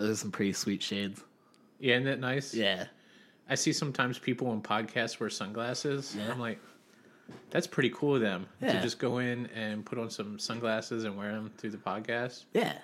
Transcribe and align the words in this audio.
Those 0.00 0.10
are 0.10 0.16
some 0.16 0.30
pretty 0.32 0.52
sweet 0.54 0.82
shades. 0.82 1.22
Yeah, 1.78 1.94
isn't 1.94 2.04
that 2.06 2.20
nice? 2.20 2.54
Yeah. 2.54 2.86
I 3.48 3.54
see 3.54 3.72
sometimes 3.72 4.18
people 4.18 4.48
on 4.48 4.62
podcasts 4.62 5.20
wear 5.20 5.28
sunglasses. 5.30 6.16
Yeah. 6.16 6.30
I'm 6.32 6.38
like, 6.40 6.58
that's 7.50 7.66
pretty 7.66 7.90
cool 7.90 8.14
of 8.16 8.20
them 8.20 8.46
Yeah. 8.62 8.72
to 8.72 8.80
just 8.82 8.98
go 8.98 9.18
in 9.18 9.46
and 9.54 9.84
put 9.84 9.98
on 9.98 10.08
some 10.10 10.38
sunglasses 10.38 11.04
and 11.04 11.16
wear 11.16 11.32
them 11.32 11.50
through 11.58 11.70
the 11.70 11.76
podcast. 11.78 12.44
Yeah. 12.54 12.78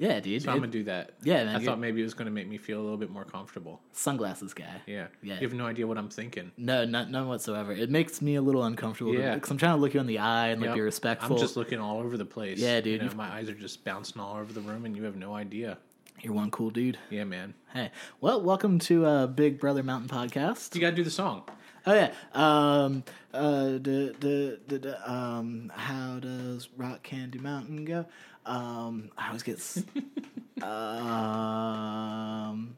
Yeah, 0.00 0.20
dude. 0.20 0.42
So 0.42 0.52
I'm 0.52 0.58
gonna 0.58 0.68
do 0.70 0.84
that. 0.84 1.14
Yeah, 1.24 1.42
man, 1.44 1.56
I 1.56 1.64
thought 1.64 1.80
maybe 1.80 2.00
it 2.00 2.04
was 2.04 2.14
gonna 2.14 2.30
make 2.30 2.46
me 2.48 2.56
feel 2.56 2.80
a 2.80 2.82
little 2.82 2.96
bit 2.96 3.10
more 3.10 3.24
comfortable. 3.24 3.80
sunglasses 3.92 4.54
guy. 4.54 4.80
Yeah. 4.86 5.08
Yeah. 5.24 5.34
You 5.34 5.48
have 5.48 5.54
no 5.54 5.66
idea 5.66 5.88
what 5.88 5.98
I'm 5.98 6.08
thinking. 6.08 6.52
No, 6.56 6.84
not, 6.84 7.10
none 7.10 7.26
whatsoever. 7.26 7.72
It 7.72 7.90
makes 7.90 8.22
me 8.22 8.36
a 8.36 8.42
little 8.42 8.62
uncomfortable. 8.62 9.12
Yeah. 9.14 9.34
Because 9.34 9.50
I'm 9.50 9.58
trying 9.58 9.74
to 9.74 9.80
look 9.80 9.94
you 9.94 10.00
in 10.00 10.06
the 10.06 10.18
eye 10.20 10.48
and 10.48 10.62
like 10.62 10.74
be 10.74 10.80
respectful. 10.80 11.34
I'm 11.36 11.42
just 11.42 11.56
looking 11.56 11.80
all 11.80 11.98
over 11.98 12.16
the 12.16 12.24
place. 12.24 12.58
Yeah, 12.60 12.76
You 12.76 12.82
dude. 12.82 13.02
know, 13.02 13.14
my 13.16 13.28
eyes 13.28 13.48
are 13.48 13.54
just 13.54 13.84
bouncing 13.84 14.20
all 14.22 14.36
over 14.36 14.52
the 14.52 14.60
room, 14.60 14.84
and 14.84 14.96
you 14.96 15.02
have 15.02 15.16
no 15.16 15.34
idea. 15.34 15.78
You're 16.20 16.32
one 16.32 16.50
cool 16.50 16.70
dude. 16.70 16.98
Yeah, 17.10 17.24
man. 17.24 17.54
Hey. 17.72 17.90
Well, 18.20 18.42
welcome 18.42 18.78
to 18.80 19.06
uh, 19.06 19.26
Big 19.28 19.60
Brother 19.60 19.82
Mountain 19.82 20.08
Podcast. 20.08 20.74
You 20.74 20.80
gotta 20.80 20.96
do 20.96 21.04
the 21.04 21.10
song. 21.10 21.42
Oh 21.86 21.94
yeah. 21.94 22.12
Um. 22.34 23.04
Uh. 23.32 23.64
The 23.78 24.14
the 24.18 24.58
the 24.66 25.10
um. 25.10 25.70
How 25.74 26.18
does 26.18 26.68
Rock 26.76 27.02
Candy 27.04 27.38
Mountain 27.38 27.84
go? 27.84 28.06
Um. 28.46 29.10
I 29.16 29.28
always 29.28 29.42
get. 29.44 29.58
s- 29.58 29.84
um. 30.62 32.76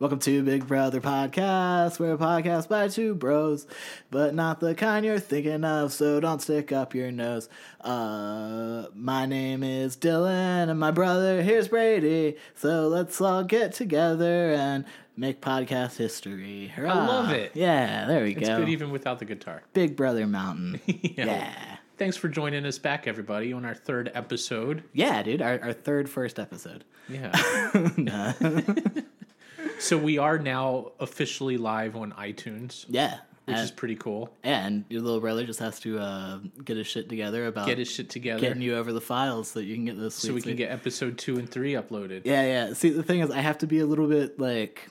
Welcome 0.00 0.20
to 0.20 0.44
Big 0.44 0.64
Brother 0.64 1.00
Podcast. 1.00 1.98
We're 1.98 2.12
a 2.12 2.16
podcast 2.16 2.68
by 2.68 2.86
two 2.86 3.16
bros, 3.16 3.66
but 4.12 4.32
not 4.32 4.60
the 4.60 4.76
kind 4.76 5.04
you're 5.04 5.18
thinking 5.18 5.64
of. 5.64 5.92
So 5.92 6.20
don't 6.20 6.40
stick 6.40 6.70
up 6.70 6.94
your 6.94 7.10
nose. 7.10 7.48
Uh, 7.80 8.86
my 8.94 9.26
name 9.26 9.64
is 9.64 9.96
Dylan, 9.96 10.70
and 10.70 10.78
my 10.78 10.92
brother 10.92 11.42
here's 11.42 11.66
Brady. 11.66 12.36
So 12.54 12.86
let's 12.86 13.20
all 13.20 13.42
get 13.42 13.72
together 13.72 14.52
and 14.52 14.84
make 15.16 15.40
podcast 15.40 15.96
history. 15.96 16.68
Hurrah. 16.68 16.94
love 16.94 17.30
it. 17.32 17.50
Yeah, 17.56 18.06
there 18.06 18.22
we 18.22 18.34
go. 18.34 18.40
It's 18.40 18.48
go. 18.50 18.58
good 18.58 18.68
even 18.68 18.92
without 18.92 19.18
the 19.18 19.24
guitar. 19.24 19.64
Big 19.72 19.96
Brother 19.96 20.28
Mountain. 20.28 20.80
Yeah. 20.86 21.24
yeah. 21.24 21.76
Thanks 21.96 22.16
for 22.16 22.28
joining 22.28 22.64
us 22.66 22.78
back, 22.78 23.08
everybody, 23.08 23.52
on 23.52 23.64
our 23.64 23.74
third 23.74 24.12
episode. 24.14 24.84
Yeah, 24.92 25.24
dude. 25.24 25.42
Our, 25.42 25.60
our 25.60 25.72
third 25.72 26.08
first 26.08 26.38
episode. 26.38 26.84
Yeah. 27.08 27.32
so 29.78 29.96
we 29.98 30.18
are 30.18 30.38
now 30.38 30.92
officially 31.00 31.56
live 31.56 31.96
on 31.96 32.12
iTunes, 32.12 32.84
Yeah. 32.88 33.18
which 33.44 33.56
and, 33.56 33.64
is 33.64 33.70
pretty 33.70 33.96
cool. 33.96 34.34
and 34.42 34.84
your 34.88 35.02
little 35.02 35.20
brother 35.20 35.44
just 35.44 35.60
has 35.60 35.80
to 35.80 35.98
uh, 35.98 36.38
get 36.64 36.76
his 36.76 36.86
shit 36.86 37.08
together 37.08 37.46
about 37.46 37.66
Get 37.66 37.78
his 37.78 37.90
shit 37.90 38.10
together 38.10 38.40
getting 38.40 38.62
you 38.62 38.76
over 38.76 38.92
the 38.92 39.00
files 39.00 39.48
so 39.50 39.60
you 39.60 39.74
can 39.74 39.86
get 39.86 39.98
those. 39.98 40.14
so 40.14 40.32
we 40.34 40.42
can 40.42 40.56
get 40.56 40.70
episode 40.70 41.18
two 41.18 41.38
and 41.38 41.48
three 41.50 41.72
uploaded. 41.72 42.22
Yeah, 42.24 42.42
yeah. 42.42 42.72
See, 42.74 42.90
the 42.90 43.02
thing 43.02 43.20
is, 43.20 43.30
I 43.30 43.40
have 43.40 43.58
to 43.58 43.66
be 43.66 43.78
a 43.80 43.86
little 43.86 44.06
bit 44.08 44.38
like. 44.38 44.88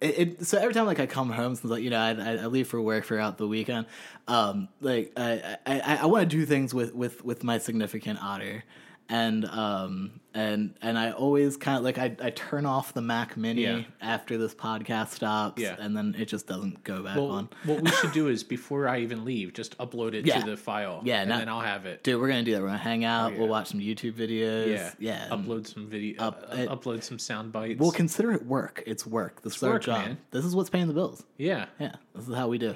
It, 0.00 0.18
it, 0.18 0.46
so 0.46 0.58
every 0.58 0.74
time 0.74 0.84
like 0.86 1.00
I 1.00 1.06
come 1.06 1.30
home 1.30 1.54
since 1.54 1.70
like 1.70 1.82
you 1.82 1.88
know 1.88 1.98
I, 1.98 2.10
I, 2.10 2.46
leave 2.46 2.66
for 2.68 2.78
work 2.82 3.06
throughout 3.06 3.38
the 3.38 3.46
weekend, 3.48 3.86
um 4.28 4.68
like 4.82 5.12
I 5.16 5.56
I, 5.64 5.80
I, 5.80 5.96
I 6.02 6.06
want 6.06 6.28
to 6.28 6.36
do 6.36 6.44
things 6.44 6.74
with 6.74 6.94
with 6.94 7.24
with 7.24 7.42
my 7.42 7.56
significant 7.58 8.22
otter, 8.22 8.64
and 9.08 9.44
um 9.44 10.20
and 10.32 10.74
and 10.82 10.98
I 10.98 11.12
always 11.12 11.56
kind 11.56 11.76
of 11.78 11.84
like 11.84 11.98
I, 11.98 12.16
I 12.20 12.30
turn 12.30 12.66
off 12.66 12.92
the 12.94 13.02
Mac 13.02 13.36
Mini 13.36 13.62
Yeah. 13.62 13.82
after 14.00 14.36
this 14.38 14.54
podcast 14.54 15.10
stops, 15.10 15.62
Yeah. 15.62 15.76
and 15.78 15.96
then 15.96 16.16
it 16.18 16.24
just 16.26 16.46
doesn't 16.48 16.82
go 16.82 17.02
back 17.02 17.16
Well, 17.16 17.30
on. 17.30 17.48
what 17.64 17.82
we 17.82 17.90
should 17.90 18.12
do 18.12 18.26
is 18.34 18.42
before 18.42 18.88
I 18.88 19.00
even 19.00 19.24
leave, 19.24 19.52
just 19.52 19.76
upload 19.78 20.14
it 20.14 20.26
Yeah. 20.26 20.40
to 20.40 20.50
the 20.50 20.56
file. 20.56 21.02
Yeah, 21.04 21.20
and 21.20 21.28
not- 21.28 21.38
then 21.40 21.48
I'll 21.48 21.60
have 21.60 21.86
it. 21.86 22.02
Dude, 22.02 22.20
we're 22.20 22.28
gonna 22.28 22.42
do 22.42 22.52
that. 22.52 22.62
We're 22.62 22.66
gonna 22.68 22.78
hang 22.78 23.04
out. 23.04 23.32
yeah. 23.32 23.38
We'll 23.38 23.48
watch 23.48 23.68
some 23.68 23.78
YouTube 23.80 24.14
videos. 24.14 24.72
Yeah, 24.74 24.92
yeah. 24.98 25.28
Upload 25.30 25.66
some 25.66 25.86
video. 25.88 26.20
Up- 26.20 26.42
uh, 26.50 26.56
it- 26.56 26.68
upload 26.68 27.02
some 27.04 27.18
sound 27.18 27.52
bites. 27.52 27.78
We'll 27.78 27.92
consider 27.92 28.32
it 28.32 28.44
work. 28.46 28.82
It's 28.86 29.06
work. 29.06 29.42
This 29.42 29.56
is 29.56 29.62
our 29.62 29.70
work, 29.74 29.82
job. 29.82 30.04
man. 30.06 30.18
This 30.32 30.44
is 30.44 30.56
what's 30.56 30.70
paying 30.70 30.88
the 30.88 30.94
bills. 30.94 31.22
yeah, 31.38 31.66
Yeah, 31.78 31.92
this 32.14 32.26
is 32.26 32.34
how 32.34 32.48
we 32.48 32.58
do. 32.58 32.74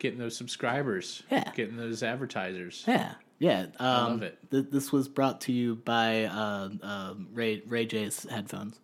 getting 0.00 0.18
those 0.18 0.36
subscribers. 0.36 1.22
Yeah. 1.30 1.50
getting 1.54 1.76
those 1.76 2.02
advertisers. 2.02 2.84
Yeah, 2.86 3.14
yeah. 3.42 3.66
Um, 3.80 4.12
love 4.12 4.22
it. 4.22 4.38
Th- 4.52 4.66
this 4.70 4.92
was 4.92 5.08
brought 5.08 5.40
to 5.42 5.52
you 5.52 5.74
by 5.74 6.24
uh, 6.24 6.68
uh, 6.80 7.14
Ray 7.34 7.62
Ray 7.66 7.86
J's 7.86 8.24
headphones. 8.30 8.78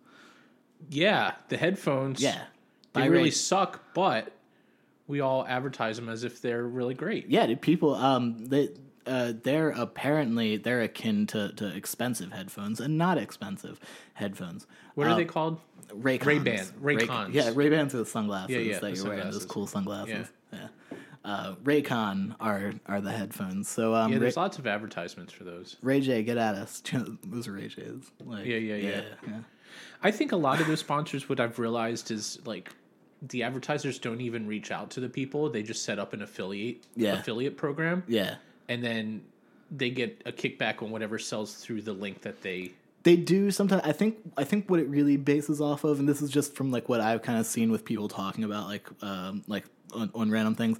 Yeah, 0.89 1.35
the 1.47 1.55
headphones. 1.55 2.21
Yeah, 2.21 2.43
they 2.93 3.07
really 3.07 3.23
Ray. 3.25 3.31
suck, 3.31 3.81
but 3.93 4.33
we 5.07 5.21
all 5.21 5.45
advertise 5.47 5.95
them 5.95 6.09
as 6.09 6.25
if 6.25 6.41
they're 6.41 6.63
really 6.67 6.93
great. 6.93 7.29
Yeah, 7.29 7.47
dude, 7.47 7.61
people. 7.61 7.95
Um, 7.95 8.45
they 8.47 8.69
uh, 9.07 9.33
they're 9.43 9.69
apparently 9.69 10.57
they're 10.57 10.81
akin 10.81 11.25
to, 11.27 11.53
to 11.53 11.75
expensive 11.75 12.33
headphones 12.33 12.81
and 12.81 12.97
not 12.97 13.17
expensive 13.17 13.79
headphones. 14.13 14.67
What 14.95 15.07
are 15.07 15.15
they 15.15 15.25
called? 15.25 15.61
Ray 15.93 16.19
Ray-Ban- 16.19 16.67
Ray-Cons. 16.79 17.33
yeah, 17.33 17.51
Ray 17.55 17.69
Bans 17.69 17.95
are 17.95 17.99
the 17.99 18.05
sunglasses 18.05 18.55
Yeah, 18.55 18.61
yeah, 18.61 18.73
that 18.79 18.81
the 18.81 18.91
you're 18.91 19.07
wearing. 19.07 19.31
Those 19.31 19.45
cool 19.45 19.65
sunglasses. 19.65 20.27
Yeah. 20.53 20.67
Uh, 21.25 21.55
Raycon 21.63 22.35
are 22.39 22.73
are 22.85 23.01
the 23.01 23.11
headphones. 23.11 23.67
So 23.67 23.93
um, 23.93 24.09
Yeah, 24.11 24.15
Ray, 24.15 24.19
there's 24.21 24.37
lots 24.37 24.57
of 24.57 24.65
advertisements 24.67 25.33
for 25.33 25.43
those. 25.43 25.75
Ray 25.81 25.99
J, 26.01 26.23
get 26.23 26.37
at 26.37 26.55
us. 26.55 26.81
Those 27.25 27.47
are 27.47 27.51
Ray 27.53 27.67
J's. 27.67 28.09
Like, 28.23 28.45
Yeah, 28.45 28.55
yeah, 28.57 28.75
yeah. 28.75 29.01
yeah. 29.27 29.33
I 30.01 30.11
think 30.11 30.31
a 30.31 30.37
lot 30.37 30.61
of 30.61 30.67
those 30.67 30.79
sponsors, 30.79 31.27
what 31.27 31.39
I've 31.39 31.59
realized 31.59 32.09
is 32.09 32.39
like 32.45 32.71
the 33.21 33.43
advertisers 33.43 33.99
don't 33.99 34.21
even 34.21 34.47
reach 34.47 34.71
out 34.71 34.89
to 34.91 35.01
the 35.01 35.09
people; 35.09 35.49
they 35.49 35.61
just 35.61 35.83
set 35.83 35.99
up 35.99 36.13
an 36.13 36.21
affiliate 36.21 36.85
Yeah. 36.95 37.19
affiliate 37.19 37.57
program, 37.57 38.03
yeah. 38.07 38.35
and 38.69 38.81
then 38.83 39.21
they 39.69 39.89
get 39.89 40.21
a 40.25 40.31
kickback 40.31 40.81
on 40.81 40.89
whatever 40.89 41.19
sells 41.19 41.55
through 41.55 41.81
the 41.81 41.93
link 41.93 42.21
that 42.21 42.41
they. 42.41 42.71
they 43.03 43.15
do 43.15 43.51
sometimes 43.51 43.83
i 43.85 43.91
think 43.91 44.17
i 44.35 44.43
think 44.43 44.67
what 44.67 44.79
it 44.79 44.87
really 44.87 45.15
bases 45.15 45.61
off 45.61 45.83
of 45.83 45.99
and 45.99 46.09
this 46.09 46.23
is 46.23 46.31
just 46.31 46.55
from 46.55 46.71
like 46.71 46.89
what 46.89 46.99
i've 47.01 47.21
kind 47.21 47.37
of 47.39 47.45
seen 47.45 47.69
with 47.71 47.85
people 47.85 48.07
talking 48.07 48.43
about 48.43 48.65
like 48.67 48.87
um 49.03 49.43
like 49.47 49.65
on, 49.93 50.09
on 50.15 50.31
random 50.31 50.55
things 50.55 50.77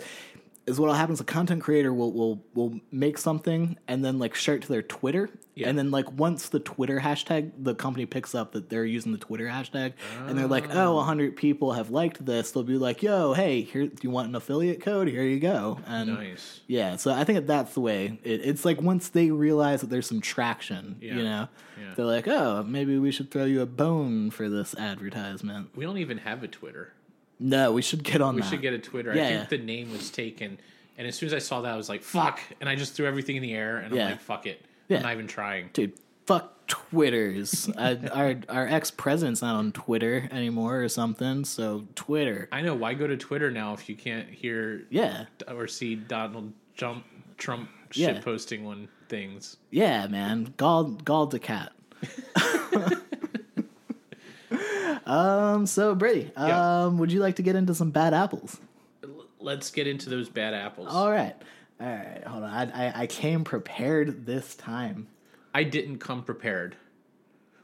is 0.67 0.79
what 0.79 0.95
happens 0.95 1.19
a 1.19 1.23
content 1.23 1.63
creator 1.63 1.91
will 1.91 2.11
will 2.11 2.43
will 2.53 2.79
make 2.91 3.17
something 3.17 3.75
and 3.87 4.05
then 4.05 4.19
like 4.19 4.35
share 4.35 4.55
it 4.55 4.61
to 4.61 4.67
their 4.67 4.83
twitter 4.83 5.27
Yeah. 5.55 5.67
and 5.67 5.75
then 5.79 5.89
like 5.89 6.11
once 6.11 6.49
the 6.49 6.59
twitter 6.59 6.99
hashtag 6.99 7.51
the 7.57 7.73
company 7.73 8.05
picks 8.05 8.35
up 8.35 8.51
that 8.51 8.69
they're 8.69 8.85
using 8.85 9.11
the 9.11 9.17
twitter 9.17 9.45
hashtag 9.47 9.93
and 10.27 10.37
they're 10.37 10.45
like 10.47 10.65
oh 10.75 10.95
100 10.97 11.35
people 11.35 11.71
have 11.73 11.89
liked 11.89 12.23
this 12.23 12.51
they'll 12.51 12.61
be 12.63 12.77
like 12.77 13.01
yo 13.01 13.33
hey 13.33 13.61
here 13.61 13.87
do 13.87 13.95
you 14.01 14.11
want 14.11 14.27
an 14.29 14.35
affiliate 14.35 14.79
code 14.81 15.07
here 15.07 15.23
you 15.23 15.39
go 15.39 15.79
and 15.87 16.13
Nice. 16.13 16.59
yeah, 16.67 16.97
so 16.97 17.11
I 17.11 17.23
think 17.23 17.37
that 17.37 17.47
that's 17.47 17.73
the 17.73 17.81
way. 17.81 18.19
It, 18.23 18.41
it's 18.43 18.63
like 18.63 18.79
once 18.79 19.09
they 19.09 19.31
realize 19.31 19.81
that 19.81 19.89
there's 19.89 20.05
some 20.07 20.21
traction, 20.21 20.97
Yeah. 21.01 21.15
you 21.15 21.23
know, 21.23 21.47
Yeah. 21.81 21.93
they're 21.95 22.05
like, 22.05 22.27
oh, 22.27 22.63
maybe 22.63 22.97
we 22.99 23.11
should 23.11 23.31
throw 23.31 23.45
you 23.45 23.61
a 23.61 23.65
bone 23.65 24.29
for 24.29 24.49
this 24.49 24.75
advertisement. 24.75 25.69
We 25.75 25.83
don't 25.85 25.97
even 25.97 26.19
have 26.19 26.43
a 26.43 26.47
Twitter. 26.47 26.93
No, 27.39 27.71
we 27.71 27.81
should 27.81 28.03
get 28.03 28.21
on 28.21 28.35
We 28.35 28.41
that. 28.41 28.49
should 28.49 28.61
get 28.61 28.73
a 28.73 28.79
Twitter. 28.79 29.13
Yeah, 29.15 29.23
I 29.23 29.27
think 29.29 29.39
yeah. 29.51 29.57
the 29.57 29.63
name 29.63 29.91
was 29.91 30.09
taken, 30.09 30.59
and 30.97 31.07
as 31.07 31.15
soon 31.15 31.27
as 31.27 31.33
I 31.33 31.39
saw 31.39 31.61
that, 31.61 31.73
I 31.73 31.77
was 31.77 31.87
like, 31.89 32.01
"Fuck!" 32.03 32.39
And 32.59 32.67
I 32.69 32.75
just 32.75 32.93
threw 32.93 33.05
everything 33.07 33.35
in 33.37 33.41
the 33.41 33.53
air, 33.53 33.77
and 33.77 33.95
Yeah. 33.95 34.05
I'm 34.05 34.11
like, 34.11 34.21
"Fuck 34.21 34.45
it." 34.45 34.61
Yeah. 34.89 34.97
I'm 34.97 35.03
not 35.03 35.13
even 35.13 35.27
trying. 35.27 35.69
Dude, 35.73 35.93
fuck 36.25 36.55
Twitters. 36.67 37.69
I, 37.77 37.95
our 38.13 38.35
our 38.49 38.67
ex 38.67 38.91
president's 38.91 39.41
not 39.41 39.55
on 39.55 39.71
Twitter 39.71 40.27
anymore 40.31 40.81
or 40.83 40.89
something. 40.89 41.45
So 41.45 41.85
Twitter, 41.95 42.49
I 42.51 42.61
know 42.61 42.75
why 42.75 42.93
go 42.93 43.07
to 43.07 43.15
Twitter 43.17 43.49
now 43.51 43.73
if 43.73 43.87
you 43.89 43.95
can't 43.95 44.27
hear 44.29 44.83
yeah, 44.89 45.25
or 45.47 45.67
see 45.67 45.95
Donald 45.95 46.51
Trump 46.75 47.05
Trump 47.37 47.69
shit 47.91 48.21
posting 48.23 48.65
on 48.67 48.87
things. 49.07 49.57
yeah, 49.71 50.05
man, 50.07 50.53
galled 50.57 51.05
galled 51.05 51.31
the 51.31 51.39
cat. 51.39 51.71
um. 55.09 55.65
So 55.65 55.95
Brady, 55.95 56.31
um, 56.35 56.47
Yeah. 56.47 56.87
would 56.87 57.11
you 57.11 57.19
like 57.19 57.35
to 57.37 57.41
get 57.41 57.55
into 57.55 57.73
some 57.75 57.91
bad 57.91 58.13
apples? 58.13 58.57
Let's 59.39 59.71
get 59.71 59.87
into 59.87 60.09
those 60.09 60.27
bad 60.29 60.53
apples. 60.53 60.89
All 60.91 61.09
right. 61.11 61.35
All 61.79 61.87
right. 61.87 62.23
Hold 62.27 62.43
on. 62.43 62.49
I, 62.51 62.87
I, 62.87 63.01
I 63.03 63.07
came 63.07 63.43
prepared 63.43 64.25
this 64.25 64.55
time. 64.55 65.07
I 65.53 65.63
didn't 65.63 65.99
come 65.99 66.23
prepared. 66.23 66.75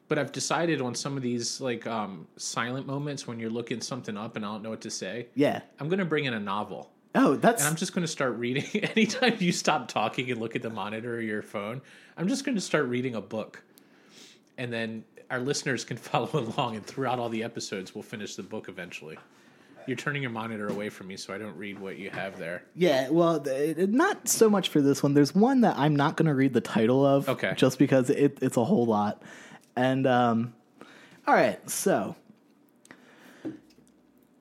But 0.07 0.19
I've 0.19 0.31
decided 0.31 0.81
on 0.81 0.95
some 0.95 1.17
of 1.17 1.23
these 1.23 1.59
like 1.59 1.85
um, 1.85 2.27
silent 2.37 2.87
moments 2.87 3.27
when 3.27 3.39
you're 3.39 3.49
looking 3.49 3.81
something 3.81 4.15
up 4.15 4.35
and 4.35 4.45
I 4.45 4.51
don't 4.53 4.63
know 4.63 4.69
what 4.69 4.81
to 4.81 4.89
say. 4.91 5.27
Yeah. 5.35 5.61
I'm 5.79 5.89
going 5.89 5.99
to 5.99 6.05
bring 6.05 6.25
in 6.25 6.33
a 6.33 6.39
novel. 6.39 6.91
Oh, 7.15 7.35
that's 7.35 7.61
And 7.61 7.69
I'm 7.69 7.75
just 7.75 7.93
going 7.93 8.03
to 8.03 8.11
start 8.11 8.35
reading. 8.37 8.63
Anytime 8.95 9.35
you 9.39 9.51
stop 9.51 9.87
talking 9.87 10.29
and 10.31 10.39
look 10.39 10.55
at 10.55 10.61
the 10.61 10.69
monitor 10.69 11.15
or 11.15 11.21
your 11.21 11.41
phone, 11.41 11.81
I'm 12.17 12.27
just 12.27 12.45
going 12.45 12.55
to 12.55 12.61
start 12.61 12.85
reading 12.85 13.15
a 13.15 13.21
book. 13.21 13.63
And 14.57 14.71
then 14.71 15.03
our 15.29 15.39
listeners 15.39 15.83
can 15.83 15.97
follow 16.11 16.29
along, 16.33 16.75
and 16.75 16.85
throughout 16.85 17.19
all 17.19 17.29
the 17.29 17.43
episodes, 17.43 17.93
we'll 17.95 18.03
finish 18.03 18.35
the 18.35 18.43
book 18.43 18.67
eventually. 18.69 19.17
You're 19.87 19.97
turning 19.97 20.23
your 20.23 20.31
monitor 20.31 20.67
away 20.67 20.89
from 20.89 21.07
me, 21.07 21.15
so 21.15 21.31
I 21.31 21.37
don't 21.37 21.55
read 21.57 21.77
what 21.77 21.97
you 21.99 22.09
have 22.09 22.39
there. 22.39 22.63
yeah. 22.75 23.09
Well, 23.09 23.39
th- 23.39 23.77
not 23.89 24.27
so 24.27 24.49
much 24.49 24.69
for 24.69 24.81
this 24.81 25.03
one. 25.03 25.13
There's 25.13 25.35
one 25.35 25.61
that 25.61 25.77
I'm 25.77 25.95
not 25.95 26.17
going 26.17 26.25
to 26.25 26.33
read 26.33 26.53
the 26.53 26.61
title 26.61 27.05
of. 27.05 27.29
Okay. 27.29 27.53
Just 27.55 27.77
because 27.77 28.09
it, 28.09 28.39
it's 28.41 28.57
a 28.57 28.65
whole 28.65 28.87
lot. 28.87 29.21
And 29.75 30.07
um, 30.07 30.53
all 31.27 31.35
right. 31.35 31.69
So, 31.69 32.15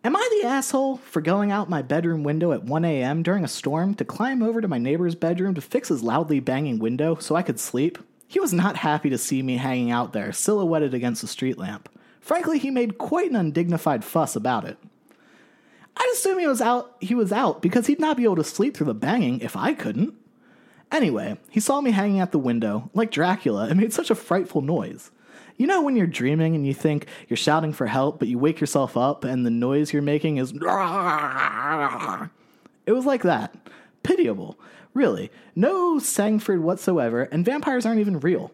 am 0.03 0.17
I 0.17 0.39
the 0.41 0.49
asshole 0.49 0.97
for 0.97 1.21
going 1.21 1.53
out 1.53 1.69
my 1.69 1.83
bedroom 1.83 2.23
window 2.23 2.53
at 2.53 2.65
1 2.65 2.85
a.m. 2.87 3.23
during 3.23 3.45
a 3.45 3.49
storm 3.49 3.95
to 3.97 4.05
climb 4.05 4.43
over 4.43 4.63
to 4.63 4.69
my 4.69 4.79
neighbor's 4.79 5.15
bedroom 5.15 5.55
to 5.57 5.61
fix 5.61 5.89
his 5.89 6.03
loudly 6.03 6.41
banging 6.41 6.79
window 6.79 7.17
so 7.17 7.37
I 7.37 7.43
could 7.43 7.61
sleep? 7.61 7.99
He 8.27 8.41
was 8.41 8.53
not 8.53 8.77
happy 8.77 9.11
to 9.11 9.19
see 9.19 9.43
me 9.43 9.57
hanging 9.57 9.91
out 9.91 10.13
there, 10.13 10.33
silhouetted 10.33 10.95
against 10.95 11.21
the 11.21 11.29
street 11.29 11.59
lamp. 11.59 11.89
Frankly, 12.21 12.59
he 12.59 12.71
made 12.71 12.99
quite 12.99 13.31
an 13.31 13.37
undignified 13.37 14.05
fuss 14.05 14.35
about 14.35 14.65
it. 14.65 14.79
I'd 15.97 16.11
assume 16.13 16.39
he 16.39 16.47
was 16.47 16.61
out 16.61 16.97
he 17.01 17.15
was 17.15 17.33
out 17.33 17.63
because 17.63 17.87
he'd 17.87 18.01
not 18.01 18.17
be 18.17 18.25
able 18.25 18.37
to 18.37 18.45
sleep 18.45 18.77
through 18.77 18.87
the 18.87 18.95
banging 18.95 19.41
if 19.41 19.57
I 19.57 19.75
couldn't. 19.75 20.15
Anyway, 20.91 21.39
he 21.51 21.61
saw 21.61 21.81
me 21.81 21.91
hanging 21.91 22.21
at 22.21 22.33
the 22.33 22.39
window, 22.39 22.91
like 22.95 23.11
Dracula, 23.11 23.67
and 23.67 23.81
made 23.81 23.93
such 23.93 24.11
a 24.11 24.15
frightful 24.15 24.61
noise. 24.61 25.11
You 25.57 25.67
know 25.67 25.83
when 25.83 25.97
you're 25.97 26.07
dreaming 26.07 26.55
and 26.57 26.67
you 26.67 26.75
think 26.75 27.07
you're 27.29 27.37
shouting 27.37 27.73
for 27.73 27.87
help, 27.87 28.19
but 28.19 28.29
you 28.29 28.39
wake 28.39 28.61
yourself 28.61 28.97
up 28.97 29.25
and 29.25 29.47
the 29.47 29.51
noise 29.51 29.93
you're 29.93 30.03
making 30.03 30.39
is. 30.39 30.53
It 32.87 32.93
was 32.93 33.07
like 33.07 33.23
that. 33.23 33.55
Pitiable. 34.03 34.59
Really. 34.95 35.31
No 35.57 35.97
sangfroid 35.97 36.61
whatsoever, 36.61 37.25
and 37.25 37.45
vampires 37.45 37.85
aren't 37.85 38.01
even 38.01 38.21
real. 38.21 38.53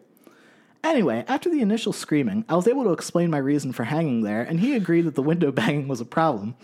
Anyway, 0.83 1.23
after 1.27 1.49
the 1.49 1.61
initial 1.61 1.93
screaming, 1.93 2.43
I 2.49 2.55
was 2.55 2.67
able 2.67 2.83
to 2.85 2.91
explain 2.91 3.29
my 3.29 3.37
reason 3.37 3.71
for 3.71 3.83
hanging 3.83 4.23
there, 4.23 4.41
and 4.41 4.59
he 4.59 4.75
agreed 4.75 5.03
that 5.03 5.13
the 5.13 5.21
window 5.21 5.51
banging 5.51 5.87
was 5.87 6.01
a 6.01 6.05
problem. 6.05 6.55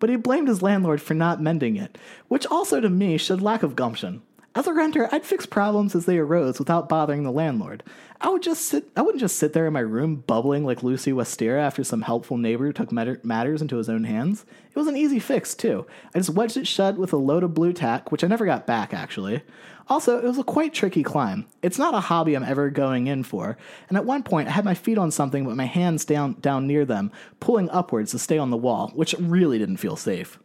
But 0.00 0.10
he 0.10 0.16
blamed 0.16 0.48
his 0.48 0.62
landlord 0.62 1.02
for 1.02 1.14
not 1.14 1.42
mending 1.42 1.76
it, 1.76 1.98
which 2.28 2.46
also 2.46 2.80
to 2.80 2.88
me 2.88 3.18
showed 3.18 3.42
lack 3.42 3.62
of 3.62 3.76
gumption. 3.76 4.22
As 4.58 4.66
a 4.66 4.74
renter, 4.74 5.08
I'd 5.12 5.24
fix 5.24 5.46
problems 5.46 5.94
as 5.94 6.04
they 6.04 6.18
arose 6.18 6.58
without 6.58 6.88
bothering 6.88 7.22
the 7.22 7.30
landlord. 7.30 7.84
I 8.20 8.28
would 8.28 8.42
just 8.42 8.62
sit 8.62 8.90
I 8.96 9.02
wouldn't 9.02 9.20
just 9.20 9.36
sit 9.36 9.52
there 9.52 9.68
in 9.68 9.72
my 9.72 9.78
room 9.78 10.16
bubbling 10.26 10.64
like 10.64 10.82
Lucy 10.82 11.12
Westenra 11.12 11.60
after 11.60 11.84
some 11.84 12.02
helpful 12.02 12.36
neighbor 12.36 12.72
took 12.72 12.90
matters 12.90 13.62
into 13.62 13.76
his 13.76 13.88
own 13.88 14.02
hands. 14.02 14.44
It 14.68 14.76
was 14.76 14.88
an 14.88 14.96
easy 14.96 15.20
fix, 15.20 15.54
too. 15.54 15.86
I 16.12 16.18
just 16.18 16.30
wedged 16.30 16.56
it 16.56 16.66
shut 16.66 16.98
with 16.98 17.12
a 17.12 17.16
load 17.16 17.44
of 17.44 17.54
blue 17.54 17.72
tack, 17.72 18.10
which 18.10 18.24
I 18.24 18.26
never 18.26 18.46
got 18.46 18.66
back 18.66 18.92
actually. 18.92 19.42
Also, 19.86 20.18
it 20.18 20.24
was 20.24 20.38
a 20.38 20.42
quite 20.42 20.74
tricky 20.74 21.04
climb. 21.04 21.46
It's 21.62 21.78
not 21.78 21.94
a 21.94 22.00
hobby 22.00 22.34
I'm 22.34 22.42
ever 22.42 22.68
going 22.68 23.06
in 23.06 23.22
for, 23.22 23.56
and 23.88 23.96
at 23.96 24.06
one 24.06 24.24
point 24.24 24.48
I 24.48 24.50
had 24.50 24.64
my 24.64 24.74
feet 24.74 24.98
on 24.98 25.12
something 25.12 25.44
but 25.44 25.54
my 25.54 25.66
hands 25.66 26.04
down 26.04 26.32
down 26.40 26.66
near 26.66 26.84
them, 26.84 27.12
pulling 27.38 27.70
upwards 27.70 28.10
to 28.10 28.18
stay 28.18 28.38
on 28.38 28.50
the 28.50 28.56
wall, 28.56 28.90
which 28.96 29.14
really 29.20 29.58
didn't 29.58 29.76
feel 29.76 29.94
safe. 29.94 30.36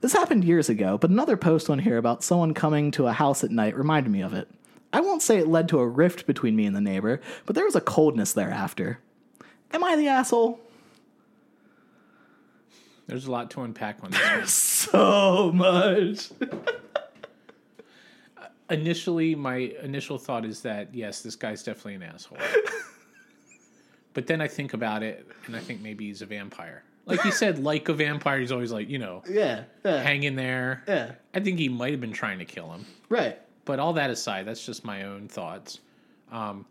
This 0.00 0.12
happened 0.12 0.44
years 0.44 0.68
ago, 0.68 0.98
but 0.98 1.10
another 1.10 1.36
post 1.36 1.70
on 1.70 1.78
here 1.78 1.96
about 1.96 2.22
someone 2.22 2.54
coming 2.54 2.90
to 2.92 3.06
a 3.06 3.12
house 3.12 3.42
at 3.42 3.50
night 3.50 3.76
reminded 3.76 4.10
me 4.10 4.22
of 4.22 4.34
it. 4.34 4.48
I 4.92 5.00
won't 5.00 5.22
say 5.22 5.38
it 5.38 5.48
led 5.48 5.68
to 5.70 5.78
a 5.78 5.86
rift 5.86 6.26
between 6.26 6.54
me 6.56 6.66
and 6.66 6.76
the 6.76 6.80
neighbor, 6.80 7.20
but 7.44 7.54
there 7.54 7.64
was 7.64 7.74
a 7.74 7.80
coldness 7.80 8.32
thereafter. 8.32 8.98
Am 9.72 9.82
I 9.82 9.96
the 9.96 10.08
asshole? 10.08 10.60
There's 13.06 13.26
a 13.26 13.30
lot 13.30 13.50
to 13.52 13.62
unpack 13.62 13.98
on 14.02 14.10
this 14.10 14.20
one. 14.30 14.46
So 14.46 15.52
much. 15.52 16.30
Initially, 18.70 19.34
my 19.36 19.56
initial 19.82 20.18
thought 20.18 20.44
is 20.44 20.62
that 20.62 20.92
yes, 20.92 21.22
this 21.22 21.36
guy's 21.36 21.62
definitely 21.62 21.94
an 21.94 22.02
asshole. 22.02 22.38
but 24.12 24.26
then 24.26 24.40
I 24.40 24.48
think 24.48 24.74
about 24.74 25.04
it, 25.04 25.24
and 25.46 25.54
I 25.54 25.60
think 25.60 25.82
maybe 25.82 26.06
he's 26.06 26.20
a 26.20 26.26
vampire. 26.26 26.82
Like 27.06 27.24
you 27.24 27.30
said, 27.42 27.58
like 27.58 27.88
a 27.88 27.94
vampire, 27.94 28.40
he's 28.40 28.52
always 28.52 28.72
like 28.72 28.88
you 28.88 28.98
know 28.98 29.22
Yeah, 29.28 29.64
yeah, 29.84 30.02
hanging 30.02 30.36
there. 30.36 30.82
yeah. 30.86 31.12
I 31.34 31.40
think 31.40 31.58
he 31.58 31.68
might 31.68 31.92
have 31.92 32.00
been 32.00 32.12
trying 32.12 32.38
to 32.40 32.44
kill 32.44 32.70
him. 32.72 32.84
Right. 33.08 33.38
But 33.64 33.78
all 33.78 33.94
that 33.94 34.10
aside, 34.10 34.46
that's 34.46 34.64
just 34.64 34.84
my 34.84 35.04
own 35.04 35.28
thoughts. 35.28 35.80
Um, 36.30 36.66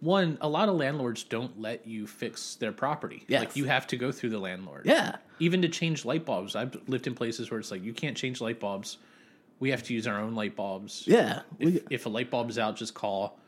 one, 0.00 0.36
a 0.40 0.48
lot 0.48 0.68
of 0.68 0.74
landlords 0.76 1.24
don't 1.24 1.58
let 1.60 1.86
you 1.86 2.06
fix 2.06 2.56
their 2.56 2.72
property. 2.72 3.24
Yes. 3.26 3.40
Like 3.40 3.56
you 3.56 3.64
have 3.64 3.86
to 3.88 3.96
go 3.96 4.12
through 4.12 4.30
the 4.30 4.38
landlord. 4.38 4.84
Yeah. 4.84 5.16
Even 5.38 5.62
to 5.62 5.68
change 5.68 6.04
light 6.04 6.24
bulbs. 6.26 6.54
I've 6.54 6.76
lived 6.88 7.06
in 7.06 7.14
places 7.14 7.50
where 7.50 7.58
it's 7.58 7.70
like 7.70 7.82
you 7.82 7.92
can't 7.94 8.16
change 8.16 8.40
light 8.40 8.60
bulbs. 8.60 8.98
We 9.60 9.70
have 9.70 9.82
to 9.84 9.94
use 9.94 10.06
our 10.06 10.20
own 10.20 10.34
light 10.34 10.56
bulbs. 10.56 11.04
Yeah. 11.06 11.40
We, 11.58 11.76
If, 11.76 11.82
if 11.90 12.06
a 12.06 12.08
light 12.10 12.30
bulb 12.30 12.50
is 12.50 12.58
out, 12.58 12.76
just 12.76 12.92
call. 12.94 13.38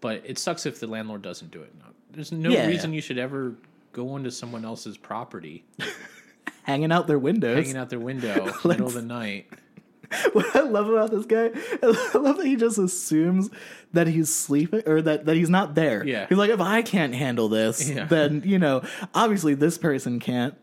But 0.00 0.22
it 0.26 0.38
sucks 0.38 0.66
if 0.66 0.80
the 0.80 0.86
landlord 0.88 1.22
doesn't 1.22 1.50
do 1.52 1.62
it. 1.62 1.72
No, 1.78 1.84
there's 2.10 2.32
no 2.32 2.50
Yeah, 2.50 2.66
reason 2.66 2.90
yeah. 2.92 2.96
you 2.96 3.00
should 3.02 3.18
ever 3.18 3.54
go 3.96 4.14
into 4.16 4.30
someone 4.30 4.64
else's 4.64 4.98
property, 4.98 5.64
hanging 6.64 6.92
out 6.92 7.06
their 7.06 7.18
windows. 7.18 7.56
hanging 7.56 7.78
out 7.78 7.88
their 7.88 7.98
window, 7.98 8.52
middle 8.64 8.86
of 8.86 8.92
the 8.92 9.02
night. 9.02 9.46
what 10.34 10.54
I 10.54 10.60
love 10.60 10.88
about 10.88 11.10
this 11.10 11.24
guy, 11.24 11.50
I 11.82 12.18
love 12.18 12.36
that 12.36 12.46
he 12.46 12.54
just 12.54 12.78
assumes 12.78 13.50
that 13.92 14.06
he's 14.06 14.32
sleeping 14.32 14.82
or 14.86 15.02
that, 15.02 15.24
that 15.24 15.34
he's 15.34 15.50
not 15.50 15.74
there. 15.74 16.06
Yeah. 16.06 16.26
He's 16.28 16.38
like, 16.38 16.50
if 16.50 16.60
I 16.60 16.82
can't 16.82 17.12
handle 17.14 17.48
this, 17.48 17.88
Yeah. 17.88 18.04
then, 18.04 18.42
you 18.44 18.58
know, 18.58 18.82
obviously 19.14 19.54
this 19.54 19.78
person 19.78 20.20
can't. 20.20 20.54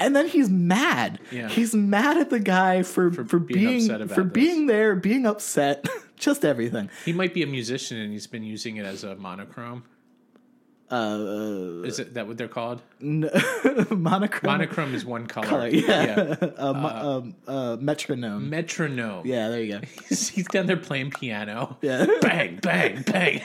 And 0.00 0.16
then 0.16 0.26
he's 0.26 0.48
mad. 0.48 1.20
Yeah. 1.30 1.48
He's 1.48 1.72
mad 1.74 2.16
at 2.16 2.30
the 2.30 2.40
guy 2.40 2.82
for, 2.82 3.12
for, 3.12 3.38
being 3.38 3.60
being, 3.60 3.82
upset 3.82 4.00
about 4.00 4.14
for 4.14 4.24
this. 4.24 4.32
being 4.32 4.66
there, 4.66 4.96
being 4.96 5.24
upset, 5.24 5.86
just 6.16 6.44
everything. 6.44 6.90
He 7.04 7.12
might 7.12 7.34
be 7.34 7.42
a 7.42 7.46
musician 7.46 7.98
and 7.98 8.12
he's 8.12 8.26
been 8.26 8.42
using 8.44 8.76
it 8.76 8.86
as 8.86 9.04
a 9.04 9.14
monochrome. 9.14 9.84
Uh, 10.90 11.82
Is 11.84 11.98
it 11.98 12.14
that 12.14 12.26
what 12.26 12.38
they're 12.38 12.48
called? 12.48 12.80
monochrome. 13.00 14.40
Monochrome 14.42 14.94
is 14.94 15.04
one 15.04 15.26
color. 15.26 15.46
color, 15.46 15.68
yeah. 15.68 16.36
uh, 16.56 16.72
mo- 16.72 16.88
um, 17.18 17.34
uh, 17.46 17.76
metronome. 17.78 18.48
Metronome. 18.48 19.26
yeah, 19.26 19.48
there 19.50 19.62
you 19.62 19.80
go. 19.80 19.86
He's, 20.08 20.28
he's 20.28 20.46
down 20.48 20.66
there 20.66 20.78
playing 20.78 21.10
piano. 21.10 21.76
Yeah. 21.82 22.06
Bang, 22.22 22.56
bang, 22.62 23.02
bang. 23.02 23.42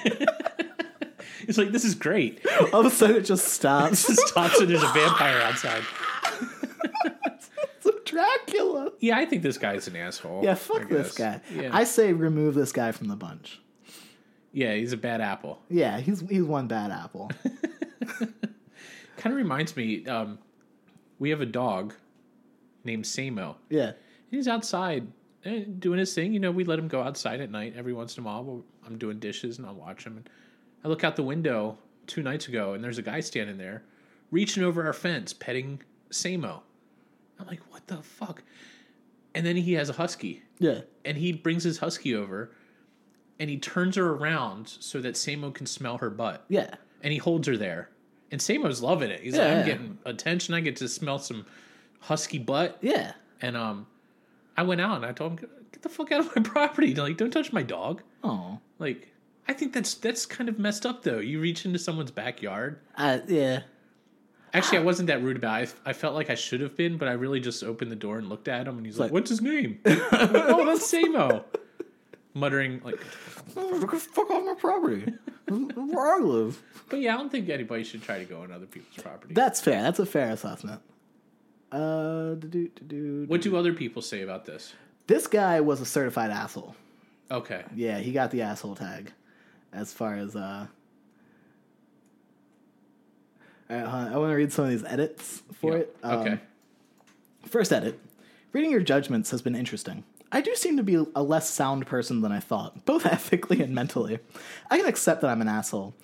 It's 1.45 1.57
like 1.57 1.71
this 1.73 1.83
is 1.83 1.95
great. 1.95 2.39
All 2.71 2.79
of 2.79 2.85
a 2.85 2.89
sudden 2.89 3.17
it 3.17 3.25
just 3.25 3.49
stops. 3.49 4.09
It 4.09 4.17
stops 4.17 4.59
and 4.59 4.69
there's 4.69 4.83
a 4.83 4.87
vampire 4.87 5.39
outside. 5.41 5.83
it's 7.25 7.49
Dracula. 8.05 8.91
Yeah, 8.99 9.17
I 9.17 9.25
think 9.25 9.41
this 9.43 9.57
guy's 9.57 9.87
an 9.89 9.97
asshole. 9.97 10.43
Yeah, 10.43 10.55
fuck 10.55 10.87
this 10.87 11.13
guy. 11.13 11.41
Yeah. 11.53 11.69
I 11.73 11.83
say 11.83 12.13
remove 12.13 12.55
this 12.55 12.71
guy 12.71 12.93
from 12.93 13.09
the 13.09 13.17
bunch. 13.17 13.59
Yeah, 14.53 14.73
he's 14.75 14.94
a 14.94 14.97
bad 14.97 15.19
apple. 15.19 15.59
Yeah, 15.69 16.00
he's 16.00 16.21
he's 16.21 16.44
one 16.44 16.67
bad 16.67 16.91
apple. 16.91 17.29
Kind 19.17 19.31
of 19.33 19.38
reminds 19.38 19.75
me. 19.75 20.05
Um, 20.05 20.39
we 21.19 21.29
have 21.29 21.41
a 21.41 21.45
dog 21.45 21.94
named 22.83 23.05
Samo. 23.05 23.55
Yeah. 23.69 23.94
He's 24.29 24.47
outside 24.47 25.07
eh, 25.45 25.63
doing 25.79 26.00
his 26.00 26.13
thing. 26.13 26.33
You 26.33 26.39
know, 26.39 26.51
we 26.51 26.63
let 26.63 26.79
him 26.79 26.88
go 26.88 27.01
outside 27.01 27.39
at 27.39 27.50
night 27.51 27.73
every 27.77 27.94
once 27.94 28.17
in 28.17 28.23
a 28.23 28.25
while. 28.25 28.63
I'm 28.85 28.97
doing 28.97 29.19
dishes 29.19 29.57
and 29.57 29.67
I'll 29.67 29.75
watch 29.75 30.03
him. 30.05 30.17
And 30.17 30.29
I 30.83 30.88
look 30.88 31.03
out 31.03 31.15
the 31.15 31.23
window 31.23 31.77
two 32.07 32.23
nights 32.23 32.47
ago 32.47 32.73
and 32.73 32.83
there's 32.83 32.97
a 32.97 33.01
guy 33.03 33.19
standing 33.21 33.57
there 33.57 33.83
reaching 34.31 34.63
over 34.63 34.85
our 34.85 34.94
fence 34.94 35.31
petting 35.31 35.81
Samo. 36.09 36.61
I'm 37.39 37.47
like, 37.47 37.61
what 37.71 37.88
the 37.88 38.01
fuck? 38.01 38.44
And 39.35 39.45
then 39.45 39.55
he 39.55 39.73
has 39.73 39.89
a 39.89 39.94
husky 39.94 40.44
Yeah. 40.59 40.81
and 41.05 41.17
he 41.17 41.31
brings 41.31 41.63
his 41.63 41.77
husky 41.77 42.15
over 42.15 42.51
and 43.39 43.50
he 43.50 43.57
turns 43.57 43.95
her 43.95 44.12
around 44.12 44.68
so 44.68 45.01
that 45.01 45.15
Samo 45.15 45.53
can 45.53 45.65
smell 45.65 45.97
her 45.97 46.09
butt. 46.09 46.45
Yeah. 46.50 46.75
And 47.01 47.12
he 47.12 47.19
holds 47.19 47.47
her 47.47 47.57
there. 47.57 47.89
And 48.31 48.39
Samo's 48.41 48.81
loving 48.81 49.12
it. 49.12 49.19
He's 49.22 49.36
like, 49.36 49.48
I'm 49.48 49.57
yeah. 49.60 49.65
getting 49.65 49.98
attention. 50.05 50.53
I 50.53 50.60
get 50.62 50.77
to 50.77 50.88
smell 50.88 51.19
some 51.19 51.46
husky 52.00 52.39
butt. 52.39 52.77
Yeah. 52.81 53.13
And 53.41 53.55
um, 53.57 53.86
I 54.57 54.63
went 54.63 54.81
out 54.81 54.98
and 54.98 55.05
I 55.05 55.12
told 55.12 55.39
him, 55.39 55.50
"Get 55.72 55.81
the 55.81 55.89
fuck 55.89 56.12
out 56.12 56.22
of 56.22 56.36
my 56.36 56.41
property! 56.43 56.93
Like, 56.96 57.17
don't 57.17 57.31
touch 57.31 57.51
my 57.51 57.63
dog." 57.63 58.01
Oh. 58.24 58.60
Like, 58.79 59.10
I 59.48 59.53
think 59.53 59.74
that's 59.74 59.96
that's 59.96 60.25
kind 60.25 60.50
of 60.50 60.60
messed 60.60 60.86
up, 60.86 61.03
though. 61.03 61.19
You 61.19 61.39
reach 61.39 61.65
into 61.65 61.79
someone's 61.79 62.12
backyard. 62.12 62.79
Uh, 62.96 63.19
yeah. 63.27 63.62
Actually, 64.53 64.77
I 64.77 64.81
wasn't 64.81 65.07
that 65.07 65.24
rude 65.24 65.38
about 65.38 65.63
it. 65.63 65.74
I, 65.86 65.89
I 65.89 65.93
felt 65.93 66.13
like 66.13 66.29
I 66.29 66.36
should 66.36 66.62
have 66.62 66.75
been, 66.75 66.98
but 66.98 67.07
I 67.07 67.13
really 67.13 67.39
just 67.39 67.63
opened 67.63 67.91
the 67.91 67.96
door 67.96 68.19
and 68.19 68.29
looked 68.29 68.48
at 68.48 68.67
him, 68.67 68.77
and 68.77 68.86
he's 68.86 69.00
like, 69.00 69.07
like- 69.07 69.13
"What's 69.13 69.29
his 69.29 69.41
name?" 69.41 69.79
Like, 69.86 70.00
oh, 70.12 70.65
that's 70.65 70.91
Samo. 70.91 71.43
Muttering 72.35 72.81
like, 72.83 72.99
fuck 72.99 74.29
off 74.31 74.43
my 74.45 74.55
property. 74.57 75.13
Where 75.47 76.15
I 76.15 76.19
live. 76.19 76.61
but 76.89 76.99
yeah, 76.99 77.13
I 77.13 77.17
don't 77.17 77.31
think 77.31 77.47
anybody 77.49 77.83
should 77.83 78.01
try 78.01 78.17
to 78.17 78.25
go 78.25 78.41
on 78.41 78.51
other 78.51 78.65
people's 78.65 79.03
property. 79.03 79.33
That's 79.35 79.61
fair. 79.61 79.81
That's 79.83 79.99
a 79.99 80.05
fair 80.05 80.31
assessment. 80.31 80.81
Uh, 81.71 82.33
do, 82.35 82.47
do, 82.47 82.69
do, 82.87 83.25
what 83.27 83.41
do 83.41 83.55
other 83.55 83.73
people 83.73 84.01
say 84.01 84.21
about 84.21 84.45
this? 84.45 84.73
This 85.07 85.27
guy 85.27 85.59
was 85.61 85.81
a 85.81 85.85
certified 85.85 86.31
asshole. 86.31 86.75
Okay, 87.31 87.63
Yeah, 87.75 87.97
he 87.99 88.11
got 88.11 88.31
the 88.31 88.41
asshole 88.43 88.75
tag. 88.75 89.11
As 89.71 89.91
far 89.93 90.15
as 90.15 90.35
uh. 90.35 90.67
All 93.69 93.75
right. 93.77 93.85
I 93.85 94.17
want 94.17 94.31
to 94.31 94.35
read 94.35 94.51
some 94.51 94.65
of 94.65 94.71
these 94.71 94.83
edits 94.83 95.41
for 95.53 95.71
Yeah, 95.73 95.77
it. 95.79 95.95
Um, 96.03 96.19
okay. 96.19 96.39
First 97.47 97.71
edit. 97.73 97.99
Reading 98.53 98.72
your 98.72 98.81
judgments 98.81 99.31
has 99.31 99.41
been 99.41 99.55
interesting. 99.55 100.03
I 100.31 100.41
do 100.41 100.53
seem 100.55 100.77
to 100.77 100.83
be 100.83 101.03
a 101.15 101.24
less 101.24 101.50
sound 101.50 101.86
person 101.88 102.22
than 102.22 102.31
I 102.31 102.39
thought, 102.39 102.86
both 102.86 103.05
ethically 103.17 103.62
and 103.62 103.74
mentally. 103.74 104.19
I 104.69 104.77
can 104.77 104.88
accept 104.88 105.22
that 105.22 105.29
I'm 105.29 105.41
an 105.41 105.48
asshole. 105.48 105.95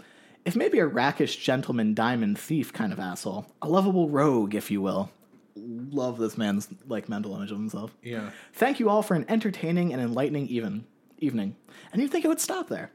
If 0.46 0.56
maybe 0.56 0.80
a 0.80 0.88
rackish 0.88 1.38
gentleman 1.38 1.94
diamond 1.94 2.40
thief 2.40 2.74
kind 2.74 2.92
of 2.92 3.00
asshole, 3.00 3.46
a 3.62 3.70
lovable 3.70 4.10
rogue, 4.10 4.56
if 4.56 4.72
you 4.72 4.82
will. 4.82 5.12
Love 5.56 6.18
this 6.18 6.38
man's 6.38 6.70
like 6.88 7.08
mental 7.10 7.36
image 7.36 7.52
of 7.52 7.58
himself. 7.58 7.92
yeah, 8.02 8.32
Thank 8.54 8.80
you 8.80 8.90
all 8.90 9.02
for 9.04 9.14
an 9.16 9.26
entertaining 9.28 9.94
and 9.94 10.02
enlightening 10.02 10.48
even 10.48 10.86
evening. 11.18 11.56
And 11.92 12.02
you'd 12.02 12.12
think 12.12 12.24
it 12.26 12.30
would 12.30 12.40
stop 12.40 12.70
there. 12.70 12.92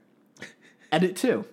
Edit 0.91 1.15
two. 1.17 1.45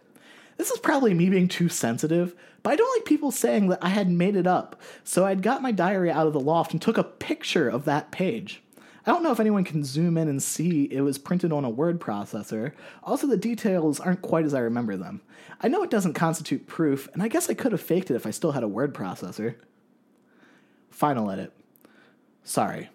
This 0.61 0.69
is 0.69 0.77
probably 0.77 1.15
me 1.15 1.27
being 1.27 1.47
too 1.47 1.69
sensitive, 1.69 2.35
but 2.61 2.73
I 2.73 2.75
don't 2.75 2.95
like 2.95 3.05
people 3.05 3.31
saying 3.31 3.69
that 3.69 3.79
I 3.81 3.89
had 3.89 4.11
made 4.11 4.35
it 4.35 4.45
up, 4.45 4.79
so 5.03 5.25
I'd 5.25 5.41
got 5.41 5.63
my 5.63 5.71
diary 5.71 6.11
out 6.11 6.27
of 6.27 6.33
the 6.33 6.39
loft 6.39 6.71
and 6.71 6.79
took 6.79 6.99
a 6.99 7.03
picture 7.03 7.67
of 7.67 7.85
that 7.85 8.11
page. 8.11 8.61
I 9.03 9.09
don't 9.09 9.23
know 9.23 9.31
if 9.31 9.39
anyone 9.39 9.63
can 9.63 9.83
zoom 9.83 10.19
in 10.19 10.27
and 10.27 10.43
see 10.43 10.83
it 10.91 11.01
was 11.01 11.17
printed 11.17 11.51
on 11.51 11.65
a 11.65 11.69
word 11.71 11.99
processor. 11.99 12.73
Also, 13.01 13.25
the 13.25 13.37
details 13.37 13.99
aren't 13.99 14.21
quite 14.21 14.45
as 14.45 14.53
I 14.53 14.59
remember 14.59 14.95
them. 14.95 15.21
I 15.61 15.67
know 15.67 15.81
it 15.81 15.89
doesn't 15.89 16.13
constitute 16.13 16.67
proof, 16.67 17.09
and 17.11 17.23
I 17.23 17.27
guess 17.27 17.49
I 17.49 17.55
could 17.55 17.71
have 17.71 17.81
faked 17.81 18.11
it 18.11 18.15
if 18.15 18.27
I 18.27 18.29
still 18.29 18.51
had 18.51 18.61
a 18.61 18.67
word 18.67 18.93
processor. 18.93 19.55
Final 20.91 21.31
edit. 21.31 21.53
Sorry. 22.43 22.89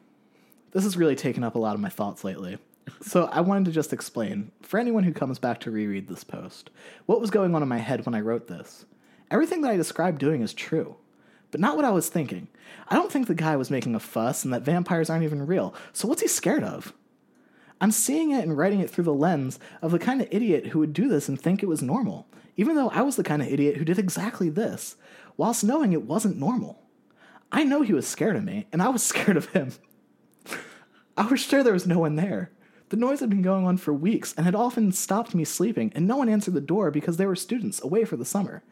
This 0.70 0.84
has 0.84 0.96
really 0.96 1.16
taken 1.16 1.42
up 1.42 1.56
a 1.56 1.58
lot 1.58 1.74
of 1.74 1.80
my 1.80 1.88
thoughts 1.88 2.22
lately. 2.22 2.58
So 3.02 3.26
I 3.26 3.40
wanted 3.40 3.66
to 3.66 3.72
just 3.72 3.92
explain, 3.92 4.52
for 4.62 4.78
anyone 4.78 5.04
who 5.04 5.12
comes 5.12 5.38
back 5.38 5.60
to 5.60 5.70
reread 5.70 6.08
this 6.08 6.24
post, 6.24 6.70
what 7.06 7.20
was 7.20 7.30
going 7.30 7.54
on 7.54 7.62
in 7.62 7.68
my 7.68 7.78
head 7.78 8.06
when 8.06 8.14
I 8.14 8.20
wrote 8.20 8.46
this. 8.46 8.84
Everything 9.30 9.62
that 9.62 9.70
I 9.70 9.76
described 9.76 10.18
doing 10.18 10.42
is 10.42 10.54
true, 10.54 10.96
but 11.50 11.60
not 11.60 11.76
what 11.76 11.84
I 11.84 11.90
was 11.90 12.08
thinking. 12.08 12.48
I 12.88 12.94
don't 12.94 13.10
think 13.10 13.26
the 13.26 13.34
guy 13.34 13.56
was 13.56 13.70
making 13.70 13.94
a 13.94 14.00
fuss 14.00 14.44
and 14.44 14.52
that 14.52 14.62
vampires 14.62 15.10
aren't 15.10 15.24
even 15.24 15.46
real, 15.46 15.74
so 15.92 16.06
what's 16.06 16.22
he 16.22 16.28
scared 16.28 16.62
of? 16.62 16.92
I'm 17.80 17.90
seeing 17.90 18.30
it 18.30 18.42
and 18.42 18.56
writing 18.56 18.80
it 18.80 18.88
through 18.88 19.04
the 19.04 19.12
lens 19.12 19.58
of 19.82 19.90
the 19.90 19.98
kind 19.98 20.20
of 20.20 20.28
idiot 20.30 20.68
who 20.68 20.78
would 20.78 20.92
do 20.92 21.08
this 21.08 21.28
and 21.28 21.40
think 21.40 21.62
it 21.62 21.68
was 21.68 21.82
normal, 21.82 22.26
even 22.56 22.76
though 22.76 22.90
I 22.90 23.02
was 23.02 23.16
the 23.16 23.24
kind 23.24 23.42
of 23.42 23.48
idiot 23.48 23.76
who 23.76 23.84
did 23.84 23.98
exactly 23.98 24.48
this, 24.48 24.96
whilst 25.36 25.64
knowing 25.64 25.92
it 25.92 26.02
wasn't 26.02 26.38
normal. 26.38 26.82
I 27.52 27.64
know 27.64 27.82
he 27.82 27.92
was 27.92 28.06
scared 28.06 28.36
of 28.36 28.44
me, 28.44 28.66
and 28.72 28.82
I 28.82 28.88
was 28.88 29.02
scared 29.02 29.36
of 29.36 29.46
him. 29.50 29.72
I 31.16 31.26
was 31.26 31.40
sure 31.40 31.62
there 31.62 31.72
was 31.72 31.86
no 31.86 31.98
one 31.98 32.16
there. 32.16 32.50
The 32.88 32.96
noise 32.96 33.18
had 33.18 33.30
been 33.30 33.42
going 33.42 33.66
on 33.66 33.78
for 33.78 33.92
weeks 33.92 34.32
and 34.36 34.46
had 34.46 34.54
often 34.54 34.92
stopped 34.92 35.34
me 35.34 35.44
sleeping, 35.44 35.90
and 35.96 36.06
no 36.06 36.16
one 36.16 36.28
answered 36.28 36.54
the 36.54 36.60
door 36.60 36.92
because 36.92 37.16
they 37.16 37.26
were 37.26 37.34
students 37.34 37.82
away 37.82 38.04
for 38.04 38.16
the 38.16 38.24
summer. 38.24 38.62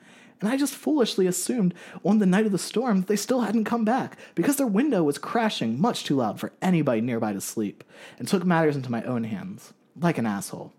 And 0.41 0.49
I 0.49 0.57
just 0.57 0.75
foolishly 0.75 1.27
assumed 1.27 1.75
on 2.05 2.19
the 2.19 2.27
night 2.27 2.47
of 2.47 2.53
the 2.53 2.59
storm 2.59 3.01
that 3.01 3.07
they 3.09 3.17
still 3.17 3.41
hadn't 3.41 3.65
come 3.65 3.85
back 3.85 4.17
because 4.37 4.57
their 4.57 4.69
window 4.69 5.03
was 5.03 5.19
crashing 5.19 5.81
much 5.81 6.05
too 6.05 6.17
loud 6.17 6.39
for 6.39 6.53
anybody 6.63 7.01
nearby 7.01 7.33
to 7.33 7.41
sleep, 7.41 7.83
and 8.19 8.29
took 8.29 8.45
matters 8.45 8.77
into 8.77 8.91
my 8.91 9.03
own 9.03 9.25
hands, 9.25 9.73
like 10.01 10.19
an 10.19 10.27
asshole. 10.27 10.73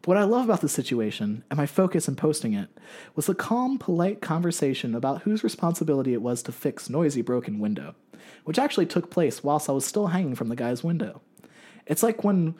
But 0.00 0.08
what 0.08 0.16
I 0.16 0.24
love 0.24 0.44
about 0.44 0.62
the 0.62 0.68
situation, 0.68 1.44
and 1.50 1.58
my 1.58 1.66
focus 1.66 2.08
in 2.08 2.16
posting 2.16 2.54
it, 2.54 2.68
was 3.14 3.26
the 3.26 3.34
calm, 3.34 3.76
polite 3.76 4.22
conversation 4.22 4.94
about 4.94 5.22
whose 5.22 5.44
responsibility 5.44 6.14
it 6.14 6.22
was 6.22 6.42
to 6.44 6.52
fix 6.52 6.88
noisy 6.88 7.20
broken 7.20 7.58
window, 7.58 7.96
which 8.44 8.58
actually 8.58 8.86
took 8.86 9.10
place 9.10 9.44
whilst 9.44 9.68
I 9.68 9.72
was 9.72 9.84
still 9.84 10.06
hanging 10.06 10.34
from 10.34 10.48
the 10.48 10.56
guy's 10.56 10.82
window. 10.82 11.20
It's 11.86 12.02
like 12.02 12.24
when 12.24 12.54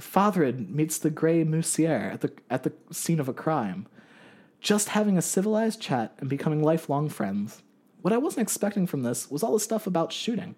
Fafhrd 0.00 0.68
meets 0.68 0.98
the 0.98 1.10
Grey 1.10 1.42
Mouser 1.44 2.10
at 2.12 2.20
the 2.20 2.32
at 2.48 2.62
the 2.62 2.72
scene 2.92 3.18
of 3.18 3.28
a 3.28 3.34
crime, 3.34 3.86
just 4.60 4.90
having 4.90 5.18
a 5.18 5.22
civilized 5.22 5.80
chat 5.80 6.14
and 6.18 6.28
becoming 6.28 6.62
lifelong 6.62 7.08
friends. 7.08 7.62
What 8.02 8.12
I 8.12 8.18
wasn't 8.18 8.42
expecting 8.42 8.86
from 8.86 9.02
this 9.02 9.30
was 9.30 9.42
all 9.42 9.54
the 9.54 9.60
stuff 9.60 9.86
about 9.86 10.12
shooting, 10.12 10.54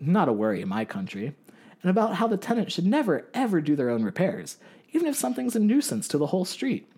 not 0.00 0.28
a 0.28 0.32
worry 0.32 0.60
in 0.60 0.68
my 0.68 0.84
country, 0.84 1.34
and 1.82 1.90
about 1.90 2.16
how 2.16 2.26
the 2.26 2.36
tenant 2.36 2.72
should 2.72 2.86
never 2.86 3.28
ever 3.32 3.60
do 3.60 3.76
their 3.76 3.90
own 3.90 4.02
repairs, 4.02 4.56
even 4.92 5.06
if 5.06 5.14
something's 5.14 5.54
a 5.54 5.60
nuisance 5.60 6.08
to 6.08 6.18
the 6.18 6.28
whole 6.28 6.44
street. 6.44 6.90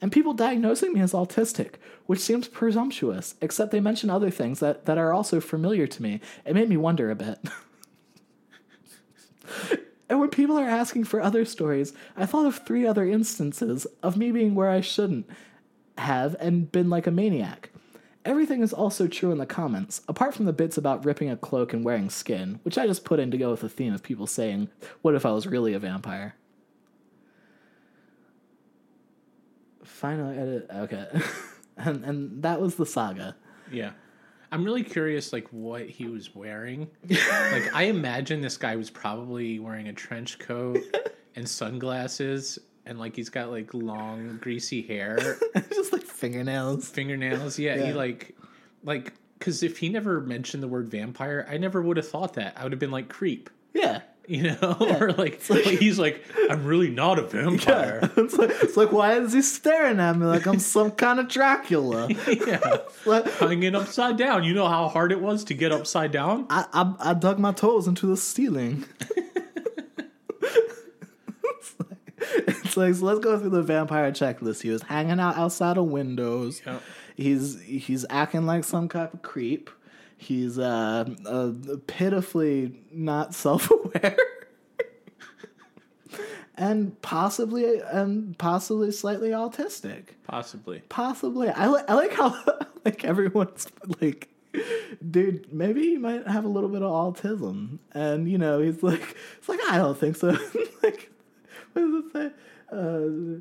And 0.00 0.12
people 0.12 0.32
diagnosing 0.32 0.92
me 0.92 1.00
as 1.00 1.12
autistic, 1.12 1.74
which 2.06 2.20
seems 2.20 2.46
presumptuous, 2.46 3.34
except 3.40 3.72
they 3.72 3.80
mention 3.80 4.10
other 4.10 4.30
things 4.30 4.60
that, 4.60 4.86
that 4.86 4.96
are 4.96 5.12
also 5.12 5.40
familiar 5.40 5.88
to 5.88 6.02
me. 6.02 6.20
It 6.44 6.54
made 6.54 6.68
me 6.68 6.76
wonder 6.76 7.10
a 7.10 7.16
bit. 7.16 7.40
And 10.08 10.20
when 10.20 10.30
people 10.30 10.58
are 10.58 10.68
asking 10.68 11.04
for 11.04 11.20
other 11.20 11.44
stories, 11.44 11.92
I 12.16 12.26
thought 12.26 12.46
of 12.46 12.66
three 12.66 12.86
other 12.86 13.04
instances 13.04 13.86
of 14.02 14.16
me 14.16 14.32
being 14.32 14.54
where 14.54 14.70
I 14.70 14.80
shouldn't 14.80 15.28
have 15.98 16.34
and 16.40 16.70
been 16.70 16.88
like 16.88 17.06
a 17.06 17.10
maniac. 17.10 17.70
Everything 18.24 18.62
is 18.62 18.72
also 18.72 19.06
true 19.06 19.30
in 19.32 19.38
the 19.38 19.46
comments, 19.46 20.02
apart 20.08 20.34
from 20.34 20.44
the 20.44 20.52
bits 20.52 20.76
about 20.76 21.04
ripping 21.04 21.30
a 21.30 21.36
cloak 21.36 21.72
and 21.72 21.84
wearing 21.84 22.10
skin, 22.10 22.60
which 22.62 22.76
I 22.76 22.86
just 22.86 23.04
put 23.04 23.20
in 23.20 23.30
to 23.30 23.38
go 23.38 23.50
with 23.50 23.60
the 23.60 23.68
theme 23.68 23.94
of 23.94 24.02
people 24.02 24.26
saying, 24.26 24.68
What 25.02 25.14
if 25.14 25.24
I 25.24 25.30
was 25.30 25.46
really 25.46 25.72
a 25.72 25.78
vampire? 25.78 26.34
Final 29.82 30.30
edit. 30.30 30.66
Okay. 30.70 31.06
and, 31.76 32.04
and 32.04 32.42
that 32.42 32.60
was 32.60 32.74
the 32.74 32.86
saga. 32.86 33.36
Yeah. 33.70 33.92
I'm 34.50 34.64
really 34.64 34.82
curious, 34.82 35.32
like 35.32 35.48
what 35.48 35.88
he 35.88 36.06
was 36.06 36.34
wearing. 36.34 36.88
like 37.10 37.74
I 37.74 37.84
imagine 37.84 38.40
this 38.40 38.56
guy 38.56 38.76
was 38.76 38.90
probably 38.90 39.58
wearing 39.58 39.88
a 39.88 39.92
trench 39.92 40.38
coat 40.38 40.78
and 41.36 41.48
sunglasses, 41.48 42.58
and 42.86 42.98
like 42.98 43.14
he's 43.16 43.28
got 43.28 43.50
like 43.50 43.72
long, 43.74 44.38
greasy 44.40 44.82
hair, 44.82 45.36
just 45.70 45.92
like 45.92 46.02
fingernails. 46.02 46.88
fingernails. 46.88 47.58
Yeah, 47.58 47.76
Yeah. 47.76 47.86
he 47.86 47.92
like, 47.92 48.36
like, 48.84 49.12
because 49.38 49.62
if 49.62 49.78
he 49.78 49.88
never 49.88 50.20
mentioned 50.20 50.62
the 50.62 50.68
word 50.68 50.90
vampire, 50.90 51.46
I 51.50 51.58
never 51.58 51.82
would 51.82 51.96
have 51.96 52.08
thought 52.08 52.34
that. 52.34 52.54
I 52.56 52.62
would 52.64 52.72
have 52.72 52.80
been 52.80 52.90
like 52.90 53.08
creep, 53.08 53.50
Yeah. 53.74 54.00
You 54.28 54.42
know, 54.42 54.76
or 55.00 55.12
like, 55.12 55.40
like 55.48 55.64
he's 55.64 55.98
like, 55.98 56.22
I'm 56.50 56.64
really 56.64 56.90
not 56.90 57.18
a 57.18 57.22
vampire. 57.22 58.00
it's, 58.16 58.36
like, 58.36 58.50
it's 58.62 58.76
like, 58.76 58.92
why 58.92 59.18
is 59.18 59.32
he 59.32 59.40
staring 59.40 59.98
at 59.98 60.16
me 60.16 60.26
like 60.26 60.46
I'm 60.46 60.58
some 60.58 60.90
kind 60.90 61.18
of 61.18 61.28
Dracula? 61.28 62.08
yeah, 62.46 62.78
Like, 63.06 63.26
hanging 63.34 63.74
upside 63.74 64.18
down. 64.18 64.44
You 64.44 64.52
know 64.52 64.68
how 64.68 64.88
hard 64.88 65.12
it 65.12 65.20
was 65.20 65.44
to 65.44 65.54
get 65.54 65.72
upside 65.72 66.12
down. 66.12 66.46
I, 66.50 66.66
I, 66.72 67.10
I 67.10 67.14
dug 67.14 67.38
my 67.38 67.52
toes 67.52 67.88
into 67.88 68.06
the 68.06 68.18
ceiling. 68.18 68.84
it's, 70.42 71.74
like, 71.80 71.98
it's 72.20 72.76
like, 72.76 72.94
so 72.94 73.06
let's 73.06 73.20
go 73.20 73.38
through 73.38 73.50
the 73.50 73.62
vampire 73.62 74.12
checklist. 74.12 74.60
He 74.60 74.68
was 74.68 74.82
hanging 74.82 75.20
out 75.20 75.38
outside 75.38 75.78
of 75.78 75.86
windows. 75.86 76.60
Yep. 76.66 76.82
He's 77.16 77.60
he's 77.62 78.06
acting 78.10 78.46
like 78.46 78.62
some 78.62 78.88
kind 78.88 79.08
of 79.12 79.22
creep. 79.22 79.70
He's 80.18 80.58
uh, 80.58 81.08
uh 81.24 81.52
pitifully 81.86 82.80
not 82.92 83.34
self 83.44 83.70
aware. 83.70 84.16
and 86.56 87.00
possibly 87.02 87.80
and 87.80 88.36
possibly 88.36 88.90
slightly 88.90 89.30
autistic. 89.30 90.08
Possibly. 90.26 90.82
Possibly. 90.88 91.48
I, 91.48 91.68
li- 91.68 91.82
I 91.88 91.94
like 91.94 92.12
how 92.12 92.36
like 92.84 93.04
everyone's 93.04 93.68
like, 94.00 94.28
dude, 95.08 95.52
maybe 95.52 95.82
he 95.82 95.98
might 95.98 96.26
have 96.26 96.44
a 96.44 96.48
little 96.48 96.68
bit 96.68 96.82
of 96.82 96.90
autism, 96.90 97.78
and 97.92 98.28
you 98.28 98.38
know 98.38 98.60
he's 98.60 98.82
like, 98.82 99.16
it's 99.38 99.48
like 99.48 99.60
I 99.70 99.78
don't 99.78 99.96
think 99.96 100.16
so. 100.16 100.28
like, 100.82 101.10
what 101.72 101.82
does 101.82 102.04
it 102.04 102.12
say? 102.12 102.30
Uh, 102.76 103.40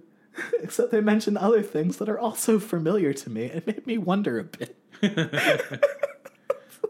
except 0.62 0.92
they 0.92 1.02
mention 1.02 1.38
other 1.38 1.64
things 1.64 1.98
that 1.98 2.08
are 2.08 2.20
also 2.20 2.60
familiar 2.60 3.14
to 3.14 3.30
me. 3.32 3.46
It 3.46 3.66
made 3.66 3.88
me 3.88 3.98
wonder 3.98 4.38
a 4.38 4.44
bit. 4.44 4.78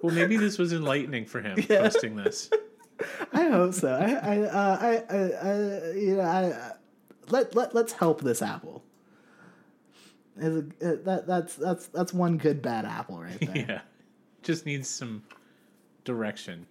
Well, 0.04 0.14
maybe 0.14 0.38
this 0.38 0.58
was 0.58 0.74
enlightening 0.74 1.26
for 1.26 1.42
him 1.42 1.62
posting 1.68 2.16
this. 2.16 2.50
I 3.34 3.50
hope 3.50 3.74
so. 3.74 3.90
I, 3.94 4.12
I, 4.14 4.40
uh, 4.42 4.78
I, 4.82 5.16
I, 5.16 5.20
I, 5.20 5.92
you 5.94 6.16
know, 6.16 6.22
I, 6.22 6.72
let 7.30 7.56
let 7.56 7.76
let's 7.76 7.94
help 7.94 8.22
this 8.22 8.42
apple. 8.42 8.84
Is 10.38 10.56
a, 10.56 10.60
uh, 10.60 10.96
that 11.04 11.28
that's 11.28 11.56
that's 11.56 11.88
that's 11.88 12.14
one 12.14 12.38
good 12.38 12.62
bad 12.62 12.86
apple 12.86 13.20
right 13.20 13.40
there. 13.40 13.56
Yeah. 13.70 13.82
Just 14.44 14.66
needs 14.66 14.88
some 14.88 15.24
direction. 16.06 16.66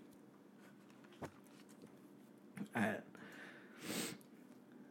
Alright. 2.77 3.01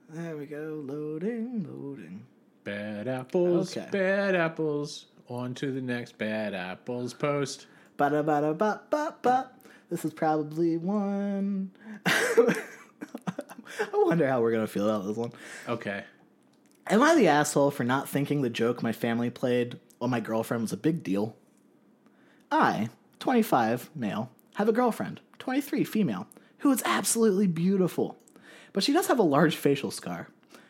There 0.09 0.37
we 0.37 0.45
go. 0.45 0.81
Loading, 0.85 1.65
loading. 1.67 2.25
Bad 2.63 3.07
apples, 3.07 3.75
Okay. 3.75 3.87
bad 3.91 4.35
apples. 4.35 5.05
On 5.29 5.53
to 5.55 5.71
the 5.71 5.81
next 5.81 6.17
bad 6.17 6.53
apples 6.53 7.13
post. 7.13 7.65
Ba 7.97 8.09
da 8.09 8.21
ba 8.21 8.41
da 8.41 8.53
ba 8.53 8.81
ba 8.89 9.15
ba. 9.21 9.51
This 9.89 10.03
is 10.03 10.13
probably 10.13 10.77
one. 10.77 11.71
I 12.05 12.55
wonder 13.93 14.27
how 14.27 14.41
we're 14.41 14.51
gonna 14.51 14.67
feel 14.67 14.89
about 14.89 15.07
this 15.07 15.17
one. 15.17 15.31
Okay. 15.67 16.03
Am 16.87 17.01
I 17.01 17.15
the 17.15 17.27
asshole 17.27 17.71
for 17.71 17.83
not 17.83 18.09
thinking 18.09 18.41
the 18.41 18.49
joke 18.49 18.83
my 18.83 18.91
family 18.91 19.29
played 19.29 19.79
on 19.99 20.09
my 20.09 20.19
girlfriend 20.19 20.61
was 20.61 20.73
a 20.73 20.77
big 20.77 21.03
deal? 21.03 21.35
I, 22.51 22.89
25, 23.19 23.89
male, 23.95 24.29
have 24.55 24.69
a 24.69 24.73
girlfriend, 24.73 25.19
23, 25.39 25.83
female, 25.83 26.27
who 26.59 26.71
is 26.71 26.83
absolutely 26.85 27.47
beautiful. 27.47 28.17
But 28.71 28.83
she 28.83 28.93
does 28.93 29.07
have 29.07 29.19
a 29.19 29.23
large 29.23 29.55
facial 29.55 29.89
scar. 29.89 30.27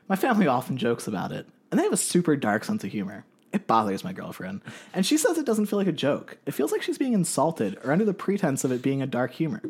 My 0.08 0.16
family 0.16 0.48
often 0.48 0.78
jokes 0.78 1.08
about 1.08 1.32
it, 1.32 1.48
and 1.70 1.80
they 1.80 1.84
have 1.84 1.94
a 1.94 1.98
super 1.98 2.36
dark 2.36 2.64
sense 2.64 2.84
of 2.84 2.92
humor. 2.92 3.26
It 3.54 3.68
bothers 3.68 4.04
my 4.04 4.12
girlfriend, 4.12 4.62
and 4.94 5.06
she 5.06 5.18
says 5.18 5.38
it 5.38 5.46
doesn't 5.46 5.68
feel 5.68 5.80
like 5.80 5.88
a 5.88 5.94
joke. 5.94 6.38
It 6.46 6.54
feels 6.54 6.72
like 6.72 6.82
she's 6.82 6.98
being 6.98 7.14
insulted 7.14 7.78
or 7.84 7.92
under 7.92 8.06
the 8.06 8.14
pretense 8.14 8.64
of 8.64 8.72
it 8.72 8.82
being 8.82 9.02
a 9.02 9.08
dark 9.08 9.32
humor. 9.34 9.62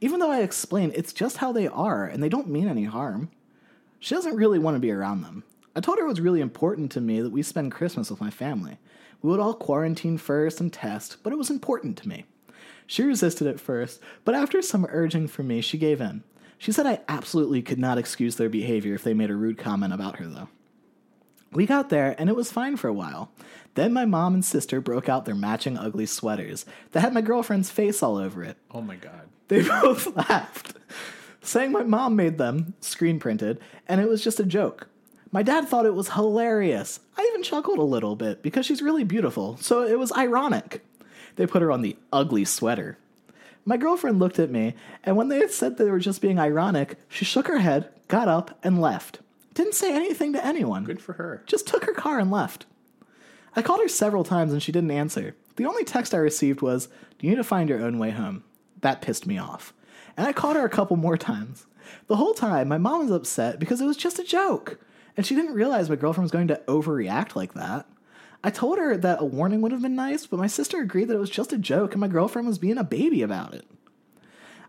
Even 0.00 0.20
though 0.20 0.30
I 0.30 0.40
explain 0.40 0.92
it's 0.94 1.12
just 1.12 1.38
how 1.38 1.52
they 1.52 1.66
are 1.66 2.04
and 2.04 2.22
they 2.22 2.28
don't 2.28 2.48
mean 2.48 2.68
any 2.68 2.84
harm. 2.84 3.30
She 4.00 4.14
doesn't 4.14 4.36
really 4.36 4.58
want 4.58 4.76
to 4.76 4.80
be 4.80 4.92
around 4.92 5.22
them. 5.22 5.44
I 5.74 5.80
told 5.80 5.98
her 5.98 6.04
it 6.04 6.08
was 6.08 6.20
really 6.20 6.40
important 6.40 6.90
to 6.92 7.00
me 7.00 7.20
that 7.20 7.30
we 7.30 7.42
spend 7.42 7.72
Christmas 7.72 8.10
with 8.10 8.20
my 8.20 8.30
family. 8.30 8.78
We 9.22 9.30
would 9.30 9.40
all 9.40 9.54
quarantine 9.54 10.18
first 10.18 10.60
and 10.60 10.72
test, 10.72 11.18
but 11.22 11.32
it 11.32 11.38
was 11.38 11.50
important 11.50 11.96
to 11.98 12.08
me. 12.08 12.24
She 12.86 13.02
resisted 13.02 13.46
at 13.46 13.60
first, 13.60 14.00
but 14.24 14.34
after 14.34 14.62
some 14.62 14.86
urging 14.88 15.28
from 15.28 15.48
me, 15.48 15.60
she 15.60 15.76
gave 15.76 16.00
in. 16.00 16.22
She 16.56 16.72
said 16.72 16.86
I 16.86 17.00
absolutely 17.08 17.62
could 17.62 17.78
not 17.78 17.98
excuse 17.98 18.36
their 18.36 18.48
behavior 18.48 18.94
if 18.94 19.04
they 19.04 19.14
made 19.14 19.30
a 19.30 19.36
rude 19.36 19.58
comment 19.58 19.92
about 19.92 20.16
her, 20.16 20.26
though. 20.26 20.48
We 21.52 21.66
got 21.66 21.88
there 21.88 22.14
and 22.18 22.28
it 22.28 22.36
was 22.36 22.52
fine 22.52 22.76
for 22.76 22.88
a 22.88 22.92
while. 22.92 23.30
Then 23.74 23.92
my 23.92 24.04
mom 24.04 24.34
and 24.34 24.44
sister 24.44 24.80
broke 24.80 25.08
out 25.08 25.24
their 25.24 25.34
matching 25.34 25.78
ugly 25.78 26.06
sweaters 26.06 26.66
that 26.92 27.00
had 27.00 27.14
my 27.14 27.20
girlfriend's 27.20 27.70
face 27.70 28.02
all 28.02 28.16
over 28.16 28.42
it. 28.42 28.56
Oh 28.70 28.80
my 28.80 28.96
god. 28.96 29.28
They 29.48 29.62
both 29.82 30.14
laughed, 30.16 30.74
saying 31.40 31.72
my 31.72 31.84
mom 31.84 32.16
made 32.16 32.38
them, 32.38 32.74
screen 32.80 33.18
printed, 33.18 33.60
and 33.86 34.00
it 34.00 34.08
was 34.08 34.22
just 34.22 34.40
a 34.40 34.44
joke. 34.44 34.88
My 35.30 35.42
dad 35.42 35.68
thought 35.68 35.86
it 35.86 35.94
was 35.94 36.10
hilarious. 36.10 37.00
I 37.16 37.26
even 37.30 37.42
chuckled 37.42 37.78
a 37.78 37.82
little 37.82 38.16
bit 38.16 38.42
because 38.42 38.66
she's 38.66 38.82
really 38.82 39.04
beautiful, 39.04 39.56
so 39.58 39.82
it 39.82 39.98
was 39.98 40.12
ironic. 40.12 40.84
They 41.36 41.46
put 41.46 41.62
her 41.62 41.70
on 41.70 41.82
the 41.82 41.96
ugly 42.12 42.44
sweater. 42.44 42.98
My 43.64 43.76
girlfriend 43.76 44.18
looked 44.18 44.38
at 44.38 44.50
me, 44.50 44.74
and 45.04 45.16
when 45.16 45.28
they 45.28 45.38
had 45.38 45.50
said 45.50 45.76
they 45.76 45.90
were 45.90 45.98
just 45.98 46.22
being 46.22 46.38
ironic, 46.38 46.96
she 47.08 47.24
shook 47.24 47.46
her 47.48 47.58
head, 47.58 47.90
got 48.08 48.26
up, 48.26 48.58
and 48.62 48.80
left. 48.80 49.20
Didn't 49.58 49.74
say 49.74 49.92
anything 49.92 50.32
to 50.34 50.46
anyone. 50.46 50.84
Good 50.84 51.02
for 51.02 51.14
her. 51.14 51.42
Just 51.44 51.66
took 51.66 51.84
her 51.84 51.92
car 51.92 52.20
and 52.20 52.30
left. 52.30 52.66
I 53.56 53.60
called 53.60 53.80
her 53.80 53.88
several 53.88 54.22
times 54.22 54.52
and 54.52 54.62
she 54.62 54.70
didn't 54.70 54.92
answer. 54.92 55.34
The 55.56 55.66
only 55.66 55.82
text 55.82 56.14
I 56.14 56.18
received 56.18 56.62
was, 56.62 56.88
You 57.18 57.30
need 57.30 57.36
to 57.38 57.42
find 57.42 57.68
your 57.68 57.82
own 57.82 57.98
way 57.98 58.10
home. 58.10 58.44
That 58.82 59.02
pissed 59.02 59.26
me 59.26 59.36
off. 59.36 59.72
And 60.16 60.28
I 60.28 60.32
called 60.32 60.54
her 60.54 60.64
a 60.64 60.68
couple 60.70 60.96
more 60.96 61.16
times. 61.16 61.66
The 62.06 62.14
whole 62.14 62.34
time, 62.34 62.68
my 62.68 62.78
mom 62.78 63.00
was 63.00 63.10
upset 63.10 63.58
because 63.58 63.80
it 63.80 63.86
was 63.86 63.96
just 63.96 64.20
a 64.20 64.24
joke. 64.24 64.78
And 65.16 65.26
she 65.26 65.34
didn't 65.34 65.54
realize 65.54 65.90
my 65.90 65.96
girlfriend 65.96 66.26
was 66.26 66.30
going 66.30 66.46
to 66.46 66.62
overreact 66.68 67.34
like 67.34 67.54
that. 67.54 67.88
I 68.44 68.50
told 68.50 68.78
her 68.78 68.96
that 68.96 69.20
a 69.20 69.24
warning 69.24 69.60
would 69.62 69.72
have 69.72 69.82
been 69.82 69.96
nice, 69.96 70.24
but 70.24 70.38
my 70.38 70.46
sister 70.46 70.78
agreed 70.78 71.06
that 71.06 71.16
it 71.16 71.18
was 71.18 71.30
just 71.30 71.52
a 71.52 71.58
joke 71.58 71.94
and 71.94 72.00
my 72.00 72.06
girlfriend 72.06 72.46
was 72.46 72.58
being 72.58 72.78
a 72.78 72.84
baby 72.84 73.22
about 73.22 73.54
it. 73.54 73.66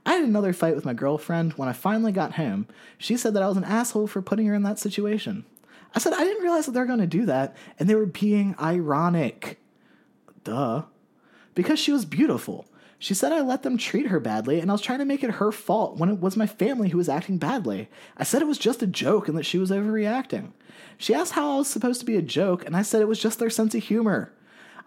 I 0.05 0.13
had 0.13 0.23
another 0.23 0.53
fight 0.53 0.75
with 0.75 0.85
my 0.85 0.93
girlfriend 0.93 1.53
when 1.53 1.69
I 1.69 1.73
finally 1.73 2.11
got 2.11 2.33
home. 2.33 2.67
She 2.97 3.17
said 3.17 3.33
that 3.33 3.43
I 3.43 3.47
was 3.47 3.57
an 3.57 3.63
asshole 3.63 4.07
for 4.07 4.21
putting 4.21 4.47
her 4.47 4.53
in 4.53 4.63
that 4.63 4.79
situation. 4.79 5.45
I 5.93 5.99
said 5.99 6.13
I 6.13 6.23
didn't 6.23 6.43
realize 6.43 6.65
that 6.65 6.71
they 6.71 6.79
were 6.79 6.85
going 6.85 6.99
to 6.99 7.07
do 7.07 7.25
that, 7.25 7.55
and 7.77 7.89
they 7.89 7.95
were 7.95 8.05
being 8.05 8.55
ironic. 8.61 9.59
Duh. 10.43 10.83
Because 11.55 11.79
she 11.79 11.91
was 11.91 12.05
beautiful. 12.05 12.65
She 13.01 13.13
said 13.13 13.31
I 13.31 13.41
let 13.41 13.63
them 13.63 13.77
treat 13.77 14.07
her 14.07 14.19
badly, 14.19 14.59
and 14.59 14.69
I 14.69 14.73
was 14.73 14.81
trying 14.81 14.99
to 14.99 15.05
make 15.05 15.23
it 15.23 15.31
her 15.31 15.51
fault 15.51 15.97
when 15.97 16.09
it 16.09 16.19
was 16.19 16.35
my 16.35 16.47
family 16.47 16.89
who 16.89 16.97
was 16.97 17.09
acting 17.09 17.37
badly. 17.37 17.89
I 18.17 18.23
said 18.23 18.41
it 18.41 18.47
was 18.47 18.57
just 18.57 18.83
a 18.83 18.87
joke 18.87 19.27
and 19.27 19.37
that 19.37 19.45
she 19.45 19.57
was 19.57 19.71
overreacting. 19.71 20.51
She 20.97 21.13
asked 21.13 21.31
how 21.31 21.53
I 21.53 21.57
was 21.59 21.69
supposed 21.69 22.01
to 22.01 22.05
be 22.05 22.17
a 22.17 22.21
joke, 22.21 22.65
and 22.65 22.75
I 22.75 22.81
said 22.81 23.01
it 23.01 23.07
was 23.07 23.21
just 23.21 23.39
their 23.39 23.49
sense 23.49 23.73
of 23.73 23.83
humor. 23.83 24.33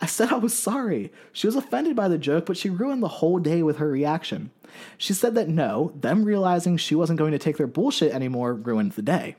I 0.00 0.06
said 0.06 0.32
I 0.32 0.36
was 0.36 0.56
sorry. 0.56 1.12
She 1.32 1.46
was 1.46 1.56
offended 1.56 1.94
by 1.94 2.08
the 2.08 2.18
joke, 2.18 2.46
but 2.46 2.56
she 2.56 2.70
ruined 2.70 3.02
the 3.02 3.08
whole 3.08 3.38
day 3.38 3.62
with 3.62 3.76
her 3.76 3.90
reaction. 3.90 4.50
She 4.96 5.12
said 5.12 5.34
that 5.34 5.48
no, 5.48 5.92
them 5.94 6.24
realizing 6.24 6.76
she 6.76 6.94
wasn't 6.94 7.18
going 7.18 7.32
to 7.32 7.38
take 7.38 7.56
their 7.56 7.66
bullshit 7.66 8.12
anymore 8.12 8.54
ruined 8.54 8.92
the 8.92 9.02
day. 9.02 9.36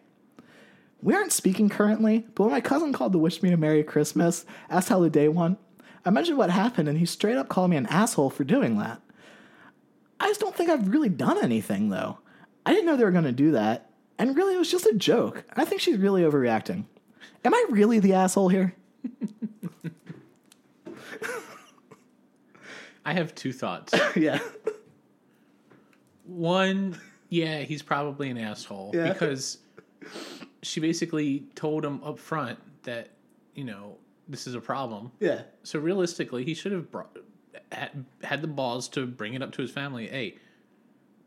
We 1.02 1.16
aren't 1.16 1.34
speaking 1.34 1.68
currently, 1.68 2.26
but 2.34 2.44
when 2.44 2.54
my 2.54 2.62
cousin 2.62 2.94
called 2.94 3.12
to 3.12 3.18
wish 3.18 3.42
me 3.44 3.52
a 3.52 3.58
Merry 3.58 3.84
Christmas, 3.84 4.46
asked 4.70 4.90
how 4.90 5.00
the 5.00 5.10
day 5.10 5.28
went, 5.28 5.58
I 6.06 6.12
mentioned 6.12 6.38
what 6.38 6.50
happened 6.50 6.88
and 6.88 6.98
he 6.98 7.06
straight 7.06 7.38
up 7.38 7.50
called 7.50 7.72
me 7.72 7.78
an 7.78 7.88
asshole 7.88 8.30
for 8.30 8.44
doing 8.44 8.78
that. 8.78 9.02
I 10.20 10.28
just 10.28 10.40
don't 10.40 10.56
think 10.56 10.70
I've 10.70 10.88
really 10.88 11.10
done 11.10 11.44
anything 11.44 11.90
though. 11.90 12.20
I 12.66 12.72
didn't 12.72 12.86
know 12.86 12.96
they 12.96 13.04
were 13.04 13.12
going 13.12 13.26
to 13.26 13.34
do 13.34 13.52
that, 13.52 13.90
and 14.18 14.38
really 14.38 14.56
it 14.56 14.60
was 14.60 14.72
just 14.72 14.86
a 14.86 14.94
joke. 14.94 15.44
I 15.54 15.66
think 15.66 15.82
she's 15.82 15.98
really 15.98 16.22
overreacting. 16.22 16.86
Am 17.44 17.54
I 17.54 17.66
really 17.70 18.00
the 18.00 18.14
asshole 18.14 18.48
here? 18.48 18.74
I 23.06 23.14
have 23.14 23.36
two 23.36 23.52
thoughts. 23.54 23.94
yeah. 24.16 24.40
One, 26.26 26.98
yeah, 27.30 27.60
he's 27.60 27.82
probably 27.82 28.30
an 28.30 28.38
asshole 28.38 28.92
Yeah. 28.94 29.12
because 29.12 29.58
she 30.62 30.80
basically 30.80 31.46
told 31.56 31.84
him 31.84 32.02
up 32.04 32.18
front 32.18 32.60
that, 32.84 33.10
you 33.56 33.64
know, 33.66 33.98
this 34.28 34.48
is 34.48 34.56
a 34.56 34.62
problem. 34.62 35.12
Yeah. 35.20 35.42
So 35.64 35.80
realistically, 35.80 36.46
he 36.46 36.54
should 36.54 36.72
have 36.72 36.90
brought, 36.90 37.18
had, 37.74 38.06
had 38.24 38.42
the 38.42 38.48
balls 38.48 38.88
to 38.90 39.06
bring 39.06 39.34
it 39.34 39.42
up 39.42 39.52
to 39.54 39.62
his 39.62 39.72
family. 39.72 40.08
Hey, 40.08 40.36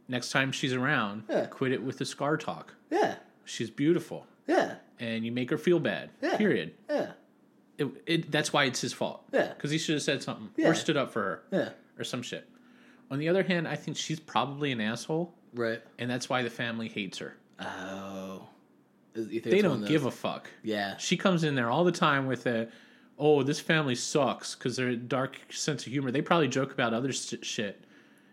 next 0.09 0.31
time 0.31 0.53
she's 0.53 0.73
around, 0.73 1.25
Yeah. 1.29 1.45
quit 1.47 1.73
it 1.73 1.83
with 1.83 1.99
the 1.99 2.07
scar 2.07 2.39
talk. 2.39 2.73
Yeah. 2.91 3.17
She's 3.45 3.69
beautiful, 3.71 4.27
Yeah. 4.49 4.77
and 4.99 5.27
you 5.27 5.31
make 5.33 5.51
her 5.51 5.59
feel 5.59 5.79
bad. 5.79 6.09
Yeah. 6.23 6.39
Period. 6.39 6.73
Yeah. 6.89 7.13
It, 7.79 7.89
it, 8.07 8.31
that's 8.33 8.53
why 8.53 8.65
it's 8.65 8.81
his 8.81 8.93
fault. 8.93 9.23
Yeah. 9.33 9.49
Because 9.55 9.71
he 9.71 9.79
should 9.79 9.95
have 9.95 10.03
said 10.03 10.23
something 10.23 10.49
Yeah. 10.57 10.69
or 10.69 10.75
stood 10.75 10.97
up 10.97 11.13
for 11.13 11.23
her 11.23 11.43
Yeah. 11.53 11.69
or 11.99 12.05
some 12.05 12.23
shit. 12.23 12.49
On 13.11 13.19
the 13.19 13.29
other 13.29 13.43
hand, 13.43 13.69
I 13.69 13.77
think 13.77 13.97
she's 13.97 14.19
probably 14.19 14.73
an 14.73 14.81
asshole, 14.81 15.33
Right. 15.55 15.83
and 15.99 16.11
that's 16.11 16.29
why 16.29 16.43
the 16.43 16.51
family 16.51 16.89
hates 16.89 17.19
her. 17.19 17.37
Oh. 17.61 18.49
You 19.15 19.41
think 19.41 19.45
They 19.45 19.63
don't 19.63 19.85
give 19.87 20.05
a 20.05 20.11
fuck. 20.11 20.51
Yeah. 20.63 20.97
She 20.99 21.17
comes 21.17 21.43
in 21.45 21.55
there 21.55 21.71
all 21.71 21.85
the 21.85 21.93
time 21.93 22.27
with 22.27 22.47
a, 22.47 22.69
oh, 23.19 23.43
this 23.43 23.61
family 23.61 23.95
sucks 23.95 24.55
because 24.55 24.77
they're 24.77 24.89
a 24.89 24.97
dark 24.97 25.39
sense 25.51 25.87
of 25.87 25.93
humor. 25.93 26.11
They 26.11 26.21
probably 26.21 26.49
joke 26.49 26.73
about 26.73 26.93
other 26.93 27.13
shit, 27.13 27.85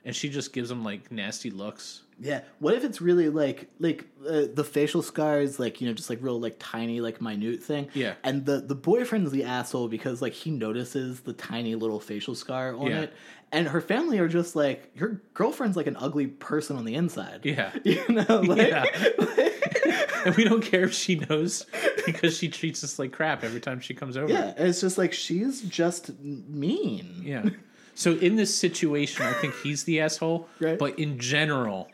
and 0.06 0.16
she 0.16 0.30
just 0.30 0.54
gives 0.54 0.70
him 0.72 0.84
like 0.84 1.12
nasty 1.12 1.50
looks. 1.50 2.02
Yeah. 2.20 2.42
What 2.60 2.76
if 2.76 2.84
it's 2.84 3.02
really 3.02 3.30
like 3.30 3.70
like 3.80 4.06
uh, 4.28 4.44
the 4.54 4.64
facial 4.64 5.02
scars, 5.02 5.60
like 5.60 5.82
you 5.82 5.88
know, 5.88 5.94
just 5.94 6.10
like 6.10 6.20
real 6.22 6.40
like 6.40 6.56
tiny 6.60 7.02
like 7.02 7.22
minute 7.22 7.62
thing. 7.64 7.90
Yeah. 7.94 8.14
And 8.24 8.46
the 8.46 8.62
the 8.62 8.76
boyfriend's 8.76 9.32
the 9.32 9.44
asshole 9.44 9.88
because 9.88 10.22
like 10.22 10.34
he 10.34 10.52
notices 10.52 11.22
the 11.22 11.34
tiny 11.34 11.76
little 11.76 12.00
facial 12.00 12.36
scar 12.36 12.76
on 12.76 12.88
Yeah. 12.88 13.02
it, 13.02 13.14
and 13.52 13.68
her 13.68 13.82
family 13.82 14.20
are 14.20 14.28
just 14.28 14.56
like 14.56 14.92
your 14.96 15.22
girlfriend's 15.34 15.76
like 15.76 15.88
an 15.88 15.98
ugly 16.00 16.28
person 16.28 16.78
on 16.78 16.86
the 16.86 16.94
inside. 16.96 17.42
Yeah. 17.44 17.72
You 17.84 18.04
know. 18.10 18.42
Like, 18.48 18.68
Yeah. 18.68 18.86
and 20.26 20.36
we 20.36 20.44
don't 20.44 20.62
care 20.64 20.84
if 20.84 20.94
she 20.94 21.16
knows 21.16 21.66
because 22.06 22.38
she 22.38 22.48
treats 22.48 22.84
us 22.84 23.00
like 23.00 23.12
crap 23.12 23.44
every 23.44 23.60
time 23.60 23.80
she 23.80 23.94
comes 23.96 24.16
over. 24.18 24.32
yeah. 24.32 24.54
It's 24.56 24.80
just 24.82 24.98
like 24.98 25.14
she's 25.14 25.62
just 25.62 26.12
mean. 26.22 27.22
Yeah. 27.24 27.50
So 27.96 28.14
in 28.14 28.36
this 28.36 28.56
situation, 28.56 29.26
I 29.26 29.34
think 29.34 29.54
he's 29.62 29.84
the 29.84 30.00
asshole. 30.02 30.48
Right. 30.60 30.78
But 30.80 30.98
in 31.00 31.20
general, 31.20 31.90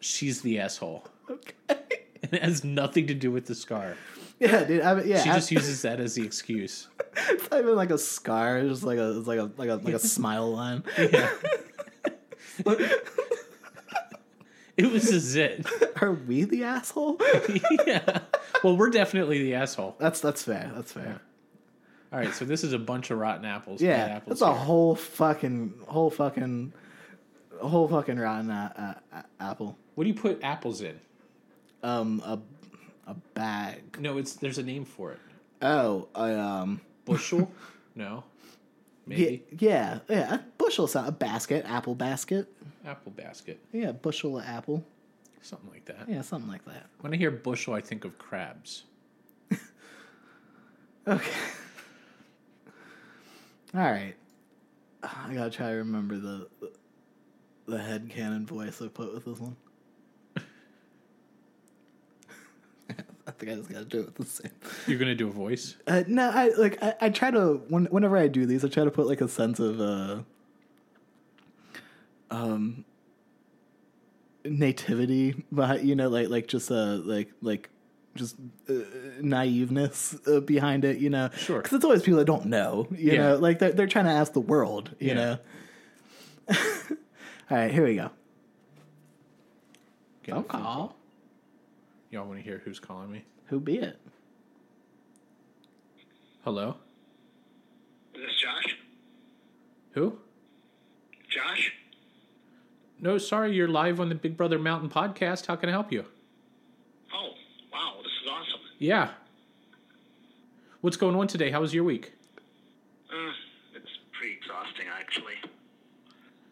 she's 0.00 0.42
the 0.42 0.60
asshole. 0.60 1.04
Okay. 1.28 1.52
And 1.68 1.78
it 2.32 2.42
has 2.42 2.64
nothing 2.64 3.06
to 3.08 3.14
do 3.14 3.30
with 3.30 3.46
the 3.46 3.54
scar. 3.54 3.96
Yeah, 4.38 4.64
dude. 4.64 4.82
I 4.82 4.94
mean, 4.94 5.08
yeah. 5.08 5.22
She 5.22 5.30
I- 5.30 5.34
just 5.36 5.50
uses 5.50 5.82
that 5.82 6.00
as 6.00 6.14
the 6.14 6.24
excuse. 6.24 6.88
it's 7.16 7.50
not 7.50 7.60
even 7.60 7.76
like 7.76 7.90
a 7.90 7.98
scar. 7.98 8.58
It's 8.58 8.68
just 8.70 8.82
like 8.84 8.98
a 8.98 9.18
it's 9.18 9.26
like 9.26 9.38
a 9.38 9.50
like 9.56 9.68
a 9.68 9.76
like 9.76 9.94
a 9.94 9.98
smile 9.98 10.52
line. 10.52 10.82
Yeah. 10.98 11.30
it 14.76 14.92
was 14.92 15.10
a 15.10 15.20
zit. 15.20 15.66
Are 16.02 16.12
we 16.12 16.44
the 16.44 16.64
asshole? 16.64 17.18
yeah. 17.86 18.20
Well, 18.62 18.76
we're 18.76 18.90
definitely 18.90 19.42
the 19.42 19.54
asshole. 19.54 19.96
That's 19.98 20.20
that's 20.20 20.42
fair. 20.42 20.70
That's 20.74 20.92
fair. 20.92 21.20
All 22.14 22.20
right, 22.20 22.32
so 22.32 22.44
this 22.44 22.62
is 22.62 22.72
a 22.72 22.78
bunch 22.78 23.10
of 23.10 23.18
rotten 23.18 23.44
apples. 23.44 23.80
bad 23.80 23.86
Yeah, 23.88 24.16
apples 24.16 24.38
that's 24.38 24.42
a 24.48 24.54
whole 24.54 24.94
fucking 24.94 25.74
whole 25.88 26.10
fucking 26.10 26.72
whole 27.60 27.88
fucking 27.88 28.18
rotten 28.18 28.50
a- 28.50 29.02
a- 29.12 29.24
apple. 29.42 29.76
What 29.96 30.04
do 30.04 30.08
you 30.10 30.14
put 30.14 30.38
apples 30.44 30.80
in? 30.80 31.00
Um, 31.82 32.22
a 32.24 32.40
a 33.08 33.14
bag. 33.34 33.98
No, 33.98 34.18
it's 34.18 34.34
there's 34.34 34.58
a 34.58 34.62
name 34.62 34.84
for 34.84 35.10
it. 35.10 35.18
Oh, 35.60 36.06
um. 36.14 36.80
Bushel? 37.04 37.50
no. 37.96 38.22
Yeah, 39.08 39.16
Maybe 39.16 39.42
yeah, 39.58 39.98
yeah. 40.08 40.34
A 40.36 40.38
bushel 40.56 40.88
a 40.94 41.10
basket, 41.10 41.64
apple 41.68 41.96
basket. 41.96 42.46
apple 42.86 43.10
basket, 43.10 43.58
Yeah, 43.72 43.90
bushel 43.90 44.38
of 44.38 44.44
apple. 44.46 44.84
something 45.42 45.68
like 45.68 45.84
that. 45.86 46.08
Yeah, 46.08 46.22
something 46.22 46.48
like 46.50 46.64
that. 46.66 46.86
When 47.00 47.12
I 47.12 47.16
hear 47.16 47.32
bushel, 47.32 47.74
I 47.74 47.80
think 47.80 48.04
of 48.04 48.16
crabs. 48.18 48.84
Okay. 51.06 51.30
All 53.74 53.80
right. 53.80 54.14
I 55.02 55.34
gotta 55.34 55.50
try 55.50 55.70
to 55.70 55.76
remember 55.76 56.16
the 56.16 56.48
the 57.66 57.78
head 57.78 58.08
canon 58.08 58.46
voice 58.46 58.80
I 58.80 58.86
put 58.88 59.12
with 59.12 59.24
this 59.24 59.40
one. 59.40 59.56
I 63.26 63.30
think 63.32 63.52
I 63.52 63.56
just 63.56 63.68
gotta 63.68 63.84
do 63.84 64.00
it 64.00 64.06
with 64.06 64.14
the 64.16 64.24
same. 64.24 64.52
You're 64.86 64.98
gonna 64.98 65.16
do 65.16 65.26
a 65.26 65.32
voice. 65.32 65.76
Uh, 65.88 66.04
no, 66.06 66.30
I 66.30 66.50
like 66.50 66.80
I, 66.82 66.94
I 67.00 67.08
try 67.10 67.32
to 67.32 67.62
when, 67.68 67.86
whenever 67.86 68.16
I 68.16 68.28
do 68.28 68.46
these, 68.46 68.64
I 68.64 68.68
try 68.68 68.84
to 68.84 68.90
put 68.92 69.08
like 69.08 69.20
a 69.20 69.28
sense 69.28 69.58
of 69.58 69.80
uh, 69.80 70.22
um 72.30 72.84
nativity, 74.44 75.44
but 75.50 75.84
you 75.84 75.96
know, 75.96 76.08
like 76.08 76.28
like 76.28 76.46
just 76.46 76.70
uh 76.70 77.00
like 77.02 77.32
like 77.42 77.70
just 78.14 78.36
uh, 78.68 78.72
naiveness 79.20 80.14
uh, 80.28 80.40
behind 80.40 80.84
it, 80.84 80.98
you 80.98 81.10
know. 81.10 81.30
Sure. 81.36 81.60
because 81.60 81.76
it's 81.76 81.84
always 81.84 82.02
people 82.02 82.18
that 82.18 82.24
don't 82.26 82.46
know, 82.46 82.86
you 82.90 83.12
Yeah. 83.12 83.18
know, 83.22 83.36
like 83.36 83.58
they're 83.58 83.72
they're 83.72 83.86
trying 83.86 84.04
to 84.06 84.10
ask 84.12 84.32
the 84.32 84.40
world, 84.40 84.90
you 85.00 85.08
Yeah. 85.08 85.14
know. 85.14 85.38
All 87.50 87.58
right, 87.58 87.70
here 87.70 87.84
we 87.84 87.96
go. 87.96 88.10
Get 90.22 90.34
Phone 90.34 90.44
phone 90.44 90.62
call. 90.62 90.96
Y'all 92.10 92.26
want 92.26 92.38
to 92.38 92.44
hear 92.44 92.62
who's 92.64 92.78
calling 92.78 93.10
me? 93.10 93.24
Who 93.46 93.60
be 93.60 93.78
it? 93.78 94.00
Hello? 96.44 96.76
Is 98.14 98.20
this 98.22 98.40
Josh? 98.40 98.76
Who? 99.92 100.18
Josh? 101.28 101.72
No, 103.00 103.18
sorry, 103.18 103.54
you're 103.54 103.68
live 103.68 104.00
on 104.00 104.08
the 104.08 104.14
Big 104.14 104.36
Brother 104.36 104.58
Mountain 104.58 104.88
podcast. 104.90 105.46
How 105.46 105.56
can 105.56 105.68
I 105.68 105.72
help 105.72 105.92
you? 105.92 106.04
Oh, 107.12 107.30
wow, 107.72 107.96
this 108.02 108.12
is 108.22 108.28
awesome. 108.30 108.60
Yeah. 108.78 109.10
What's 110.80 110.96
going 110.96 111.16
on 111.16 111.26
today? 111.28 111.50
How 111.50 111.60
was 111.60 111.72
your 111.72 111.84
week? 111.84 112.12
Uh, 113.10 113.30
it's 113.74 113.88
pretty 114.12 114.34
exhausting, 114.36 114.86
actually. 114.98 115.34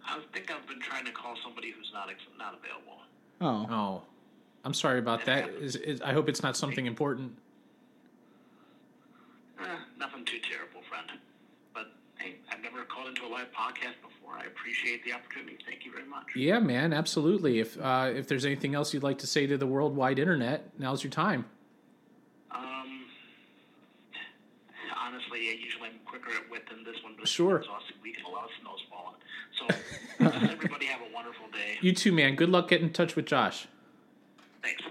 I 0.06 0.18
think 0.32 0.50
I've 0.50 0.66
been 0.66 0.80
trying 0.80 1.04
to 1.06 1.12
call 1.12 1.35
somebody 1.42 1.70
who's 1.70 1.90
not 1.92 2.08
ex- 2.11 2.20
not 2.38 2.58
available. 2.58 2.98
Oh, 3.40 3.66
Oh, 3.74 4.02
I'm 4.64 4.74
sorry 4.74 4.98
about 4.98 5.24
that. 5.26 5.48
Is, 5.50 5.76
is, 5.76 6.00
I 6.02 6.12
hope 6.12 6.28
it's 6.28 6.42
not 6.42 6.56
something 6.56 6.87
important. 6.87 7.37
Eh, 9.61 9.64
nothing 9.98 10.24
too 10.24 10.38
terrible, 10.50 10.82
friend. 10.88 11.11
But 11.74 11.92
hey, 12.18 12.37
I've 12.50 12.62
never 12.62 12.85
called 12.85 13.08
into 13.08 13.24
a 13.26 13.28
live 13.28 13.48
podcast 13.52 13.94
before. 14.02 14.35
I 14.38 14.44
appreciate 14.44 15.04
the 15.04 15.12
opportunity. 15.12 15.58
Thank 15.68 15.85
you 15.85 15.92
very 15.92 16.06
much. 16.06 16.26
Yeah, 16.37 16.58
man, 16.61 16.92
absolutely. 16.92 17.58
If 17.61 17.78
uh, 17.80 18.11
if 18.14 18.28
there's 18.28 18.44
anything 18.44 18.74
else 18.74 18.94
you'd 18.94 19.02
like 19.02 19.18
to 19.18 19.26
say 19.26 19.46
to 19.46 19.56
the 19.58 19.66
worldwide 19.66 20.18
internet, 20.18 20.68
now's 20.78 21.02
your 21.02 21.11
time. 21.11 21.44
Um, 22.50 23.04
honestly, 25.00 25.48
I 25.50 25.54
usually 26.26 26.44
am 26.44 26.44
quicker 26.44 26.44
at 26.44 26.50
wit 26.50 26.68
than 26.68 26.85
this 26.85 27.02
one, 27.02 27.14
but 27.18 27.28
Sure. 27.28 27.56
it's 27.56 27.66
exhausting 27.66 27.96
week 28.02 28.16
and 28.18 28.26
a 28.26 28.30
lot 28.30 28.44
of 28.44 28.50
snow's 28.61 28.82
falling. 28.90 29.16
So, 29.58 30.48
everybody 30.52 30.87
have 30.87 31.00
a 31.00 31.14
wonderful 31.14 31.46
day. 31.52 31.78
You 31.80 31.92
too, 31.92 32.12
man. 32.12 32.35
Good 32.37 32.48
luck 32.50 32.68
getting 32.68 32.88
in 32.88 32.92
touch 32.92 33.16
with 33.16 33.26
Josh. 33.26 33.66
Thanks. 34.62 34.82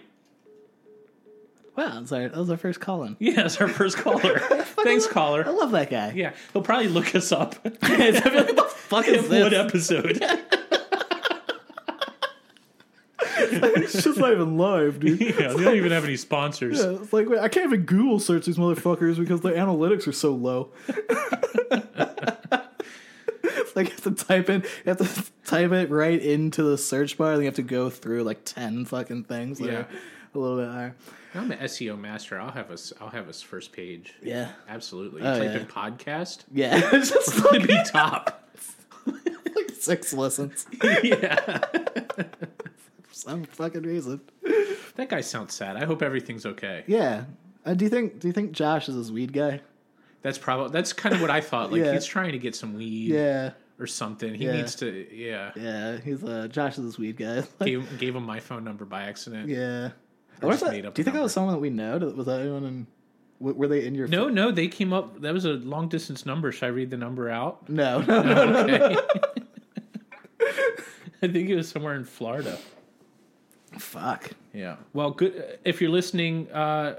wow, 1.77 1.99
that's 1.99 2.11
our, 2.11 2.27
that 2.29 2.37
was 2.37 2.49
our 2.49 2.57
first 2.57 2.79
call 2.79 3.03
in. 3.03 3.15
Yeah, 3.19 3.35
that's 3.35 3.59
our 3.61 3.67
first 3.67 3.97
caller. 4.03 4.39
Thanks, 4.39 5.07
I 5.07 5.11
caller. 5.11 5.45
I 5.47 5.51
love 5.51 5.71
that 5.71 5.89
guy. 5.89 6.11
Yeah, 6.15 6.33
he'll 6.53 6.61
probably 6.61 6.89
look 6.89 7.15
us 7.15 7.31
up. 7.31 7.55
what 7.63 7.79
the 7.79 8.65
fuck 8.75 9.07
is 9.07 9.29
what 9.29 9.53
episode? 9.53 10.21
it's 13.83 14.03
just 14.03 14.17
not 14.19 14.31
even 14.31 14.57
live, 14.57 14.99
dude. 14.99 15.19
yeah, 15.39 15.53
they 15.53 15.63
don't 15.63 15.75
even 15.75 15.91
have 15.91 16.03
any 16.05 16.17
sponsors. 16.17 16.79
Yeah, 16.79 16.91
it's 17.01 17.13
like 17.13 17.27
wait, 17.29 17.39
I 17.39 17.47
can't 17.49 17.65
even 17.67 17.85
Google 17.85 18.19
search 18.19 18.45
these 18.45 18.57
motherfuckers 18.57 19.17
because 19.17 19.41
the 19.41 19.51
analytics 19.51 20.07
are 20.07 20.11
so 20.11 20.33
low. 20.33 20.69
it's 23.43 23.75
like 23.75 23.87
you 23.89 23.93
have 23.93 24.03
to 24.03 24.11
type 24.25 24.49
in, 24.49 24.61
you 24.61 24.93
have 24.93 24.97
to 24.97 25.31
type 25.45 25.71
it 25.71 25.89
right 25.89 26.21
into 26.21 26.63
the 26.63 26.77
search 26.77 27.17
bar, 27.17 27.33
and 27.33 27.41
you 27.41 27.45
have 27.45 27.55
to 27.55 27.63
go 27.63 27.89
through 27.89 28.23
like 28.23 28.45
ten 28.45 28.85
fucking 28.85 29.25
things. 29.25 29.59
Yeah. 29.59 29.71
are 29.71 29.87
a 30.33 30.39
little 30.39 30.57
bit 30.57 30.69
higher. 30.69 30.95
I'm 31.33 31.49
an 31.51 31.59
SEO 31.59 31.97
master. 31.97 32.39
I'll 32.39 32.51
have 32.51 32.71
us. 32.71 32.91
I'll 32.99 33.09
have 33.09 33.29
us 33.29 33.41
first 33.41 33.71
page. 33.71 34.13
Yeah, 34.21 34.49
Absolutely. 34.67 35.21
You 35.21 35.27
Oh, 35.27 35.39
type 35.39 35.53
yeah. 35.53 35.59
in 35.61 35.65
podcast. 35.65 36.43
yeah. 36.51 36.89
It's 36.93 37.09
just 37.09 37.29
It'd 37.37 37.51
like, 37.51 37.67
be 37.67 37.79
top. 37.85 38.49
like 39.05 39.69
six 39.79 40.13
listens 40.13 40.65
yeah. 41.03 41.59
some 43.25 43.43
fucking 43.45 43.83
reason. 43.83 44.21
That 44.95 45.09
guy 45.09 45.21
sounds 45.21 45.53
sad. 45.53 45.77
I 45.77 45.85
hope 45.85 46.01
everything's 46.01 46.45
okay. 46.45 46.83
Yeah. 46.87 47.25
Uh, 47.65 47.73
do 47.73 47.85
you 47.85 47.89
think? 47.89 48.19
Do 48.19 48.27
you 48.27 48.33
think 48.33 48.51
Josh 48.51 48.89
is 48.89 48.95
this 48.95 49.11
weed 49.11 49.31
guy? 49.33 49.61
That's 50.21 50.37
probably 50.37 50.71
that's 50.71 50.93
kind 50.93 51.15
of 51.15 51.21
what 51.21 51.29
I 51.29 51.41
thought. 51.41 51.71
Like 51.71 51.81
Yeah. 51.83 51.93
he's 51.93 52.05
trying 52.05 52.31
to 52.33 52.37
get 52.39 52.55
some 52.55 52.73
weed 52.75 53.09
Yeah. 53.11 53.51
or 53.79 53.87
something. 53.87 54.33
He 54.35 54.45
Yeah. 54.45 54.51
needs 54.57 54.75
to. 54.75 55.07
Yeah. 55.15 55.51
Yeah. 55.55 55.97
He's 55.97 56.23
uh 56.23 56.47
Josh 56.49 56.77
is 56.77 56.85
this 56.85 56.97
weed 56.99 57.17
guy. 57.17 57.37
Like, 57.59 57.67
Gave, 57.67 57.99
gave 57.99 58.15
him 58.15 58.23
my 58.25 58.39
phone 58.39 58.63
number 58.63 58.85
by 58.85 59.03
accident. 59.03 59.49
yeah. 59.49 59.89
Just 60.33 60.43
was 60.43 60.59
that- 60.61 60.71
do 60.71 60.99
you 60.99 61.03
think 61.03 61.13
that 61.15 61.21
was 61.23 61.33
someone 61.33 61.53
that 61.53 61.59
we 61.59 61.69
know? 61.69 61.97
Was 61.99 62.25
that 62.25 62.41
anyone 62.41 62.63
in? 62.65 62.87
Were 63.39 63.67
they 63.67 63.85
in 63.87 63.95
your? 63.95 64.07
No, 64.07 64.29
no, 64.29 64.51
they 64.51 64.67
came 64.67 64.93
up. 64.93 65.21
That 65.21 65.33
was 65.33 65.45
a 65.45 65.53
long 65.53 65.87
distance 65.89 66.25
number. 66.27 66.51
Should 66.51 66.65
I 66.65 66.67
read 66.69 66.91
the 66.91 66.97
number 66.97 67.27
out? 67.29 67.67
No, 67.69 68.01
no, 68.01 68.21
no. 68.23 68.63
Okay. 68.63 68.95
I 71.23 71.27
think 71.27 71.49
it 71.49 71.55
was 71.55 71.69
somewhere 71.69 71.95
in 71.95 72.03
Florida. 72.05 72.57
Fuck. 73.77 74.31
Yeah. 74.53 74.75
Well, 74.93 75.11
good. 75.11 75.59
If 75.63 75.81
you're 75.81 75.91
listening, 75.91 76.51
uh, 76.51 76.95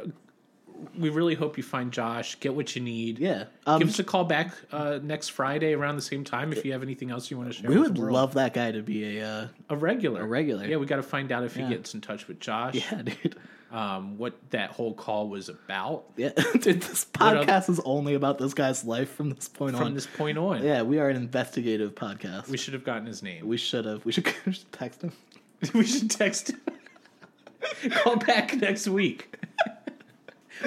we 0.99 1.11
really 1.11 1.35
hope 1.35 1.57
you 1.57 1.63
find 1.63 1.93
Josh. 1.93 2.39
Get 2.41 2.55
what 2.55 2.75
you 2.75 2.83
need. 2.83 3.19
Yeah. 3.19 3.45
Um, 3.67 3.79
Give 3.79 3.89
us 3.89 3.99
a 3.99 4.05
call 4.05 4.25
back 4.25 4.53
uh, 4.73 4.99
next 5.03 5.29
Friday 5.29 5.75
around 5.75 5.97
the 5.97 6.03
same 6.03 6.25
time 6.25 6.53
if 6.53 6.65
you 6.65 6.73
have 6.73 6.83
anything 6.83 7.11
else 7.11 7.31
you 7.31 7.37
want 7.37 7.51
to 7.51 7.55
share. 7.55 7.71
we 7.71 7.79
with 7.79 7.99
would 7.99 7.99
love 8.13 8.35
that 8.35 8.55
guy 8.55 8.73
to 8.73 8.83
be 8.83 9.19
a. 9.19 9.27
Uh, 9.27 9.49
a 9.71 9.77
regular. 9.77 10.23
a 10.23 10.27
regular. 10.27 10.65
Yeah, 10.67 10.77
we 10.77 10.87
got 10.87 10.97
to 10.97 11.03
find 11.03 11.31
out 11.31 11.45
if 11.45 11.57
Yeah. 11.57 11.69
he 11.69 11.75
gets 11.75 11.95
in 11.95 12.01
touch 12.01 12.27
with 12.27 12.41
Josh. 12.41 12.75
yeah, 12.75 13.03
dude. 13.03 13.37
Um, 13.71 14.19
what 14.19 14.35
that 14.51 14.71
whole 14.71 14.93
call 14.93 15.31
was 15.31 15.49
about 15.49 16.05
Yeah, 16.19 16.29
dude. 16.61 16.83
This 16.83 17.07
podcast 17.07 17.71
is 17.71 17.81
only 17.87 18.13
about 18.15 18.37
this 18.39 18.53
guy's 18.53 18.85
life 18.85 19.11
from 19.15 19.31
this 19.31 19.49
point 19.49 19.77
from 19.77 19.87
on. 19.87 19.95
this 19.95 20.07
point 20.07 20.37
on. 20.37 20.63
yeah, 20.63 20.83
we 20.83 20.99
are 20.99 21.09
an 21.09 21.17
investigative 21.17 21.95
podcast. 21.95 22.49
We 22.49 22.59
should 22.59 22.75
have 22.75 22.85
gotten 22.85 23.07
his 23.07 23.23
name. 23.23 23.47
We 23.47 23.57
should 23.57 23.87
have. 23.87 24.05
We 24.05 24.13
should 24.13 24.27
text 24.73 25.01
him. 25.03 25.13
we 25.75 25.85
should 25.85 26.11
text 26.11 26.53
call 27.91 28.17
back 28.17 28.55
next 28.57 28.89
week. 28.89 29.37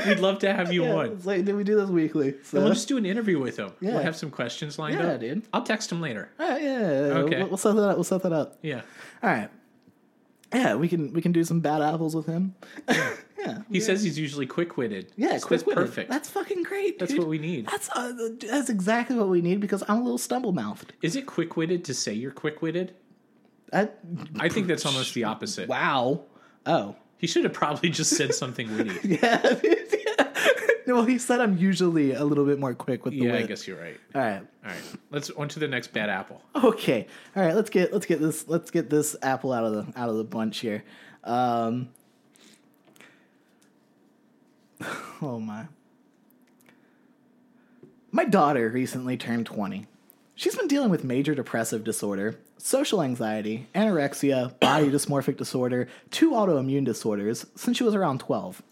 We'd 0.05 0.19
love 0.19 0.39
to 0.39 0.53
have 0.53 0.73
you 0.73 0.83
Yeah, 0.83 0.93
on. 0.95 1.05
it's 1.11 1.25
like, 1.25 1.45
we 1.45 1.63
do 1.63 1.75
this 1.77 1.89
weekly? 1.89 2.35
So, 2.43 2.59
we'll 2.59 2.73
just 2.73 2.87
do 2.87 2.97
an 2.97 3.05
interview 3.05 3.39
with 3.39 3.57
him. 3.57 3.71
Yeah. 3.79 3.91
We'll 3.93 4.03
have 4.03 4.15
some 4.17 4.29
questions 4.29 4.77
lined 4.77 4.95
Yeah, 4.99 5.07
up. 5.13 5.19
dude. 5.21 5.43
I'll 5.53 5.63
text 5.63 5.89
him 5.91 6.01
later. 6.01 6.29
Right, 6.37 6.61
yeah, 6.61 6.79
yeah, 6.79 6.89
yeah. 7.07 7.13
Okay. 7.13 7.37
We'll, 7.39 7.47
we'll 7.49 7.57
set 7.57 7.75
that 7.75 7.83
up. 7.89 7.95
We'll 7.95 8.03
set 8.03 8.21
that 8.23 8.33
up. 8.33 8.57
Yeah. 8.61 8.81
All 9.23 9.29
right. 9.29 9.49
Yeah, 10.53 10.75
we 10.75 10.87
can 10.87 11.11
we 11.11 11.21
can 11.21 11.31
do 11.31 11.43
some 11.43 11.59
bad 11.59 11.81
apples 11.81 12.15
with 12.15 12.25
him. 12.27 12.55
yeah, 12.87 13.61
He 13.71 13.79
says 13.81 14.03
he's 14.03 14.17
usually 14.17 14.45
quick 14.45 14.77
witted. 14.77 15.11
yeah, 15.17 15.29
that's 15.29 15.43
quick-witted. 15.43 15.75
perfect. 15.85 16.09
That's 16.09 16.29
fucking 16.29 16.63
great. 16.63 16.97
That's 16.99 17.13
what 17.17 17.27
we 17.27 17.39
need. 17.39 17.67
That's 17.67 17.89
uh, 17.93 18.13
that's 18.39 18.69
exactly 18.69 19.17
what 19.17 19.27
we 19.27 19.41
need 19.41 19.59
because 19.59 19.83
I'm 19.87 19.97
a 19.97 20.03
little 20.03 20.17
stumble 20.17 20.51
mouthed. 20.53 20.93
Is 21.01 21.15
it 21.15 21.25
quick 21.25 21.57
witted 21.57 21.83
to 21.85 21.93
say 21.93 22.13
you're 22.13 22.31
quick 22.31 22.61
witted? 22.61 22.93
I, 23.73 23.89
I 24.39 24.49
think 24.49 24.67
that's 24.67 24.85
almost 24.85 25.13
the 25.13 25.23
opposite. 25.25 25.67
wow. 25.67 26.23
Oh. 26.65 26.95
He 27.17 27.27
should 27.27 27.43
have 27.43 27.53
probably 27.53 27.89
just 27.89 28.15
said 28.15 28.33
something 28.33 28.75
witty. 28.77 29.17
Yeah. 29.21 29.55
Well, 30.87 31.03
he 31.03 31.17
said 31.17 31.41
I'm 31.41 31.57
usually 31.57 32.13
a 32.13 32.23
little 32.23 32.45
bit 32.45 32.59
more 32.59 32.75
quick 32.75 33.05
with 33.05 33.15
the 33.15 33.25
yeah, 33.25 33.35
I 33.35 33.41
guess 33.41 33.67
you're 33.67 33.79
right. 33.79 33.97
All 34.13 34.21
right. 34.21 34.41
All 34.63 34.69
right, 34.69 34.83
let's 35.09 35.31
on 35.31 35.47
to 35.49 35.59
the 35.59 35.67
next 35.67 35.93
bad 35.93 36.11
apple. 36.11 36.43
Okay. 36.55 37.07
All 37.35 37.43
right. 37.43 37.55
Let's 37.55 37.71
get 37.71 37.91
let's 37.91 38.05
get 38.05 38.19
this 38.21 38.47
let's 38.47 38.69
get 38.69 38.91
this 38.91 39.15
apple 39.23 39.51
out 39.51 39.63
of 39.63 39.73
the 39.73 39.99
out 39.99 40.09
of 40.09 40.17
the 40.17 40.23
bunch 40.23 40.59
here. 40.59 40.83
Um, 41.23 41.89
oh 45.23 45.39
my. 45.39 45.65
My 48.11 48.25
daughter 48.25 48.69
recently 48.69 49.17
turned 49.17 49.47
20. 49.47 49.87
She's 50.35 50.55
been 50.55 50.67
dealing 50.67 50.89
with 50.89 51.03
major 51.03 51.33
depressive 51.33 51.83
disorder, 51.83 52.37
social 52.65 53.03
anxiety, 53.03 53.67
anorexia, 53.75 54.59
body 54.59 54.89
dysmorphic 54.89 55.37
disorder, 55.37 55.87
two 56.09 56.31
autoimmune 56.31 56.83
disorders 56.83 57.45
since 57.53 57.77
she 57.77 57.83
was 57.83 57.93
around 57.93 58.19
12. 58.19 58.63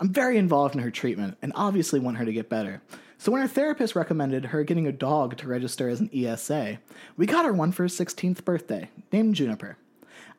I'm 0.00 0.12
very 0.12 0.36
involved 0.36 0.74
in 0.74 0.80
her 0.80 0.90
treatment 0.90 1.38
and 1.40 1.52
obviously 1.54 2.00
want 2.00 2.16
her 2.16 2.24
to 2.24 2.32
get 2.32 2.48
better. 2.48 2.82
So 3.16 3.30
when 3.30 3.40
her 3.40 3.46
therapist 3.46 3.94
recommended 3.94 4.46
her 4.46 4.64
getting 4.64 4.88
a 4.88 4.92
dog 4.92 5.36
to 5.36 5.46
register 5.46 5.88
as 5.88 6.00
an 6.00 6.10
ESA, 6.12 6.80
we 7.16 7.26
got 7.26 7.44
her 7.44 7.52
one 7.52 7.70
for 7.70 7.84
her 7.84 7.88
16th 7.88 8.44
birthday, 8.44 8.90
named 9.12 9.36
Juniper. 9.36 9.78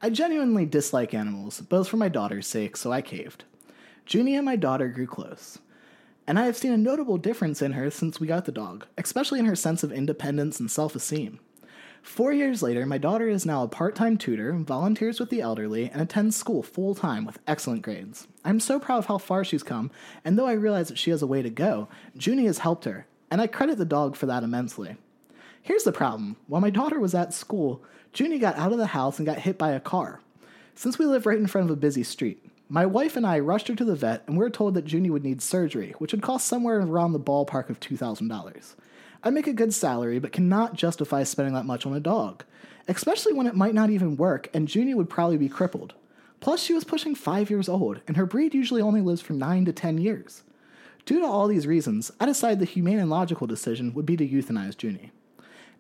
I 0.02 0.10
genuinely 0.10 0.66
dislike 0.66 1.14
animals, 1.14 1.62
both 1.62 1.88
for 1.88 1.96
my 1.96 2.10
daughter's 2.10 2.48
sake, 2.48 2.76
so 2.76 2.92
I 2.92 3.02
caved. 3.02 3.46
Junie 4.10 4.36
and 4.36 4.46
my 4.46 4.58
daughter 4.58 4.90
grew 4.90 5.08
close. 5.08 5.58
And 6.28 6.38
I 6.38 6.48
have 6.48 6.58
seen 6.58 6.74
a 6.74 6.78
notable 6.78 7.18
difference 7.18 7.62
in 7.62 7.72
her 7.72 7.90
since 7.92 8.20
we 8.20 8.28
got 8.28 8.44
the 8.44 8.52
dog, 8.52 8.88
especially 8.98 9.40
in 9.40 9.46
her 9.46 9.56
sense 9.56 9.84
of 9.84 9.94
independence 9.94 10.60
and 10.60 10.70
self 10.70 10.98
esteem. 10.98 11.40
Four 12.02 12.32
years 12.34 12.64
later, 12.64 12.86
my 12.86 12.98
daughter 12.98 13.28
is 13.28 13.46
now 13.46 13.64
a 13.64 13.68
part 13.68 13.96
time 13.96 14.18
tutor, 14.18 14.54
volunteers 14.54 15.20
with 15.20 15.30
the 15.30 15.42
elderly, 15.42 15.90
and 15.90 16.02
attends 16.02 16.36
school 16.36 16.64
full 16.64 16.96
time 16.96 17.26
with 17.26 17.40
excellent 17.48 17.82
grades. 17.82 18.28
I'm 18.44 18.60
so 18.60 18.80
proud 18.80 19.00
of 19.00 19.06
how 19.06 19.18
far 19.18 19.44
she's 19.44 19.64
come, 19.64 19.92
and 20.24 20.38
though 20.38 20.48
I 20.48 20.54
realize 20.54 20.88
that 20.88 20.98
she 20.98 21.12
has 21.12 21.22
a 21.22 21.28
way 21.28 21.42
to 21.42 21.50
go, 21.50 21.88
Junie 22.14 22.46
has 22.46 22.60
helped 22.60 22.86
her, 22.86 23.06
and 23.30 23.42
I 23.42 23.48
credit 23.48 23.78
the 23.78 23.86
dog 23.86 24.16
for 24.16 24.26
that 24.26 24.44
immensely. 24.44 24.98
Here's 25.62 25.84
the 25.84 25.92
problem 25.92 26.38
while 26.48 26.62
my 26.62 26.70
daughter 26.70 27.00
was 27.00 27.14
at 27.14 27.34
school, 27.34 27.84
Junie 28.14 28.40
got 28.40 28.58
out 28.58 28.72
of 28.72 28.78
the 28.78 28.88
house 28.88 29.20
and 29.20 29.26
got 29.26 29.40
hit 29.40 29.58
by 29.58 29.72
a 29.72 29.80
car. 29.80 30.22
Since 30.76 30.98
we 30.98 31.06
live 31.06 31.26
right 31.26 31.38
in 31.38 31.48
front 31.48 31.70
of 31.70 31.74
a 31.74 31.80
busy 31.80 32.04
street, 32.04 32.44
my 32.70 32.86
wife 32.86 33.18
and 33.18 33.26
I 33.26 33.40
rushed 33.40 33.68
her 33.68 33.76
to 33.76 33.86
the 33.86 33.96
vet 33.96 34.24
and 34.26 34.38
we 34.38 34.44
were 34.44 34.50
told 34.50 34.74
that 34.76 34.92
Junie 34.92 35.10
would 35.10 35.24
need 35.24 35.42
surgery, 35.42 35.94
which 35.98 36.12
would 36.12 36.22
cost 36.22 36.48
somewhere 36.48 36.80
around 36.80 37.12
the 37.12 37.20
ballpark 37.20 37.70
of 37.70 37.80
$2,000. 37.80 38.76
I 39.22 39.30
make 39.30 39.48
a 39.48 39.54
good 39.54 39.74
salary, 39.74 40.20
but 40.20 40.32
cannot 40.32 40.76
justify 40.76 41.24
spending 41.24 41.54
that 41.54 41.66
much 41.66 41.86
on 41.86 41.94
a 41.94 42.00
dog, 42.00 42.46
especially 42.88 43.34
when 43.34 43.48
it 43.48 43.56
might 43.56 43.74
not 43.74 43.90
even 43.90 44.16
work 44.16 44.50
and 44.54 44.74
Junie 44.74 44.94
would 44.94 45.10
probably 45.10 45.38
be 45.38 45.50
crippled. 45.50 45.94
Plus, 46.40 46.64
she 46.64 46.74
was 46.74 46.86
pushing 46.86 47.16
five 47.16 47.50
years 47.50 47.68
old, 47.68 48.00
and 48.08 48.16
her 48.16 48.26
breed 48.26 48.54
usually 48.54 48.82
only 48.82 49.02
lives 49.02 49.22
from 49.22 49.38
nine 49.38 49.66
to 49.66 49.74
ten 49.74 49.98
years. 49.98 50.44
Due 51.06 51.20
to 51.20 51.26
all 51.26 51.48
these 51.48 51.68
reasons, 51.68 52.12
I 52.20 52.26
decided 52.26 52.60
the 52.60 52.66
humane 52.66 53.00
and 53.00 53.10
logical 53.10 53.46
decision 53.46 53.94
would 53.94 54.06
be 54.06 54.16
to 54.16 54.28
euthanize 54.28 54.82
Junie. 54.82 55.12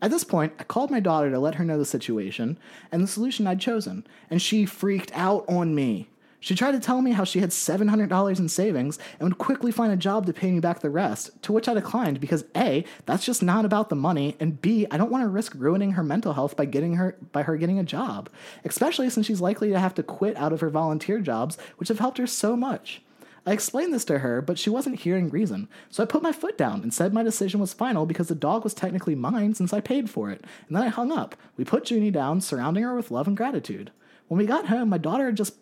At 0.02 0.12
this 0.12 0.23
point, 0.23 0.54
I 0.60 0.63
called 0.63 0.91
my 0.91 0.99
daughter 0.99 1.30
to 1.30 1.39
let 1.39 1.56
her 1.56 1.63
know 1.63 1.78
the 1.78 1.86
situation 1.86 2.58
and 2.91 3.02
the 3.02 3.08
solution 3.08 3.47
I'd 3.47 3.62
chosen, 3.62 4.06
and 4.30 4.41
she 4.41 4.65
freaked 4.65 5.12
out 5.13 5.45
on 5.47 5.75
me. 5.75 6.10
She 6.41 6.56
tried 6.56 6.71
to 6.71 6.80
tell 6.80 7.02
me 7.02 7.12
how 7.12 7.25
she 7.25 7.41
had 7.41 7.49
$700 7.49 8.39
in 8.39 8.47
savings 8.47 8.97
and 9.19 9.28
would 9.28 9.38
quickly 9.38 9.71
find 9.71 9.91
a 9.91 9.97
job 9.97 10.25
to 10.25 10.34
pay 10.34 10.52
me 10.52 10.60
back 10.60 10.80
the 10.80 10.89
rest, 10.89 11.32
to 11.43 11.52
which 11.52 11.67
I 11.67 11.73
declined 11.73 12.21
because 12.21 12.45
A, 12.56 12.86
that's 13.06 13.25
just 13.25 13.43
not 13.43 13.65
about 13.65 13.89
the 13.89 13.95
money, 13.95 14.38
and 14.39 14.62
B, 14.62 14.88
I 14.89 14.97
don't 14.97 15.12
want 15.12 15.23
to 15.23 15.28
risk 15.28 15.54
ruining 15.56 15.91
her 15.91 16.04
mental 16.04 16.34
health 16.34 16.56
by 16.56 16.65
getting 16.65 16.95
her 16.95 17.17
by 17.34 17.43
her 17.43 17.58
getting 17.58 17.78
a 17.78 17.84
job, 17.84 18.30
especially 18.63 19.10
since 19.10 19.28
she's 19.28 19.41
likely 19.41 19.69
to 19.71 19.80
have 19.80 19.93
to 19.95 20.04
quit 20.04 20.38
out 20.38 20.54
of 20.54 20.62
her 20.62 20.69
volunteer 20.69 21.19
jobs, 21.19 21.58
which 21.78 21.89
have 21.89 21.99
helped 21.99 22.17
her 22.17 22.28
so 22.28 22.56
much. 22.56 23.02
I 23.45 23.52
explained 23.52 23.93
this 23.93 24.06
to 24.06 24.19
her, 24.19 24.41
but 24.41 24.60
she 24.60 24.69
wasn't 24.69 24.99
hearing 24.99 25.30
reason. 25.30 25.67
So 25.89 26.04
I 26.04 26.06
put 26.06 26.21
my 26.21 26.32
foot 26.32 26.58
down 26.58 26.84
and 26.84 26.93
said 26.93 27.13
my 27.13 27.23
decision 27.23 27.60
was 27.60 27.73
final 27.73 28.06
because 28.06 28.28
the 28.28 28.36
dog 28.36 28.63
was 28.63 28.73
technically 28.73 29.15
mine 29.15 29.56
since 29.56 29.73
I 29.73 29.82
paid 29.82 30.10
for 30.10 30.30
it. 30.30 30.43
And 30.67 30.75
then 30.75 30.84
I 30.84 30.89
hung 30.89 31.12
up. 31.12 31.36
We 31.58 31.65
put 31.65 31.89
Junie 31.89 32.12
down, 32.12 32.41
surrounding 32.41 32.84
her 32.84 32.95
with 32.95 33.12
love 33.12 33.28
and 33.28 33.36
gratitude. 33.36 33.91
When 34.28 34.38
we 34.38 34.45
got 34.45 34.67
home, 34.67 34.89
my 34.89 34.97
daughter 34.97 35.25
had 35.25 35.38
just 35.38 35.56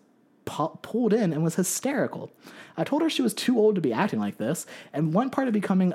pu- 0.47 0.79
pulled 0.81 1.13
in 1.13 1.31
and 1.31 1.43
was 1.43 1.55
hysterical. 1.55 2.31
I 2.75 2.83
told 2.83 3.03
her 3.03 3.09
she 3.09 3.21
was 3.21 3.35
too 3.35 3.59
old 3.59 3.75
to 3.75 3.81
be 3.81 3.93
acting 3.93 4.19
like 4.19 4.37
this, 4.37 4.65
and 4.91 5.13
one 5.13 5.29
part 5.29 5.47
of 5.47 5.53
becoming 5.53 5.93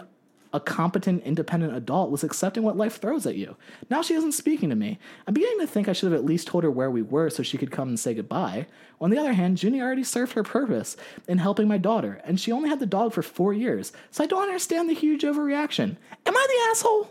a 0.53 0.61
competent, 0.61 1.23
independent 1.25 1.75
adult 1.75 2.11
was 2.11 2.23
accepting 2.23 2.63
what 2.63 2.77
life 2.77 3.01
throws 3.01 3.27
at 3.27 3.37
you. 3.37 3.57
Now 3.89 4.03
she 4.03 4.13
isn't 4.15 4.33
speaking 4.33 4.69
to 4.69 4.77
me. 4.77 4.99
I'm 5.27 5.33
beginning 5.33 5.61
to 5.61 5.67
think 5.67 5.89
I 5.89 5.95
should 5.95 6.13
have 6.13 6.21
at 6.21 6.27
least 6.27 6.47
told 6.47 6.63
her 6.63 6.71
where 6.71 6.91
we 6.91 7.01
were 7.01 7.31
so 7.31 7.43
she 7.43 7.57
could 7.57 7.71
come 7.71 7.89
and 7.89 7.99
say 7.99 8.13
goodbye. 8.13 8.67
On 9.01 9.09
the 9.11 9.19
other 9.19 9.33
hand, 9.33 9.63
Junie 9.63 9.81
already 9.81 10.05
served 10.05 10.35
her 10.35 10.43
purpose 10.43 10.97
in 11.27 11.39
helping 11.39 11.69
my 11.69 11.79
daughter, 11.79 12.21
and 12.25 12.39
she 12.39 12.53
only 12.53 12.69
had 12.69 12.81
the 12.81 12.87
dog 12.87 13.15
for 13.15 13.23
four 13.23 13.55
years, 13.55 13.93
so 14.11 14.23
I 14.23 14.27
don't 14.27 14.43
understand 14.43 14.91
the 14.91 14.95
huge 14.95 15.23
overreaction. 15.23 15.97
Am 16.27 16.37
I 16.37 16.47
the 16.49 16.71
asshole? 16.71 17.11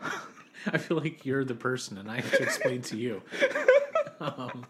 I 0.72 0.78
feel 0.78 0.96
like 0.96 1.26
you're 1.26 1.44
the 1.44 1.54
person, 1.54 1.98
and 1.98 2.10
I 2.10 2.16
have 2.16 2.30
to 2.30 2.42
explain 2.42 2.80
to 2.82 2.96
you. 2.96 3.22
Um, 4.20 4.66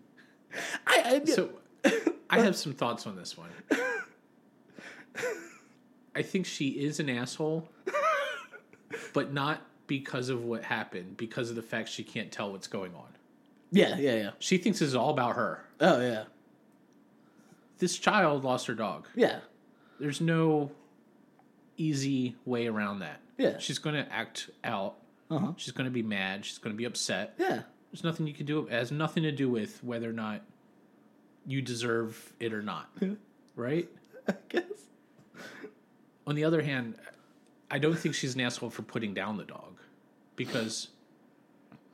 I, 0.86 1.20
I 1.20 1.24
so, 1.24 1.50
I 2.30 2.40
have 2.40 2.56
some 2.56 2.72
thoughts 2.72 3.06
on 3.06 3.16
this 3.16 3.36
one. 3.36 3.50
I 6.14 6.22
think 6.22 6.46
she 6.46 6.68
is 6.68 6.98
an 6.98 7.10
asshole, 7.10 7.68
but 9.12 9.32
not 9.32 9.60
because 9.86 10.28
of 10.30 10.44
what 10.44 10.64
happened, 10.64 11.16
because 11.16 11.50
of 11.50 11.56
the 11.56 11.62
fact 11.62 11.88
she 11.88 12.02
can't 12.02 12.32
tell 12.32 12.52
what's 12.52 12.66
going 12.68 12.94
on. 12.94 13.08
yeah, 13.70 13.96
yeah, 13.98 14.14
yeah. 14.16 14.30
She 14.38 14.56
thinks 14.58 14.78
this 14.78 14.88
is 14.88 14.94
all 14.94 15.10
about 15.10 15.36
her. 15.36 15.62
Oh 15.80 16.00
yeah, 16.00 16.24
This 17.78 17.98
child 17.98 18.44
lost 18.44 18.66
her 18.66 18.74
dog. 18.74 19.06
yeah, 19.14 19.40
There's 20.00 20.20
no 20.22 20.70
easy 21.76 22.34
way 22.46 22.66
around 22.66 23.00
that. 23.00 23.20
Yeah. 23.36 23.58
She's 23.58 23.78
going 23.78 23.94
to 23.96 24.10
act 24.10 24.48
out. 24.64 24.94
Uh-huh. 25.30 25.52
She's 25.58 25.72
going 25.72 25.84
to 25.84 25.90
be 25.90 26.02
mad. 26.02 26.46
She's 26.46 26.56
going 26.56 26.74
to 26.74 26.78
be 26.78 26.86
upset. 26.86 27.34
yeah. 27.38 27.62
There's 27.92 28.04
nothing 28.04 28.26
you 28.26 28.34
can 28.34 28.46
do. 28.46 28.66
It 28.66 28.72
has 28.72 28.90
nothing 28.92 29.22
to 29.22 29.32
do 29.32 29.48
with 29.48 29.82
whether 29.82 30.08
or 30.08 30.12
not 30.12 30.42
you 31.46 31.62
deserve 31.62 32.32
it 32.40 32.52
or 32.52 32.62
not. 32.62 32.90
right? 33.54 33.88
I 34.28 34.34
guess. 34.48 34.62
On 36.26 36.34
the 36.34 36.44
other 36.44 36.62
hand, 36.62 36.94
I 37.70 37.78
don't 37.78 37.98
think 37.98 38.14
she's 38.14 38.34
an 38.34 38.40
asshole 38.40 38.70
for 38.70 38.82
putting 38.82 39.14
down 39.14 39.36
the 39.36 39.44
dog 39.44 39.78
because 40.34 40.88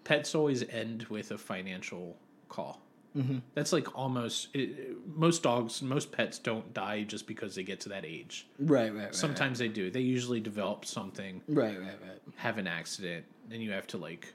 pets 0.04 0.34
always 0.34 0.62
end 0.68 1.04
with 1.04 1.30
a 1.30 1.38
financial 1.38 2.16
call. 2.48 2.80
Mm-hmm. 3.16 3.38
That's 3.54 3.74
like 3.74 3.94
almost 3.96 4.48
it, 4.54 4.96
most 5.14 5.42
dogs, 5.42 5.82
most 5.82 6.12
pets 6.12 6.38
don't 6.38 6.72
die 6.72 7.02
just 7.02 7.26
because 7.26 7.54
they 7.54 7.62
get 7.62 7.78
to 7.80 7.90
that 7.90 8.06
age. 8.06 8.46
Right, 8.58 8.92
right, 8.94 9.04
right. 9.04 9.14
Sometimes 9.14 9.58
they 9.58 9.68
do. 9.68 9.90
They 9.90 10.00
usually 10.00 10.40
develop 10.40 10.86
something, 10.86 11.42
Right, 11.46 11.78
right, 11.78 11.98
right. 12.02 12.20
have 12.36 12.56
an 12.56 12.66
accident, 12.66 13.26
and 13.50 13.62
you 13.62 13.70
have 13.72 13.86
to 13.88 13.98
like 13.98 14.32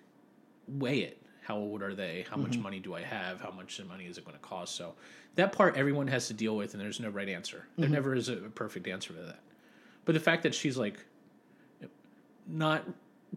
weigh 0.68 1.00
it. 1.00 1.20
How 1.48 1.56
old 1.56 1.82
are 1.82 1.96
they? 1.96 2.26
How 2.30 2.36
much 2.36 2.52
mm-hmm. 2.52 2.64
money 2.64 2.80
do 2.80 2.94
I 2.94 3.02
have? 3.04 3.40
How 3.40 3.52
much 3.52 3.80
money 3.88 4.06
is 4.06 4.18
it 4.18 4.26
going 4.26 4.36
to 4.36 4.44
cost? 4.44 4.76
So 4.76 4.96
that 5.36 5.54
part 5.54 5.78
everyone 5.78 6.08
has 6.08 6.28
to 6.28 6.34
deal 6.34 6.58
with, 6.58 6.74
and 6.74 6.82
there's 6.82 7.00
no 7.00 7.10
right 7.10 7.30
answer. 7.30 7.66
There 7.78 7.86
mm-hmm. 7.86 7.94
never 7.94 8.16
is 8.16 8.28
a 8.28 8.36
perfect 8.36 8.86
answer 8.86 9.14
to 9.14 9.22
that. 9.22 9.40
But 10.04 10.12
the 10.12 10.20
fact 10.20 10.44
that 10.44 10.54
she's 10.54 10.76
like 10.78 11.00
not 12.48 12.84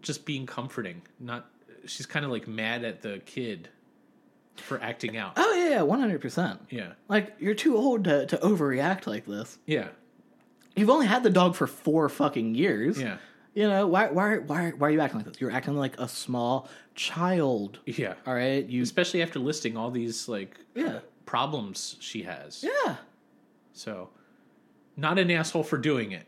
just 0.01 0.25
being 0.25 0.45
comforting, 0.45 1.01
not 1.21 1.49
she's 1.85 2.05
kind 2.05 2.25
of 2.25 2.31
like 2.31 2.49
mad 2.49 2.83
at 2.83 3.01
the 3.01 3.21
kid 3.25 3.69
for 4.57 4.81
acting 4.81 5.15
out. 5.15 5.33
Oh 5.37 5.53
yeah, 5.55 5.69
yeah, 5.69 5.81
one 5.81 6.01
hundred 6.01 6.19
percent. 6.19 6.59
Yeah, 6.69 6.93
Like 7.07 7.33
you're 7.39 7.55
too 7.55 7.77
old 7.77 8.03
to, 8.03 8.25
to 8.25 8.37
overreact 8.37 9.07
like 9.07 9.25
this. 9.25 9.57
yeah, 9.65 9.87
You've 10.75 10.89
only 10.89 11.07
had 11.07 11.23
the 11.23 11.29
dog 11.29 11.55
for 11.55 11.65
four 11.65 12.09
fucking 12.09 12.55
years. 12.55 12.99
yeah, 12.99 13.19
You 13.53 13.67
know 13.67 13.85
why? 13.87 14.07
Why? 14.09 14.37
Why? 14.37 14.71
Why 14.71 14.87
are 14.87 14.91
you 14.91 15.01
acting 15.01 15.19
like 15.19 15.27
this? 15.27 15.41
You're 15.41 15.51
acting 15.51 15.75
like 15.75 15.99
a 15.99 16.07
small 16.07 16.69
child. 16.95 17.79
yeah. 17.85 18.13
All 18.25 18.33
right. 18.33 18.65
You. 18.65 18.81
Especially 18.81 19.21
after 19.21 19.39
listing 19.39 19.75
all 19.75 19.91
these 19.91 20.29
like 20.29 20.57
Yeah. 20.73 20.99
problems 21.25 21.97
she 21.99 22.23
has. 22.23 22.63
Yeah. 22.63 22.95
So, 23.73 24.09
not 24.95 25.19
an 25.19 25.29
asshole 25.31 25.63
for 25.63 25.77
doing 25.77 26.11
it, 26.13 26.27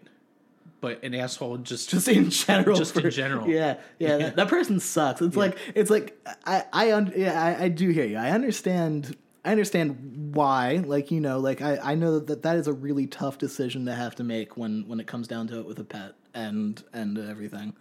but 0.81 1.01
an 1.03 1.13
asshole 1.15 1.57
just 1.59 1.89
Just 1.89 2.07
in 2.09 2.29
general. 2.29 2.75
Just 2.75 2.97
in 2.97 3.09
general. 3.09 3.47
Yeah. 3.47 3.77
Yeah. 3.99 4.17
That, 4.17 4.36
that 4.36 4.47
person 4.49 4.79
sucks. 4.81 5.21
It's 5.21 5.38
like. 5.38 5.57
It's 5.75 5.89
like. 5.89 6.19
I. 6.45 6.65
I. 6.73 6.91
Un, 6.91 7.13
yeah. 7.15 7.41
I, 7.41 7.63
I 7.65 7.67
do 7.69 7.88
hear 7.89 8.05
you. 8.05 8.17
I 8.17 8.31
understand. 8.31 9.15
I 9.45 9.51
understand 9.51 10.31
why. 10.36 10.83
Like 10.86 11.09
you 11.09 11.21
know. 11.21 11.39
Like 11.39 11.62
I. 11.62 11.77
I 11.81 11.95
know 11.95 12.19
that 12.19 12.43
that 12.43 12.57
is 12.57 12.67
a 12.67 12.73
really 12.73 13.07
tough 13.07 13.38
decision 13.38 13.86
to 13.86 13.93
have 13.95 14.13
to 14.15 14.25
make 14.25 14.57
when 14.57 14.83
when 14.89 14.99
it 14.99 15.07
comes 15.07 15.29
down 15.29 15.47
to 15.47 15.59
it 15.59 15.65
with 15.65 15.79
a 15.79 15.86
pet 15.86 16.15
and 16.34 16.84
and 16.93 17.17
everything. 17.17 17.74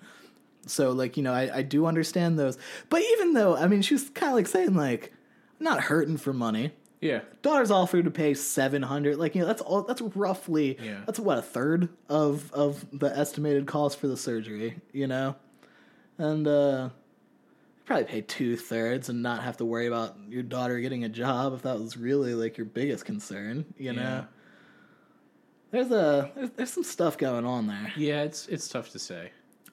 So 0.66 0.92
like 0.92 1.16
you 1.16 1.22
know 1.22 1.32
I, 1.32 1.58
I 1.58 1.62
do 1.62 1.86
understand 1.86 2.38
those, 2.38 2.56
but 2.88 3.02
even 3.02 3.32
though 3.34 3.56
I 3.56 3.66
mean 3.66 3.82
she 3.82 3.94
was 3.94 4.08
kind 4.10 4.30
of 4.30 4.36
like 4.36 4.46
saying 4.46 4.74
like 4.74 5.12
I'm 5.58 5.64
not 5.64 5.80
hurting 5.80 6.16
for 6.18 6.32
money. 6.32 6.72
yeah, 7.00 7.20
Daughter's 7.42 7.70
offered 7.72 8.04
to 8.04 8.10
pay 8.12 8.34
seven 8.34 8.82
hundred. 8.82 9.16
Like 9.18 9.34
you 9.34 9.40
know 9.40 9.46
that's 9.48 9.62
all. 9.62 9.82
That's 9.82 10.00
roughly 10.02 10.78
Yeah. 10.80 11.00
that's 11.06 11.18
what 11.18 11.38
a 11.38 11.42
third 11.42 11.88
of 12.08 12.52
of 12.52 12.84
the 12.92 13.06
estimated 13.16 13.66
cost 13.66 13.98
for 13.98 14.06
the 14.06 14.16
surgery. 14.16 14.80
You 14.92 15.08
know, 15.08 15.34
and 16.18 16.46
uh, 16.46 16.90
probably 17.86 18.04
pay 18.04 18.20
two 18.20 18.56
thirds 18.56 19.08
and 19.08 19.20
not 19.22 19.42
have 19.42 19.56
to 19.56 19.64
worry 19.64 19.86
about 19.88 20.16
your 20.28 20.44
daughter 20.44 20.78
getting 20.78 21.02
a 21.02 21.08
job 21.08 21.54
if 21.54 21.62
that 21.62 21.80
was 21.80 21.96
really 21.96 22.34
like 22.34 22.56
your 22.56 22.66
biggest 22.66 23.04
concern. 23.04 23.64
You 23.76 23.92
know, 23.94 24.02
Yeah. 24.02 24.24
There's 25.72 25.90
a 25.90 26.30
there's, 26.36 26.50
there's 26.50 26.70
some 26.70 26.84
stuff 26.84 27.18
going 27.18 27.44
on 27.44 27.66
there. 27.66 27.92
yeah. 27.96 28.22
It's 28.22 28.46
it's 28.46 28.68
tough 28.68 28.90
to 28.90 28.98
say. 29.00 29.30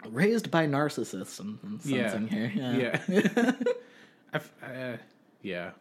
Raised 0.08 0.50
by 0.50 0.66
narcissists 0.66 1.40
and, 1.40 1.60
and 1.62 1.86
Yeah. 1.86 2.10
something 2.12 2.28
here. 2.36 2.52
Yeah. 2.56 3.02
Yeah, 3.08 3.52
I've, 4.34 4.52
uh, 4.64 4.98
yeah. 5.44 5.72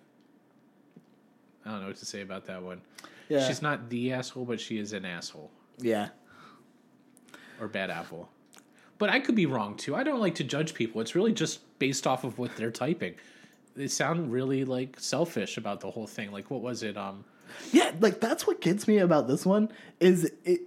I 1.64 1.70
don't 1.70 1.80
know 1.82 1.86
what 1.88 1.96
to 1.96 2.06
say 2.06 2.20
about 2.22 2.44
that 2.46 2.62
one. 2.62 2.80
Yeah. 3.28 3.46
She's 3.46 3.62
not 3.62 3.88
the 3.90 4.12
asshole, 4.12 4.44
but 4.44 4.60
she 4.60 4.78
is 4.78 4.92
an 4.92 5.04
asshole 5.04 5.50
yeah. 5.78 6.08
or 7.60 7.68
bad 7.68 7.90
apple. 7.90 8.28
But 8.96 9.10
I 9.10 9.20
could 9.20 9.34
be 9.36 9.46
wrong 9.46 9.76
too. 9.76 9.94
I 9.94 10.02
don't 10.02 10.18
like 10.18 10.34
to 10.36 10.44
judge 10.44 10.74
people. 10.74 11.00
It's 11.00 11.14
really 11.14 11.32
just 11.32 11.60
based 11.78 12.06
off 12.06 12.24
of 12.24 12.38
what 12.38 12.56
they're 12.56 12.70
typing. 12.72 13.14
They 13.76 13.86
sound 13.86 14.32
really 14.32 14.64
like 14.64 14.98
selfish 14.98 15.56
about 15.58 15.80
the 15.80 15.90
whole 15.90 16.06
thing. 16.06 16.32
Like 16.32 16.50
what 16.50 16.62
was 16.62 16.82
it? 16.82 16.96
Um, 16.96 17.24
Yeah, 17.72 17.92
like 18.00 18.20
that's 18.20 18.46
what 18.46 18.60
gets 18.60 18.86
me 18.88 18.98
about 18.98 19.28
this 19.28 19.44
one 19.46 19.70
is 20.00 20.30
it 20.44 20.62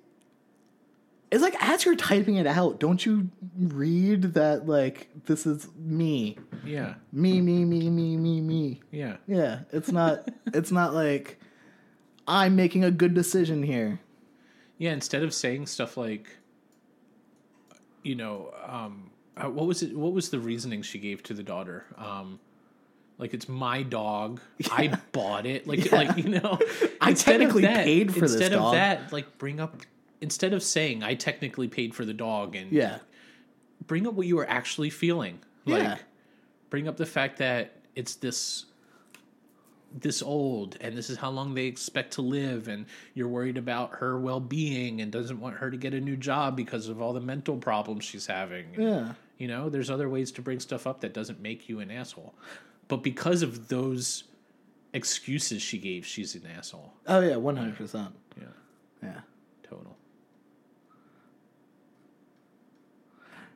it's 1.32 1.42
like 1.42 1.56
as 1.64 1.86
you're 1.86 1.96
typing 1.96 2.36
it 2.36 2.46
out, 2.46 2.80
don't 2.80 3.06
you 3.06 3.30
read 3.58 4.34
that 4.34 4.68
like 4.68 5.10
this 5.28 5.46
is 5.46 5.68
me. 5.78 6.38
yeah, 6.66 6.96
Me, 7.14 7.40
me, 7.42 7.64
me, 7.64 7.90
me, 7.90 8.18
me, 8.18 8.42
me. 8.42 8.82
yeah, 8.92 9.16
Yeah. 9.28 9.60
It's 9.72 9.92
not 9.92 10.28
it's 10.48 10.72
not 10.72 10.94
like 10.94 11.40
I'm 12.28 12.56
making 12.56 12.84
a 12.84 12.92
good 12.92 13.14
decision 13.14 13.64
here. 13.64 14.00
yeah. 14.78 14.92
Instead 14.92 15.24
of 15.24 15.34
saying 15.34 15.68
stuff 15.68 15.96
like, 15.98 16.38
you 18.04 18.16
know, 18.16 18.54
um, 18.68 19.10
uh, 19.38 19.50
what 19.50 19.66
was 19.68 19.82
it? 19.84 19.96
What 19.98 20.12
was 20.14 20.30
the 20.30 20.40
reasoning 20.40 20.82
she 20.82 21.00
gave 21.00 21.24
to 21.24 21.34
the 21.34 21.44
daughter? 21.44 21.86
Um, 21.98 22.40
like 23.22 23.34
it's 23.34 23.48
my 23.48 23.84
dog. 23.84 24.42
I 24.72 25.00
bought 25.14 25.46
it. 25.46 25.66
Like, 25.68 25.86
Yeah. 25.86 25.96
like 25.96 26.18
you 26.18 26.30
know, 26.30 26.60
I 27.02 27.14
technically 27.14 27.62
that- 27.62 27.86
paid 27.86 28.14
for 28.14 28.20
this 28.22 28.32
dog. 28.34 28.42
Instead 28.42 28.54
of 28.60 28.72
that, 28.74 29.14
like 29.14 29.38
bring 29.38 29.60
up 29.62 29.78
instead 30.20 30.52
of 30.54 30.62
saying 30.62 31.02
I 31.04 31.14
technically 31.16 31.68
paid 31.70 31.96
for 31.96 32.04
the 32.04 32.14
dog 32.14 32.56
and 32.56 32.72
Yeah. 32.72 33.00
bring 33.88 34.06
up 34.08 34.14
what 34.16 34.28
you 34.28 34.36
were 34.36 34.50
actually 34.50 34.90
feeling. 34.90 35.40
Like 35.66 35.84
Yeah. 35.84 35.98
bring 36.70 36.88
up 36.88 36.98
the 36.98 37.06
fact 37.06 37.38
that 37.38 37.78
it's 37.96 38.16
this 38.16 38.66
this 39.94 40.22
old 40.22 40.78
and 40.80 40.96
this 40.98 41.10
is 41.10 41.18
how 41.18 41.30
long 41.30 41.54
they 41.54 41.66
expect 41.66 42.14
to 42.14 42.22
live 42.22 42.70
and 42.70 42.86
you're 43.14 43.28
worried 43.28 43.58
about 43.58 43.96
her 43.96 44.18
well-being 44.18 45.02
and 45.02 45.12
doesn't 45.12 45.38
want 45.42 45.58
her 45.58 45.70
to 45.70 45.76
get 45.76 45.94
a 45.94 46.00
new 46.00 46.16
job 46.16 46.56
because 46.56 46.88
of 46.88 47.02
all 47.02 47.12
the 47.12 47.20
mental 47.20 47.58
problems 47.58 48.06
she's 48.06 48.26
having. 48.26 48.68
Yeah. 48.78 49.14
You 49.38 49.50
know, 49.50 49.70
there's 49.70 49.90
other 49.90 50.08
ways 50.08 50.32
to 50.34 50.42
bring 50.42 50.62
stuff 50.62 50.88
up 50.88 51.02
that 51.02 51.14
doesn't 51.14 51.42
make 51.42 51.68
you 51.68 51.82
an 51.82 51.92
asshole. 51.92 52.34
But 52.92 53.04
because 53.04 53.42
of 53.42 53.70
those 53.70 54.26
excuses 54.92 55.62
she 55.62 55.78
gave, 55.78 56.06
she's 56.06 56.36
an 56.36 56.44
asshole. 56.58 56.92
Oh 57.08 57.22
yeah, 57.22 57.38
one 57.38 57.56
hundred 57.56 57.78
percent. 57.78 58.14
Yeah, 58.38 58.48
Yeah. 59.02 59.20
total. 59.64 59.96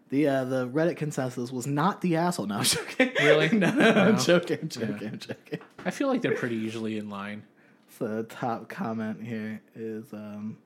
The 0.07 0.27
uh, 0.29 0.45
the 0.45 0.69
Reddit 0.69 0.95
consensus 0.95 1.51
was 1.51 1.67
not 1.67 1.99
the 1.99 2.15
asshole. 2.15 2.45
No, 2.45 2.59
I'm 2.59 2.63
joking. 2.63 3.11
Really? 3.19 3.49
no, 3.49 3.67
I'm 3.67 4.15
No. 4.15 4.17
joking. 4.17 4.59
I'm 4.61 4.69
joking. 4.69 5.07
I'm 5.09 5.19
joking. 5.19 5.59
I 5.83 5.91
feel 5.91 6.07
like 6.07 6.21
they're 6.21 6.37
pretty 6.37 6.55
usually 6.55 6.97
in 6.97 7.09
line. 7.09 7.43
So 7.99 8.07
the 8.07 8.23
top 8.23 8.69
comment 8.69 9.21
here 9.21 9.61
is 9.75 10.13
um 10.13 10.59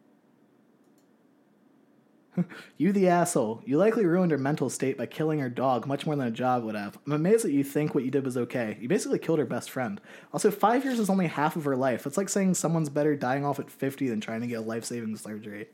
You 2.78 2.94
the 2.94 3.10
asshole. 3.10 3.62
You 3.66 3.78
likely 3.78 4.06
ruined 4.06 4.32
her 4.32 4.38
mental 4.38 4.70
state 4.70 4.98
by 4.98 5.06
killing 5.06 5.40
her 5.40 5.50
dog 5.50 5.86
much 5.86 6.06
more 6.06 6.16
than 6.16 6.28
a 6.28 6.32
job 6.32 6.64
would 6.64 6.76
have. 6.76 6.98
I'm 7.06 7.12
amazed 7.12 7.44
that 7.44 7.52
you 7.52 7.64
think 7.64 7.94
what 7.94 8.06
you 8.06 8.12
did 8.12 8.24
was 8.24 8.38
okay. 8.38 8.78
You 8.80 8.88
basically 8.88 9.20
killed 9.20 9.40
her 9.40 9.46
best 9.46 9.70
friend. 9.70 10.00
Also, 10.32 10.50
five 10.50 10.86
years 10.86 10.98
is 10.98 11.10
only 11.10 11.28
half 11.28 11.58
of 11.58 11.66
her 11.66 11.76
life. 11.76 12.08
It's 12.08 12.16
like 12.16 12.30
saying 12.30 12.54
someone's 12.54 12.88
better 12.88 13.18
dying 13.18 13.46
off 13.46 13.60
at 13.60 13.70
50 13.70 14.08
than 14.08 14.22
trying 14.22 14.40
to 14.42 14.48
get 14.48 14.60
a 14.60 14.62
life 14.62 14.86
saving 14.86 15.18
surgery. 15.18 15.68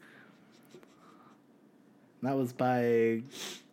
That 2.23 2.35
was 2.35 2.53
by 2.53 3.21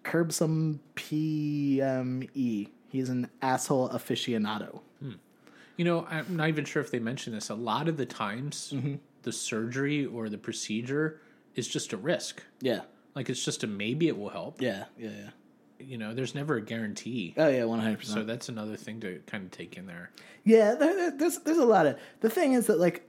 Curbsome 0.05 0.81
PME. 0.94 2.68
He's 2.90 3.09
an 3.09 3.31
asshole 3.40 3.88
aficionado. 3.88 4.81
Hmm. 5.00 5.12
You 5.78 5.87
know, 5.87 6.07
I'm 6.11 6.37
not 6.37 6.48
even 6.48 6.66
sure 6.66 6.83
if 6.83 6.90
they 6.90 6.98
mentioned 6.98 7.35
this. 7.35 7.48
A 7.48 7.55
lot 7.55 7.88
of 7.88 7.96
the 7.96 8.05
times, 8.05 8.74
mm-hmm. 8.76 8.96
the 9.22 9.33
surgery 9.33 10.05
or 10.05 10.28
the 10.28 10.37
procedure 10.37 11.21
is 11.54 11.68
just 11.68 11.92
a 11.92 11.96
risk. 11.96 12.42
Yeah. 12.60 12.80
Like 13.14 13.28
it's 13.30 13.44
just 13.44 13.62
a 13.62 13.66
maybe 13.66 14.08
it 14.08 14.16
will 14.18 14.30
help. 14.30 14.60
Yeah, 14.62 14.84
yeah, 14.98 15.10
yeah. 15.10 15.30
You 15.78 15.98
know, 15.98 16.14
there's 16.14 16.34
never 16.34 16.56
a 16.56 16.62
guarantee. 16.62 17.34
Oh, 17.36 17.48
yeah, 17.48 17.62
100%. 17.62 18.04
So 18.04 18.22
that's 18.22 18.48
another 18.48 18.76
thing 18.76 19.00
to 19.00 19.20
kind 19.26 19.44
of 19.44 19.50
take 19.50 19.76
in 19.76 19.86
there. 19.86 20.10
Yeah, 20.44 20.74
there, 20.76 20.94
there- 20.96 21.10
there's 21.18 21.38
there's 21.40 21.58
a 21.58 21.64
lot 21.64 21.86
of 21.86 21.98
the 22.20 22.30
thing 22.30 22.52
is 22.52 22.66
that 22.68 22.78
like 22.78 23.06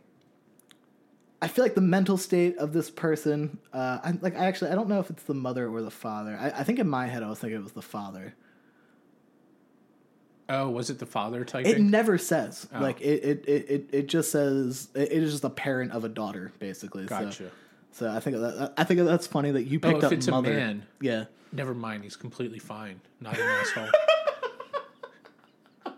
I 1.41 1.47
feel 1.47 1.63
like 1.65 1.75
the 1.75 1.81
mental 1.81 2.17
state 2.17 2.57
of 2.57 2.71
this 2.73 2.89
person, 2.89 3.59
uh, 3.73 3.99
I, 4.03 4.13
like 4.21 4.35
I 4.37 4.45
actually 4.45 4.71
I 4.71 4.75
don't 4.75 4.87
know 4.89 4.99
if 4.99 5.09
it's 5.09 5.23
the 5.23 5.33
mother 5.33 5.67
or 5.67 5.81
the 5.81 5.91
father. 5.91 6.37
I, 6.39 6.49
I 6.61 6.63
think 6.63 6.79
in 6.79 6.87
my 6.89 7.07
head 7.07 7.21
I 7.21 7.29
was 7.29 7.39
thinking 7.39 7.59
it 7.59 7.63
was 7.63 7.73
the 7.73 7.81
father. 7.81 8.33
Oh, 10.49 10.69
was 10.69 10.89
it 10.89 10.99
the 10.99 11.05
father 11.05 11.45
type? 11.45 11.65
It 11.65 11.79
never 11.79 12.17
says 12.17 12.67
Oh. 12.73 12.81
like 12.81 13.01
it 13.01 13.23
it, 13.23 13.45
it, 13.47 13.89
it 13.93 14.07
just 14.07 14.31
says 14.31 14.89
it, 14.93 15.11
it 15.11 15.23
is 15.23 15.31
just 15.31 15.43
a 15.43 15.49
parent 15.49 15.91
of 15.93 16.03
a 16.03 16.09
daughter 16.09 16.51
basically. 16.59 17.05
Gotcha. 17.05 17.31
So, 17.31 17.49
I 18.01 18.19
think 18.19 18.37
that 18.37 18.73
I 18.77 18.83
think 18.83 18.99
that's 19.01 19.27
funny 19.27 19.51
that 19.51 19.63
you 19.63 19.79
picked 19.79 19.95
Oh, 19.95 19.99
picked 19.99 20.03
if 20.03 20.07
up 20.07 20.13
it's 20.13 20.27
a 20.27 20.31
mother. 20.31 20.53
man. 20.53 20.83
Yeah. 21.01 21.25
Never 21.51 21.73
mind. 21.73 22.03
He's 22.03 22.15
completely 22.15 22.59
fine. 22.59 22.99
Not 23.21 23.37
an 23.37 23.41
asshole. 23.43 23.89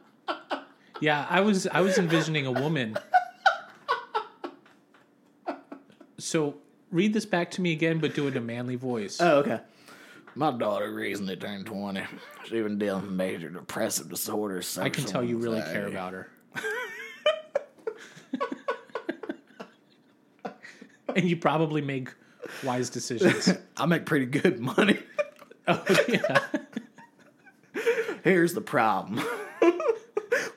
yeah, 1.01 1.25
I 1.29 1.41
was 1.41 1.67
I 1.67 1.81
was 1.81 1.97
envisioning 1.97 2.45
a 2.45 2.51
woman. 2.51 2.97
So 6.17 6.55
read 6.91 7.13
this 7.13 7.25
back 7.25 7.51
to 7.51 7.61
me 7.61 7.71
again, 7.71 7.99
but 7.99 8.15
do 8.15 8.25
it 8.27 8.31
in 8.31 8.37
a 8.37 8.41
manly 8.41 8.75
voice. 8.75 9.17
Oh, 9.21 9.39
okay. 9.39 9.59
My 10.33 10.51
daughter 10.51 10.93
recently 10.93 11.37
turned 11.37 11.65
20. 11.65 12.01
She's 12.43 12.53
even 12.53 12.77
dealing 12.77 13.03
with 13.03 13.11
major 13.11 13.49
depressive 13.49 14.09
disorder. 14.09 14.61
I 14.79 14.89
can 14.89 15.05
tell 15.05 15.23
you 15.23 15.37
really 15.37 15.61
care 15.61 15.87
about 15.87 16.13
her. 16.13 16.29
and 21.17 21.29
you 21.29 21.37
probably 21.37 21.81
make 21.81 22.09
wise 22.63 22.89
decisions. 22.89 23.49
I 23.77 23.85
make 23.85 24.05
pretty 24.05 24.25
good 24.25 24.59
money. 24.59 24.99
oh, 25.67 25.83
yeah. 26.07 26.39
Here's 28.23 28.53
the 28.53 28.61
problem. 28.61 29.23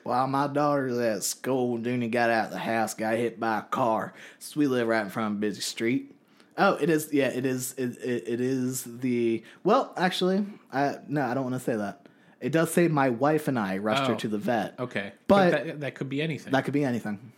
While 0.03 0.27
my 0.27 0.47
daughter's 0.47 0.97
at 0.97 1.23
school, 1.23 1.77
Dooney 1.77 2.09
got 2.09 2.29
out 2.31 2.45
of 2.45 2.51
the 2.51 2.57
house, 2.57 2.93
got 2.95 3.15
hit 3.15 3.39
by 3.39 3.59
a 3.59 3.61
car. 3.61 4.13
So 4.39 4.59
we 4.59 4.65
live 4.67 4.87
right 4.87 5.03
in 5.03 5.09
front 5.09 5.31
of 5.33 5.37
a 5.37 5.39
busy 5.39 5.61
street. 5.61 6.15
Oh, 6.57 6.73
it 6.75 6.89
is. 6.89 7.09
Yeah, 7.13 7.27
it 7.27 7.45
is. 7.45 7.73
It, 7.77 7.97
it, 8.03 8.23
it 8.27 8.41
is 8.41 8.83
the. 8.85 9.43
Well, 9.63 9.93
actually, 9.95 10.45
I 10.73 10.97
no, 11.07 11.21
I 11.21 11.33
don't 11.33 11.43
want 11.43 11.55
to 11.55 11.59
say 11.59 11.75
that. 11.75 12.07
It 12.41 12.51
does 12.51 12.73
say 12.73 12.87
my 12.87 13.09
wife 13.09 13.47
and 13.47 13.59
I 13.59 13.77
rushed 13.77 14.07
her 14.07 14.13
Oh. 14.13 14.17
to 14.17 14.27
the 14.27 14.37
vet. 14.37 14.75
Okay. 14.79 15.11
But- 15.27 15.51
that, 15.51 15.79
that 15.81 15.95
could 15.95 16.09
be 16.09 16.21
anything. 16.21 16.51
That 16.53 16.65
could 16.65 16.73
be 16.73 16.83
anything. 16.85 17.31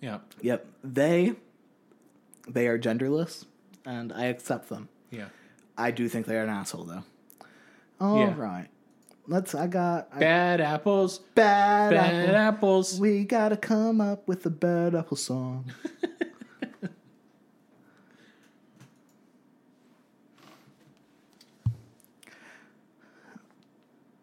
yeah. 0.00 0.18
Yep. 0.42 0.66
They. 0.84 1.34
They 2.48 2.66
are 2.68 2.78
genderless, 2.78 3.44
and 3.84 4.12
I 4.12 4.26
accept 4.26 4.68
them. 4.68 4.88
Yeah. 5.10 5.26
I 5.76 5.90
do 5.90 6.08
think 6.08 6.26
they're 6.26 6.42
an 6.42 6.48
asshole, 6.48 6.84
though. 6.84 7.04
All 8.00 8.26
right, 8.32 8.62
Yeah. 8.62 8.66
Let's. 9.26 9.54
I 9.54 9.66
got 9.66 10.08
I, 10.12 10.20
Bad 10.20 10.60
apples. 10.60 11.18
bad, 11.34 11.90
Bad 11.92 12.28
apple. 12.30 12.36
apples. 12.36 13.00
We 13.00 13.24
gotta 13.24 13.56
come 13.58 14.00
up 14.00 14.26
with 14.26 14.46
a 14.46 14.50
bad 14.50 14.94
apple 14.94 15.16
song. 15.18 15.70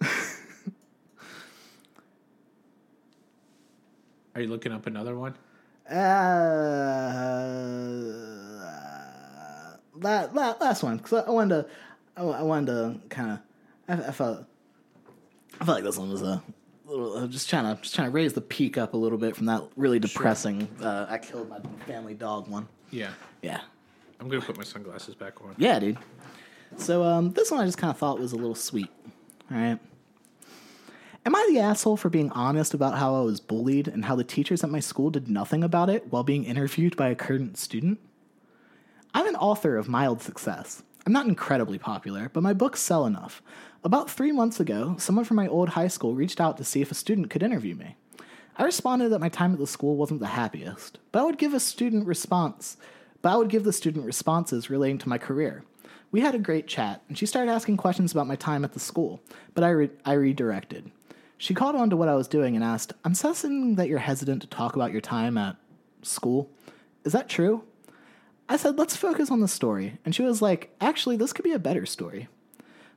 Are 4.35 4.41
you 4.41 4.47
looking 4.47 4.71
up 4.71 4.85
another 4.85 5.17
one? 5.17 5.35
Uh, 5.89 5.93
la 9.95 10.27
la 10.33 10.55
last 10.59 10.81
one 10.83 10.97
because 10.97 11.23
I, 11.27 11.29
wanted 11.29 11.63
to. 11.63 11.69
I, 12.17 12.41
wanted 12.41 12.65
to 12.67 12.99
kind 13.09 13.31
of. 13.31 13.39
I, 13.87 14.07
I 14.07 14.11
felt. 14.11 14.45
I 15.59 15.65
felt 15.65 15.77
like 15.77 15.83
this 15.83 15.97
one 15.97 16.09
was 16.09 16.21
a. 16.21 16.41
Little, 16.87 17.17
uh, 17.17 17.27
just 17.27 17.49
trying 17.49 17.75
to 17.75 17.81
just 17.81 17.95
trying 17.95 18.07
to 18.07 18.11
raise 18.11 18.33
the 18.33 18.41
peak 18.41 18.77
up 18.77 18.93
a 18.93 18.97
little 18.97 19.17
bit 19.17 19.35
from 19.35 19.47
that 19.47 19.63
really 19.75 19.99
depressing. 19.99 20.67
Uh, 20.81 21.07
I 21.09 21.17
killed 21.17 21.49
my 21.49 21.59
family 21.87 22.13
dog 22.13 22.47
one. 22.47 22.67
Yeah. 22.91 23.11
Yeah, 23.41 23.61
I'm 24.19 24.29
gonna 24.29 24.41
put 24.41 24.57
my 24.57 24.63
sunglasses 24.63 25.15
back 25.15 25.43
on. 25.43 25.55
yeah, 25.57 25.79
dude. 25.79 25.97
So 26.77 27.03
um, 27.03 27.31
this 27.31 27.51
one 27.51 27.61
I 27.61 27.65
just 27.65 27.77
kind 27.77 27.91
of 27.91 27.97
thought 27.97 28.19
was 28.19 28.33
a 28.33 28.35
little 28.35 28.55
sweet. 28.55 28.89
All 29.51 29.57
right. 29.57 29.79
Am 31.27 31.35
I 31.35 31.43
the 31.49 31.57
asshole 31.57 31.97
for 31.97 32.11
being 32.11 32.31
honest 32.33 32.75
about 32.75 32.99
how 32.99 33.15
I 33.15 33.21
was 33.21 33.39
bullied 33.39 33.87
and 33.87 34.05
how 34.05 34.15
the 34.15 34.23
teachers 34.23 34.63
at 34.63 34.69
my 34.69 34.79
school 34.79 35.09
did 35.09 35.27
nothing 35.27 35.63
about 35.63 35.89
it 35.89 36.11
while 36.11 36.23
being 36.23 36.43
interviewed 36.43 36.95
by 36.95 37.07
a 37.07 37.15
current 37.15 37.57
student? 37.57 37.99
I'm 39.11 39.27
an 39.27 39.35
author 39.35 39.75
of 39.75 39.89
mild 39.89 40.21
success. 40.21 40.83
I'm 41.03 41.13
not 41.13 41.25
incredibly 41.25 41.79
popular, 41.79 42.29
but 42.31 42.43
my 42.43 42.53
books 42.53 42.79
sell 42.79 43.07
enough. 43.07 43.41
About 43.83 44.07
three 44.07 44.31
months 44.31 44.59
ago, 44.59 44.97
someone 44.99 45.25
from 45.25 45.37
my 45.37 45.47
old 45.47 45.69
high 45.69 45.87
school 45.87 46.13
reached 46.13 46.39
out 46.39 46.57
to 46.57 46.63
see 46.63 46.83
if 46.83 46.91
a 46.91 46.95
student 46.95 47.31
could 47.31 47.41
interview 47.41 47.73
me. 47.73 47.95
I 48.55 48.63
responded 48.63 49.09
that 49.09 49.19
my 49.19 49.29
time 49.29 49.53
at 49.53 49.57
the 49.57 49.65
school 49.65 49.95
wasn't 49.95 50.19
the 50.19 50.27
happiest, 50.27 50.99
but 51.11 51.21
I 51.21 51.25
would 51.25 51.39
give 51.39 51.55
a 51.55 51.59
student 51.59 52.05
response, 52.05 52.77
but 53.23 53.33
I 53.33 53.37
would 53.37 53.49
give 53.49 53.63
the 53.63 53.73
student 53.73 54.05
responses 54.05 54.69
relating 54.69 54.99
to 54.99 55.09
my 55.09 55.17
career. 55.17 55.63
We 56.11 56.21
had 56.21 56.35
a 56.35 56.39
great 56.39 56.67
chat, 56.67 57.01
and 57.09 57.17
she 57.17 57.25
started 57.25 57.51
asking 57.51 57.77
questions 57.77 58.11
about 58.11 58.27
my 58.27 58.35
time 58.35 58.63
at 58.63 58.73
the 58.73 58.79
school, 58.79 59.23
but 59.55 59.63
I, 59.63 59.69
re- 59.69 59.89
I 60.05 60.13
redirected. 60.13 60.91
She 61.45 61.53
caught 61.53 61.75
on 61.75 61.91
to 61.91 61.95
what 61.95 62.09
I 62.09 62.15
was 62.15 62.27
doing 62.27 62.55
and 62.55 62.65
asked, 62.65 62.93
I'm 63.03 63.13
sensing 63.13 63.75
that 63.75 63.87
you're 63.87 63.99
hesitant 63.99 64.41
to 64.41 64.47
talk 64.47 64.75
about 64.75 64.91
your 64.91 64.99
time 64.99 65.37
at 65.37 65.57
school. 66.01 66.49
Is 67.03 67.13
that 67.13 67.29
true? 67.29 67.63
I 68.49 68.57
said, 68.57 68.79
let's 68.79 68.95
focus 68.95 69.29
on 69.29 69.41
the 69.41 69.47
story. 69.47 69.99
And 70.03 70.15
she 70.15 70.23
was 70.23 70.41
like, 70.41 70.75
actually, 70.81 71.17
this 71.17 71.33
could 71.33 71.43
be 71.43 71.51
a 71.51 71.59
better 71.59 71.85
story. 71.85 72.29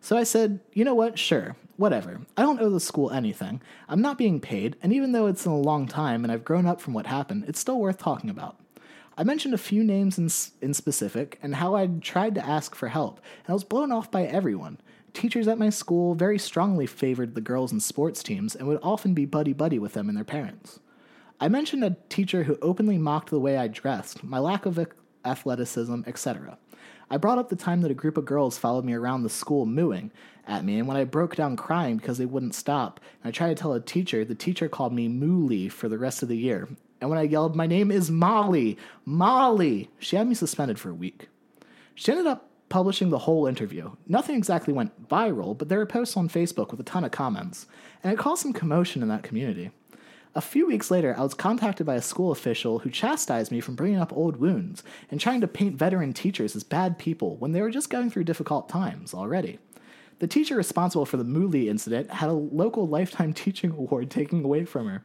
So 0.00 0.16
I 0.16 0.22
said, 0.22 0.60
you 0.72 0.82
know 0.82 0.94
what? 0.94 1.18
Sure, 1.18 1.56
whatever. 1.76 2.22
I 2.38 2.40
don't 2.40 2.58
owe 2.62 2.70
the 2.70 2.80
school 2.80 3.10
anything. 3.10 3.60
I'm 3.86 4.00
not 4.00 4.16
being 4.16 4.40
paid, 4.40 4.76
and 4.82 4.94
even 4.94 5.12
though 5.12 5.26
it's 5.26 5.44
in 5.44 5.52
a 5.52 5.60
long 5.60 5.86
time 5.86 6.24
and 6.24 6.32
I've 6.32 6.46
grown 6.46 6.64
up 6.64 6.80
from 6.80 6.94
what 6.94 7.06
happened, 7.06 7.44
it's 7.48 7.60
still 7.60 7.78
worth 7.78 7.98
talking 7.98 8.30
about. 8.30 8.58
I 9.18 9.24
mentioned 9.24 9.52
a 9.52 9.58
few 9.58 9.84
names 9.84 10.16
in, 10.16 10.30
in 10.66 10.72
specific 10.72 11.38
and 11.42 11.56
how 11.56 11.74
I'd 11.74 12.00
tried 12.00 12.34
to 12.36 12.46
ask 12.46 12.74
for 12.74 12.88
help, 12.88 13.20
and 13.44 13.50
I 13.50 13.52
was 13.52 13.64
blown 13.64 13.92
off 13.92 14.10
by 14.10 14.22
everyone. 14.22 14.80
Teachers 15.12 15.48
at 15.48 15.58
my 15.58 15.70
school 15.70 16.14
very 16.14 16.38
strongly 16.38 16.86
favored 16.86 17.34
the 17.34 17.40
girls 17.40 17.72
in 17.72 17.80
sports 17.80 18.22
teams 18.22 18.54
and 18.54 18.68
would 18.68 18.80
often 18.82 19.14
be 19.14 19.24
buddy 19.24 19.52
buddy 19.52 19.78
with 19.78 19.94
them 19.94 20.08
and 20.08 20.16
their 20.16 20.24
parents. 20.24 20.80
I 21.40 21.48
mentioned 21.48 21.84
a 21.84 21.96
teacher 22.08 22.44
who 22.44 22.58
openly 22.60 22.98
mocked 22.98 23.30
the 23.30 23.40
way 23.40 23.56
I 23.56 23.68
dressed, 23.68 24.24
my 24.24 24.38
lack 24.38 24.66
of 24.66 24.78
athleticism, 25.24 26.02
etc. 26.06 26.58
I 27.10 27.16
brought 27.16 27.38
up 27.38 27.48
the 27.48 27.56
time 27.56 27.80
that 27.82 27.90
a 27.90 27.94
group 27.94 28.16
of 28.16 28.24
girls 28.24 28.58
followed 28.58 28.84
me 28.84 28.92
around 28.92 29.22
the 29.22 29.30
school 29.30 29.64
mooing 29.64 30.10
at 30.46 30.64
me, 30.64 30.78
and 30.78 30.86
when 30.86 30.96
I 30.96 31.04
broke 31.04 31.36
down 31.36 31.56
crying 31.56 31.96
because 31.96 32.18
they 32.18 32.26
wouldn't 32.26 32.54
stop, 32.54 33.00
and 33.22 33.28
I 33.28 33.32
tried 33.32 33.48
to 33.48 33.54
tell 33.54 33.72
a 33.72 33.80
teacher, 33.80 34.24
the 34.24 34.34
teacher 34.34 34.68
called 34.68 34.92
me 34.92 35.08
Mooly 35.08 35.70
for 35.70 35.88
the 35.88 35.98
rest 35.98 36.22
of 36.22 36.28
the 36.28 36.36
year. 36.36 36.68
And 37.00 37.08
when 37.08 37.18
I 37.18 37.22
yelled, 37.22 37.56
My 37.56 37.66
name 37.66 37.90
is 37.90 38.10
Molly, 38.10 38.76
Molly, 39.04 39.90
she 39.98 40.16
had 40.16 40.28
me 40.28 40.34
suspended 40.34 40.78
for 40.78 40.90
a 40.90 40.94
week. 40.94 41.28
She 41.94 42.10
ended 42.10 42.26
up 42.26 42.47
publishing 42.68 43.10
the 43.10 43.18
whole 43.18 43.46
interview. 43.46 43.92
Nothing 44.06 44.36
exactly 44.36 44.72
went 44.72 45.08
viral, 45.08 45.56
but 45.56 45.68
there 45.68 45.78
were 45.78 45.86
posts 45.86 46.16
on 46.16 46.28
Facebook 46.28 46.70
with 46.70 46.80
a 46.80 46.84
ton 46.84 47.04
of 47.04 47.10
comments, 47.10 47.66
and 48.02 48.12
it 48.12 48.18
caused 48.18 48.42
some 48.42 48.52
commotion 48.52 49.02
in 49.02 49.08
that 49.08 49.22
community. 49.22 49.70
A 50.34 50.40
few 50.40 50.66
weeks 50.66 50.90
later, 50.90 51.14
I 51.18 51.22
was 51.22 51.34
contacted 51.34 51.86
by 51.86 51.94
a 51.94 52.02
school 52.02 52.30
official 52.30 52.80
who 52.80 52.90
chastised 52.90 53.50
me 53.50 53.60
for 53.60 53.72
bringing 53.72 53.98
up 53.98 54.12
old 54.12 54.36
wounds 54.36 54.82
and 55.10 55.20
trying 55.20 55.40
to 55.40 55.48
paint 55.48 55.76
veteran 55.76 56.12
teachers 56.12 56.54
as 56.54 56.62
bad 56.62 56.98
people 56.98 57.36
when 57.36 57.52
they 57.52 57.62
were 57.62 57.70
just 57.70 57.90
going 57.90 58.10
through 58.10 58.24
difficult 58.24 58.68
times 58.68 59.14
already. 59.14 59.58
The 60.18 60.26
teacher 60.26 60.56
responsible 60.56 61.06
for 61.06 61.16
the 61.16 61.24
Mooley 61.24 61.68
incident 61.68 62.10
had 62.10 62.28
a 62.28 62.34
local 62.34 62.86
lifetime 62.86 63.32
teaching 63.34 63.70
award 63.70 64.10
taken 64.10 64.44
away 64.44 64.64
from 64.64 64.86
her 64.86 65.02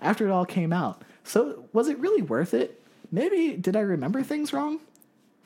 after 0.00 0.26
it 0.26 0.30
all 0.30 0.46
came 0.46 0.72
out. 0.72 1.02
So, 1.24 1.66
was 1.72 1.88
it 1.88 1.98
really 1.98 2.22
worth 2.22 2.54
it? 2.54 2.82
Maybe 3.10 3.56
did 3.56 3.76
I 3.76 3.80
remember 3.80 4.22
things 4.22 4.52
wrong? 4.52 4.80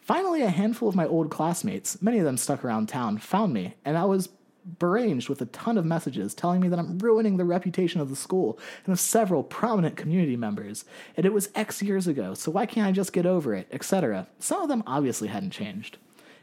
Finally, 0.07 0.41
a 0.41 0.51
handful 0.51 0.89
of 0.89 0.95
my 0.95 1.05
old 1.05 1.33
classmates, 1.33 2.01
many 2.01 2.21
of 2.21 2.25
them 2.25 2.37
stuck 2.37 2.65
around 2.65 2.89
town, 2.89 3.19
found 3.19 3.53
me, 3.53 3.75
and 3.85 3.99
I 3.99 4.05
was 4.05 4.29
beranged 4.79 5.29
with 5.29 5.41
a 5.41 5.47
ton 5.47 5.77
of 5.77 5.85
messages 5.85 6.33
telling 6.33 6.61
me 6.61 6.69
that 6.69 6.79
I'm 6.79 7.01
ruining 7.01 7.39
the 7.39 7.45
reputation 7.45 8.01
of 8.01 8.09
the 8.09 8.15
school 8.15 8.57
and 8.85 8.93
of 8.93 9.01
several 9.01 9.43
prominent 9.43 9.97
community 9.97 10.37
members, 10.37 10.85
and 11.17 11.27
it 11.27 11.33
was 11.33 11.51
X 11.57 11.83
years 11.83 12.07
ago, 12.07 12.35
so 12.35 12.53
why 12.53 12.67
can't 12.67 12.87
I 12.87 12.93
just 12.93 13.13
get 13.13 13.27
over 13.27 13.53
it, 13.53 13.67
etc. 13.73 14.29
Some 14.39 14.63
of 14.63 14.69
them 14.69 14.85
obviously 14.87 15.27
hadn't 15.27 15.51
changed. 15.51 15.99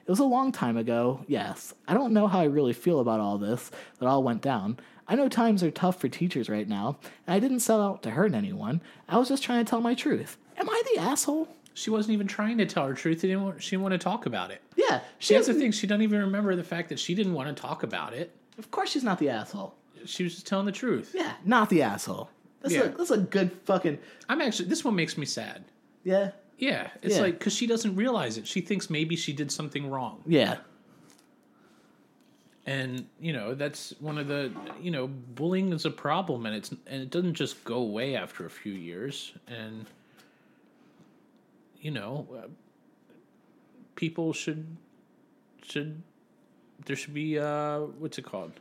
It 0.05 0.11
was 0.11 0.20
a 0.20 0.26
long 0.26 0.51
time 0.51 0.76
ago, 0.76 1.24
yes. 1.30 1.74
I 1.88 1.93
don't 1.93 2.11
know 2.11 2.28
how 2.28 2.41
I 2.41 2.45
really 2.45 2.74
feel 2.74 2.99
about 2.99 3.22
all 3.22 3.38
this 3.38 3.72
that 3.99 4.07
all 4.07 4.24
went 4.24 4.41
down. 4.41 4.78
I 5.07 5.16
know 5.16 5.30
times 5.30 5.64
are 5.64 5.72
tough 5.72 6.01
for 6.01 6.09
teachers 6.09 6.49
right 6.49 6.68
now, 6.68 6.97
and 7.26 7.34
I 7.34 7.39
didn't 7.39 7.61
set 7.61 7.80
out 7.80 8.03
to 8.03 8.11
hurt 8.11 8.34
anyone. 8.34 8.82
I 9.07 9.18
was 9.18 9.30
just 9.30 9.41
trying 9.41 9.64
to 9.64 9.70
tell 9.70 9.80
my 9.80 9.93
truth. 9.93 10.36
Am 10.57 10.70
I 10.70 10.84
the 10.93 10.99
asshole? 10.99 11.47
She 11.76 11.89
wasn't 11.89 12.13
even 12.13 12.28
trying 12.28 12.57
to 12.59 12.65
tell 12.65 12.86
her 12.88 12.93
truth. 12.93 13.21
She 13.21 13.28
didn't 13.28 13.43
want, 13.43 13.63
she 13.63 13.71
didn't 13.71 13.84
want 13.84 13.93
to 13.93 13.97
talk 13.97 14.26
about 14.26 14.51
it. 14.51 14.61
Yeah, 14.76 15.01
She 15.19 15.34
has 15.34 15.47
the 15.47 15.53
thing. 15.53 15.71
She 15.71 15.88
doesn't 15.88 16.01
even 16.03 16.19
remember 16.19 16.55
the 16.55 16.63
fact 16.63 16.89
that 16.89 16.99
she 16.99 17.15
didn't 17.15 17.34
want 17.34 17.55
to 17.55 17.59
talk 17.59 17.84
about 17.84 18.13
it. 18.13 18.36
Of 18.59 18.69
course, 18.69 18.91
she's 18.91 19.03
not 19.03 19.17
the 19.19 19.30
asshole. 19.30 19.74
She 20.05 20.24
was 20.24 20.34
just 20.36 20.45
telling 20.45 20.65
the 20.67 20.71
truth. 20.71 21.11
Yeah, 21.15 21.34
not 21.45 21.69
the 21.69 21.82
asshole. 21.82 22.30
That's, 22.61 22.76
Yeah. 22.76 22.82
a, 22.84 22.89
that's 22.89 23.09
a 23.11 23.17
good 23.17 23.51
fucking. 23.65 23.97
I'm 24.30 24.41
actually. 24.41 24.69
This 24.69 24.84
one 24.86 24.95
makes 24.95 25.17
me 25.17 25.26
sad. 25.26 25.63
Yeah. 26.03 26.32
Yeah, 26.59 26.89
it's 27.01 27.15
Yeah. 27.15 27.21
like 27.24 27.39
because 27.39 27.53
she 27.53 27.65
doesn't 27.67 27.95
realize 27.95 28.38
it. 28.38 28.45
She 28.47 28.61
thinks 28.61 28.89
maybe 28.89 29.15
she 29.15 29.34
did 29.34 29.51
something 29.51 29.89
wrong, 29.89 30.21
Yeah. 30.28 30.57
and 32.65 33.05
you 33.19 33.34
know 33.34 33.53
that's 33.55 33.93
one 33.99 34.17
of 34.17 34.28
the 34.28 34.51
you 34.80 34.91
know 34.91 35.07
bullying 35.07 35.74
is 35.74 35.86
a 35.86 35.89
problem, 35.91 36.45
and 36.45 36.55
it's 36.55 36.69
and 36.88 37.01
it 37.01 37.09
doesn't 37.09 37.34
just 37.34 37.63
go 37.63 37.76
away 37.78 38.15
after 38.15 38.45
a 38.45 38.49
few 38.49 38.74
years, 38.74 39.34
and 39.47 39.88
you 41.84 41.92
know 41.92 42.26
uh, 42.36 42.48
people 43.96 44.34
should 44.34 44.66
should 45.62 46.02
there 46.86 46.96
should 46.96 47.14
be 47.14 47.38
uh 47.38 47.80
what's 48.00 48.18
it 48.18 48.24
called 48.26 48.54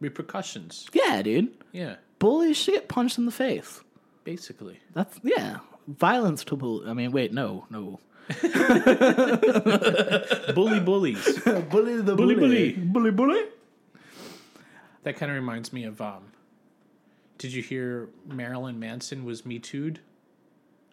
repercussions. 0.00 0.88
Yeah, 0.92 1.20
dude. 1.22 1.52
Yeah, 1.72 1.96
Bullies 2.18 2.56
should 2.56 2.74
get 2.74 2.88
punched 2.88 3.18
in 3.18 3.26
the 3.26 3.32
face. 3.32 3.80
basically. 4.24 4.80
That's, 4.94 5.18
yeah. 5.22 5.58
Violence 5.86 6.44
to 6.44 6.56
bully. 6.56 6.88
I 6.88 6.94
mean, 6.94 7.10
wait, 7.12 7.32
no, 7.32 7.66
no. 7.70 8.00
bully 10.54 10.80
bullies. 10.80 11.38
bully 11.70 12.00
the 12.00 12.14
Bully, 12.16 12.34
bully. 12.34 12.72
Bully, 12.72 13.10
bully. 13.10 13.42
That 15.02 15.16
kind 15.16 15.30
of 15.30 15.36
reminds 15.36 15.72
me 15.72 15.84
of 15.84 16.00
um. 16.00 16.32
Did 17.36 17.52
you 17.52 17.62
hear 17.62 18.08
Marilyn 18.26 18.78
Manson 18.78 19.24
was 19.24 19.44
Me 19.44 19.58
Too'd? 19.58 20.00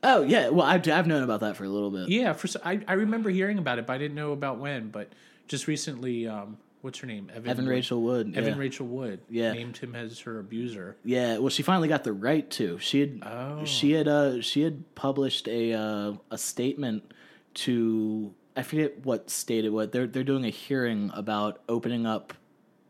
Oh, 0.03 0.23
yeah. 0.23 0.49
Well, 0.49 0.65
I've, 0.65 0.87
I've 0.87 1.07
known 1.07 1.23
about 1.23 1.41
that 1.41 1.55
for 1.57 1.63
a 1.63 1.69
little 1.69 1.91
bit. 1.91 2.09
Yeah, 2.09 2.33
for 2.33 2.47
I 2.65 2.81
I 2.87 2.93
remember 2.93 3.29
hearing 3.29 3.57
about 3.59 3.77
it, 3.79 3.85
but 3.85 3.93
I 3.93 3.97
didn't 3.97 4.15
know 4.15 4.31
about 4.31 4.57
when. 4.57 4.89
But 4.89 5.11
just 5.47 5.67
recently, 5.67 6.27
um, 6.27 6.57
what's 6.81 6.97
her 6.99 7.07
name? 7.07 7.31
Evan 7.35 7.57
Wood- 7.65 7.67
Rachel 7.67 8.01
Wood. 8.01 8.35
Evan 8.35 8.53
yeah. 8.53 8.59
Rachel 8.59 8.87
Wood. 8.87 9.19
Yeah. 9.29 9.53
named 9.53 9.77
him 9.77 9.95
as 9.95 10.19
her 10.21 10.39
abuser. 10.39 10.97
Yeah, 11.03 11.37
well, 11.37 11.49
she 11.49 11.61
finally 11.63 11.87
got 11.87 12.03
the 12.03 12.13
right 12.13 12.49
to. 12.51 12.79
She 12.79 12.99
had 13.01 13.21
Oh. 13.23 13.63
she 13.65 13.91
had 13.91 14.07
uh 14.07 14.41
she 14.41 14.61
had 14.61 14.95
published 14.95 15.47
a 15.47 15.73
uh, 15.73 16.13
a 16.31 16.37
statement 16.37 17.13
to 17.55 18.33
I 18.55 18.63
forget 18.63 19.05
what 19.05 19.29
state 19.29 19.65
it 19.65 19.69
was. 19.69 19.89
They're 19.91 20.07
they're 20.07 20.23
doing 20.23 20.45
a 20.45 20.49
hearing 20.49 21.11
about 21.13 21.61
opening 21.69 22.05
up 22.05 22.33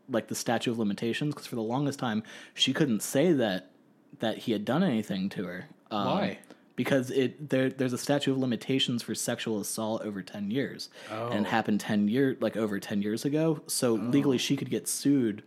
like 0.08 0.28
the 0.28 0.34
statute 0.34 0.70
of 0.70 0.78
limitations 0.78 1.34
because 1.34 1.46
for 1.46 1.54
the 1.56 1.62
longest 1.62 1.98
time 1.98 2.22
she 2.54 2.72
couldn't 2.72 3.02
say 3.02 3.32
that 3.32 3.70
that 4.18 4.38
he 4.38 4.52
had 4.52 4.64
done 4.64 4.82
anything 4.82 5.28
to 5.30 5.44
her. 5.44 5.66
Um, 5.90 6.06
Why? 6.06 6.38
Because 6.74 7.10
it 7.10 7.50
there 7.50 7.68
there's 7.68 7.92
a 7.92 7.98
statute 7.98 8.32
of 8.32 8.38
limitations 8.38 9.02
for 9.02 9.14
sexual 9.14 9.60
assault 9.60 10.02
over 10.02 10.22
ten 10.22 10.50
years, 10.50 10.88
and 11.10 11.46
happened 11.46 11.80
ten 11.80 12.08
year 12.08 12.36
like 12.40 12.56
over 12.56 12.80
ten 12.80 13.02
years 13.02 13.24
ago. 13.24 13.60
So 13.66 13.94
legally 13.94 14.38
she 14.38 14.56
could 14.56 14.70
get 14.70 14.88
sued 14.88 15.42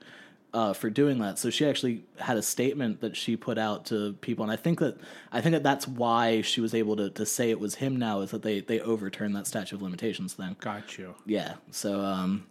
uh, 0.55 0.71
for 0.71 0.89
doing 0.89 1.19
that. 1.19 1.37
So 1.37 1.49
she 1.49 1.67
actually 1.67 2.05
had 2.17 2.37
a 2.37 2.41
statement 2.41 3.01
that 3.01 3.17
she 3.17 3.35
put 3.35 3.57
out 3.57 3.85
to 3.87 4.13
people, 4.21 4.43
and 4.43 4.51
I 4.51 4.55
think 4.55 4.79
that 4.79 4.97
I 5.31 5.41
think 5.41 5.51
that 5.51 5.63
that's 5.63 5.85
why 5.85 6.41
she 6.41 6.61
was 6.61 6.73
able 6.73 6.95
to, 6.95 7.09
to 7.09 7.25
say 7.25 7.49
it 7.51 7.59
was 7.59 7.75
him 7.75 7.97
now 7.97 8.21
is 8.21 8.31
that 8.31 8.41
they 8.41 8.61
they 8.61 8.79
overturned 8.79 9.35
that 9.35 9.47
statute 9.47 9.75
of 9.75 9.81
limitations 9.81 10.33
thing. 10.33 10.55
Got 10.61 10.97
you. 10.97 11.15
Yeah. 11.25 11.55
So 11.71 11.99
um, 11.99 12.47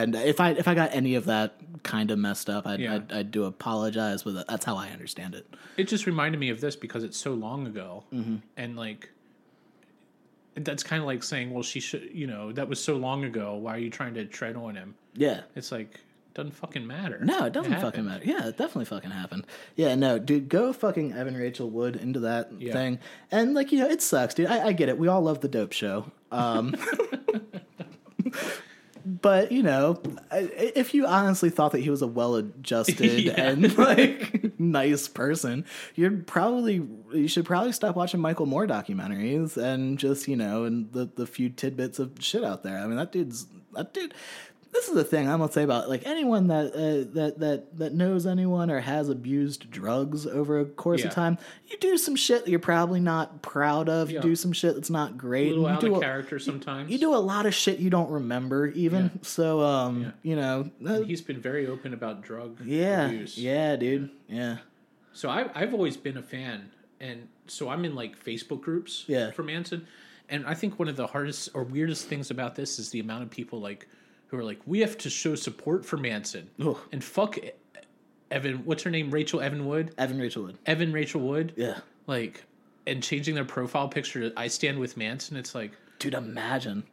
and 0.00 0.14
if 0.14 0.40
I 0.40 0.50
if 0.50 0.66
I 0.68 0.74
got 0.74 0.90
any 0.94 1.14
of 1.14 1.24
that 1.26 1.56
kind 1.82 2.10
of 2.10 2.18
messed 2.18 2.48
up, 2.48 2.66
I'd, 2.66 2.80
Yeah. 2.80 2.94
I'd, 2.94 3.12
I'd 3.12 3.30
do 3.30 3.44
apologize, 3.44 4.22
but 4.22 4.46
that's 4.48 4.64
how 4.64 4.76
I 4.76 4.88
understand 4.88 5.34
it. 5.34 5.46
It 5.76 5.88
just 5.88 6.06
reminded 6.06 6.38
me 6.38 6.50
of 6.50 6.60
this 6.60 6.76
because 6.76 7.02
it's 7.04 7.16
so 7.18 7.34
long 7.34 7.66
ago, 7.66 8.04
Mm-hmm. 8.12 8.36
and 8.56 8.76
like. 8.76 9.10
That's 10.56 10.84
kind 10.84 11.00
of 11.02 11.06
like 11.06 11.24
saying, 11.24 11.50
"Well, 11.52 11.64
she 11.64 11.80
should," 11.80 12.10
you 12.14 12.28
know, 12.28 12.52
that 12.52 12.68
was 12.68 12.80
so 12.80 12.94
long 12.96 13.24
ago. 13.24 13.56
Why 13.56 13.74
are 13.74 13.78
you 13.78 13.90
trying 13.90 14.14
to 14.14 14.24
tread 14.24 14.54
on 14.54 14.76
him? 14.76 14.94
Yeah. 15.14 15.40
It's 15.56 15.72
like 15.72 15.98
doesn't 16.34 16.52
fucking 16.52 16.86
matter. 16.86 17.18
No, 17.24 17.44
it 17.46 17.52
doesn't 17.52 17.80
fucking 17.80 18.04
matter. 18.04 18.22
Yeah, 18.24 18.46
it 18.48 18.56
definitely 18.56 18.84
fucking 18.84 19.10
happened. 19.10 19.46
Yeah, 19.74 19.96
no, 19.96 20.18
dude, 20.20 20.48
go 20.48 20.72
fucking 20.72 21.12
Evan 21.12 21.36
Rachel 21.36 21.70
Wood 21.70 21.96
into 21.96 22.20
that 22.20 22.50
Yeah. 22.58 22.72
thing. 22.72 22.98
And 23.32 23.54
like, 23.54 23.72
you 23.72 23.80
know, 23.80 23.88
it 23.88 24.00
sucks, 24.00 24.34
dude. 24.34 24.46
I, 24.46 24.68
I 24.68 24.72
get 24.72 24.88
it. 24.88 24.96
We 24.96 25.08
all 25.08 25.22
love 25.22 25.40
the 25.40 25.48
dope 25.48 25.72
show. 25.72 26.10
Um 26.30 26.76
But 29.06 29.52
you 29.52 29.62
know, 29.62 30.00
if 30.32 30.94
you 30.94 31.06
honestly 31.06 31.50
thought 31.50 31.72
that 31.72 31.80
he 31.80 31.90
was 31.90 32.00
a 32.02 32.06
well-adjusted 32.06 33.00
Yeah. 33.24 33.32
and 33.38 33.76
like 33.76 34.52
nice 34.58 35.08
person, 35.08 35.64
you'd 35.94 36.26
probably 36.26 36.86
you 37.12 37.28
should 37.28 37.44
probably 37.44 37.72
stop 37.72 37.96
watching 37.96 38.20
Michael 38.20 38.46
Moore 38.46 38.66
documentaries 38.66 39.56
and 39.56 39.98
just 39.98 40.26
you 40.26 40.36
know 40.36 40.64
and 40.64 40.90
the 40.92 41.10
the 41.14 41.26
few 41.26 41.50
tidbits 41.50 41.98
of 41.98 42.12
shit 42.20 42.44
out 42.44 42.62
there. 42.62 42.78
I 42.78 42.86
mean, 42.86 42.96
that 42.96 43.12
dude's 43.12 43.46
that 43.74 43.92
dude. 43.92 44.14
This 44.74 44.88
is 44.88 44.94
the 44.94 45.04
thing 45.04 45.28
I'm 45.28 45.38
gonna 45.38 45.50
say 45.52 45.62
about 45.62 45.88
like 45.88 46.04
anyone 46.04 46.48
that 46.48 46.74
uh, 46.74 47.10
that 47.14 47.38
that 47.38 47.78
that 47.78 47.94
knows 47.94 48.26
anyone 48.26 48.70
or 48.70 48.80
has 48.80 49.08
abused 49.08 49.70
drugs 49.70 50.26
over 50.26 50.58
a 50.60 50.64
course 50.66 51.00
Yeah. 51.00 51.06
of 51.06 51.14
time. 51.14 51.38
You 51.68 51.78
do 51.78 51.96
some 51.96 52.16
shit 52.16 52.44
that 52.44 52.50
you're 52.50 52.58
probably 52.58 52.98
not 53.00 53.40
proud 53.40 53.88
of. 53.88 54.10
You 54.10 54.20
do 54.20 54.34
some 54.34 54.52
shit 54.52 54.74
that's 54.74 54.90
not 54.90 55.10
A 55.12 55.14
great. 55.14 55.50
little 55.50 55.66
and 55.68 55.76
out 55.76 55.82
you 55.82 55.88
do 55.90 55.94
of 55.94 56.00
a- 56.02 56.04
character 56.04 56.38
sometimes. 56.40 56.90
you 56.90 56.98
do 56.98 57.14
a 57.14 57.16
lot 57.16 57.46
of 57.46 57.54
shit 57.54 57.78
you 57.78 57.88
don't 57.88 58.10
remember 58.10 58.66
even. 58.66 59.04
Yeah. 59.14 59.20
So 59.22 59.60
um, 59.62 60.02
Yeah. 60.02 60.10
you 60.22 60.36
know, 60.36 60.70
uh, 60.86 61.00
He's 61.02 61.22
been 61.22 61.40
very 61.40 61.66
open 61.68 61.94
about 61.94 62.22
drug 62.22 62.60
yeah, 62.64 63.06
abuse. 63.06 63.38
yeah, 63.38 63.76
dude, 63.76 64.10
yeah, 64.28 64.58
So 65.12 65.28
I, 65.30 65.48
I've 65.54 65.72
always 65.72 65.96
been 65.96 66.16
a 66.16 66.22
fan, 66.22 66.70
and 67.00 67.28
so 67.46 67.68
I'm 67.68 67.84
in 67.84 67.94
like 67.94 68.22
Facebook 68.22 68.60
groups 68.60 69.04
Yeah. 69.06 69.30
for 69.30 69.44
Manson, 69.44 69.86
and 70.28 70.44
I 70.46 70.54
think 70.54 70.80
one 70.80 70.88
of 70.88 70.96
the 70.96 71.06
hardest 71.06 71.50
or 71.54 71.62
weirdest 71.62 72.06
things 72.08 72.30
about 72.32 72.56
this 72.56 72.80
is 72.80 72.90
the 72.90 72.98
amount 72.98 73.22
of 73.22 73.30
people 73.30 73.60
like 73.60 73.86
who 74.34 74.40
are 74.40 74.44
like, 74.44 74.60
we 74.66 74.80
have 74.80 74.98
to 74.98 75.10
show 75.10 75.34
support 75.34 75.84
for 75.86 75.96
Manson, 75.96 76.50
Ugh. 76.60 76.76
and 76.92 77.02
fuck 77.02 77.38
Evan. 78.30 78.64
What's 78.64 78.82
her 78.82 78.90
name? 78.90 79.10
Rachel 79.10 79.40
Evan 79.40 79.66
Wood. 79.66 79.94
Evan 79.98 80.18
Rachel 80.18 80.44
Wood, 80.44 80.58
Evan 80.66 80.92
Rachel 80.92 81.20
Wood. 81.20 81.52
yeah, 81.56 81.78
Like, 82.06 82.44
and 82.86 83.02
changing 83.02 83.34
their 83.34 83.44
profile 83.44 83.88
picture 83.88 84.28
to 84.30 84.32
"I 84.38 84.48
stand 84.48 84.78
with 84.78 84.96
Manson." 84.96 85.36
It's 85.36 85.54
like, 85.54 85.72
dude, 85.98 86.14
imagine, 86.14 86.84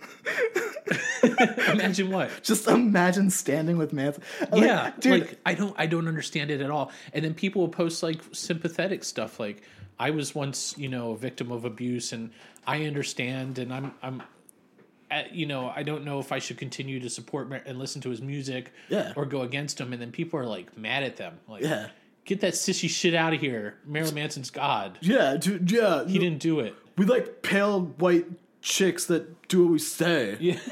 imagine 1.68 2.10
what. 2.10 2.30
just 2.42 2.66
imagine 2.68 3.30
standing 3.30 3.76
with 3.78 3.92
Manson. 3.92 4.22
Like, 4.50 4.62
yeah, 4.62 4.92
dude, 4.98 5.20
like 5.20 5.38
I 5.44 5.54
don't 5.54 5.74
I 5.78 5.86
don't 5.86 6.08
understand 6.08 6.50
it 6.50 6.60
at 6.60 6.70
all. 6.70 6.90
And 7.12 7.24
then 7.24 7.34
people 7.34 7.62
will 7.62 7.68
post 7.68 8.02
like 8.02 8.20
sympathetic 8.32 9.04
stuff 9.04 9.38
like 9.40 9.62
I 9.98 10.10
was 10.10 10.34
once, 10.34 10.74
you 10.78 10.88
know, 10.88 11.12
a 11.12 11.16
victim 11.16 11.52
of 11.52 11.64
abuse 11.64 12.12
and 12.12 12.30
I 12.66 12.84
understand 12.86 13.58
and 13.58 13.72
I'm 13.72 13.92
I'm 14.02 14.22
you 15.32 15.46
know, 15.46 15.72
I 15.74 15.82
don't 15.82 16.04
know 16.04 16.18
if 16.20 16.32
I 16.32 16.38
should 16.38 16.56
continue 16.58 17.00
to 17.00 17.10
support 17.10 17.50
and 17.66 17.78
listen 17.78 18.00
to 18.02 18.10
his 18.10 18.20
music 18.22 18.72
Yeah. 18.88 19.12
or 19.16 19.26
go 19.26 19.42
against 19.42 19.80
him 19.80 19.92
and 19.92 20.00
then 20.00 20.12
people 20.12 20.38
are 20.40 20.46
like 20.46 20.76
mad 20.76 21.02
at 21.02 21.16
them. 21.16 21.38
Like 21.48 21.62
Yeah. 21.62 21.88
get 22.24 22.40
that 22.42 22.54
sissy 22.54 22.88
shit 22.88 23.14
out 23.14 23.32
of 23.34 23.40
here. 23.40 23.76
Marilyn 23.86 24.14
Manson's 24.14 24.50
god. 24.50 24.98
yeah, 25.00 25.36
dude, 25.36 25.70
yeah, 25.70 26.04
He 26.06 26.18
didn't 26.18 26.40
do 26.40 26.60
it. 26.60 26.74
we 26.96 27.04
like 27.06 27.42
pale 27.42 27.80
white 27.98 28.26
chicks 28.62 29.06
that 29.06 29.48
do 29.48 29.62
what 29.64 29.72
we 29.72 29.78
say. 29.78 30.36
Yeah. 30.40 30.58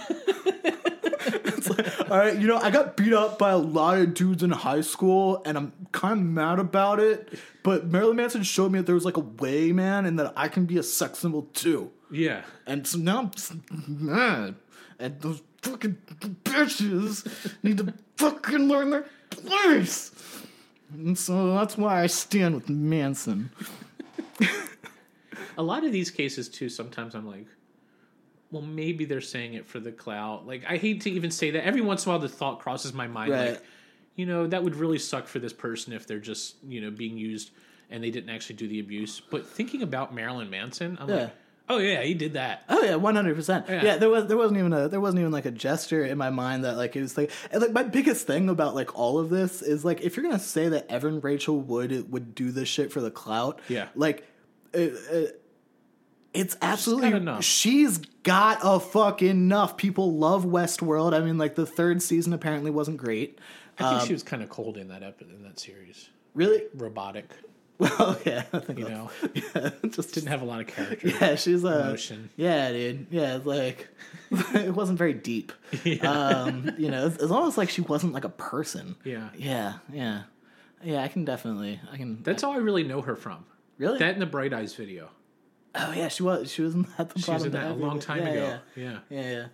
It's 1.30 1.68
like, 1.68 2.10
all 2.10 2.16
right, 2.18 2.38
you 2.38 2.46
know, 2.46 2.56
I 2.56 2.70
got 2.70 2.96
beat 2.96 3.12
up 3.12 3.38
by 3.38 3.50
a 3.50 3.58
lot 3.58 3.98
of 3.98 4.14
dudes 4.14 4.42
in 4.42 4.50
high 4.50 4.80
school, 4.80 5.42
and 5.44 5.58
I'm 5.58 5.72
kind 5.92 6.20
of 6.20 6.24
mad 6.26 6.58
about 6.58 7.00
it. 7.00 7.38
But 7.62 7.86
Marilyn 7.88 8.16
Manson 8.16 8.42
showed 8.44 8.72
me 8.72 8.78
that 8.78 8.86
there 8.86 8.94
was 8.94 9.04
like 9.04 9.16
a 9.16 9.20
way, 9.20 9.72
man, 9.72 10.06
and 10.06 10.18
that 10.18 10.32
I 10.36 10.48
can 10.48 10.64
be 10.64 10.78
a 10.78 10.82
sex 10.82 11.18
symbol 11.18 11.42
too. 11.52 11.90
Yeah. 12.10 12.42
And 12.66 12.86
so 12.86 12.98
now 12.98 13.18
I'm 13.20 13.30
just 13.30 13.52
mad. 13.88 14.54
And 14.98 15.20
those 15.20 15.42
fucking 15.62 15.96
bitches 16.44 17.26
need 17.62 17.78
to 17.78 17.94
fucking 18.16 18.68
learn 18.68 18.90
their 18.90 19.06
place. 19.30 20.10
And 20.92 21.16
so 21.18 21.54
that's 21.54 21.76
why 21.76 22.02
I 22.02 22.06
stand 22.06 22.54
with 22.54 22.68
Manson. 22.68 23.50
a 25.56 25.62
lot 25.62 25.84
of 25.84 25.92
these 25.92 26.10
cases 26.10 26.48
too 26.48 26.68
sometimes 26.68 27.14
i'm 27.14 27.26
like 27.26 27.46
well 28.50 28.62
maybe 28.62 29.04
they're 29.04 29.20
saying 29.20 29.54
it 29.54 29.66
for 29.66 29.80
the 29.80 29.90
clout 29.92 30.46
like 30.46 30.64
i 30.68 30.76
hate 30.76 31.00
to 31.02 31.10
even 31.10 31.30
say 31.30 31.50
that 31.50 31.64
every 31.66 31.80
once 31.80 32.06
in 32.06 32.10
a 32.10 32.12
while 32.12 32.18
the 32.20 32.28
thought 32.28 32.60
crosses 32.60 32.92
my 32.92 33.06
mind 33.08 33.32
Right. 33.32 33.50
like 33.50 33.62
you 34.14 34.24
know 34.26 34.46
that 34.46 34.62
would 34.62 34.76
really 34.76 34.98
suck 34.98 35.26
for 35.26 35.38
this 35.40 35.52
person 35.52 35.92
if 35.92 36.06
they're 36.06 36.18
just 36.20 36.56
you 36.64 36.80
know 36.80 36.90
being 36.90 37.18
used 37.18 37.50
and 37.90 38.02
they 38.02 38.10
didn't 38.10 38.30
actually 38.30 38.56
do 38.56 38.68
the 38.68 38.78
abuse 38.80 39.20
but 39.20 39.46
thinking 39.46 39.82
about 39.82 40.14
marilyn 40.14 40.48
manson 40.48 40.96
i'm 41.00 41.08
Yeah. 41.08 41.14
like 41.16 41.32
oh 41.70 41.78
yeah 41.78 42.02
he 42.02 42.14
did 42.14 42.34
that 42.34 42.62
Oh 42.68 42.82
yeah, 42.82 42.94
one 42.96 43.14
hundred 43.16 43.34
percent. 43.36 43.66
Yeah. 43.68 43.96
There 43.96 44.08
was 44.10 44.26
there 44.26 44.36
wasn't 44.36 44.58
even 44.60 44.72
a 44.72 44.88
there 44.88 45.00
wasn't 45.00 45.20
even 45.20 45.32
like 45.32 45.46
a 45.46 45.50
gesture 45.50 46.04
in 46.04 46.16
my 46.18 46.30
mind 46.30 46.64
that 46.64 46.76
like 46.76 46.96
it 46.96 47.02
was 47.02 47.16
like 47.16 47.30
and 47.50 47.60
like 47.62 47.72
my 47.72 47.82
biggest 47.82 48.26
thing 48.26 48.48
about 48.48 48.74
like 48.74 48.98
all 48.98 49.18
of 49.18 49.30
this 49.30 49.62
is 49.62 49.84
like 49.84 50.00
if 50.00 50.16
you're 50.16 50.24
gonna 50.24 50.38
say 50.38 50.68
that 50.68 50.90
Evan 50.90 51.20
Rachel 51.20 51.60
Wood 51.60 52.10
would 52.12 52.34
do 52.34 52.50
this 52.50 52.68
shit 52.68 52.92
for 52.92 53.00
the 53.00 53.10
clout, 53.10 53.60
Yeah. 53.68 53.88
like. 53.94 54.26
Uh, 54.74 54.80
uh, 55.12 55.26
It's 56.34 56.56
absolutely 56.60 57.12
enough. 57.12 57.42
she's 57.42 57.98
got 58.22 58.58
a 58.62 58.78
fuck 58.78 59.22
enough. 59.22 59.76
People 59.78 60.12
love 60.14 60.44
Westworld. 60.44 61.14
I 61.14 61.20
mean, 61.20 61.38
like 61.38 61.54
the 61.54 61.64
third 61.66 62.02
season 62.02 62.32
apparently 62.34 62.70
wasn't 62.70 62.98
great. 62.98 63.38
I 63.78 63.90
think 63.96 64.06
she 64.08 64.12
was 64.12 64.22
kind 64.22 64.42
of 64.42 64.48
cold 64.50 64.76
in 64.76 64.88
that 64.88 65.02
episode 65.02 65.34
in 65.34 65.42
that 65.44 65.58
series. 65.58 66.10
Really? 66.34 66.64
Robotic, 66.74 67.30
Well, 67.98 68.18
yeah, 68.26 68.42
I 68.52 68.58
think 68.58 68.80
you 68.80 68.88
know, 68.88 69.08
yeah, 69.34 69.70
just 69.90 70.12
didn't 70.12 70.30
have 70.30 70.42
a 70.42 70.44
lot 70.44 70.60
of 70.60 70.66
character. 70.66 71.10
yeah, 71.10 71.36
she's 71.36 71.62
a 71.62 71.80
Emotion. 71.80 72.28
yeah, 72.36 72.72
dude. 72.72 73.06
Yeah, 73.10 73.36
it's 73.36 73.46
like 73.46 73.88
it 74.30 74.74
wasn't 74.74 74.98
very 74.98 75.14
deep. 75.14 75.52
Um, 76.02 76.72
you 76.76 76.90
know, 76.90 77.06
it's, 77.06 77.22
it's 77.22 77.30
almost 77.30 77.56
like 77.56 77.70
she 77.70 77.82
wasn't 77.82 78.14
like 78.14 78.24
a 78.24 78.30
person. 78.30 78.96
Yeah. 79.04 79.28
Yeah, 79.36 79.74
yeah, 79.92 80.22
yeah. 80.82 81.04
I 81.04 81.08
can 81.08 81.24
definitely, 81.24 81.80
I 81.92 81.96
can. 81.96 82.20
That's 82.24 82.42
all 82.42 82.52
I 82.52 82.56
really 82.56 82.82
know 82.82 83.00
her 83.00 83.14
from. 83.14 83.46
really. 83.78 83.98
That 83.98 84.14
in 84.14 84.18
the 84.18 84.26
Bright 84.26 84.52
Eyes 84.52 84.74
video. 84.74 85.10
oh 85.76 85.92
yeah, 85.92 86.08
she 86.08 86.24
was. 86.24 86.50
She 86.50 86.62
was 86.62 86.74
in 86.74 86.82
that. 86.96 87.10
The 87.10 87.20
She 87.20 87.30
was 87.30 87.44
in 87.44 87.52
that 87.52 87.70
a 87.70 87.74
long 87.74 88.00
time 88.00 88.26
yeah, 88.26 88.32
ago. 88.32 88.58
Yeah, 88.74 88.98
Yeah, 89.08 89.30
yeah, 89.30 89.46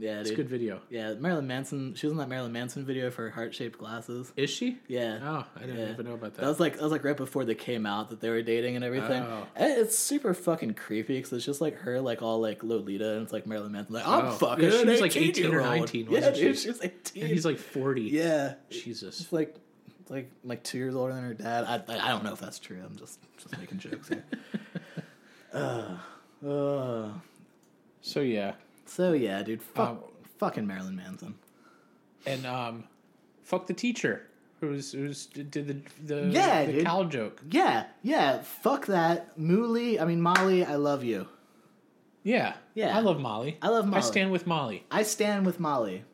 yeah. 0.00 0.20
it's 0.20 0.30
a 0.30 0.34
good 0.34 0.48
video. 0.48 0.80
Yeah, 0.90 1.14
Marilyn 1.14 1.46
Manson. 1.46 1.94
She 1.94 2.06
was 2.06 2.12
in 2.12 2.18
that 2.18 2.28
Marilyn 2.28 2.52
Manson 2.52 2.84
video 2.84 3.10
for 3.10 3.30
heart 3.30 3.54
shaped 3.54 3.78
glasses. 3.78 4.32
Is 4.36 4.50
she? 4.50 4.78
Yeah. 4.88 5.18
Oh, 5.22 5.46
I 5.56 5.60
didn't 5.60 5.76
Yeah. 5.78 5.90
even 5.92 6.06
know 6.06 6.14
about 6.14 6.34
that. 6.34 6.40
That 6.40 6.48
was 6.48 6.58
like 6.58 6.74
that 6.74 6.82
was 6.82 6.90
like 6.92 7.04
right 7.04 7.16
before 7.16 7.44
they 7.44 7.54
came 7.54 7.86
out 7.86 8.08
that 8.10 8.20
they 8.20 8.30
were 8.30 8.42
dating 8.42 8.76
and 8.76 8.84
everything. 8.84 9.22
Oh. 9.22 9.46
And 9.54 9.72
It's 9.78 9.96
super 9.98 10.34
fucking 10.34 10.74
creepy 10.74 11.16
because 11.18 11.32
it's 11.32 11.44
just 11.46 11.60
like 11.60 11.76
her 11.80 12.00
like 12.00 12.22
all 12.22 12.40
like 12.40 12.62
Lolita 12.64 13.12
and 13.14 13.22
it's 13.22 13.32
like 13.32 13.46
Marilyn 13.46 13.72
Manson 13.72 13.94
like 13.94 14.06
I'm 14.06 14.26
Oh. 14.26 14.30
fucking 14.32 14.64
Yeah, 14.64 14.70
she 14.70 14.82
an 14.82 14.88
was, 14.88 15.00
like, 15.00 15.16
18 15.16 15.44
or 15.46 15.60
18-year-old. 15.60 15.78
19, 15.80 16.06
Yeah, 16.10 16.30
dude, 16.30 16.56
she? 16.56 16.62
she 16.62 16.68
was 16.68 16.82
eighteen. 16.82 17.22
and 17.24 17.32
he's 17.32 17.44
like 17.44 17.58
forty. 17.58 18.02
yeah, 18.02 18.54
Jesus. 18.70 19.20
It's 19.20 19.32
like 19.32 19.54
like 20.08 20.30
like 20.42 20.62
two 20.64 20.78
years 20.78 20.94
older 20.96 21.12
than 21.14 21.22
her 21.24 21.34
dad. 21.34 21.64
I 21.64 21.74
I, 21.92 22.06
I 22.06 22.08
don't 22.08 22.24
know 22.24 22.32
if 22.32 22.40
that's 22.40 22.58
true. 22.58 22.78
I'm 22.84 22.96
just 22.96 23.20
just 23.36 23.56
making 23.58 23.78
jokes 23.78 24.08
here. 24.08 24.24
uh, 25.52 25.96
uh, 26.46 27.08
So 28.02 28.20
yeah, 28.20 28.54
so 28.90 29.12
yeah, 29.12 29.42
dude, 29.42 29.62
fuck, 29.62 29.88
Um, 29.90 29.98
fucking 30.38 30.66
Marilyn 30.66 30.96
Manson. 30.96 31.34
and 32.26 32.44
um, 32.46 32.84
fuck 33.44 33.66
the 33.66 33.74
teacher 33.74 34.26
who's 34.60 34.92
who's 34.92 35.26
did 35.26 35.52
the 35.52 35.76
the 36.04 36.28
Yeah, 36.28 36.64
the 36.66 36.72
dude. 36.72 36.84
cow 36.84 37.04
joke. 37.04 37.40
Yeah, 37.50 37.86
yeah, 38.02 38.42
fuck 38.42 38.86
that. 38.86 39.38
Mooley, 39.38 39.98
I 40.00 40.04
mean 40.04 40.20
Molly, 40.20 40.64
I 40.64 40.74
love 40.76 41.04
you. 41.04 41.28
Yeah, 42.22 42.54
Yeah. 42.74 42.94
I 42.96 43.00
love 43.00 43.18
Molly. 43.18 43.56
I 43.62 43.68
love 43.68 43.90
I 43.94 44.00
stand 44.00 44.30
with 44.30 44.46
Molly. 44.46 44.84
I 44.90 45.02
stand 45.04 45.46
with 45.46 45.58
Molly. 45.58 46.04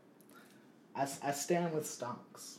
I 0.94 1.04
stand 1.32 1.74
with 1.74 1.84
Stonks. 1.84 2.58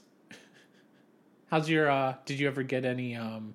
How's 1.49 1.69
your? 1.69 1.89
uh 1.89 2.15
Did 2.25 2.39
you 2.39 2.47
ever 2.47 2.63
get 2.63 2.83
any 2.85 3.15
um 3.15 3.53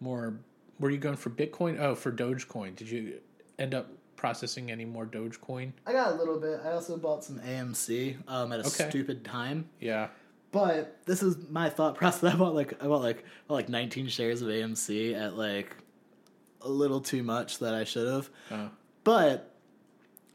more? 0.00 0.34
Were 0.80 0.90
you 0.90 0.98
going 0.98 1.16
for 1.16 1.30
Bitcoin? 1.30 1.78
Oh, 1.78 1.94
for 1.94 2.10
Dogecoin. 2.10 2.74
Did 2.74 2.90
you 2.90 3.20
end 3.58 3.74
up 3.74 3.86
processing 4.28 4.70
any 4.70 4.86
more 4.86 5.04
Dogecoin? 5.04 5.72
I 5.86 5.92
got 5.92 6.12
a 6.12 6.14
little 6.14 6.40
bit. 6.40 6.58
I 6.64 6.70
also 6.72 6.96
bought 6.96 7.22
some 7.22 7.38
AMC 7.40 8.16
um, 8.26 8.52
at 8.52 8.60
a 8.60 8.66
Okay. 8.66 8.88
stupid 8.88 9.22
time. 9.22 9.68
Yeah. 9.80 10.08
But 10.50 10.96
this 11.04 11.22
is 11.22 11.36
my 11.50 11.68
thought 11.68 11.94
process. 12.00 12.32
I 12.32 12.36
bought 12.36 12.54
like 12.54 12.82
I 12.82 12.86
bought 12.86 13.02
like 13.02 13.18
I 13.18 13.48
bought 13.48 13.54
like 13.56 13.68
19 13.68 14.08
shares 14.08 14.40
of 14.40 14.48
AMC 14.48 15.14
at 15.14 15.36
like 15.36 15.76
a 16.62 16.68
little 16.70 17.02
too 17.02 17.22
much 17.22 17.58
that 17.58 17.74
I 17.74 17.84
should 17.84 18.08
have. 18.10 18.30
Oh. 18.50 18.70
But 19.02 19.50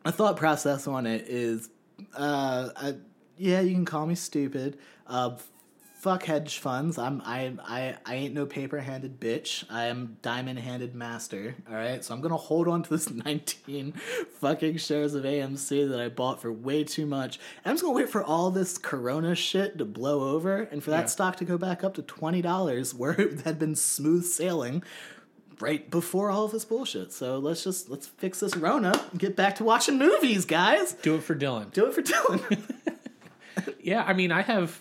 my 0.05 0.11
thought 0.11 0.37
process 0.37 0.85
on 0.85 1.07
it 1.07 1.25
is, 1.27 1.69
uh, 2.15 2.69
I, 2.77 2.93
yeah, 3.37 3.61
you 3.61 3.73
can 3.73 3.85
call 3.85 4.05
me 4.05 4.13
stupid. 4.13 4.77
Uh, 5.07 5.31
fuck 5.99 6.23
hedge 6.23 6.59
funds. 6.59 6.97
I'm 6.97 7.21
I 7.25 7.51
I 7.65 7.97
I 8.05 8.15
ain't 8.15 8.33
no 8.33 8.45
paper 8.45 8.79
handed 8.79 9.19
bitch. 9.19 9.65
I 9.69 9.85
am 9.85 10.15
diamond 10.21 10.57
handed 10.59 10.95
master. 10.95 11.55
All 11.69 11.75
right, 11.75 12.03
so 12.03 12.13
I'm 12.13 12.21
gonna 12.21 12.37
hold 12.37 12.67
on 12.69 12.83
to 12.83 12.89
this 12.89 13.09
19 13.25 13.91
fucking 14.39 14.77
shares 14.77 15.13
of 15.13 15.23
AMC 15.25 15.89
that 15.89 15.99
I 15.99 16.07
bought 16.09 16.41
for 16.41 16.51
way 16.51 16.83
too 16.83 17.05
much. 17.05 17.37
And 17.63 17.71
I'm 17.71 17.73
just 17.73 17.83
gonna 17.83 17.95
wait 17.95 18.09
for 18.09 18.23
all 18.23 18.49
this 18.49 18.77
Corona 18.77 19.35
shit 19.35 19.77
to 19.77 19.85
blow 19.85 20.33
over, 20.33 20.61
and 20.71 20.81
for 20.83 20.91
that 20.91 21.01
Yeah. 21.01 21.05
stock 21.07 21.35
to 21.37 21.45
go 21.45 21.57
back 21.57 21.83
up 21.83 21.95
to 21.95 22.01
twenty 22.01 22.41
dollars, 22.41 22.93
where 22.93 23.11
it 23.19 23.41
had 23.41 23.59
been 23.59 23.75
smooth 23.75 24.25
sailing 24.25 24.83
right 25.59 25.91
before 25.91 26.29
all 26.31 26.45
of 26.45 26.51
this 26.53 26.63
bullshit. 26.63 27.11
So 27.11 27.37
let's 27.37 27.65
just 27.65 27.89
let's 27.89 28.07
fix 28.07 28.39
this 28.39 28.55
Rona 28.55 28.93
and 29.11 29.19
get 29.19 29.35
back 29.35 29.55
to 29.57 29.65
watching 29.65 29.97
movies, 29.97 30.45
guys. 30.45 30.93
Do 30.93 31.15
it 31.15 31.23
for 31.23 31.35
Dylan. 31.35 31.73
Do 31.73 31.85
it 31.87 31.93
for 31.93 32.01
Dylan. 32.01 32.75
Yeah, 33.81 34.03
I 34.03 34.13
mean, 34.13 34.31
I 34.31 34.41
have 34.41 34.79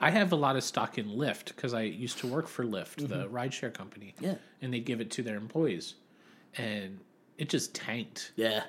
I 0.00 0.10
have 0.10 0.32
a 0.32 0.36
lot 0.36 0.56
of 0.56 0.64
stock 0.64 0.96
in 0.98 1.06
Lyft 1.10 1.46
because 1.46 1.74
I 1.74 1.82
used 1.82 2.18
to 2.18 2.26
work 2.26 2.48
for 2.48 2.64
Lyft, 2.64 2.96
the 3.08 3.16
Mm-hmm. 3.26 3.34
rideshare 3.36 3.72
company. 3.74 4.14
Yeah. 4.20 4.36
and 4.62 4.72
they 4.72 4.80
give 4.80 5.00
it 5.00 5.10
to 5.12 5.22
their 5.22 5.36
employees, 5.36 5.94
and 6.56 7.00
it 7.38 7.48
just 7.48 7.74
tanked. 7.74 8.32
yeah. 8.36 8.62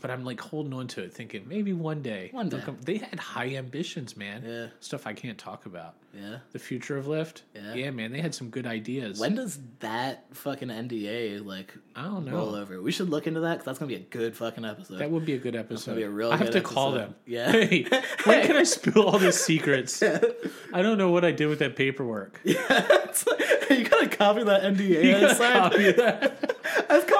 But 0.00 0.10
I'm 0.10 0.24
like 0.24 0.40
holding 0.40 0.72
on 0.74 0.86
to 0.88 1.02
it, 1.02 1.12
thinking 1.12 1.46
maybe 1.48 1.72
one 1.72 2.02
day. 2.02 2.28
One 2.32 2.48
day. 2.48 2.60
come- 2.64 2.78
They 2.82 2.98
had 2.98 3.18
high 3.18 3.54
ambitions, 3.56 4.16
man. 4.16 4.44
Yeah. 4.46 4.66
Stuff 4.80 5.06
I 5.06 5.12
can't 5.12 5.38
talk 5.38 5.66
about. 5.66 5.94
Yeah. 6.14 6.38
The 6.52 6.58
future 6.58 6.96
of 6.96 7.06
Lyft. 7.06 7.42
Yeah. 7.54 7.74
Yeah, 7.74 7.90
man, 7.90 8.10
they 8.10 8.20
had 8.20 8.34
some 8.34 8.48
good 8.48 8.66
ideas. 8.66 9.20
When 9.20 9.34
does 9.34 9.58
that 9.80 10.24
fucking 10.32 10.68
NDA 10.68 11.44
like 11.44 11.74
I 11.94 12.04
don't 12.04 12.24
know. 12.24 12.32
roll 12.32 12.54
over? 12.54 12.80
We 12.80 12.90
should 12.92 13.10
look 13.10 13.26
into 13.26 13.40
that 13.40 13.52
because 13.54 13.64
that's 13.66 13.78
gonna 13.78 13.88
be 13.90 13.96
a 13.96 13.98
good 13.98 14.34
fucking 14.36 14.64
episode. 14.64 14.98
That 14.98 15.10
would 15.10 15.26
be 15.26 15.34
a 15.34 15.38
good 15.38 15.54
episode. 15.56 15.96
be 15.96 16.02
a 16.04 16.08
real 16.10 16.32
I 16.32 16.36
have 16.38 16.50
to 16.50 16.60
call 16.62 16.92
them. 16.92 17.14
Yeah. 17.26 17.52
Hey, 17.56 17.86
when 18.24 18.46
can 18.46 18.56
I 18.56 18.62
spill 18.76 19.06
all 19.08 19.18
the 19.18 19.32
secrets? 19.32 20.02
I 20.72 20.82
don't 20.82 20.96
know 20.98 21.10
what 21.10 21.24
I 21.24 21.32
did 21.32 21.46
with 21.46 21.58
that 21.60 21.76
paperwork. 21.76 22.40
It's 22.44 23.26
like- 23.26 23.40
you 23.70 23.84
gotta 23.88 24.08
copy 24.08 24.44
that 24.44 24.62
NDA. 24.62 25.04
You 25.04 25.12
gotta 25.12 25.34
copy 25.60 25.92
that. 25.92 26.55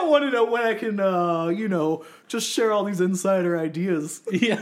I 0.07 0.09
of 0.09 0.13
want 0.13 0.25
to 0.25 0.31
know 0.31 0.45
when 0.45 0.63
I 0.63 0.75
can, 0.75 1.01
uh, 1.01 1.47
you 1.49 1.69
know, 1.69 2.05
just 2.29 2.49
share 2.49 2.73
all 2.73 2.85
these 2.85 3.01
insider 3.01 3.59
ideas. 3.59 4.23
Yeah. 4.33 4.61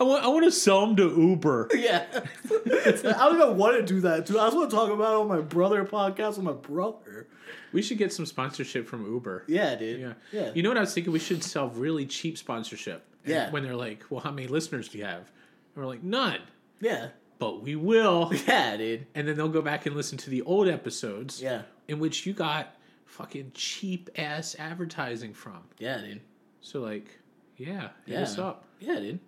I 0.00 0.04
want, 0.04 0.24
I 0.24 0.28
want 0.28 0.44
to 0.44 0.50
sell 0.50 0.86
them 0.86 0.96
to 0.96 1.02
Uber. 1.20 1.68
Yeah. 1.74 2.04
I 2.50 2.92
don't 3.02 3.34
even 3.40 3.56
want 3.56 3.76
to 3.76 3.82
do 3.82 4.00
that, 4.00 4.26
too. 4.26 4.38
I 4.38 4.46
just 4.46 4.56
want 4.56 4.70
to 4.70 4.76
talk 4.76 4.90
about 4.90 5.12
it 5.14 5.20
on 5.20 5.28
my 5.28 5.40
brother 5.40 5.84
podcast 5.84 6.36
with 6.36 6.44
my 6.44 6.52
brother. 6.52 7.28
We 7.72 7.82
should 7.82 7.98
get 7.98 8.12
some 8.12 8.24
sponsorship 8.26 8.86
from 8.88 9.04
Uber. 9.06 9.44
Yeah, 9.48 9.74
dude. 9.74 10.00
Yeah. 10.00 10.12
Yeah. 10.32 10.50
You 10.54 10.62
know 10.62 10.70
what 10.70 10.78
I 10.78 10.82
was 10.82 10.94
thinking? 10.94 11.12
We 11.12 11.18
should 11.18 11.44
sell 11.44 11.68
really 11.70 12.06
cheap 12.06 12.38
sponsorship. 12.38 13.04
And 13.24 13.32
Yeah. 13.34 13.50
When 13.50 13.62
they're 13.62 13.76
like, 13.76 14.04
well, 14.10 14.20
how 14.20 14.30
many 14.30 14.48
listeners 14.48 14.88
do 14.88 14.98
you 14.98 15.04
have? 15.04 15.18
And 15.74 15.84
we're 15.84 15.86
like, 15.86 16.02
none. 16.02 16.38
yeah. 16.80 17.08
But 17.38 17.62
we 17.62 17.74
will. 17.76 18.32
Yeah, 18.46 18.76
dude. 18.76 19.06
and 19.14 19.26
then 19.28 19.36
they'll 19.36 19.48
go 19.48 19.62
back 19.62 19.84
and 19.86 19.94
listen 19.96 20.16
to 20.18 20.30
the 20.30 20.42
old 20.42 20.68
episodes. 20.68 21.42
Yeah. 21.42 21.62
In 21.88 21.98
which 21.98 22.24
you 22.24 22.32
got 22.32 22.74
fucking 23.12 23.52
cheap 23.54 24.08
ass 24.16 24.56
advertising 24.58 25.34
from. 25.34 25.60
Yeah, 25.78 25.98
dude. 26.00 26.20
So 26.60 26.80
like, 26.80 27.18
yeah, 27.56 27.90
Yeah. 28.06 28.22
us 28.22 28.38
up. 28.38 28.64
Yeah, 28.80 28.98
dude. 29.00 29.20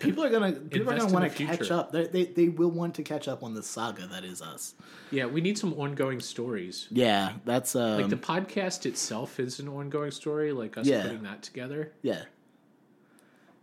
People 0.00 0.24
are 0.24 0.30
gonna 0.30 0.52
people 0.74 0.90
are 0.92 0.98
gonna 0.98 1.12
want 1.12 1.30
to 1.32 1.46
catch 1.46 1.70
up. 1.70 1.92
They, 1.92 2.06
they 2.06 2.24
they 2.24 2.48
will 2.48 2.70
want 2.70 2.94
to 2.96 3.02
catch 3.02 3.28
up 3.28 3.42
on 3.44 3.54
the 3.54 3.62
saga 3.62 4.06
that 4.08 4.24
is 4.24 4.40
us. 4.42 4.74
Yeah, 5.10 5.26
we 5.26 5.40
need 5.40 5.58
some 5.58 5.74
ongoing 5.74 6.18
stories. 6.20 6.88
Yeah, 6.90 7.34
that's 7.44 7.76
um, 7.76 8.00
Like 8.00 8.08
the 8.08 8.16
podcast 8.16 8.86
itself 8.86 9.38
is 9.38 9.60
an 9.60 9.68
ongoing 9.68 10.10
story, 10.10 10.52
like 10.52 10.76
us 10.76 10.86
Yeah. 10.86 11.02
putting 11.02 11.22
that 11.24 11.42
together. 11.42 11.92
yeah. 12.02 12.22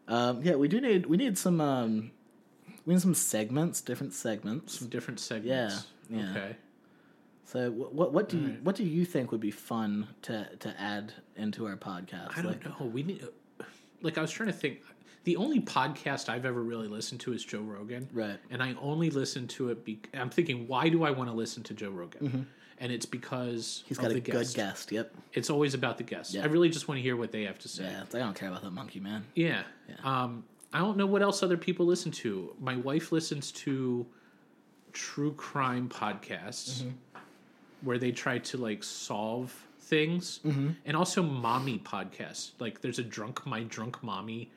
Um, 0.08 0.42
yeah, 0.44 0.56
we 0.56 0.68
do 0.68 0.80
need 0.82 1.06
we 1.08 1.18
need 1.18 1.38
some 1.38 1.60
um, 1.62 2.12
we 2.86 2.94
need 2.94 3.02
some 3.02 3.16
segments, 3.16 3.82
different 3.82 4.14
segments. 4.14 4.80
Some 4.80 4.90
different 4.90 5.20
segments. 5.20 5.88
Yeah, 6.10 6.20
yeah. 6.20 6.32
Okay. 6.32 6.56
So 7.54 7.70
what 7.72 7.94
what, 7.94 8.14
what 8.14 8.30
do 8.30 8.38
you 8.38 8.44
Alright. 8.46 8.64
what 8.64 8.76
do 8.76 8.84
you 8.84 9.06
think 9.06 9.32
would 9.32 9.40
be 9.40 9.52
fun 9.52 10.08
to 10.24 10.50
to 10.60 10.82
add 10.82 11.14
into 11.36 11.68
our 11.68 11.76
podcast? 11.76 12.38
I 12.38 12.42
don't 12.42 12.66
know. 12.66 12.86
We 12.88 13.04
need 13.04 13.24
like 14.02 14.18
I 14.18 14.22
was 14.22 14.32
trying 14.32 14.48
to 14.48 14.54
think 14.54 14.82
the 15.24 15.38
only 15.38 15.62
podcast 15.62 16.30
I've 16.30 16.46
ever 16.46 16.62
really 16.62 16.88
listened 16.88 17.22
to 17.22 17.34
is 17.34 17.46
Joe 17.46 17.62
Rogan. 17.62 18.10
Right. 18.12 18.38
And 18.50 18.62
I 18.62 18.76
only 18.82 19.10
listen 19.10 19.48
to 19.50 19.70
it 19.70 19.86
be 19.86 20.00
I'm 20.16 20.32
thinking 20.32 20.68
why 20.68 20.90
do 20.90 21.04
I 21.04 21.12
want 21.12 21.30
to 21.30 21.36
listen 21.36 21.64
to 21.64 21.74
Joe 21.74 21.92
Rogan? 21.92 22.48
And 22.80 22.92
it's 22.92 23.06
because 23.06 23.84
he's 23.86 24.00
got 24.00 24.10
a 24.12 24.16
the 24.16 24.20
good 24.20 24.52
guest. 24.54 24.92
Yep. 24.92 25.16
It's 25.34 25.50
always 25.52 25.76
about 25.76 25.98
the 26.00 26.04
guest. 26.04 26.34
Yeah. 26.34 26.44
I 26.44 26.48
really 26.48 26.70
just 26.70 26.88
want 26.88 26.98
to 26.98 27.04
hear 27.04 27.16
what 27.16 27.32
they 27.32 27.44
have 27.44 27.60
to 27.60 27.70
say. 27.70 27.84
Yeah. 27.84 28.04
I 28.14 28.18
don't 28.18 28.36
care 28.36 28.50
about 28.50 28.64
that 28.64 28.72
monkey 28.72 29.00
man. 29.00 29.26
Yeah. 29.36 29.62
Um, 30.04 30.44
I 30.74 30.80
don't 30.80 30.98
know 30.98 31.06
what 31.06 31.22
else 31.22 31.44
other 31.44 31.56
people 31.56 31.86
listen 31.86 32.12
to. 32.14 32.56
My 32.60 32.76
wife 32.76 33.12
listens 33.12 33.52
to 33.52 34.08
true 34.92 35.34
crime 35.34 35.88
podcasts 35.88 36.82
Mm-hmm. 36.82 36.90
Where 37.84 37.98
they 37.98 38.12
try 38.12 38.38
to 38.40 38.58
like 38.58 38.84
solve 38.84 39.54
things, 39.82 40.40
Mm-hmm. 40.46 40.70
and 40.86 40.98
also 40.98 41.22
mommy 41.22 41.80
podcasts. 41.80 42.52
Like 42.60 42.82
there's 42.82 43.00
a 43.00 43.04
drunk 43.04 43.46
my 43.46 43.64
drunk 43.64 44.02
mommy, 44.04 44.52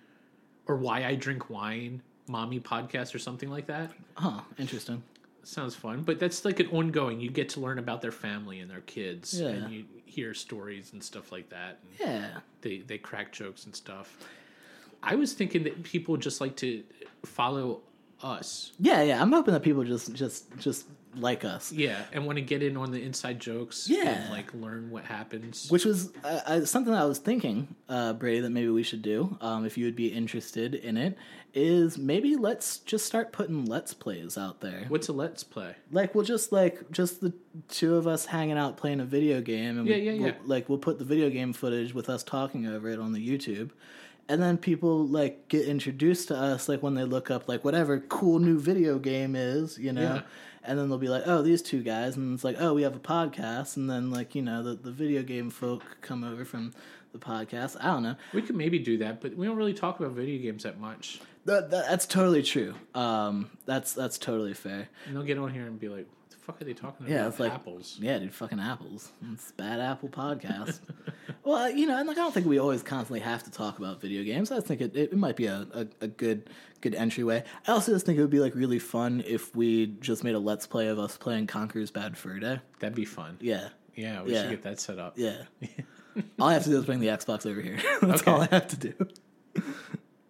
or 0.67 0.77
why 0.77 1.05
I 1.05 1.15
drink 1.15 1.51
wine 1.51 2.03
mommy 2.29 2.61
podcast 2.61 3.15
or 3.15 3.19
something 3.19 3.51
like 3.51 3.67
that. 3.67 3.93
Huh. 4.15 4.41
Interesting. 4.59 5.03
Sounds 5.45 5.77
fun, 5.77 6.03
but 6.03 6.19
that's 6.19 6.45
like 6.45 6.59
an 6.59 6.67
ongoing. 6.69 7.21
You 7.21 7.31
get 7.31 7.51
to 7.51 7.61
learn 7.61 7.79
about 7.79 8.03
their 8.03 8.11
family 8.13 8.59
and 8.61 8.69
their 8.71 8.81
kids, 8.81 9.41
Yeah. 9.41 9.49
and 9.49 9.73
you 9.73 9.85
hear 10.05 10.35
stories 10.35 10.93
and 10.93 11.03
stuff 11.03 11.31
like 11.31 11.49
that. 11.51 11.79
Yeah. 12.01 12.39
they 12.63 12.79
they 12.79 12.99
crack 12.99 13.33
jokes 13.33 13.65
and 13.65 13.75
stuff. 13.77 14.17
I 15.03 15.15
was 15.15 15.35
thinking 15.35 15.63
that 15.65 15.83
people 15.85 16.17
just 16.17 16.41
like 16.41 16.57
to 16.57 16.83
follow 17.25 17.83
us. 18.23 18.73
Yeah. 18.81 19.03
Yeah. 19.03 19.21
I'm 19.23 19.31
hoping 19.31 19.55
that 19.55 19.63
people 19.63 19.85
just 19.85 20.13
just 20.15 20.47
just 20.59 20.87
like 21.17 21.45
us. 21.45 21.73
Yeah, 21.73 22.03
and 22.13 22.27
want 22.27 22.37
to 22.37 22.43
get 22.43 22.63
in 22.63 22.77
on 22.77 22.91
the 22.91 23.03
inside 23.03 23.41
jokes. 23.41 23.89
Yeah. 23.89 24.09
and 24.23 24.31
like 24.31 24.53
learn 24.55 24.91
what 24.91 25.05
happens. 25.05 25.71
Which 25.71 25.85
was 25.85 26.13
uh, 26.25 26.41
uh, 26.47 26.65
something 26.65 26.93
that 26.93 27.03
I 27.03 27.07
was 27.07 27.19
thinking, 27.19 27.75
uh, 27.89 28.13
Brady, 28.15 28.41
that 28.41 28.51
maybe 28.51 28.69
we 28.69 28.83
should 28.83 29.03
do, 29.03 29.37
um, 29.41 29.65
if 29.65 29.77
you 29.79 29.85
would 29.87 29.97
be 29.97 30.09
interested 30.09 30.75
in 30.75 30.97
it, 30.97 31.17
is 31.55 31.97
maybe 31.97 32.37
let's 32.37 32.79
just 32.79 33.07
start 33.07 33.33
putting 33.33 33.65
let's 33.65 33.95
plays 33.95 34.37
out 34.37 34.61
there. 34.61 34.85
What's 34.89 35.09
a 35.09 35.13
let's 35.13 35.43
play? 35.43 35.75
Like 35.91 36.15
we'll 36.15 36.25
just 36.25 36.53
like 36.53 36.91
just 36.91 37.21
the 37.21 37.33
two 37.69 37.95
of 37.97 38.07
us 38.07 38.27
hanging 38.27 38.59
out 38.59 38.77
playing 38.77 39.01
a 39.01 39.05
video 39.07 39.41
game, 39.41 39.79
and 39.79 39.87
Yeah, 39.89 39.97
we, 39.97 40.03
yeah, 40.03 40.13
we'll, 40.13 40.27
yeah. 40.27 40.35
like 40.45 40.69
we'll 40.69 40.79
put 40.79 40.99
the 40.99 41.05
video 41.05 41.31
game 41.31 41.53
footage 41.53 41.95
with 41.95 42.09
us 42.11 42.23
talking 42.23 42.67
over 42.67 42.89
it 42.91 42.99
on 43.01 43.13
the 43.13 43.27
YouTube, 43.27 43.71
and 44.29 44.43
then 44.43 44.59
people 44.59 45.07
like 45.07 45.49
get 45.49 45.67
introduced 45.67 46.29
to 46.29 46.37
us 46.37 46.69
like 46.69 46.83
when 46.83 46.95
they 46.95 47.05
look 47.05 47.31
up 47.31 47.49
like 47.49 47.65
whatever 47.65 48.01
cool 48.01 48.39
new 48.39 48.59
video 48.59 48.99
game 48.99 49.37
is, 49.37 49.79
you 49.79 49.93
know. 49.93 50.17
Yeah. 50.17 50.23
And 50.69 50.77
then 50.77 50.89
they'll 50.89 50.99
be 50.99 51.09
like, 51.09 51.23
"Oh, 51.27 51.43
these 51.43 51.63
two 51.63 51.81
guys," 51.81 52.17
and 52.17 52.35
it's 52.35 52.43
like, 52.43 52.57
"Oh, 52.59 52.75
we 52.75 52.83
have 52.83 52.97
a 52.97 53.01
podcast." 53.01 53.77
And 53.77 53.89
then 53.89 54.11
like 54.11 54.35
you 54.35 54.43
know 54.43 54.65
the 54.65 54.75
the 54.75 54.91
video 54.91 55.23
game 55.23 55.49
folk 55.49 55.85
come 56.01 56.25
over 56.25 56.45
from 56.45 56.75
the 57.13 57.19
podcast. 57.19 57.77
I 57.81 57.87
don't 57.87 58.03
know. 58.03 58.17
We 58.33 58.43
could 58.43 58.57
maybe 58.57 58.81
do 58.81 58.99
that, 58.99 59.21
but 59.21 59.37
we 59.37 59.47
don't 59.47 59.57
really 59.57 59.75
talk 59.75 60.01
about 60.01 60.13
video 60.13 60.43
games 60.43 60.65
that 60.65 60.81
much. 60.81 61.21
That, 61.45 61.71
that, 61.71 61.89
that's 61.89 62.07
totally 62.07 62.43
true. 62.43 62.75
Um, 62.97 63.51
that's 63.65 63.93
that's 63.93 64.19
totally 64.19 64.55
fair. 64.55 64.89
And 65.07 65.15
they'll 65.15 65.23
get 65.23 65.39
on 65.39 65.53
here 65.53 65.67
and 65.67 65.79
be 65.79 65.89
like, 65.89 66.07
"What 66.09 66.09
the 66.11 66.16
fuck 66.47 66.63
are 66.63 66.65
they 66.65 66.73
talking 66.75 67.07
about? 67.07 67.11
Yeah, 67.11 67.27
it's 67.27 67.41
like 67.41 67.53
apples." 67.53 67.99
Yeah, 68.01 68.19
dude, 68.19 68.33
fucking 68.33 68.61
apples. 68.61 69.11
It's 69.33 69.51
bad 69.53 69.81
apple 69.81 70.09
podcast. 70.09 70.81
well, 71.45 71.71
you 71.71 71.87
know, 71.87 71.99
and 71.99 72.07
like 72.07 72.17
I 72.17 72.21
don't 72.21 72.33
think 72.33 72.47
we 72.47 72.59
always 72.59 72.83
constantly 72.83 73.21
have 73.21 73.43
to 73.45 73.51
talk 73.51 73.79
about 73.79 74.01
video 74.01 74.23
games. 74.23 74.53
I 74.53 74.61
think 74.61 74.81
it, 74.81 74.97
it, 74.97 75.17
might 75.17 75.37
be 75.37 75.47
a, 75.47 75.67
a, 75.75 75.87
a 76.03 76.09
good 76.09 76.49
good 76.81 76.95
entryway. 76.95 77.43
I 77.67 77.73
also 77.73 77.93
just 77.93 78.07
think 78.07 78.19
it 78.19 78.21
would 78.21 78.31
be 78.31 78.41
like 78.41 78.55
really 78.55 78.79
fun 78.79 79.23
if 79.27 79.55
we 79.57 79.87
just 80.01 80.23
made 80.25 80.35
a 80.35 80.39
let's 80.39 80.67
play 80.67 80.89
of 80.89 80.99
us 80.99 81.17
playing 81.17 81.49
Conker's 81.49 81.91
Bad 81.91 82.17
Fur 82.17 82.39
Day. 82.39 82.61
That'd 82.79 82.95
be 82.95 83.05
fun. 83.05 83.39
Yeah. 83.41 83.69
Yeah, 83.95 84.23
we 84.23 84.33
Yeah. 84.33 84.43
should 84.43 84.51
get 84.51 84.63
that 84.63 84.79
set 84.81 84.99
up. 84.99 85.15
Yeah. 85.17 85.43
all 86.39 86.49
I 86.49 86.53
have 86.53 86.65
to 86.65 86.71
do 86.71 86.79
is 86.79 86.85
bring 86.85 87.01
the 87.01 87.09
Xbox 87.09 87.47
over 87.51 87.61
here. 87.61 87.79
That's 88.03 88.23
Okay. 88.23 88.31
all 88.31 88.43
I 88.43 88.49
have 88.51 88.69
to 88.69 88.77
do. 88.77 88.95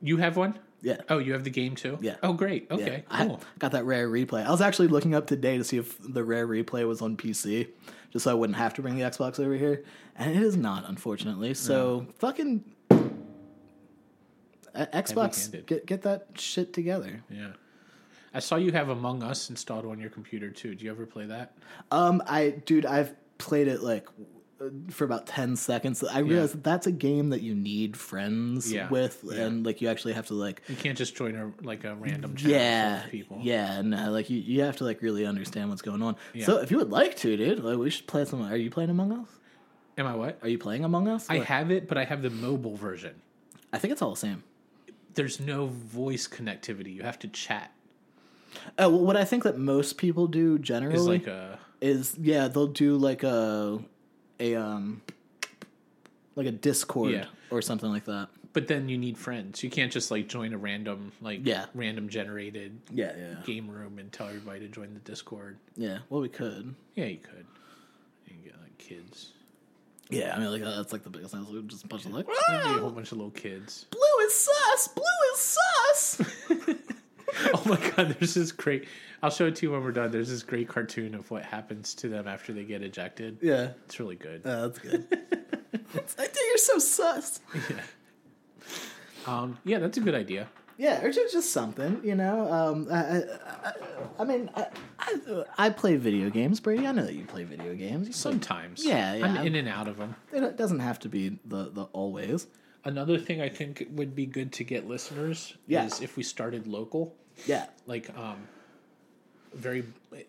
You 0.01 0.17
have 0.19 0.37
one? 0.37 0.59
Yeah. 0.87 0.99
Oh, 1.09 1.19
you 1.19 1.33
have 1.33 1.43
the 1.43 1.51
game 1.51 1.75
too? 1.75 1.99
Yeah. 2.01 2.15
Oh, 2.23 2.33
great. 2.33 2.69
Yeah. 2.71 2.77
Okay, 2.77 3.05
I 3.11 3.27
cool. 3.27 3.41
got 3.59 3.73
that 3.73 3.85
rare 3.85 4.09
replay. 4.09 4.47
I 4.47 4.53
was 4.53 4.61
actually 4.61 4.87
looking 4.87 5.17
up 5.17 5.27
today 5.27 5.59
to 5.59 5.65
see 5.65 5.79
if 5.79 5.97
the 6.01 6.23
rare 6.23 6.47
replay 6.47 6.87
was 6.87 7.03
on 7.03 7.17
PC, 7.17 7.67
just 8.13 8.23
so 8.23 8.31
I 8.31 8.35
wouldn't 8.35 8.57
have 8.57 8.73
to 8.75 8.83
bring 8.83 8.95
the 8.95 9.03
Xbox 9.03 9.41
over 9.41 9.55
here. 9.55 9.83
And 10.15 10.31
it 10.31 10.41
is 10.41 10.57
not, 10.57 10.89
unfortunately. 10.89 11.55
So 11.55 12.07
fucking 12.21 12.63
uh, 12.91 14.87
Xbox, 14.95 15.67
get 15.67 15.87
get 15.87 16.03
that 16.03 16.29
shit 16.37 16.73
together. 16.73 17.21
Yeah. 17.29 17.55
I 18.33 18.39
saw 18.39 18.55
you 18.55 18.71
have 18.71 18.89
Among 18.89 19.25
Us 19.25 19.51
installed 19.51 19.87
on 19.87 19.99
your 19.99 20.11
computer 20.11 20.51
too. 20.51 20.77
Do 20.77 20.85
you 20.85 20.93
ever 20.93 21.05
play 21.05 21.27
that? 21.27 21.57
Um, 21.91 22.23
I 22.29 22.51
dude, 22.65 22.87
I've 22.87 23.13
played 23.39 23.67
it 23.67 23.83
like 23.83 24.07
for 24.91 25.05
about 25.05 25.27
10 25.27 25.55
seconds 25.57 26.03
i 26.05 26.19
realized 26.21 26.55
that 26.55 26.65
that's 26.65 26.87
a 26.87 26.93
game 26.93 27.29
that 27.31 27.43
you 27.43 27.55
need 27.55 27.95
friends 27.97 28.73
Yeah. 28.73 28.89
with 28.89 29.21
Yeah. 29.23 29.43
and 29.45 29.67
like 29.67 29.83
you 29.83 29.89
actually 29.89 30.15
have 30.15 30.27
to 30.29 30.35
like 30.35 30.63
You 30.69 30.77
can't 30.77 30.97
just 30.97 31.15
join 31.15 31.37
a 31.37 31.53
like 31.63 31.85
a 31.85 31.95
random 31.95 32.35
channel 32.37 32.57
yeah 32.57 33.05
of 33.05 33.11
people. 33.11 33.39
yeah 33.43 33.83
no 33.83 34.11
like 34.11 34.31
you, 34.31 34.39
you 34.39 34.63
have 34.63 34.77
to 34.79 34.85
like 34.85 35.03
really 35.03 35.27
understand 35.27 35.69
what's 35.69 35.83
going 35.83 36.03
on 36.03 36.17
Yeah. 36.33 36.47
so 36.47 36.59
if 36.59 36.71
you 36.71 36.79
would 36.79 36.91
like 36.91 37.17
to 37.19 37.37
dude 37.37 37.63
like 37.63 37.77
we 37.77 37.91
should 37.91 38.07
play 38.07 38.25
some 38.25 38.41
are 38.43 38.57
you 38.57 38.71
playing 38.71 38.91
among 38.91 39.13
us 39.13 39.29
Am 39.99 40.07
I 40.07 40.15
what? 40.15 40.39
are 40.43 40.49
you 40.49 40.59
playing 40.59 40.85
among 40.85 41.09
us 41.09 41.27
I 41.29 41.39
Or- 41.39 41.45
have 41.45 41.71
it, 41.71 41.87
but 41.89 41.97
I 41.99 42.05
have 42.05 42.21
the 42.23 42.29
mobile 42.31 42.77
version. 42.77 43.15
I 43.73 43.79
think 43.79 43.93
it's 43.93 44.01
all 44.03 44.11
the 44.13 44.17
same 44.17 44.43
There's 45.15 45.39
no 45.41 45.67
voice 45.67 46.27
connectivity. 46.29 46.95
You 46.95 47.03
have 47.03 47.19
to 47.21 47.29
chat. 47.29 47.73
oh 48.79 48.89
well, 48.89 49.01
what 49.05 49.17
i 49.19 49.25
think 49.25 49.43
that 49.45 49.59
most 49.59 49.99
people 49.99 50.27
do 50.29 50.59
generally 50.59 51.19
like 51.19 51.27
a 51.27 51.59
is 51.83 52.17
yeah 52.19 52.49
they'll 52.49 52.67
do 52.87 52.97
like 52.97 53.23
a 53.23 53.79
a 54.41 54.55
um 54.57 55.03
like 56.35 56.47
a 56.47 56.53
discord 56.53 57.13
Yeah. 57.13 57.27
or 57.51 57.63
something 57.63 57.91
like 57.91 58.05
that 58.07 58.29
but 58.53 58.69
then 58.69 58.89
you 58.89 58.97
need 58.97 59.19
friends. 59.19 59.63
You 59.63 59.69
can't 59.69 59.93
just 59.93 60.11
like 60.11 60.29
join 60.29 60.55
a 60.55 60.59
random 60.59 61.13
like 61.21 61.41
Yeah. 61.45 61.67
random 61.75 62.09
generated 62.09 62.79
yeah 62.91 63.13
yeah 63.17 63.35
game 63.45 63.69
room 63.71 63.99
and 63.99 64.11
tell 64.11 64.29
everybody 64.29 64.61
to 64.61 64.69
join 64.69 64.95
the 64.95 65.01
Discord. 65.01 65.59
yeah 65.77 65.99
well 66.09 66.21
we 66.23 66.29
could 66.31 66.75
Yeah, 66.95 67.05
you 67.07 67.19
could. 67.19 67.47
You 68.27 68.33
can 68.35 68.43
get 68.43 68.55
like 68.63 68.79
kids. 68.79 69.33
Yeah, 70.09 70.35
I 70.37 70.39
mean, 70.39 70.51
like 70.53 70.63
that's 70.63 70.93
like 70.93 71.03
the 71.03 71.11
biggest 71.11 71.35
thing. 71.35 71.45
Like, 71.45 71.67
just 71.67 71.85
a 71.85 71.89
bunch 71.89 72.05
of 72.07 72.13
like, 72.13 72.27
There'd 72.27 72.63
be 72.63 72.69
a 72.69 72.73
"Ah, 72.75 72.79
whole 72.79 72.91
bunch 72.91 73.11
of 73.11 73.19
little 73.19 73.33
kids. 73.33 73.87
blue 73.91 74.25
is 74.27 74.35
sus, 74.35 74.89
blue 74.89 75.05
is 75.35 75.41
sus. 75.41 76.77
Oh 77.55 77.63
my 77.67 77.77
god, 77.91 78.17
there's 78.19 78.35
this 78.35 78.53
great. 78.53 78.87
I'll 79.23 79.31
show 79.31 79.47
it 79.47 79.57
to 79.57 79.67
you 79.67 79.73
when 79.73 79.83
we're 79.83 79.93
done. 79.93 80.11
There's 80.11 80.29
this 80.31 80.43
great 80.43 80.69
cartoon 80.69 81.15
of 81.15 81.31
what 81.31 81.43
happens 81.45 81.95
to 81.97 82.09
them 82.09 82.27
after 82.29 82.53
they 82.53 82.65
get 82.65 82.83
ejected. 82.83 83.39
yeah, 83.43 83.71
It's 83.85 83.99
really 84.01 84.17
good. 84.17 84.43
that's 84.43 84.79
good. 84.79 85.07
I 85.73 85.99
think 86.27 86.37
you're 86.49 86.59
so 86.59 86.79
sus. 86.79 87.41
yeah. 87.71 87.81
Um, 89.27 89.59
yeah, 89.65 89.79
that's 89.79 89.99
a 89.99 90.01
good 90.01 90.15
idea. 90.15 90.49
Yeah, 90.79 91.03
or 91.03 91.11
just, 91.11 91.33
just 91.33 91.53
something, 91.53 92.01
you 92.05 92.15
know. 92.15 92.53
Um, 92.53 92.87
I, 92.93 92.97
I, 92.99 93.23
I, 93.65 93.73
I 94.21 94.25
mean, 94.25 94.51
I, 94.55 94.67
I, 94.99 95.45
I 95.57 95.71
play 95.71 95.97
video 95.97 96.29
games, 96.29 96.61
Brady. 96.61 96.87
I 96.87 96.93
know 96.93 97.05
that 97.05 97.15
you 97.15 97.25
play 97.25 97.45
video 97.45 97.75
games. 97.75 98.07
You 98.09 98.13
play- 98.13 98.19
Sometimes. 98.21 98.85
Yeah, 98.85 99.15
yeah. 99.15 99.25
I'm 99.25 99.47
in 99.47 99.55
and 99.55 99.69
out 99.69 99.89
of 99.89 99.97
them. 99.97 100.15
it 100.33 100.57
doesn't 100.59 100.81
have 100.81 100.99
to 101.01 101.09
be 101.09 101.39
the 101.47 101.71
the 101.71 101.85
always. 101.93 102.47
Another 102.85 103.19
thing 103.19 103.41
I 103.41 103.49
think 103.49 103.87
would 103.91 104.15
be 104.15 104.27
good 104.27 104.53
to 104.53 104.65
get 104.65 104.87
listeners 104.87 105.57
Yeah. 105.67 105.87
is 105.87 106.03
if 106.03 106.17
we 106.17 106.23
started 106.23 106.67
local. 106.67 107.15
Yeah, 107.45 107.67
Like, 107.87 108.17
um, 108.17 108.49
very. 109.55 109.85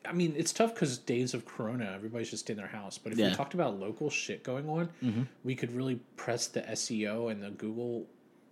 I 0.05 0.13
mean, 0.13 0.33
it's 0.37 0.53
tough 0.53 0.73
because 0.73 0.97
days 0.97 1.33
of 1.33 1.45
Corona, 1.45 1.91
everybody's 1.95 2.29
just 2.29 2.49
in 2.49 2.57
their 2.57 2.67
house. 2.67 2.97
But 2.97 3.13
if 3.13 3.19
Yeah. 3.19 3.29
we 3.29 3.35
talked 3.35 3.53
about 3.53 3.79
local 3.79 4.09
shit 4.09 4.43
going 4.43 4.69
on, 4.69 5.27
we 5.43 5.55
could 5.55 5.73
really 5.73 5.99
press 6.15 6.47
the 6.47 6.61
SEO 6.69 7.29
and 7.31 7.41
the 7.43 7.49
Google 7.51 8.05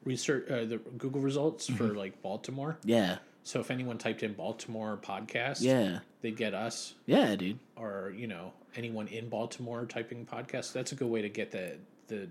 research, 0.03 0.49
uh, 0.49 0.65
the 0.65 0.77
Google 0.97 1.21
results 1.21 1.67
for 1.67 1.87
like 1.95 2.21
Baltimore. 2.21 2.77
yeah, 2.83 3.17
So 3.43 3.59
if 3.59 3.69
anyone 3.71 3.97
typed 3.97 4.21
in 4.23 4.33
Baltimore 4.33 4.97
podcast, 5.01 5.61
yeah, 5.61 5.99
they'd 6.21 6.35
get 6.37 6.53
us. 6.53 6.95
yeah, 7.05 7.35
dude. 7.35 7.59
or 7.75 8.13
you 8.15 8.27
know 8.27 8.53
anyone 8.75 9.07
in 9.07 9.29
Baltimore 9.29 9.85
typing 9.85 10.25
podcast. 10.25 10.73
That's 10.73 10.91
a 10.91 10.95
good 10.95 11.09
way 11.09 11.21
to 11.21 11.29
get 11.29 11.51
the 11.51 11.77
the 12.07 12.27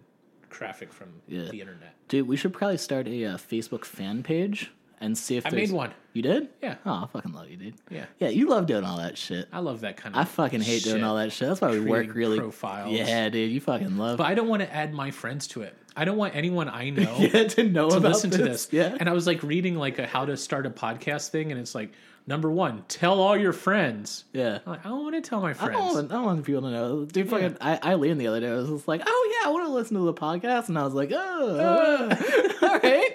traffic 0.51 0.93
from 0.93 1.09
Yeah. 1.29 1.49
the 1.51 1.61
internet. 1.61 1.95
Dude, 2.09 2.29
we 2.29 2.37
should 2.37 2.53
probably 2.53 2.77
start 2.79 3.09
a 3.09 3.25
uh, 3.25 3.37
Facebook 3.39 3.85
fan 3.85 4.23
page 4.23 4.71
and 5.05 5.17
see 5.17 5.37
if 5.37 5.47
I 5.47 5.51
there's- 5.51 5.69
made 5.71 5.77
one. 5.77 5.91
You 6.13 6.23
did? 6.23 6.49
Yeah. 6.63 6.77
Oh, 6.87 7.03
I 7.05 7.07
fucking 7.13 7.33
love 7.33 7.49
you, 7.51 7.57
dude. 7.57 7.75
Yeah, 7.91 8.05
Yeah, 8.21 8.29
you 8.29 8.49
love 8.49 8.67
doing 8.67 8.85
all 8.85 8.99
that 8.99 9.19
shit. 9.19 9.49
I 9.53 9.59
love 9.59 9.81
that 9.81 9.97
kind 9.97 10.15
of. 10.15 10.21
I 10.21 10.25
fucking 10.25 10.61
hate 10.61 10.85
doing 10.85 11.03
all 11.03 11.17
that 11.17 11.33
shit. 11.33 11.49
That's 11.49 11.61
why 11.61 11.71
we 11.73 11.81
work 11.81 12.09
Creating 12.09 12.13
really. 12.15 12.39
profiles. 12.39 12.93
Yeah, 12.93 13.29
dude, 13.31 13.51
you 13.51 13.61
fucking 13.61 13.99
love. 13.99 14.19
But 14.19 14.29
I 14.29 14.35
don't 14.35 14.47
want 14.49 14.63
to 14.63 14.73
add 14.73 14.95
my 14.95 15.11
friends 15.11 15.49
to 15.49 15.63
it. 15.63 15.77
I 15.97 16.05
don't 16.05 16.17
want 16.17 16.37
anyone 16.37 16.69
I 16.69 16.91
know 16.91 17.17
yeah, 17.19 17.49
to 17.49 17.65
know 17.65 17.91
to 17.91 17.97
about 17.97 18.13
listen 18.13 18.31
to 18.31 18.39
this. 18.39 18.69
Yeah, 18.71 18.97
And 18.99 19.09
I 19.09 19.13
was 19.13 19.27
like 19.27 19.43
reading 19.43 19.75
like 19.77 19.99
a 19.99 20.07
how 20.07 20.25
to 20.25 20.37
start 20.37 20.67
a 20.67 20.71
podcast 20.71 21.31
thing, 21.31 21.51
and 21.51 21.61
it's 21.61 21.75
like 21.75 21.91
number 22.29 22.49
one, 22.51 22.85
tell 22.89 23.21
all 23.21 23.37
your 23.37 23.53
friends. 23.53 24.25
yeah. 24.33 24.61
I'm 24.65 24.73
like, 24.73 24.87
I 24.87 24.91
don't 24.91 25.03
want 25.03 25.15
to 25.17 25.21
tell 25.29 25.41
my 25.41 25.51
I 25.51 25.55
friends. 25.55 25.73
don't, 25.73 25.95
want, 25.95 26.13
I 26.13 26.15
don't 26.15 26.25
want 26.25 26.45
people 26.45 26.63
to 26.63 26.71
know. 26.71 27.05
Dude, 27.07 27.29
fucking, 27.29 27.57
I, 27.61 27.81
Eileen 27.85 28.19
the 28.19 28.29
other 28.29 28.39
day 28.41 28.51
I 28.51 28.55
was 28.55 28.69
just 28.71 28.87
like, 28.89 29.03
"Oh 29.05 29.31
yeah, 29.43 29.49
I 29.49 29.53
want 29.53 29.67
to 29.67 29.73
listen 29.73 29.97
to 29.97 30.05
the 30.05 30.15
podcast," 30.15 30.69
and 30.69 30.79
I 30.79 30.85
was 30.85 30.95
like, 30.95 31.11
"Oh, 31.13 31.57
uh, 31.59 32.17
all 32.63 32.79
right." 32.79 33.13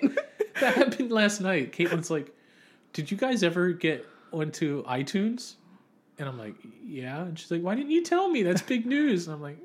that 0.61 0.75
happened 0.75 1.11
last 1.11 1.41
night. 1.41 1.71
Caitlin's 1.71 2.09
like, 2.09 2.33
"Did 2.93 3.11
you 3.11 3.17
guys 3.17 3.43
ever 3.43 3.71
get 3.71 4.05
onto 4.31 4.83
iTunes?" 4.85 5.55
And 6.17 6.27
I'm 6.27 6.37
like, 6.37 6.55
"Yeah." 6.83 7.21
And 7.21 7.37
she's 7.39 7.49
like, 7.51 7.61
"Why 7.61 7.75
didn't 7.75 7.91
you 7.91 8.03
tell 8.03 8.29
me? 8.29 8.43
That's 8.43 8.61
big 8.61 8.85
news." 8.85 9.27
And 9.27 9.35
I'm 9.35 9.41
like, 9.41 9.57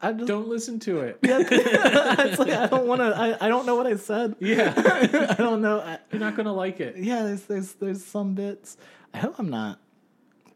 I 0.00 0.12
just 0.12 0.26
"Don't 0.26 0.48
listen 0.48 0.78
to 0.80 1.00
it." 1.00 1.18
Yeah, 1.22 1.38
it's 1.50 2.38
like 2.38 2.50
I 2.50 2.66
don't 2.66 2.86
want 2.86 3.00
to. 3.00 3.16
I, 3.16 3.46
I 3.46 3.48
don't 3.48 3.64
know 3.66 3.74
what 3.76 3.86
I 3.86 3.96
said. 3.96 4.36
Yeah, 4.40 4.72
I 4.76 5.34
don't 5.34 5.62
know. 5.62 5.80
I, 5.80 5.98
you're 6.12 6.20
not 6.20 6.36
gonna 6.36 6.52
like 6.52 6.80
it. 6.80 6.96
yeah, 6.96 7.22
there's 7.22 7.42
there's 7.42 7.72
there's 7.74 8.04
some 8.04 8.34
bits. 8.34 8.76
I 9.14 9.18
hope 9.18 9.38
I'm 9.38 9.50
not 9.50 9.78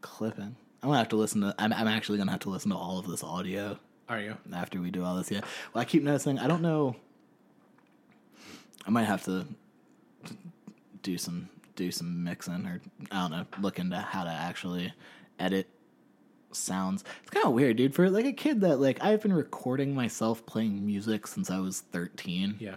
clipping. 0.00 0.56
I'm 0.82 0.88
gonna 0.88 0.98
have 0.98 1.08
to 1.08 1.16
listen 1.16 1.40
to. 1.40 1.54
I'm 1.58 1.72
I'm 1.72 1.88
actually 1.88 2.18
gonna 2.18 2.30
have 2.30 2.40
to 2.40 2.50
listen 2.50 2.70
to 2.70 2.76
all 2.76 2.98
of 2.98 3.06
this 3.06 3.24
audio 3.24 3.78
Are 4.08 4.20
you? 4.20 4.36
after 4.52 4.80
we 4.80 4.90
do 4.90 5.04
all 5.04 5.16
this. 5.16 5.30
Yeah. 5.30 5.40
Well, 5.72 5.82
I 5.82 5.84
keep 5.84 6.02
noticing. 6.02 6.38
I 6.38 6.46
don't 6.46 6.62
know. 6.62 6.94
I 8.86 8.90
might 8.90 9.04
have 9.04 9.24
to 9.24 9.46
do 11.02 11.18
some 11.18 11.48
do 11.76 11.90
some 11.90 12.24
mixing 12.24 12.66
or 12.66 12.80
I 13.10 13.20
don't 13.20 13.30
know. 13.30 13.46
Look 13.60 13.78
into 13.78 13.96
how 13.98 14.24
to 14.24 14.30
actually 14.30 14.92
edit 15.38 15.68
sounds. 16.50 17.04
It's 17.22 17.30
kind 17.30 17.46
of 17.46 17.52
weird, 17.52 17.76
dude. 17.76 17.94
For 17.94 18.10
like 18.10 18.24
a 18.24 18.32
kid 18.32 18.60
that 18.62 18.80
like 18.80 19.02
I've 19.02 19.22
been 19.22 19.32
recording 19.32 19.94
myself 19.94 20.44
playing 20.46 20.84
music 20.84 21.26
since 21.26 21.50
I 21.50 21.60
was 21.60 21.80
13. 21.92 22.56
Yeah, 22.58 22.76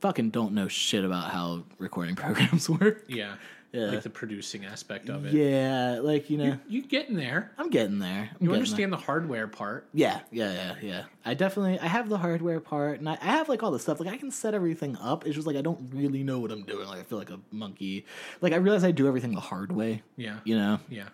Fucking 0.00 0.30
don't 0.30 0.52
know 0.54 0.66
shit 0.68 1.04
about 1.04 1.30
how 1.30 1.64
recording 1.78 2.16
programs 2.16 2.68
work. 2.68 3.04
yeah, 3.08 3.36
Yeah. 3.72 3.86
Like 3.86 4.02
the 4.02 4.10
producing 4.10 4.66
aspect 4.66 5.08
of 5.08 5.24
it. 5.24 5.32
Yeah, 5.32 6.00
like 6.02 6.28
you 6.28 6.36
know, 6.36 6.58
you, 6.68 6.82
are 6.82 6.86
getting 6.86 7.16
there? 7.16 7.52
I'm 7.56 7.70
getting 7.70 7.98
there. 7.98 8.28
I'm 8.30 8.36
You 8.38 8.48
getting 8.48 8.54
understand 8.54 8.92
the 8.92 8.98
hardware 8.98 9.48
part. 9.48 9.88
Yeah, 9.94 10.20
yeah, 10.30 10.52
yeah, 10.52 10.74
yeah. 10.82 11.02
I 11.24 11.32
definitely 11.32 11.78
I 11.80 11.86
have 11.86 12.10
the 12.10 12.18
hardware 12.18 12.60
part, 12.60 12.98
and 12.98 13.08
I, 13.08 13.14
I 13.22 13.26
have 13.26 13.48
like 13.48 13.62
all 13.62 13.70
the 13.70 13.78
stuff. 13.78 13.98
Like 13.98 14.10
I 14.10 14.18
can 14.18 14.30
set 14.30 14.52
everything 14.52 14.96
up. 14.98 15.24
It's 15.26 15.34
just 15.34 15.46
like 15.46 15.56
I 15.56 15.62
don't 15.62 15.90
really 15.94 16.22
know 16.22 16.38
what 16.38 16.50
I'm 16.52 16.64
doing. 16.64 16.86
Like 16.86 17.00
I 17.00 17.02
feel 17.04 17.16
like 17.18 17.30
a 17.30 17.40
monkey. 17.50 18.04
Like 18.42 18.52
I 18.52 18.56
realize 18.56 18.84
I 18.84 18.90
do 18.90 19.08
everything 19.08 19.34
the 19.34 19.40
hard 19.40 19.72
way. 19.72 20.02
Yeah, 20.16 20.40
You 20.44 20.56
know. 20.58 20.78
yeah. 20.90 21.08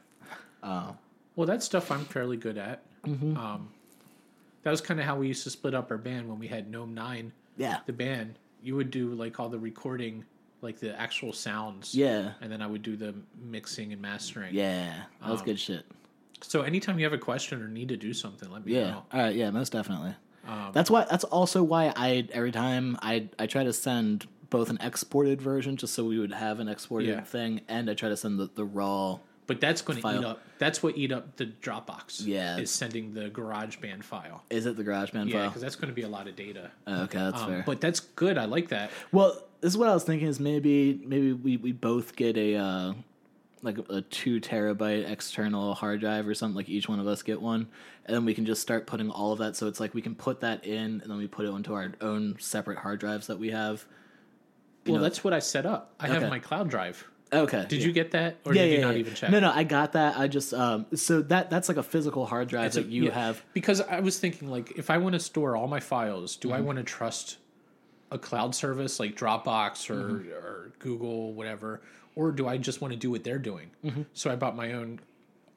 Uh, 0.60 0.94
Well, 1.36 1.46
that 1.46 1.62
stuff 1.62 1.92
I'm 1.92 2.04
fairly 2.06 2.36
good 2.36 2.58
at. 2.58 2.82
Mm-hmm. 3.04 3.36
Um, 3.36 3.68
that 4.64 4.72
was 4.72 4.80
kind 4.80 4.98
of 4.98 5.06
how 5.06 5.16
we 5.16 5.28
used 5.28 5.44
to 5.44 5.50
split 5.50 5.74
up 5.74 5.92
our 5.92 5.96
band 5.96 6.28
when 6.28 6.40
we 6.40 6.48
had 6.48 6.68
Gnome 6.68 6.92
Nine, 6.92 7.32
yeah, 7.56 7.78
the 7.86 7.92
band. 7.92 8.34
You 8.64 8.74
would 8.74 8.90
do 8.90 9.14
like 9.14 9.38
all 9.38 9.48
the 9.48 9.60
recording, 9.60 10.24
like 10.60 10.78
the 10.80 10.98
actual 11.00 11.32
sounds. 11.32 11.94
yeah, 11.94 12.32
And 12.40 12.50
then 12.50 12.60
I 12.62 12.66
would 12.66 12.82
do 12.82 12.96
the 12.96 13.14
mixing 13.40 13.92
and 13.92 14.02
mastering. 14.02 14.54
yeah. 14.54 15.04
That 15.20 15.26
Um, 15.26 15.30
was 15.32 15.42
good 15.42 15.58
shit. 15.60 15.86
So 16.40 16.62
anytime 16.62 16.98
you 16.98 17.04
have 17.04 17.12
a 17.12 17.18
question 17.18 17.62
or 17.62 17.68
need 17.68 17.88
to 17.88 17.96
do 17.96 18.12
something, 18.12 18.50
let 18.50 18.64
me 18.64 18.74
Yeah. 18.74 18.90
know. 18.90 19.04
All 19.12 19.20
right. 19.20 19.34
Yeah. 19.34 19.50
Most 19.50 19.72
definitely. 19.72 20.14
Um, 20.46 20.70
That's 20.72 20.90
why. 20.90 21.04
That's 21.10 21.24
also 21.24 21.62
why 21.62 21.92
I 21.96 22.26
every 22.32 22.52
time 22.52 22.96
I 23.02 23.28
I 23.38 23.46
try 23.46 23.64
to 23.64 23.72
send 23.72 24.26
both 24.50 24.70
an 24.70 24.78
exported 24.80 25.42
version 25.42 25.76
just 25.76 25.92
so 25.94 26.04
we 26.04 26.18
would 26.18 26.32
have 26.32 26.58
an 26.58 26.68
exported 26.68 27.08
Yeah. 27.08 27.20
thing, 27.22 27.60
and 27.68 27.90
I 27.90 27.94
try 27.94 28.08
to 28.08 28.16
send 28.16 28.38
the, 28.38 28.48
the 28.54 28.64
raw. 28.64 29.18
But 29.48 29.60
that's 29.62 29.80
going 29.82 30.00
to 30.00 30.08
eat 30.18 30.24
up. 30.24 30.40
That's 30.58 30.82
what 30.82 30.96
eat 30.98 31.10
up 31.10 31.36
the 31.36 31.46
Dropbox. 31.46 32.24
Yeah. 32.26 32.58
is 32.58 32.70
sending 32.70 33.14
the 33.14 33.30
GarageBand 33.30 34.04
file. 34.04 34.44
Is 34.50 34.66
it 34.66 34.76
the 34.76 34.84
GarageBand 34.84 35.26
Yeah, 35.28 35.32
file? 35.32 35.42
Yeah, 35.42 35.46
because 35.48 35.62
that's 35.62 35.74
going 35.74 35.88
to 35.88 35.94
be 35.94 36.02
a 36.02 36.08
lot 36.08 36.28
of 36.28 36.36
data. 36.36 36.70
Oh, 36.86 37.02
okay, 37.04 37.18
that's 37.18 37.40
Um, 37.42 37.48
fair. 37.48 37.62
but 37.66 37.80
that's 37.80 37.98
good. 38.00 38.36
I 38.38 38.44
like 38.44 38.68
that. 38.68 38.90
Well, 39.10 39.42
this 39.62 39.72
is 39.72 39.78
what 39.78 39.88
I 39.88 39.94
was 39.94 40.04
thinking. 40.04 40.28
Is 40.28 40.38
maybe 40.38 41.00
maybe 41.04 41.32
we, 41.32 41.56
we 41.56 41.72
both 41.72 42.14
get 42.14 42.36
a 42.36 42.56
uh, 42.56 42.92
like 43.62 43.78
a 43.88 44.02
two 44.02 44.38
terabyte 44.40 45.10
external 45.10 45.74
hard 45.74 46.00
drive 46.00 46.28
or 46.28 46.34
something. 46.34 46.54
Like 46.54 46.68
each 46.68 46.86
one 46.88 47.00
of 47.00 47.06
us 47.06 47.22
get 47.22 47.40
one, 47.40 47.68
and 48.04 48.14
then 48.14 48.26
we 48.26 48.34
can 48.34 48.44
just 48.44 48.60
start 48.60 48.86
putting 48.86 49.10
all 49.10 49.32
of 49.32 49.38
that. 49.38 49.56
So 49.56 49.66
it's 49.66 49.80
like 49.80 49.94
we 49.94 50.02
can 50.02 50.14
put 50.14 50.40
that 50.40 50.66
in, 50.66 51.00
and 51.00 51.10
then 51.10 51.16
we 51.16 51.26
put 51.26 51.46
it 51.46 51.50
onto 51.50 51.72
our 51.72 51.90
own 52.02 52.36
separate 52.38 52.78
hard 52.78 53.00
drives 53.00 53.28
that 53.28 53.38
we 53.38 53.50
have. 53.50 53.86
You 54.84 54.92
Well, 54.92 55.00
know- 55.00 55.04
that's 55.08 55.24
what 55.24 55.32
I 55.32 55.38
set 55.38 55.64
up. 55.64 55.94
I 55.98 56.08
have 56.08 56.28
my 56.28 56.38
cloud 56.38 56.68
drive. 56.68 57.08
Okay. 57.32 57.66
Did 57.68 57.80
yeah. 57.80 57.86
you 57.86 57.92
get 57.92 58.12
that, 58.12 58.36
or 58.46 58.54
yeah, 58.54 58.62
did 58.62 58.70
yeah, 58.70 58.76
you 58.78 58.84
not 58.84 58.96
even 58.96 59.14
check? 59.14 59.30
No, 59.30 59.38
no, 59.40 59.52
I 59.54 59.62
got 59.64 59.92
that. 59.92 60.16
I 60.16 60.28
just 60.28 60.54
um. 60.54 60.86
So 60.94 61.20
that 61.22 61.50
that's 61.50 61.68
like 61.68 61.76
a 61.78 61.82
physical 61.82 62.24
hard 62.26 62.48
drive 62.48 62.66
It's 62.66 62.76
a- 62.76 62.82
that 62.82 62.88
you 62.90 63.04
yeah, 63.06 63.10
have. 63.12 63.42
because 63.52 63.80
I 63.82 64.00
was 64.00 64.18
thinking 64.18 64.48
like 64.48 64.78
if 64.78 64.88
I 64.90 64.98
want 64.98 65.12
to 65.14 65.20
store 65.20 65.56
all 65.56 65.68
my 65.68 65.80
files, 65.80 66.36
do 66.36 66.48
Mm-hmm. 66.48 66.56
I 66.56 66.60
want 66.62 66.78
to 66.78 66.84
trust 66.84 67.36
a 68.10 68.18
cloud 68.18 68.54
service 68.54 68.98
like 68.98 69.14
Dropbox 69.14 69.90
or 69.90 70.20
Mm-hmm. 70.20 70.30
or 70.46 70.72
Google 70.78 71.34
whatever, 71.34 71.82
or 72.16 72.32
do 72.32 72.48
I 72.48 72.56
just 72.56 72.80
want 72.80 72.92
to 72.94 72.98
do 72.98 73.10
what 73.10 73.24
they're 73.24 73.38
doing? 73.38 73.70
So 74.14 74.30
I 74.30 74.36
bought 74.36 74.56
my 74.56 74.72
own 74.72 75.00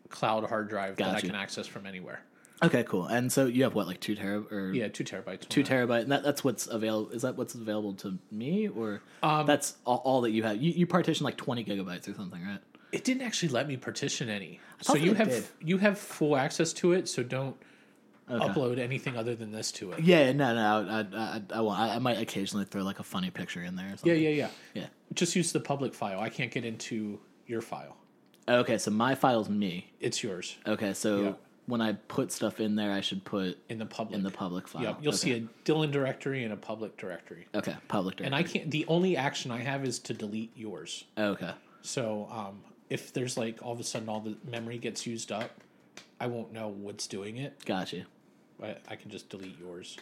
cloud 0.09 0.43
hard 0.49 0.67
drive 0.67 0.97
that 0.97 1.15
I 1.15 1.22
can 1.22 1.36
access 1.36 1.67
from 1.67 1.86
anywhere. 1.86 2.22
Okay, 2.64 2.84
cool. 2.84 3.07
And 3.07 3.32
so 3.32 3.45
you 3.47 3.64
have 3.64 3.74
what, 3.74 3.88
like 3.88 3.99
two 3.99 4.16
tera 4.16 4.43
or 4.51 4.72
Yeah, 4.72 4.88
two 4.88 5.03
terabytes. 5.03 5.49
two 5.49 5.64
terabyte? 5.64 6.01
And 6.03 6.12
that, 6.12 6.24
that's 6.24 6.43
what's 6.43 6.68
available. 6.68 7.09
Is 7.09 7.24
that 7.24 7.36
what's 7.38 7.55
available 7.55 7.93
to 7.95 8.20
me, 8.30 8.68
or 8.68 9.01
Um, 9.24 9.45
that's 9.47 9.76
all, 9.86 10.01
all 10.05 10.22
that 10.22 10.32
you 10.32 10.43
have? 10.43 10.62
You, 10.62 10.72
you 10.72 10.86
partition 10.86 11.24
like 11.24 11.38
twenty 11.38 11.64
gigabytes 11.64 12.07
or 12.07 12.14
something, 12.14 12.43
right? 12.43 12.59
It 12.91 13.03
didn't 13.03 13.24
actually 13.24 13.49
let 13.49 13.68
me 13.68 13.78
partition 13.78 14.30
any, 14.30 14.59
so 14.82 14.95
you 14.95 15.14
have 15.14 15.30
did. 15.30 15.47
you 15.64 15.78
have 15.78 15.97
full 15.97 16.36
access 16.36 16.74
to 16.74 16.91
it. 16.91 17.07
So 17.07 17.24
don't 17.24 17.55
upload 18.30 18.80
anything 18.80 19.18
other 19.18 19.36
than 19.36 19.51
this 19.51 19.72
to 19.74 19.91
it. 19.93 20.01
Yeah, 20.01 20.32
no, 20.34 20.53
no, 20.53 20.88
I, 20.89 21.18
I, 21.18 21.41
I, 21.53 21.62
I. 21.64 21.95
I, 21.95 21.99
might 21.99 22.20
occasionally 22.20 22.66
throw 22.66 22.84
like 22.84 22.99
a 22.99 23.03
funny 23.03 23.30
picture 23.30 23.64
in 23.64 23.76
there. 23.76 23.88
Or 23.88 23.89
Yeah, 23.89 23.95
something. 23.95 24.22
yeah, 24.22 24.30
yeah. 24.30 24.49
yeah. 24.74 24.86
Just 25.14 25.36
use 25.36 25.51
the 25.51 25.59
public 25.59 25.93
file. 25.93 26.20
I 26.20 26.30
can't 26.30 26.51
get 26.51 26.64
into 26.66 27.20
your 27.47 27.62
file. 27.62 27.97
Okay, 28.47 28.78
so 28.78 28.91
my 28.91 29.16
file's 29.16 29.49
me. 29.49 29.93
It's 29.99 30.24
yours 30.24 30.57
Okay, 30.68 30.93
so 30.93 31.22
Yeah. 31.22 31.34
When 31.72 31.82
I 31.82 31.93
put 31.93 32.32
stuff 32.32 32.59
in 32.59 32.76
there, 32.76 32.91
I 32.91 32.99
should 33.01 33.24
put 33.24 33.57
in 33.69 33.80
the 33.80 33.86
public. 33.86 34.17
in 34.17 34.24
the 34.24 34.30
public 34.30 34.67
file. 34.67 34.84
Yep, 34.84 34.97
you'll 35.01 35.09
okay. 35.13 35.17
see 35.17 35.32
a 35.34 35.41
Dylan 35.63 35.89
directory 35.91 36.43
and 36.43 36.51
a 36.53 36.57
public 36.57 36.97
directory. 36.97 37.47
Okay, 37.55 37.76
public 37.88 38.17
directory. 38.17 38.26
And. 38.26 38.36
I 38.36 38.43
can't. 38.43 38.69
The 38.69 38.86
only 38.88 39.15
action 39.15 39.51
I 39.51 39.59
have 39.59 39.86
is 39.86 39.97
to 39.99 40.13
delete 40.13 40.51
yours. 40.55 41.05
Okay, 41.17 41.51
So 41.82 42.28
um, 42.30 42.61
if 42.89 43.13
there's 43.13 43.38
like 43.38 43.59
all 43.63 43.72
of 43.72 43.80
a 43.80 43.84
sudden 43.84 44.09
all 44.09 44.19
the 44.19 44.36
memory 44.49 44.78
gets 44.78 45.07
used 45.07 45.32
up, 45.32 45.51
I 46.19 46.28
won't 46.28 46.51
know 46.51 46.67
what's 46.67 47.07
doing 47.07 47.38
it. 47.38 47.63
Gotcha. 47.65 47.95
you. 47.97 48.05
I, 48.61 48.76
I 48.89 48.95
can 48.97 49.09
just 49.09 49.30
delete 49.30 49.57
yours. 49.57 49.97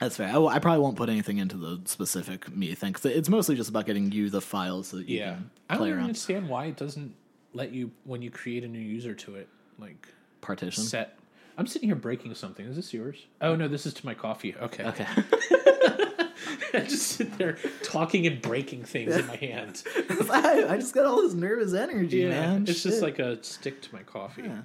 That's 0.00 0.16
fair. 0.16 0.28
I, 0.28 0.36
I 0.44 0.58
probably 0.58 0.80
won't 0.80 0.96
put 0.96 1.08
anything 1.08 1.38
into 1.38 1.56
the 1.56 1.80
specific 1.84 2.54
me 2.54 2.74
thing 2.74 2.92
'cause 2.92 3.04
it's 3.06 3.28
mostly 3.28 3.54
just 3.56 3.70
about 3.70 3.86
getting 3.86 4.10
you 4.12 4.30
the 4.30 4.40
files 4.40 4.88
so 4.88 4.96
that 4.98 5.08
you 5.08 5.18
Yeah, 5.20 5.34
can 5.34 5.50
I 5.70 5.76
don't 5.78 5.88
around. 5.90 6.00
understand 6.00 6.48
why 6.48 6.66
it 6.66 6.76
doesn't 6.76 7.14
let 7.54 7.72
you 7.72 7.90
when 8.04 8.20
you 8.20 8.30
create 8.30 8.62
a 8.64 8.68
new 8.68 8.78
user 8.78 9.14
to 9.14 9.36
it 9.36 9.48
like 9.78 10.06
Partition. 10.40 10.84
set. 10.84 11.18
I'm 11.56 11.66
sitting 11.66 11.88
here 11.88 11.96
breaking 11.96 12.34
something. 12.34 12.64
Is 12.66 12.76
this 12.76 12.94
yours? 12.94 13.26
Oh 13.40 13.56
no, 13.56 13.66
this 13.68 13.84
is 13.86 13.94
to 13.94 14.06
my 14.06 14.14
coffee. 14.14 14.54
Okay. 14.56 14.84
Okay. 14.84 15.06
I 16.74 16.80
just 16.80 17.02
sit 17.08 17.36
there 17.38 17.58
talking 17.82 18.26
and 18.26 18.40
breaking 18.40 18.84
things 18.84 19.16
in 19.16 19.26
my 19.26 19.36
hands. 19.36 19.84
I, 20.30 20.66
I 20.68 20.76
just 20.76 20.94
got 20.94 21.06
all 21.06 21.22
this 21.22 21.32
nervous 21.34 21.72
energy, 21.74 22.24
man. 22.26 22.62
it's 22.68 22.82
just 22.82 22.96
Shit. 22.96 23.02
like 23.02 23.18
a 23.18 23.42
stick 23.42 23.80
to 23.82 23.94
my 23.94 24.02
coffee. 24.02 24.42
Yeah. 24.42 24.62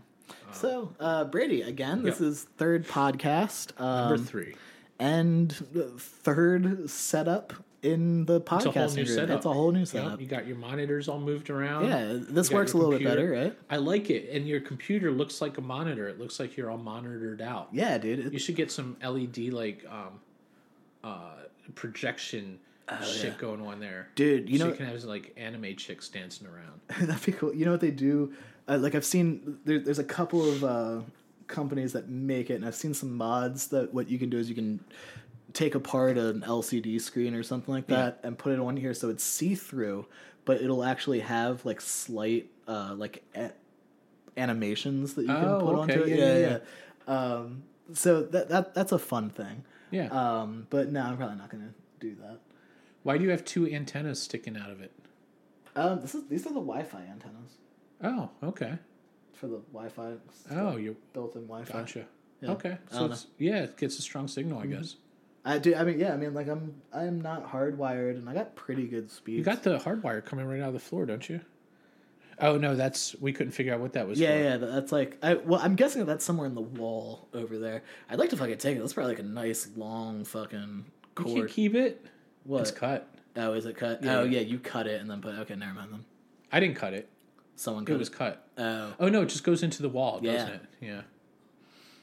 So, 0.51 0.93
uh, 0.99 1.24
Brady, 1.26 1.61
again, 1.63 2.03
this 2.03 2.19
Yeah. 2.21 2.28
is 2.28 2.43
third 2.57 2.88
podcast. 2.88 3.80
Um, 3.82 4.09
Number 4.09 4.17
three. 4.24 4.55
and 4.99 5.49
the 5.71 5.86
third 5.97 6.89
setup 6.89 7.53
in 7.84 8.25
the 8.25 8.39
It's 8.41 8.95
new 8.95 9.03
group. 9.03 9.07
setup. 9.07 9.38
It's 9.38 9.45
a 9.45 9.53
whole 9.53 9.71
new 9.71 9.79
Yep, 9.79 9.88
setup. 9.88 10.21
you 10.21 10.27
got 10.27 10.47
your 10.47 10.55
monitors 10.57 11.07
all 11.09 11.19
moved 11.19 11.49
around. 11.49 11.86
Yeah, 11.86 12.17
this 12.17 12.49
works 12.51 12.73
a 12.73 12.77
little 12.77 12.91
bit 12.93 13.03
better, 13.03 13.29
right? 13.31 13.57
I 13.69 13.77
like 13.77 14.09
it, 14.09 14.29
and 14.31 14.47
your 14.47 14.61
computer 14.61 15.11
looks 15.11 15.41
like 15.41 15.57
a 15.57 15.61
monitor. 15.61 16.07
It 16.07 16.19
looks 16.19 16.39
like 16.39 16.55
you're 16.57 16.71
all 16.71 16.77
monitored 16.77 17.41
out. 17.41 17.69
Yeah, 17.71 17.97
dude. 17.97 18.19
It- 18.19 18.34
You 18.34 18.39
should 18.39 18.55
get 18.55 18.71
some 18.71 18.97
LED 19.03 19.49
like 19.51 19.86
um, 19.89 20.19
uh, 21.03 21.34
projection 21.75 22.59
shit 23.03 23.38
going 23.38 23.61
on 23.61 23.79
there, 23.79 24.07
Oh, 24.09 24.11
Dude, 24.15 24.49
you 24.49 24.57
so 24.59 24.65
know- 24.65 24.71
you 24.71 24.77
can 24.77 24.86
have 24.86 25.03
like 25.05 25.34
anime 25.38 25.75
chicks 25.75 26.09
dancing 26.09 26.47
around. 26.47 26.79
That'd 27.07 27.25
be 27.25 27.31
cool. 27.31 27.53
You 27.53 27.65
know 27.65 27.71
what 27.71 27.81
they 27.81 27.91
do? 27.91 28.34
Uh, 28.67 28.77
like 28.77 28.93
I've 28.95 29.05
seen 29.05 29.57
there, 29.65 29.79
there's 29.79 29.99
a 29.99 30.03
couple 30.03 30.47
of 30.47 30.63
uh, 30.63 31.01
companies 31.47 31.93
that 31.93 32.07
make 32.09 32.49
it, 32.49 32.55
and 32.55 32.65
I've 32.65 32.75
seen 32.75 32.93
some 32.93 33.15
mods 33.17 33.67
that 33.67 33.93
what 33.93 34.09
you 34.09 34.17
can 34.19 34.29
do 34.29 34.38
is 34.38 34.47
you 34.47 34.55
can 34.55 34.79
take 35.53 35.75
apart 35.75 36.17
an 36.17 36.41
LCD 36.41 36.99
screen 36.99 37.35
or 37.35 37.43
something 37.43 37.73
like 37.73 37.87
that 37.87 38.19
and 38.23 38.37
put 38.37 38.51
it 38.53 38.59
on 38.59 38.75
here 38.75 38.93
so 38.93 39.09
it's 39.09 39.23
see 39.23 39.53
through, 39.55 40.05
but 40.45 40.61
it'll 40.61 40.83
actually 40.83 41.19
have 41.19 41.63
like 41.65 41.79
slight 41.81 42.49
uh, 42.67 42.93
like 42.97 43.23
a- 43.35 43.51
animations 44.37 45.13
that 45.15 45.21
you 45.23 45.27
can 45.27 45.45
Oh, 45.45 45.59
put 45.59 45.75
okay. 45.75 45.81
onto 45.93 46.01
it. 46.03 46.09
Yeah, 46.09 46.15
Yeah, 46.15 46.37
yeah, 46.37 46.57
yeah. 47.07 47.13
Um, 47.33 47.63
so 47.93 48.23
that 48.23 48.49
that 48.49 48.73
that's 48.73 48.91
a 48.91 48.99
fun 48.99 49.29
thing. 49.29 49.63
Yeah. 49.91 50.07
Um, 50.07 50.67
but 50.69 50.91
no, 50.91 51.01
I'm 51.03 51.17
probably 51.17 51.35
not 51.37 51.49
gonna 51.49 51.73
do 51.99 52.15
that. 52.21 52.39
Why 53.03 53.17
do 53.17 53.23
you 53.25 53.29
have 53.31 53.43
two 53.45 53.67
antennas 53.69 54.21
sticking 54.21 54.57
out 54.57 54.71
of 54.71 54.81
it? 54.81 54.91
Um, 55.75 56.01
this 56.01 56.15
is 56.15 56.23
these 56.29 56.41
are 56.45 56.53
the 56.53 56.61
Wi-Fi 56.61 57.01
antennas 57.11 57.57
Oh, 58.03 58.29
okay. 58.43 58.73
for 59.33 59.47
the 59.47 59.57
Wi-Fi. 59.73 60.13
Oh, 60.51 60.77
you 60.77 60.95
built-in 61.13 61.43
Wi-Fi. 61.43 61.73
gotcha. 61.73 62.05
Yeah. 62.41 62.51
Okay, 62.51 62.77
so 62.91 63.05
it's, 63.05 63.27
yeah, 63.37 63.63
it 63.63 63.77
gets 63.77 63.97
a 63.99 64.01
strong 64.01 64.27
signal, 64.27 64.59
I 64.59 64.65
guess. 64.65 64.95
I 65.45 65.57
do. 65.59 65.75
I 65.75 65.83
mean, 65.83 65.99
yeah. 65.99 66.13
I 66.13 66.17
mean, 66.17 66.33
like 66.33 66.47
I'm. 66.47 66.75
I'm 66.93 67.19
not 67.21 67.51
hardwired, 67.51 68.11
and 68.17 68.29
I 68.29 68.33
got 68.33 68.55
pretty 68.55 68.87
good 68.87 69.11
speed. 69.11 69.37
You 69.37 69.43
got 69.43 69.63
the 69.63 69.77
hardwire 69.77 70.23
coming 70.23 70.45
right 70.45 70.61
out 70.61 70.69
of 70.69 70.73
the 70.73 70.79
floor, 70.79 71.05
don't 71.05 71.27
you? 71.29 71.41
Oh 72.39 72.57
no, 72.57 72.75
that's 72.75 73.15
we 73.21 73.31
couldn't 73.33 73.51
figure 73.51 73.73
out 73.73 73.79
what 73.79 73.93
that 73.93 74.07
was. 74.07 74.19
Yeah, 74.19 74.29
for. 74.57 74.65
yeah. 74.65 74.71
That's 74.71 74.91
like. 74.91 75.17
I 75.21 75.35
well, 75.35 75.59
I'm 75.61 75.75
guessing 75.75 75.99
that 75.99 76.05
that's 76.05 76.25
somewhere 76.25 76.47
in 76.47 76.55
the 76.55 76.61
wall 76.61 77.27
over 77.33 77.57
there. 77.59 77.83
I'd 78.09 78.19
like 78.19 78.29
to 78.31 78.37
fucking 78.37 78.57
take 78.57 78.77
it. 78.77 78.79
That's 78.79 78.93
probably 78.93 79.13
like 79.13 79.19
a 79.19 79.27
nice 79.27 79.67
long 79.75 80.23
fucking 80.23 80.85
You 81.19 81.23
cord. 81.23 81.35
can't 81.35 81.49
keep 81.49 81.75
it. 81.75 82.05
what? 82.45 82.61
It's 82.61 82.71
cut. 82.71 83.07
Oh, 83.35 83.53
is 83.53 83.65
it 83.65 83.75
cut? 83.77 84.03
Yeah. 84.03 84.19
Oh, 84.19 84.23
yeah. 84.23 84.41
You 84.41 84.59
cut 84.59 84.87
it 84.87 85.01
and 85.01 85.09
then 85.09 85.21
put. 85.21 85.35
Okay, 85.39 85.55
never 85.55 85.73
mind 85.73 85.91
then. 85.91 86.05
I 86.51 86.59
didn't 86.59 86.75
cut 86.75 86.93
it. 86.93 87.09
Someone 87.55 87.83
cut 87.85 87.93
It 87.95 87.99
was 87.99 88.07
it. 88.09 88.15
cut. 88.15 88.47
Oh. 88.57 88.93
Oh 88.99 89.09
no, 89.09 89.21
it 89.23 89.29
just 89.29 89.43
goes 89.43 89.61
into 89.61 89.81
the 89.81 89.89
wall, 89.89 90.19
Yeah. 90.23 90.33
doesn't 90.33 90.53
it? 90.53 90.61
Yeah. 90.81 91.01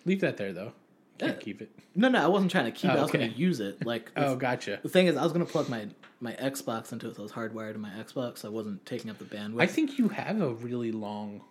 Leave 0.05 0.21
that 0.21 0.37
there 0.37 0.53
though. 0.53 0.73
Can't 1.21 1.37
Yeah. 1.37 1.43
keep 1.43 1.63
it. 1.63 1.71
No, 1.95 2.09
no. 2.09 2.23
I 2.23 2.27
wasn't 2.27 2.51
trying 2.51 2.65
to 2.67 2.71
keep 2.73 2.91
it. 2.91 2.95
I 2.95 3.03
was 3.03 3.03
Oh, 3.03 3.05
okay. 3.07 3.19
going 3.19 3.33
to 3.33 3.39
use 3.39 3.61
it. 3.61 3.85
Like. 3.87 4.11
Oh, 4.17 4.37
gotcha. 4.37 4.81
The 4.83 4.89
thing 4.89 5.07
is, 5.07 5.17
I 5.17 5.23
was 5.23 5.33
going 5.33 5.45
to 5.45 5.51
plug 5.51 5.69
my 5.69 5.87
my 6.21 6.33
Xbox 6.35 6.93
into 6.93 7.09
it, 7.09 7.17
so 7.17 7.21
it 7.21 7.25
was 7.25 7.33
hardwired 7.33 7.73
to 7.75 7.79
my 7.79 7.91
Xbox. 7.91 8.39
So 8.39 8.49
I 8.49 8.51
wasn't 8.51 8.85
taking 8.87 9.11
up 9.11 9.19
the 9.19 9.25
bandwidth. 9.25 9.63
I 9.63 9.67
think 9.67 9.99
you 9.99 10.09
have 10.09 10.41
a 10.41 10.51
really 10.55 10.93
long 10.93 11.43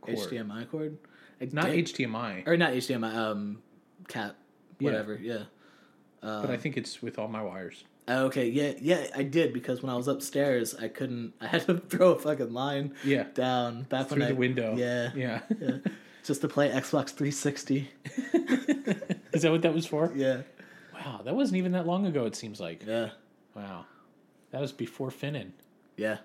cord. 0.00 0.16
HDMI 0.18 0.70
cord. 0.70 0.98
I 1.40 1.48
Not 1.52 1.66
did- 1.66 1.86
HDMI, 1.86 2.46
or 2.46 2.56
not 2.56 2.72
HDMI. 2.72 3.14
Um, 3.14 3.62
cat. 4.08 4.36
Yeah. 4.78 4.90
Whatever. 4.90 5.14
Yeah. 5.20 5.44
but 6.22 6.50
I 6.50 6.56
think 6.56 6.76
it's 6.76 7.02
with 7.02 7.18
all 7.18 7.28
my 7.28 7.42
wires. 7.42 7.84
Oh, 8.06 8.26
Okay, 8.26 8.48
yeah, 8.48 8.72
yeah, 8.80 9.06
I 9.16 9.22
did 9.22 9.52
because 9.54 9.82
when 9.82 9.90
I 9.90 9.96
was 9.96 10.08
upstairs, 10.08 10.74
I 10.74 10.88
couldn't. 10.88 11.32
I 11.40 11.46
had 11.46 11.62
to 11.66 11.78
throw 11.78 12.10
a 12.12 12.18
fucking 12.18 12.52
line 12.52 12.94
Yeah. 13.04 13.24
down 13.34 13.82
back 13.84 14.08
Through 14.08 14.22
the 14.22 14.28
I, 14.28 14.32
window. 14.32 14.74
Yeah, 14.76 15.10
Yeah. 15.14 15.40
yeah, 15.58 15.78
just 16.24 16.40
to 16.40 16.48
play 16.48 16.68
Xbox 16.70 17.10
360. 17.10 17.90
Is 19.32 19.42
that 19.42 19.50
what 19.50 19.62
that 19.62 19.74
was 19.74 19.86
for? 19.86 20.12
Yeah, 20.14 20.42
Wow, 20.94 21.20
that 21.24 21.34
wasn't 21.34 21.58
even 21.58 21.72
that 21.72 21.86
long 21.86 22.06
ago, 22.06 22.24
it 22.24 22.36
seems 22.36 22.60
like. 22.60 22.84
yeah, 22.86 23.10
Wow. 23.54 23.84
That 24.50 24.60
was 24.60 24.72
before 24.72 25.10
Finnan, 25.10 25.50
yeah, 25.96 26.18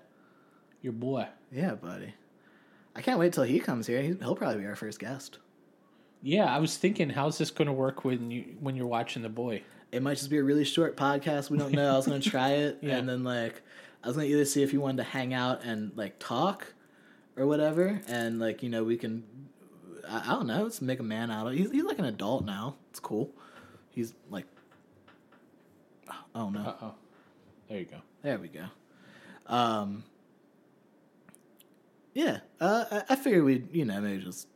your 0.82 0.92
boy. 0.92 1.26
yeah, 1.50 1.74
buddy. 1.74 2.14
I 2.94 3.02
can't 3.02 3.18
wait 3.18 3.32
till 3.32 3.44
he 3.44 3.58
comes 3.60 3.86
here. 3.86 4.00
He- 4.02 4.14
He'll 4.14 4.36
probably 4.36 4.60
be 4.60 4.66
our 4.66 4.76
first 4.76 4.98
guest. 5.00 5.38
Yeah, 6.22 6.44
I 6.44 6.58
was 6.58 6.76
thinking, 6.76 7.10
how's 7.10 7.38
this 7.38 7.50
going 7.50 7.66
to 7.66 7.72
work 7.72 8.04
when 8.04 8.30
you 8.30 8.56
when 8.60 8.76
you're 8.76 8.86
watching 8.86 9.22
the 9.22 9.28
boy? 9.28 9.62
It 9.90 10.02
might 10.02 10.18
just 10.18 10.30
be 10.30 10.36
a 10.38 10.44
really 10.44 10.64
short 10.64 10.96
podcast. 10.96 11.50
We 11.50 11.58
don't 11.58 11.72
know. 11.72 11.92
I 11.92 11.96
was 11.96 12.06
gonna 12.06 12.20
try 12.36 12.50
it, 12.50 12.78
Yeah. 12.82 12.96
and 12.98 13.08
then 13.08 13.24
like 13.24 13.62
I 14.04 14.06
was 14.08 14.16
gonna 14.16 14.28
either 14.28 14.44
see 14.44 14.62
if 14.62 14.72
you 14.72 14.80
wanted 14.80 14.98
to 14.98 15.04
hang 15.10 15.32
out 15.34 15.64
and 15.64 15.92
like 15.96 16.18
talk, 16.20 16.74
or 17.36 17.46
whatever, 17.46 18.00
and 18.06 18.38
like 18.38 18.62
you 18.62 18.68
know 18.68 18.84
we 18.84 18.96
can, 18.96 19.24
I, 20.10 20.22
I 20.24 20.26
don't 20.34 20.46
know, 20.46 20.62
let's 20.64 20.82
make 20.82 20.98
a 21.00 21.04
man 21.04 21.30
out 21.30 21.46
of. 21.46 21.54
He's 21.54 21.70
he's 21.70 21.84
like 21.84 21.98
an 21.98 22.04
adult 22.06 22.44
now. 22.44 22.76
It's 22.90 23.00
cool. 23.00 23.30
He's 23.90 24.12
like, 24.30 24.46
oh 26.34 26.50
no, 26.50 26.60
Uh 26.60 26.74
oh. 26.82 26.94
There 27.68 27.78
you 27.78 27.84
go. 27.86 27.98
there 28.22 28.38
we 28.38 28.48
go. 28.48 28.64
Um, 29.46 30.04
yeah, 32.14 32.38
uh, 32.60 32.84
I, 32.90 33.02
I 33.10 33.16
figured 33.16 33.44
we'd 33.44 33.74
you 33.74 33.84
know 33.84 34.00
maybe 34.00 34.22
just 34.22 34.48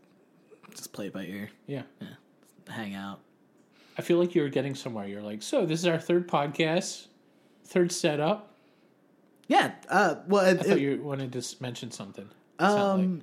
just 0.75 0.93
play 0.93 1.07
it 1.07 1.13
by 1.13 1.25
ear, 1.25 1.51
Yeah. 1.67 1.83
hang 2.69 2.95
out. 2.95 3.21
I 3.97 4.03
feel 4.03 4.19
like 4.19 4.35
you 4.35 4.43
were 4.43 4.49
getting 4.49 4.75
somewhere. 4.75 5.07
You're 5.07 5.23
like, 5.23 5.41
so 5.43 5.65
this 5.65 5.79
is 5.81 5.87
our 5.87 6.01
third 6.01 6.27
podcast, 6.27 7.07
third 7.65 7.93
setup. 7.93 8.51
Yeah. 9.47 9.73
Uh, 9.89 10.17
well, 10.27 10.45
it, 10.47 10.59
I 10.59 10.63
thought 10.65 10.79
it- 10.79 10.81
you 10.81 11.01
wanted 11.03 11.33
to 11.35 11.57
mention 11.63 11.93
something. 11.93 12.29
Um, 12.59 13.23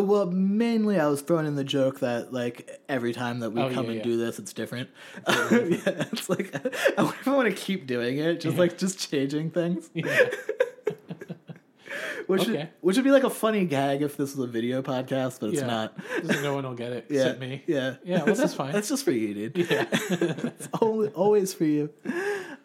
well, 0.00 0.26
mainly 0.26 0.98
I 0.98 1.06
was 1.06 1.20
throwing 1.22 1.46
in 1.46 1.54
the 1.54 1.64
joke 1.64 2.00
that 2.00 2.32
like 2.32 2.80
every 2.88 3.12
time 3.12 3.40
that 3.40 3.50
we 3.50 3.60
Oh, 3.62 3.70
come 3.72 3.84
yeah, 3.84 3.90
and 3.90 3.98
yeah. 3.98 4.04
do 4.04 4.16
this, 4.16 4.38
it's 4.38 4.52
different. 4.52 4.90
yeah, 5.28 5.78
it's 6.12 6.28
like 6.28 6.54
I 6.98 7.04
if 7.04 7.28
I 7.28 7.34
want 7.34 7.48
to 7.48 7.54
keep 7.54 7.86
doing 7.86 8.18
it, 8.18 8.40
just 8.40 8.54
Yeah. 8.56 8.60
like 8.60 8.78
just 8.78 9.10
changing 9.10 9.50
things, 9.50 9.90
yeah. 9.94 10.28
which 12.26 12.46
would, 12.46 12.68
which 12.80 12.96
would 12.96 13.04
be 13.04 13.10
like 13.10 13.24
a 13.24 13.30
funny 13.30 13.64
gag 13.66 14.02
if 14.02 14.16
this 14.16 14.34
was 14.34 14.48
a 14.48 14.50
video 14.50 14.82
podcast, 14.82 15.40
but 15.40 15.50
it's 15.50 15.60
Yeah. 15.60 15.66
not. 15.66 15.96
No 16.42 16.54
one 16.54 16.64
will 16.64 16.74
get 16.74 16.92
it 16.92 17.06
Yeah, 17.08 17.20
except 17.22 17.40
me. 17.40 17.62
yeah, 17.66 17.96
Yeah, 18.04 18.24
well, 18.24 18.34
that's 18.34 18.54
fine. 18.54 18.72
That's 18.72 18.88
just 18.88 19.04
for 19.04 19.12
you, 19.12 19.48
dude. 19.48 19.70
Yeah. 19.70 19.86
it's 19.92 20.68
always, 20.80 21.10
always 21.12 21.52
for 21.54 21.64
you. 21.64 21.90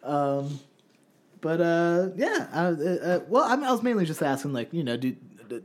Um, 0.03 0.59
but 1.41 1.61
uh, 1.61 2.09
yeah. 2.15 2.47
I, 2.53 2.65
uh, 2.65 2.69
uh, 2.71 3.19
well, 3.27 3.43
I, 3.43 3.55
mean, 3.55 3.65
I 3.65 3.71
was 3.71 3.83
mainly 3.83 4.05
just 4.05 4.21
asking, 4.23 4.53
like, 4.53 4.73
you 4.73 4.83
know, 4.83 4.97
do, 4.97 5.15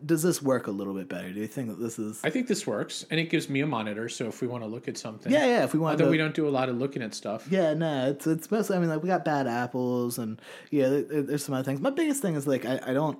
does 0.07 0.23
this 0.23 0.43
work 0.43 0.67
a 0.67 0.71
little 0.71 0.95
bit 0.95 1.09
better? 1.09 1.31
Do 1.33 1.41
you 1.41 1.47
think 1.47 1.69
that 1.69 1.81
this 1.81 1.99
is? 1.99 2.21
I 2.25 2.31
think 2.31 2.47
this 2.49 2.67
works, 2.67 3.05
and 3.11 3.19
it 3.21 3.31
gives 3.31 3.49
me 3.49 3.61
a 3.61 3.67
monitor. 3.67 4.09
So 4.09 4.27
if 4.27 4.41
we 4.41 4.49
want 4.49 4.63
to 4.65 4.69
look 4.69 4.89
at 4.89 4.97
something, 4.99 5.33
Yeah, 5.33 5.47
yeah. 5.47 5.65
If 5.65 5.73
we 5.75 5.79
want 5.81 5.93
Although 5.93 6.07
to, 6.07 6.11
we 6.11 6.17
don't 6.19 6.35
do 6.35 6.49
a 6.49 6.51
lot 6.51 6.69
of 6.69 6.77
looking 6.77 7.03
at 7.03 7.15
stuff. 7.15 7.47
Yeah, 7.51 7.75
no, 7.75 8.09
it's 8.11 8.27
it's 8.27 8.51
mostly. 8.51 8.77
I 8.77 8.81
mean, 8.81 8.89
like 8.89 9.03
we 9.03 9.09
got 9.09 9.25
bad 9.25 9.47
apples, 9.47 10.19
and 10.19 10.41
yeah, 10.71 10.89
there, 10.89 11.03
there- 11.03 11.23
there's 11.23 11.45
some 11.45 11.55
other 11.55 11.65
things. 11.65 11.81
My 11.81 11.91
biggest 11.91 12.21
thing 12.23 12.35
is 12.35 12.47
like 12.47 12.65
I, 12.65 12.81
I 12.87 12.93
don't 12.93 13.19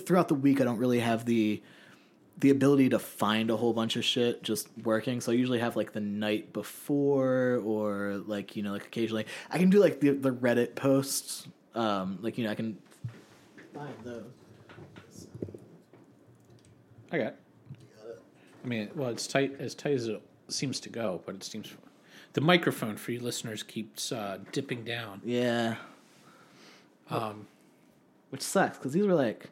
throughout 0.00 0.26
the 0.28 0.34
week 0.34 0.60
I 0.60 0.64
don't 0.64 0.78
really 0.78 0.98
have 1.00 1.24
the 1.26 1.62
the 2.38 2.50
ability 2.50 2.90
to 2.90 2.98
find 2.98 3.50
a 3.50 3.56
whole 3.56 3.72
bunch 3.72 3.96
of 3.96 4.04
shit 4.04 4.42
just 4.42 4.68
working. 4.82 5.20
So 5.22 5.32
I 5.32 5.36
usually 5.36 5.60
have 5.60 5.74
like 5.76 5.92
the 5.92 6.00
night 6.00 6.52
before, 6.52 7.62
or 7.64 8.20
like 8.26 8.56
you 8.56 8.62
know, 8.62 8.72
like 8.72 8.84
occasionally 8.84 9.26
I 9.50 9.58
can 9.58 9.70
do 9.70 9.78
like 9.80 10.00
the 10.00 10.10
the 10.10 10.30
Reddit 10.32 10.74
posts. 10.74 11.48
Um, 11.74 12.18
like 12.22 12.36
you 12.38 12.44
know, 12.44 12.50
I 12.50 12.54
can 12.54 12.78
find 13.74 13.94
those. 14.04 14.24
I 17.12 17.18
got. 17.18 17.34
I 18.64 18.68
mean, 18.68 18.90
well, 18.96 19.10
it's 19.10 19.26
tight 19.26 19.56
as 19.60 19.74
tight 19.74 19.92
as 19.94 20.08
it 20.08 20.20
seems 20.48 20.80
to 20.80 20.88
go, 20.88 21.20
but 21.24 21.36
it 21.36 21.44
seems 21.44 21.72
the 22.32 22.40
microphone 22.40 22.96
for 22.96 23.12
you 23.12 23.20
listeners 23.20 23.62
keeps 23.62 24.10
uh, 24.12 24.38
dipping 24.52 24.84
down. 24.84 25.20
Yeah, 25.24 25.76
Um, 27.08 27.46
which 28.30 28.42
sucks 28.42 28.76
because 28.78 28.92
these 28.92 29.06
were 29.06 29.14
like. 29.14 29.50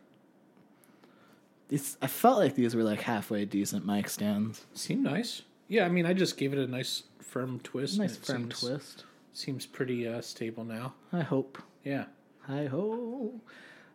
These, 1.68 1.96
I 2.02 2.08
felt 2.08 2.38
like 2.38 2.54
these 2.56 2.74
were 2.76 2.82
like 2.82 3.00
halfway 3.00 3.44
decent 3.46 3.86
mic 3.86 4.08
stands. 4.10 4.66
seem 4.74 5.02
nice. 5.02 5.42
Yeah, 5.66 5.86
I 5.86 5.88
mean, 5.88 6.04
I 6.04 6.12
just 6.12 6.36
gave 6.36 6.52
it 6.52 6.58
a 6.58 6.66
nice 6.66 7.04
firm 7.20 7.58
twist. 7.60 7.98
Nice 7.98 8.16
firm 8.16 8.50
seems, 8.50 8.60
twist. 8.60 9.04
Seems 9.32 9.64
pretty 9.64 10.06
uh, 10.06 10.20
stable 10.20 10.64
now. 10.64 10.92
I 11.12 11.22
hope. 11.22 11.56
Yeah. 11.84 12.04
Hi 12.46 12.66
ho. 12.66 13.40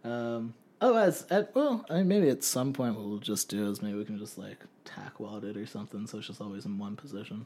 Um. 0.03 0.53
Oh, 0.81 0.95
as 0.95 1.25
at 1.29 1.53
well, 1.55 1.85
I 1.89 1.95
mean, 1.95 2.07
maybe 2.07 2.29
at 2.29 2.43
some 2.43 2.71
point 2.73 2.95
what 2.95 3.05
we'll 3.05 3.17
just 3.17 3.49
do 3.49 3.69
is 3.69 3.81
maybe 3.81 3.97
we 3.97 4.05
can 4.05 4.17
just 4.17 4.37
like 4.37 4.59
tack 4.85 5.19
weld 5.19 5.43
it 5.43 5.57
or 5.57 5.65
something, 5.65 6.07
so 6.07 6.17
it's 6.19 6.27
just 6.27 6.39
always 6.41 6.65
in 6.65 6.77
one 6.77 6.95
position. 6.95 7.45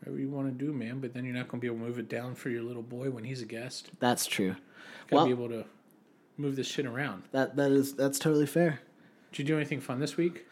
Whatever 0.00 0.18
you 0.20 0.28
want 0.30 0.46
to 0.58 0.64
do, 0.64 0.72
man. 0.72 1.00
But 1.00 1.12
then 1.14 1.24
you're 1.24 1.34
not 1.34 1.48
going 1.48 1.60
to 1.60 1.62
be 1.62 1.66
able 1.66 1.78
to 1.84 1.84
move 1.90 1.98
it 1.98 2.08
down 2.08 2.34
for 2.34 2.48
your 2.50 2.62
little 2.62 2.82
boy 2.82 3.10
when 3.10 3.24
he's 3.24 3.42
a 3.42 3.46
guest. 3.46 3.90
That's 4.00 4.26
true. 4.26 4.56
Got 5.08 5.10
to 5.10 5.14
Well- 5.16 5.24
be 5.26 5.30
able 5.32 5.48
to 5.50 5.64
move 6.38 6.56
this 6.56 6.66
shit 6.66 6.86
around. 6.86 7.24
That 7.32 7.56
that 7.56 7.70
is 7.72 7.94
that's 7.94 8.18
totally 8.18 8.46
fair. 8.46 8.80
Did 9.32 9.40
you 9.40 9.44
do 9.44 9.56
anything 9.56 9.80
fun 9.80 9.98
this 10.00 10.16
week? 10.16 10.46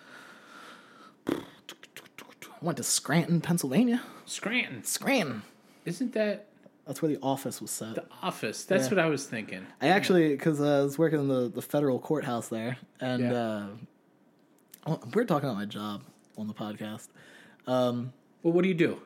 I 1.29 2.65
went 2.65 2.77
to 2.77 2.83
Scranton, 2.85 3.41
Pennsylvania. 3.41 4.03
Scranton. 4.25 4.85
Scranton. 4.85 5.43
Isn't 5.85 6.13
that 6.13 6.47
That's 6.87 7.01
where 7.01 7.11
the 7.13 7.19
office 7.23 7.61
was 7.61 7.71
set. 7.71 7.95
the 7.95 8.05
office? 8.23 8.65
That's 8.65 8.85
Yeah. 8.85 8.91
what 8.91 8.99
I 8.99 9.07
was 9.07 9.25
thinking. 9.27 9.67
I 9.81 9.89
actually, 9.89 10.31
because 10.31 10.61
uh, 10.61 10.81
I 10.81 10.83
was 10.83 10.99
working 10.99 11.21
in 11.21 11.29
the, 11.29 11.49
the 11.49 11.63
federal 11.63 11.99
courthouse 12.01 12.49
there, 12.49 12.77
and 13.01 13.23
Yeah. 13.23 13.69
uh, 14.87 14.97
we're 15.15 15.25
talking 15.25 15.49
about 15.49 15.59
my 15.59 15.65
job 15.67 16.03
on 16.37 16.49
the 16.49 16.55
podcast. 16.55 17.09
Um, 17.67 18.13
Well, 18.43 18.53
what 18.53 18.63
do 18.63 18.69
you 18.69 18.75
do? 18.75 19.01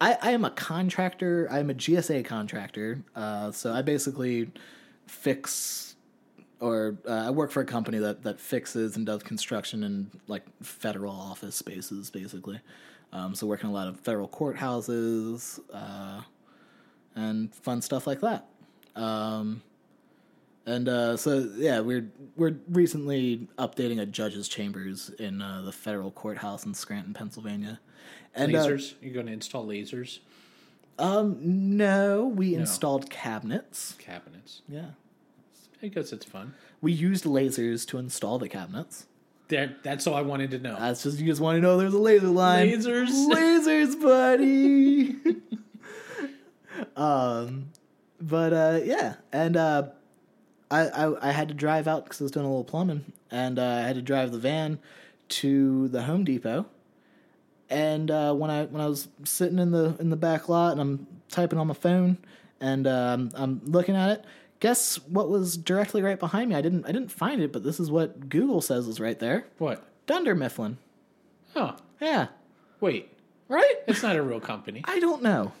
I, 0.00 0.18
I 0.20 0.30
am 0.32 0.44
a 0.44 0.50
contractor. 0.50 1.48
I'm 1.50 1.70
a 1.70 1.74
GSA 1.74 2.24
contractor. 2.24 3.02
Uh, 3.16 3.50
so 3.52 3.72
I 3.72 3.80
basically 3.82 4.50
fix, 5.06 5.96
or 6.60 6.98
uh, 7.08 7.12
I 7.26 7.30
work 7.30 7.50
for 7.50 7.62
a 7.62 7.64
company 7.64 7.98
that, 7.98 8.22
that 8.24 8.38
fixes 8.38 8.96
and 8.96 9.06
does 9.06 9.22
construction 9.22 9.82
in 9.82 10.10
like 10.28 10.42
federal 10.62 11.14
office 11.14 11.56
spaces, 11.56 12.10
basically. 12.10 12.60
Um, 13.12 13.34
so 13.34 13.46
working 13.46 13.70
a 13.70 13.72
lot 13.72 13.88
of 13.88 13.98
federal 14.00 14.28
courthouses 14.28 15.58
uh, 15.72 16.20
and 17.18 17.54
fun 17.54 17.82
stuff 17.82 18.06
like 18.06 18.20
that. 18.20 18.46
Um, 18.94 19.62
and 20.66 20.88
uh, 20.88 21.16
so 21.16 21.50
yeah, 21.56 21.80
we're 21.80 22.08
we're 22.36 22.56
recently 22.68 23.48
updating 23.58 24.00
a 24.00 24.06
judge's 24.06 24.48
chambers 24.48 25.10
in 25.18 25.42
uh, 25.42 25.62
the 25.62 25.72
federal 25.72 26.10
courthouse 26.10 26.64
in 26.64 26.74
Scranton, 26.74 27.14
Pennsylvania. 27.14 27.80
And 28.34 28.54
uh, 28.54 28.66
lasers? 28.66 28.94
You're 29.00 29.14
going 29.14 29.26
to 29.26 29.32
install 29.32 29.66
lasers? 29.66 30.20
um, 30.98 31.38
no, 31.40 32.26
we 32.26 32.54
installed 32.54 33.08
cabinets. 33.10 33.94
Cabinets. 33.98 34.62
Yeah. 34.68 34.90
I 35.82 35.88
guess 35.88 36.12
it's 36.12 36.24
fun. 36.24 36.54
We 36.80 36.92
used 36.92 37.24
lasers 37.24 37.86
to 37.88 37.98
install 37.98 38.38
the 38.38 38.48
cabinets. 38.48 39.06
That, 39.48 39.82
that's 39.82 40.06
all 40.06 40.14
I 40.14 40.22
wanted 40.22 40.50
to 40.50 40.58
know. 40.58 40.76
That's 40.78 41.04
just, 41.04 41.18
you 41.18 41.26
just 41.26 41.40
want 41.40 41.56
to 41.56 41.60
know 41.62 41.78
there's 41.78 41.94
a 41.94 41.98
laser 41.98 42.26
line. 42.26 42.68
Lasers. 42.68 43.08
Lasers, 43.28 44.00
buddy. 44.00 45.16
um, 46.96 47.70
but, 48.20 48.52
uh, 48.52 48.80
yeah. 48.84 49.14
And, 49.32 49.56
uh, 49.56 49.88
I, 50.70 50.80
I, 50.88 51.28
I 51.28 51.32
had 51.32 51.48
to 51.48 51.54
drive 51.54 51.88
out 51.88 52.04
because 52.04 52.20
I 52.20 52.24
was 52.24 52.30
doing 52.30 52.44
a 52.44 52.48
little 52.48 52.62
plumbing, 52.64 53.12
and 53.30 53.58
uh, 53.58 53.64
I 53.64 53.80
had 53.80 53.94
to 53.96 54.02
drive 54.02 54.32
the 54.32 54.38
van 54.38 54.78
to 55.30 55.88
the 55.88 56.02
Home 56.02 56.24
Depot. 56.24 56.66
And 57.70 58.10
uh, 58.10 58.34
when 58.34 58.50
I 58.50 58.64
when 58.66 58.80
I 58.82 58.86
was 58.86 59.08
sitting 59.24 59.58
in 59.58 59.70
the 59.70 59.94
in 59.98 60.10
the 60.10 60.16
back 60.16 60.48
lot 60.48 60.72
and 60.72 60.80
I'm 60.80 61.06
typing 61.30 61.58
on 61.58 61.66
my 61.66 61.74
phone 61.74 62.16
and 62.60 62.86
um, 62.86 63.30
I'm 63.34 63.60
looking 63.64 63.94
at 63.96 64.10
it, 64.10 64.24
guess 64.60 64.96
what 65.06 65.28
was 65.28 65.56
directly 65.58 66.00
right 66.02 66.18
behind 66.18 66.48
me? 66.50 66.56
I 66.56 66.60
didn't 66.62 66.84
I 66.86 66.92
didn't 66.92 67.12
find 67.12 67.40
it, 67.42 67.52
but 67.52 67.64
this 67.64 67.78
is 67.80 67.90
what 67.90 68.28
Google 68.30 68.60
says 68.62 68.88
is 68.88 69.00
right 69.00 69.18
there. 69.18 69.46
what? 69.58 69.84
Dunder 70.06 70.34
Mifflin. 70.34 70.78
Oh, 71.56 71.76
Yeah, 72.00 72.28
wait. 72.80 73.10
right. 73.48 73.74
It's 73.86 74.02
not 74.02 74.16
a 74.16 74.22
real 74.22 74.40
company. 74.40 74.82
I 74.86 74.98
don't 75.00 75.22
know. 75.22 75.52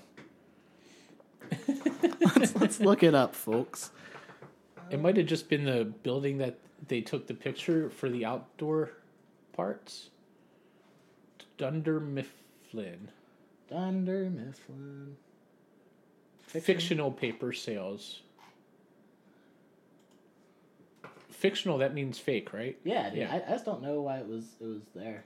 Let's, 2.36 2.54
let's 2.56 2.80
look 2.80 3.02
it 3.02 3.14
up, 3.14 3.34
folks. 3.34 3.90
It 4.90 5.00
might 5.00 5.16
have 5.16 5.26
just 5.26 5.48
been 5.48 5.64
the 5.64 5.84
building 6.02 6.38
that 6.38 6.58
they 6.86 7.00
took 7.00 7.26
the 7.26 7.34
picture 7.34 7.90
for 7.90 8.08
the 8.08 8.24
outdoor 8.24 8.90
parts. 9.52 10.10
Dunder 11.58 12.00
Mifflin. 12.00 13.08
Dunder 13.70 14.30
Mifflin. 14.30 15.16
Fictional 16.46 17.10
paper 17.10 17.52
sales. 17.52 18.22
Fictional, 21.28 21.78
that 21.78 21.94
means 21.94 22.18
fake, 22.18 22.52
right? 22.52 22.76
Yeah, 22.84 23.10
dude. 23.10 23.18
Yeah. 23.20 23.32
I, 23.32 23.36
I 23.48 23.52
just 23.52 23.64
don't 23.64 23.82
know 23.82 24.00
why 24.00 24.18
it 24.18 24.26
was 24.26 24.44
it 24.60 24.64
was 24.66 24.82
there. 24.94 25.24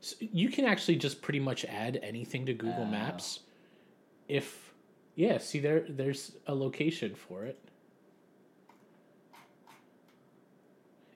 So 0.00 0.16
you 0.20 0.48
can 0.48 0.64
actually 0.64 0.96
just 0.96 1.20
pretty 1.20 1.40
much 1.40 1.64
add 1.66 1.98
anything 2.02 2.46
to 2.46 2.54
Google 2.54 2.84
Oh. 2.84 2.90
Maps. 2.90 3.40
If 4.28 4.69
yeah, 5.20 5.36
see 5.38 5.60
there 5.60 5.84
there's 5.88 6.32
a 6.46 6.54
location 6.54 7.14
for 7.14 7.44
it. 7.44 7.58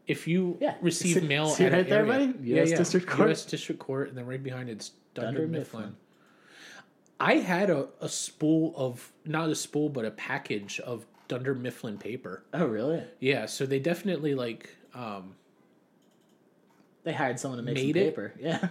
If 0.07 0.29
you 0.29 0.59
Yeah. 0.61 0.75
receive 0.83 1.23
mail 1.25 1.47
see 1.49 1.65
at 1.65 1.73
right 1.73 1.89
there, 1.89 2.07
area- 2.07 2.27
buddy? 2.33 2.51
US 2.61 2.73
District 2.73 3.07
Court. 3.07 3.29
U.S. 3.29 3.45
District 3.47 3.81
Court, 3.81 4.09
and 4.11 4.19
then 4.19 4.27
right 4.27 4.43
behind 4.43 4.69
it's 4.69 4.91
Dunder, 5.15 5.41
Dunder 5.41 5.59
Mifflin. 5.59 5.81
Mifflin. 5.83 5.97
I 7.19 7.35
had 7.37 7.71
a, 7.71 7.89
a 8.01 8.09
spool 8.09 8.75
of 8.77 9.13
not 9.25 9.49
a 9.49 9.55
spool 9.55 9.89
but 9.89 10.05
a 10.05 10.11
package 10.11 10.79
of 10.81 11.07
Dunder 11.29 11.55
Mifflin 11.55 11.97
paper. 11.97 12.43
Oh, 12.53 12.67
really? 12.67 13.03
Yeah, 13.21 13.47
so 13.47 13.65
they 13.65 13.79
definitely 13.79 14.35
like 14.35 14.69
um, 14.95 15.37
They 17.05 17.13
hired 17.15 17.41
someone 17.41 17.57
to 17.59 17.63
make 17.65 17.77
Made 17.77 17.95
paper. 17.95 18.35
Yeah. 18.39 18.69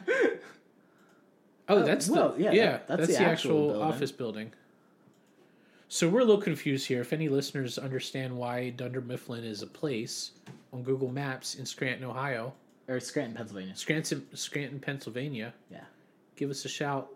Oh, 1.69 1.77
Oh, 1.77 1.83
that's 1.83 2.09
well, 2.09 2.33
the 2.33 2.43
yeah, 2.43 2.51
yeah, 2.51 2.71
that's, 2.71 2.87
that's 2.87 3.07
the, 3.07 3.13
the 3.13 3.19
actual, 3.19 3.31
actual 3.31 3.67
building. 3.69 3.81
office 3.81 4.11
building. 4.11 4.53
So 5.93 6.09
we're 6.09 6.21
a 6.21 6.25
little 6.25 6.41
confused 6.41 6.87
here. 6.87 7.01
If 7.01 7.13
any 7.13 7.29
listeners 7.29 7.77
understand 7.77 8.35
why 8.35 8.71
Dunder 8.71 8.99
Mifflin 8.99 9.43
is 9.43 9.61
a 9.61 9.67
place 9.67 10.31
on 10.73 10.81
Google 10.81 11.09
Maps 11.09 11.53
in 11.53 11.67
Scranton, 11.67 12.03
Ohio, 12.03 12.51
or 12.87 12.99
Scranton, 12.99 13.35
Pennsylvania. 13.35 13.75
Scranton, 13.75 14.25
Scranton, 14.33 14.79
Pennsylvania, 14.79 15.53
Yeah. 15.69 15.83
give 16.35 16.49
us 16.49 16.65
a 16.65 16.67
shout. 16.67 17.09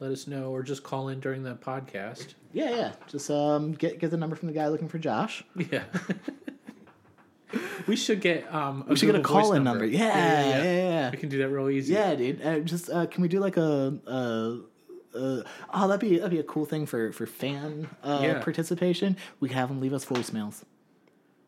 Let 0.00 0.12
us 0.12 0.26
know, 0.26 0.50
or 0.50 0.62
just 0.62 0.82
call 0.82 1.08
in 1.10 1.20
during 1.20 1.42
the 1.42 1.56
podcast. 1.56 2.32
Yeah, 2.54 2.70
yeah. 2.70 2.92
Just 3.06 3.30
um, 3.30 3.72
get 3.72 3.98
get 3.98 4.10
the 4.10 4.16
number 4.16 4.34
from 4.34 4.48
the 4.48 4.54
guy 4.54 4.66
looking 4.68 4.88
for 4.88 4.98
Josh. 4.98 5.44
Yeah. 5.70 5.84
we 7.86 7.96
should 7.96 8.22
get 8.22 8.50
um. 8.52 8.86
We 8.88 8.96
should 8.96 9.12
get 9.12 9.14
a 9.14 9.20
call 9.20 9.52
in 9.52 9.62
number. 9.62 9.84
Yeah, 9.84 10.06
yeah, 10.06 10.62
yeah. 10.62 11.10
We 11.10 11.18
can 11.18 11.28
do 11.28 11.36
that 11.36 11.50
real 11.50 11.68
easy. 11.68 11.92
Yeah, 11.92 12.14
dude. 12.14 12.40
Uh, 12.40 12.60
just 12.60 12.88
uh, 12.88 13.04
can 13.04 13.20
we 13.20 13.28
do 13.28 13.40
like 13.40 13.58
a, 13.58 13.98
uh 14.06 14.71
uh 15.14 15.42
oh 15.74 15.88
that'd 15.88 16.00
be 16.00 16.16
that'd 16.16 16.30
be 16.30 16.38
a 16.38 16.42
cool 16.44 16.64
thing 16.64 16.86
for 16.86 17.12
for 17.12 17.26
fan 17.26 17.88
uh, 18.02 18.20
Yeah. 18.22 18.42
participation. 18.42 19.16
We 19.40 19.48
could 19.48 19.56
have 19.56 19.68
them 19.68 19.80
leave 19.80 19.92
us 19.92 20.04
voicemails. 20.04 20.62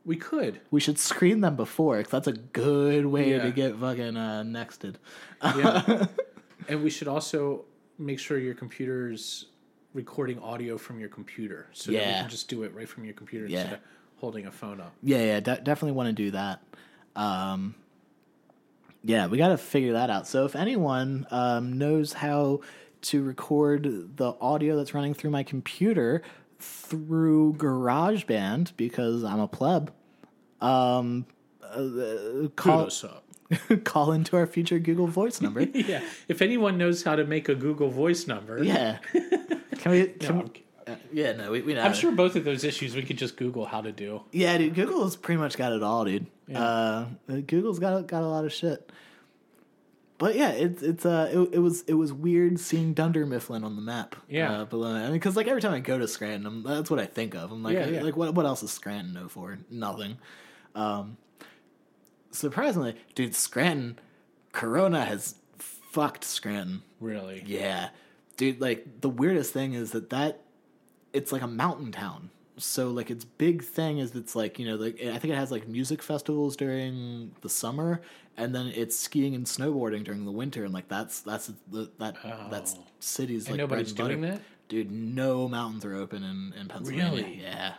We 0.04 0.16
could. 0.16 0.60
We 0.70 0.80
should 0.80 0.98
screen 0.98 1.40
them 1.40 1.56
before 1.56 1.96
because 1.98 2.10
that's 2.12 2.26
a 2.26 2.32
good 2.32 3.06
way 3.06 3.30
Yeah. 3.30 3.42
to 3.44 3.50
get 3.52 3.76
fucking 3.76 4.16
uh, 4.16 4.42
nexted. 4.46 4.96
Yeah. 5.42 6.06
and 6.68 6.82
we 6.84 6.90
should 6.90 7.08
also 7.08 7.64
make 7.98 8.18
sure 8.18 8.38
your 8.38 8.54
computer's 8.54 9.46
recording 9.94 10.38
audio 10.40 10.76
from 10.76 10.98
your 11.00 11.08
computer 11.08 11.68
so 11.72 11.90
that 11.92 11.98
we 11.98 12.04
can 12.04 12.28
just 12.28 12.48
do 12.48 12.64
it 12.64 12.74
right 12.74 12.88
from 12.88 13.04
your 13.04 13.14
computer 13.14 13.46
Yeah. 13.46 13.60
instead 13.60 13.74
of 13.74 13.80
holding 14.16 14.46
a 14.46 14.50
phone 14.52 14.80
up. 14.80 14.92
Yeah, 15.02 15.18
yeah, 15.24 15.40
de- 15.40 15.60
definitely 15.62 15.92
want 15.92 16.08
to 16.08 16.12
do 16.12 16.30
that. 16.32 16.60
Um, 17.16 17.74
yeah, 19.02 19.26
we 19.28 19.38
got 19.38 19.48
to 19.48 19.58
figure 19.58 19.92
that 19.94 20.10
out. 20.10 20.26
So 20.26 20.44
if 20.46 20.56
anyone 20.56 21.26
um, 21.30 21.78
knows 21.78 22.12
how 22.12 22.60
to 23.04 23.22
record 23.22 24.16
the 24.16 24.34
audio 24.40 24.76
that's 24.76 24.94
running 24.94 25.14
through 25.14 25.30
my 25.30 25.42
computer 25.42 26.22
through 26.58 27.54
GarageBand, 27.54 28.72
because 28.76 29.24
I'm 29.24 29.40
a 29.40 29.48
pleb, 29.48 29.92
um, 30.60 31.26
uh, 31.62 32.48
call 32.56 32.78
Kudos 32.78 33.04
up. 33.04 33.24
call 33.84 34.12
into 34.12 34.36
our 34.36 34.46
future 34.46 34.78
Google 34.78 35.06
Voice 35.06 35.40
number. 35.40 35.60
Yeah. 35.74 36.02
If 36.28 36.40
anyone 36.40 36.78
knows 36.78 37.02
how 37.02 37.16
to 37.16 37.24
make 37.24 37.48
a 37.48 37.54
Google 37.54 37.90
voice 37.90 38.26
number, 38.26 38.62
yeah, 38.62 38.98
can 39.78 39.92
we? 39.92 40.06
Can 40.06 40.38
No, 40.38 40.44
we 40.44 40.64
uh, 40.86 40.96
yeah, 41.12 41.32
no, 41.32 41.50
we, 41.50 41.62
we 41.62 41.74
know. 41.74 41.82
I'm 41.82 41.94
sure 41.94 42.12
both 42.12 42.36
of 42.36 42.44
those 42.44 42.64
issues 42.64 42.94
we 42.94 43.02
could 43.02 43.18
just 43.18 43.36
Google 43.36 43.64
how 43.64 43.80
to 43.80 43.92
do. 43.92 44.22
Yeah, 44.32 44.56
dude, 44.58 44.74
Google's 44.74 45.16
pretty 45.16 45.40
much 45.40 45.56
got 45.56 45.72
it 45.72 45.82
all, 45.82 46.04
dude. 46.04 46.26
Uh, 46.54 47.06
Google's 47.46 47.78
got 47.78 48.06
got 48.06 48.22
a 48.22 48.26
lot 48.26 48.44
of 48.44 48.52
shit. 48.52 48.90
But 50.16 50.36
yeah, 50.36 50.50
it's 50.50 50.82
it's 50.82 51.04
uh 51.04 51.28
it, 51.32 51.54
it 51.54 51.58
was 51.58 51.82
it 51.82 51.94
was 51.94 52.12
weird 52.12 52.60
seeing 52.60 52.94
Dunder 52.94 53.26
Mifflin 53.26 53.64
on 53.64 53.74
the 53.76 53.82
map. 53.82 54.14
Yeah. 54.28 54.60
uh, 54.60 54.64
below. 54.64 54.94
I 54.94 55.02
mean, 55.04 55.12
because 55.14 55.36
like 55.36 55.48
every 55.48 55.60
time 55.60 55.72
I 55.74 55.80
go 55.80 55.98
to 55.98 56.06
Scranton, 56.06 56.46
I'm, 56.46 56.62
that's 56.62 56.88
what 56.90 57.00
I 57.00 57.06
think 57.06 57.34
of. 57.34 57.50
I'm 57.50 57.62
like, 57.62 57.74
Yeah, 57.74 57.86
yeah. 57.88 58.02
like 58.02 58.16
what 58.16 58.34
what 58.34 58.46
else 58.46 58.62
is 58.62 58.70
Scranton 58.70 59.12
know 59.12 59.28
for? 59.28 59.58
Nothing. 59.70 60.18
Um, 60.76 61.16
surprisingly, 62.30 62.96
dude, 63.14 63.34
Scranton, 63.34 63.98
Corona 64.52 65.04
has 65.04 65.34
fucked 65.58 66.24
Scranton. 66.24 66.82
Really. 67.00 67.42
Yeah, 67.46 67.88
dude. 68.36 68.60
Like 68.60 69.00
the 69.00 69.08
weirdest 69.08 69.52
thing 69.52 69.72
is 69.74 69.90
that 69.92 70.10
that 70.10 70.40
it's 71.12 71.32
like 71.32 71.42
a 71.42 71.46
mountain 71.48 71.90
town. 71.92 72.30
So 72.56 72.90
like 72.90 73.10
its 73.10 73.24
big 73.24 73.64
thing 73.64 73.98
is 73.98 74.14
it's 74.14 74.36
like 74.36 74.58
you 74.60 74.66
know 74.66 74.76
like 74.76 75.00
I 75.02 75.18
think 75.18 75.32
it 75.34 75.36
has 75.36 75.50
like 75.50 75.66
music 75.66 76.02
festivals 76.02 76.56
during 76.56 77.32
the 77.40 77.48
summer, 77.48 78.00
and 78.36 78.54
then 78.54 78.66
it's 78.68 78.96
skiing 78.96 79.34
and 79.34 79.44
snowboarding 79.44 80.04
during 80.04 80.24
the 80.24 80.30
winter, 80.32 80.64
and 80.64 80.72
like 80.72 80.88
that's 80.88 81.20
that's 81.20 81.50
the 81.70 81.90
that 81.98 82.14
that's 82.50 82.74
Oh. 82.78 82.84
cities 83.00 83.46
And 83.48 83.52
like 83.54 83.58
nobody's 83.58 83.92
doing 83.92 84.20
that? 84.20 84.40
Dude, 84.68 84.90
no 84.90 85.48
mountains 85.48 85.84
are 85.84 85.94
open 85.94 86.22
in 86.22 86.54
in 86.58 86.68
Pennsylvania. 86.68 87.10
Really? 87.24 87.40
Yeah, 87.42 87.74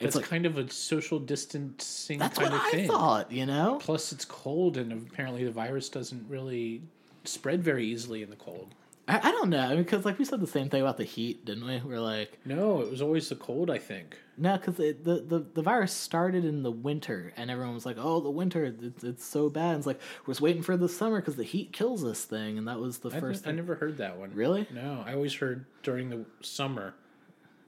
That's 0.00 0.06
it's 0.08 0.16
like 0.16 0.24
kind 0.24 0.44
of 0.44 0.58
a 0.58 0.68
social 0.70 1.18
distancing 1.20 2.18
that's 2.18 2.38
kind 2.38 2.52
what 2.52 2.60
of 2.60 2.66
I 2.66 2.70
thing. 2.72 2.88
thought. 2.88 3.30
You 3.30 3.46
know, 3.46 3.78
Plus, 3.80 4.10
it's 4.12 4.24
cold, 4.24 4.76
and 4.76 4.92
apparently 4.92 5.44
the 5.44 5.50
virus 5.52 5.88
doesn't 5.88 6.28
really 6.28 6.82
spread 7.24 7.62
very 7.62 7.86
easily 7.86 8.22
in 8.22 8.30
the 8.30 8.36
cold. 8.36 8.74
I, 9.06 9.18
I 9.28 9.30
don't 9.32 9.50
know 9.50 9.76
because 9.76 10.04
like 10.04 10.18
we 10.18 10.24
said 10.24 10.40
the 10.40 10.46
same 10.46 10.70
thing 10.70 10.80
about 10.80 10.96
the 10.96 11.04
heat, 11.04 11.44
didn't 11.44 11.66
we? 11.66 11.80
We're 11.84 12.00
like. 12.00 12.38
No, 12.44 12.80
it 12.80 12.90
was 12.90 13.02
always 13.02 13.28
the 13.28 13.36
cold. 13.36 13.70
I 13.70 13.78
think. 13.78 14.18
No, 14.36 14.56
because 14.56 14.76
the, 14.76 14.96
the 15.02 15.44
the 15.54 15.62
virus 15.62 15.92
started 15.92 16.44
in 16.44 16.62
the 16.62 16.70
winter, 16.70 17.32
and 17.36 17.50
everyone 17.50 17.74
was 17.74 17.86
like, 17.86 17.96
"Oh, 17.98 18.20
the 18.20 18.30
winter, 18.30 18.64
it's, 18.64 19.04
it's 19.04 19.24
so 19.24 19.48
bad." 19.50 19.70
And 19.70 19.78
it's 19.78 19.86
like 19.86 20.00
we're 20.26 20.32
just 20.32 20.40
waiting 20.40 20.62
for 20.62 20.76
the 20.76 20.88
summer 20.88 21.20
because 21.20 21.36
the 21.36 21.44
heat 21.44 21.72
kills 21.72 22.02
this 22.02 22.24
thing, 22.24 22.56
and 22.58 22.66
that 22.66 22.80
was 22.80 22.98
the 22.98 23.10
I, 23.14 23.20
first. 23.20 23.44
I 23.44 23.46
thing. 23.48 23.56
never 23.56 23.74
heard 23.76 23.98
that 23.98 24.16
one. 24.18 24.32
Really? 24.34 24.66
No, 24.72 25.04
I 25.06 25.14
always 25.14 25.34
heard 25.34 25.66
during 25.82 26.08
the 26.10 26.24
summer 26.40 26.94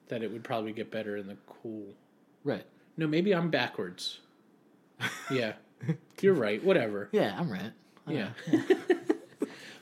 that 0.08 0.22
it 0.22 0.32
would 0.32 0.42
probably 0.42 0.72
get 0.72 0.90
better 0.90 1.16
in 1.16 1.26
the 1.28 1.36
cool. 1.46 1.84
Right. 2.44 2.64
No, 2.96 3.06
maybe 3.06 3.32
I'm 3.34 3.50
backwards. 3.50 4.20
yeah, 5.30 5.52
you're 6.20 6.34
right. 6.34 6.64
Whatever. 6.64 7.10
Yeah, 7.12 7.36
I'm 7.38 7.50
right. 7.52 7.72
I 8.06 8.12
Yeah. 8.12 8.28
know. 8.50 8.62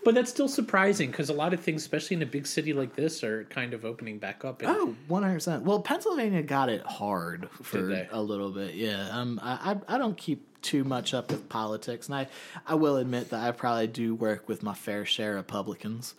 But 0.05 0.15
that's 0.15 0.31
still 0.31 0.49
surprising 0.49 1.11
because 1.11 1.31
a 1.31 1.35
lot 1.35 1.55
of 1.55 1.61
things, 1.61 1.83
especially 1.83 2.17
in 2.17 2.23
a 2.23 2.27
big 2.27 2.47
city 2.47 2.73
like 2.73 2.95
this, 2.95 3.23
are 3.25 3.45
kind 3.45 3.75
of 3.75 3.85
opening 3.85 4.19
back 4.19 4.45
up. 4.45 4.63
Oh, 4.65 4.95
100%. 5.09 5.63
Well, 5.63 5.81
Pennsylvania 5.81 6.43
got 6.43 6.69
it 6.69 6.83
hard 6.83 7.49
for 7.63 8.07
a 8.11 8.21
little 8.23 8.51
bit. 8.51 8.75
Yeah. 8.75 9.09
Um, 9.11 9.41
I, 9.43 9.73
I 9.89 9.95
I 9.95 9.99
don't 9.99 10.17
keep 10.17 10.47
too 10.63 10.85
much 10.85 11.13
up 11.15 11.31
with 11.31 11.49
politics, 11.49 12.09
and 12.09 12.15
I, 12.17 12.27
I 12.67 12.75
will 12.75 12.97
admit 12.97 13.31
that 13.31 13.47
I 13.47 13.51
probably 13.53 13.87
do 13.87 14.15
work 14.15 14.49
with 14.49 14.63
my 14.63 14.75
fair 14.75 15.05
share 15.05 15.33
of 15.33 15.37
Republicans. 15.37 16.15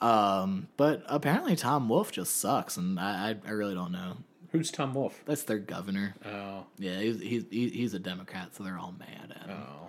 Um, 0.00 0.68
but 0.76 1.02
apparently 1.06 1.56
Tom 1.56 1.88
Wolf 1.88 2.12
just 2.12 2.36
sucks, 2.36 2.76
and 2.76 2.98
I, 3.00 3.30
I, 3.44 3.48
I 3.48 3.52
really 3.52 3.74
don't 3.74 3.92
know. 3.92 4.16
Who's 4.52 4.70
Tom 4.70 4.94
Wolf? 4.94 5.20
That's 5.26 5.44
their 5.44 5.58
governor. 5.58 6.14
Oh, 6.24 6.66
Yeah, 6.78 7.00
he's 7.00 7.20
he's 7.20 7.44
he's 7.50 7.94
a 7.94 7.98
Democrat, 7.98 8.54
so 8.54 8.62
they're 8.62 8.78
all 8.78 8.94
mad 8.98 9.34
at 9.40 9.48
him. 9.48 9.56
oh, 9.58 9.83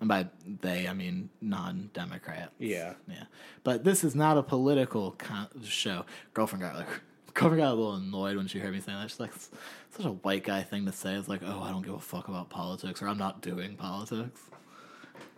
And 0.00 0.08
by 0.08 0.26
they, 0.60 0.86
I 0.86 0.92
mean 0.92 1.28
non-Democrat. 1.40 2.52
yeah. 2.58 2.94
Yeah, 3.08 3.24
but 3.64 3.82
this 3.84 4.04
is 4.04 4.14
not 4.14 4.38
a 4.38 4.42
political 4.42 5.12
con- 5.12 5.48
show. 5.64 6.04
Girlfriend 6.34 6.62
got 6.62 6.76
like, 6.76 6.86
girlfriend 7.34 7.62
got 7.62 7.72
a 7.72 7.74
little 7.74 7.94
annoyed 7.94 8.36
when 8.36 8.46
she 8.46 8.58
heard 8.60 8.72
me 8.72 8.80
saying 8.80 8.98
that. 8.98 9.10
She's 9.10 9.18
like, 9.20 9.34
"It's 9.34 9.50
such 9.96 10.06
a 10.06 10.10
white 10.12 10.44
guy 10.44 10.62
thing 10.62 10.86
to 10.86 10.92
say. 10.92 11.14
It's 11.14 11.28
like, 11.28 11.40
oh, 11.44 11.62
I 11.62 11.70
don't 11.70 11.82
give 11.82 11.94
a 11.94 11.98
fuck 12.00 12.28
about 12.28 12.48
politics, 12.48 13.02
or 13.02 13.08
I'm 13.08 13.18
not 13.18 13.42
doing 13.42 13.74
politics. 13.76 14.40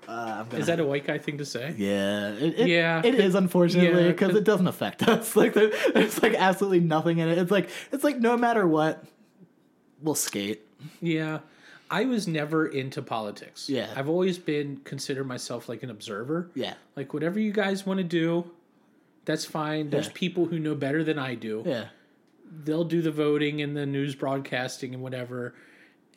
Uh, 0.08 0.38
I'm 0.40 0.48
gonna, 0.48 0.60
Is 0.60 0.66
that 0.66 0.80
a 0.80 0.84
white 0.84 1.06
guy 1.06 1.18
thing 1.18 1.38
to 1.38 1.44
say? 1.46 1.74
yeah, 1.78 2.30
it, 2.32 2.58
it, 2.60 2.68
Yeah, 2.68 3.00
it 3.04 3.14
is 3.14 3.34
unfortunately 3.34 4.04
yeah, 4.06 4.36
it 4.36 4.44
doesn't 4.44 4.66
affect 4.66 5.02
us. 5.08 5.36
Like 5.36 5.54
there, 5.54 5.70
there's 5.94 6.22
like 6.22 6.34
absolutely 6.34 6.80
nothing 6.80 7.18
in 7.18 7.28
it. 7.28 7.38
It's 7.38 7.50
like 7.50 7.70
it's 7.92 8.02
like 8.04 8.18
no 8.18 8.36
matter 8.36 8.66
what, 8.66 9.04
we'll 10.02 10.14
skate. 10.14 10.62
Yeah. 11.00 11.40
I 11.90 12.04
was 12.04 12.28
never 12.28 12.66
into 12.66 13.02
politics. 13.02 13.68
Yeah. 13.68 13.92
I've 13.96 14.08
always 14.08 14.38
been 14.38 14.78
considered 14.84 15.24
myself 15.26 15.68
like 15.68 15.82
an 15.82 15.90
observer. 15.90 16.50
Yeah, 16.54 16.74
Like 16.96 17.12
whatever 17.12 17.40
you 17.40 17.52
guys 17.52 17.84
want 17.84 17.98
to 17.98 18.04
do, 18.04 18.50
that's 19.24 19.44
fine. 19.44 19.90
There's 19.90 20.06
Yeah. 20.06 20.12
people 20.14 20.46
who 20.46 20.58
know 20.58 20.74
better 20.74 21.02
than 21.02 21.18
I 21.18 21.34
do. 21.34 21.62
yeah, 21.66 21.86
They'll 22.64 22.84
do 22.84 23.02
the 23.02 23.10
voting 23.10 23.60
and 23.60 23.76
the 23.76 23.86
news 23.86 24.14
broadcasting 24.14 24.94
and 24.94 25.02
whatever. 25.02 25.54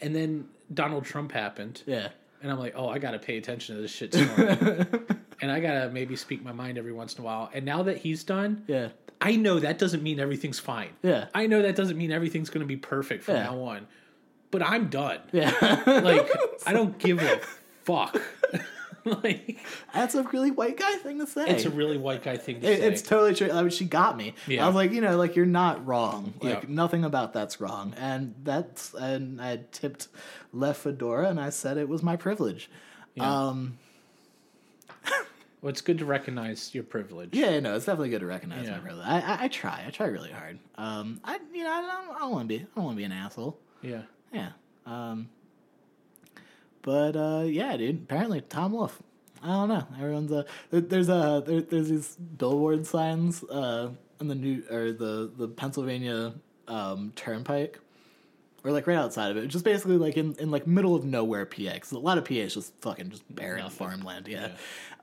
And 0.01 0.15
then 0.15 0.47
Donald 0.73 1.05
Trump 1.05 1.31
happened. 1.31 1.81
yeah. 1.85 2.09
And 2.41 2.51
I'm 2.51 2.59
like, 2.59 2.73
oh, 2.75 2.89
I 2.89 2.99
got 2.99 3.11
to 3.11 3.19
pay 3.19 3.37
attention 3.37 3.77
to 3.77 3.81
this 3.81 3.91
shit 3.91 4.13
story. 4.13 4.27
and 5.41 5.49
I 5.49 5.61
got 5.61 5.81
to 5.85 5.89
maybe 5.93 6.17
speak 6.17 6.43
my 6.43 6.51
mind 6.51 6.77
every 6.77 6.91
once 6.91 7.15
in 7.15 7.21
a 7.21 7.23
while. 7.23 7.49
And 7.53 7.63
now 7.65 7.83
that 7.83 7.97
he's 7.99 8.23
done, 8.25 8.63
Yeah. 8.67 8.89
I 9.21 9.37
know 9.37 9.59
that 9.59 9.77
doesn't 9.79 10.03
mean 10.03 10.19
everything's 10.19 10.59
fine. 10.59 10.89
Yeah. 11.01 11.27
I 11.33 11.47
know 11.47 11.61
that 11.61 11.77
doesn't 11.77 11.97
mean 11.97 12.11
everything's 12.11 12.49
going 12.49 12.59
to 12.59 12.67
be 12.67 12.75
perfect 12.75 13.23
from 13.23 13.35
Yeah. 13.35 13.43
now 13.43 13.61
on. 13.61 13.87
But 14.53 14.61
I'm 14.63 14.87
done. 14.89 15.19
Yeah. 15.33 15.51
Like, 15.85 16.29
I 16.65 16.71
don't 16.73 16.97
give 16.97 17.21
a 17.21 17.41
fuck. 17.83 18.21
like, 19.05 19.57
That's 19.93 20.15
a 20.15 20.23
really 20.23 20.51
white 20.51 20.77
guy 20.77 20.93
thing 20.97 21.19
to 21.19 21.27
say. 21.27 21.45
it's 21.49 21.65
a 21.65 21.69
really 21.69 21.97
white 21.97 22.23
guy 22.23 22.37
thing 22.37 22.61
to 22.61 22.67
It- 22.71 22.79
say. 22.79 22.87
it's 22.87 23.01
totally 23.01 23.33
true. 23.35 23.51
I 23.51 23.61
mean, 23.61 23.71
she 23.71 23.83
got 23.85 24.15
me. 24.15 24.35
Yeah. 24.47 24.63
I 24.63 24.67
was 24.67 24.75
like, 24.75 24.91
you 24.93 25.01
know, 25.01 25.17
like 25.17 25.35
you're 25.35 25.45
not 25.45 25.85
wrong. 25.85 26.35
Like 26.41 26.63
Yeah. 26.63 26.69
nothing 26.69 27.03
about 27.03 27.33
that's 27.33 27.59
wrong. 27.59 27.93
And 27.97 28.35
that's 28.43 28.93
and 28.93 29.41
I 29.41 29.61
tipped 29.73 30.07
left 30.53 30.81
fedora 30.81 31.27
and 31.29 31.39
I 31.39 31.49
said 31.49 31.77
it 31.77 31.89
was 31.89 32.01
my 32.03 32.15
privilege. 32.15 32.69
Yeah. 33.15 33.47
Um 33.47 33.77
well, 35.61 35.69
it's 35.69 35.81
good 35.81 35.97
to 35.99 36.05
recognize 36.05 36.75
your 36.75 36.83
privilege. 36.83 37.29
yeah, 37.33 37.59
no, 37.61 37.75
it's 37.75 37.85
definitely 37.85 38.09
good 38.09 38.19
to 38.19 38.25
recognize 38.25 38.65
Yeah. 38.65 38.73
my 38.73 38.79
privilege. 38.79 39.05
I, 39.07 39.19
I 39.19 39.43
I 39.43 39.47
try. 39.47 39.83
I 39.87 39.89
try 39.91 40.07
really 40.07 40.31
hard. 40.31 40.59
Um 40.75 41.19
I 41.23 41.39
you 41.53 41.63
know, 41.63 41.71
I 41.71 41.81
don't, 41.81 42.15
I 42.15 42.19
don't 42.19 42.31
want 42.31 42.43
to 42.49 42.57
be 42.57 42.61
I 42.63 42.67
don't 42.75 42.85
want 42.85 42.95
to 42.95 42.99
be 42.99 43.03
an 43.05 43.11
asshole. 43.11 43.57
Yeah. 43.81 44.03
Yeah. 44.33 44.49
Um 44.85 45.29
but 46.81 47.15
uh 47.15 47.43
yeah, 47.45 47.77
dude, 47.77 48.03
apparently 48.03 48.41
Tom 48.41 48.73
Wolf. 48.73 49.01
I 49.41 49.47
don't 49.47 49.69
know. 49.69 49.85
Everyone's 49.99 50.31
uh 50.31 50.43
there's 50.71 51.09
a 51.09 51.43
there, 51.45 51.61
there's 51.61 51.89
these 51.89 52.15
billboard 52.15 52.85
signs 52.85 53.43
uh 53.45 53.89
in 54.19 54.27
the 54.27 54.35
new 54.35 54.63
or 54.69 54.91
the 54.91 55.31
the 55.35 55.47
Pennsylvania 55.47 56.33
um 56.67 57.11
turnpike. 57.15 57.79
Or 58.65 58.71
like 58.71 58.87
right 58.87 58.95
outside 58.97 59.29
of 59.29 59.35
it, 59.35 59.47
just 59.47 59.65
basically 59.65 59.97
like 59.97 60.15
in, 60.15 60.35
in 60.39 60.49
like 60.49 60.65
middle 60.65 60.95
of 60.95 61.03
nowhere 61.03 61.45
PA, 61.45 61.73
because 61.73 61.91
a 61.91 61.99
lot 61.99 62.17
of 62.17 62.23
PA 62.23 62.35
is 62.35 62.53
just 62.53 62.73
fucking 62.79 63.09
just 63.09 63.23
barren 63.35 63.69
farmland. 63.69 64.25
Yeah, 64.29 64.51
Yeah. 64.51 64.53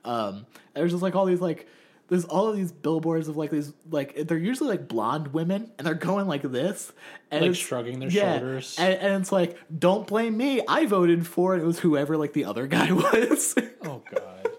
um, 0.03 0.47
there's 0.73 0.89
just 0.89 1.03
like 1.03 1.15
all 1.15 1.25
these 1.25 1.41
like 1.41 1.67
there's 2.11 2.25
all 2.25 2.49
of 2.49 2.57
these 2.57 2.73
billboards 2.73 3.29
of 3.29 3.37
like 3.37 3.49
these 3.51 3.71
like 3.89 4.27
they're 4.27 4.37
usually 4.37 4.69
like 4.69 4.87
blonde 4.89 5.29
women 5.29 5.71
and 5.77 5.87
they're 5.87 5.93
going 5.93 6.27
like 6.27 6.41
this 6.41 6.91
and 7.31 7.45
Like 7.45 7.55
shrugging 7.55 7.99
their 8.01 8.09
yeah, 8.09 8.33
shoulders. 8.37 8.75
and, 8.77 8.93
and 8.95 9.21
it's 9.21 9.31
like 9.31 9.57
don't 9.79 10.05
blame 10.05 10.35
me 10.35 10.61
I 10.67 10.85
voted 10.87 11.25
for 11.25 11.55
it 11.55 11.61
it 11.61 11.65
was 11.65 11.79
whoever 11.79 12.17
like 12.17 12.33
the 12.33 12.43
other 12.45 12.67
guy 12.67 12.91
was 12.91 13.55
Oh 13.85 14.03
God. 14.13 14.49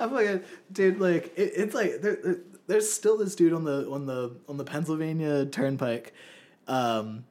I'm 0.00 0.12
like 0.12 0.44
dude 0.72 1.00
like 1.00 1.32
it, 1.36 1.52
it's 1.56 1.74
like 1.74 2.00
there, 2.00 2.16
there- 2.22 2.40
there's 2.68 2.90
still 2.90 3.18
this 3.18 3.34
dude 3.34 3.52
on 3.52 3.64
the 3.64 3.90
on 3.90 4.06
the 4.06 4.36
on 4.48 4.56
the 4.56 4.64
Pennsylvania 4.64 5.44
Turnpike 5.46 6.14
um 6.68 7.24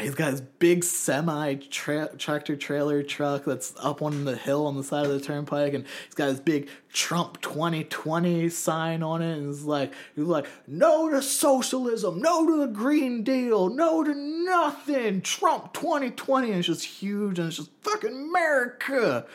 He's 0.00 0.14
got 0.14 0.30
his 0.30 0.40
big 0.40 0.84
semi 0.84 1.54
tra- 1.54 2.14
tractor 2.16 2.54
trailer 2.56 3.02
truck 3.02 3.44
that's 3.44 3.74
up 3.78 4.00
on 4.00 4.24
the 4.24 4.36
hill 4.36 4.66
on 4.66 4.76
the 4.76 4.84
side 4.84 5.06
of 5.06 5.12
the 5.12 5.20
turnpike, 5.20 5.74
and 5.74 5.84
he's 6.06 6.14
got 6.14 6.28
his 6.28 6.40
big 6.40 6.68
Trump 6.92 7.40
2020 7.40 8.48
sign 8.48 9.02
on 9.02 9.22
it, 9.22 9.36
and 9.38 9.50
it's 9.52 9.64
like 9.64 9.92
he's 10.14 10.24
like, 10.24 10.46
"No 10.66 11.08
to 11.10 11.20
socialism, 11.20 12.20
no 12.20 12.46
to 12.46 12.58
the 12.60 12.68
Green 12.72 13.22
Deal, 13.24 13.68
no 13.70 14.04
to 14.04 14.14
nothing, 14.14 15.20
Trump 15.20 15.72
2020," 15.74 16.48
and 16.50 16.58
it's 16.58 16.66
just 16.68 16.84
huge, 16.84 17.38
and 17.38 17.48
it's 17.48 17.56
just 17.56 17.70
fucking 17.82 18.12
America. 18.28 19.26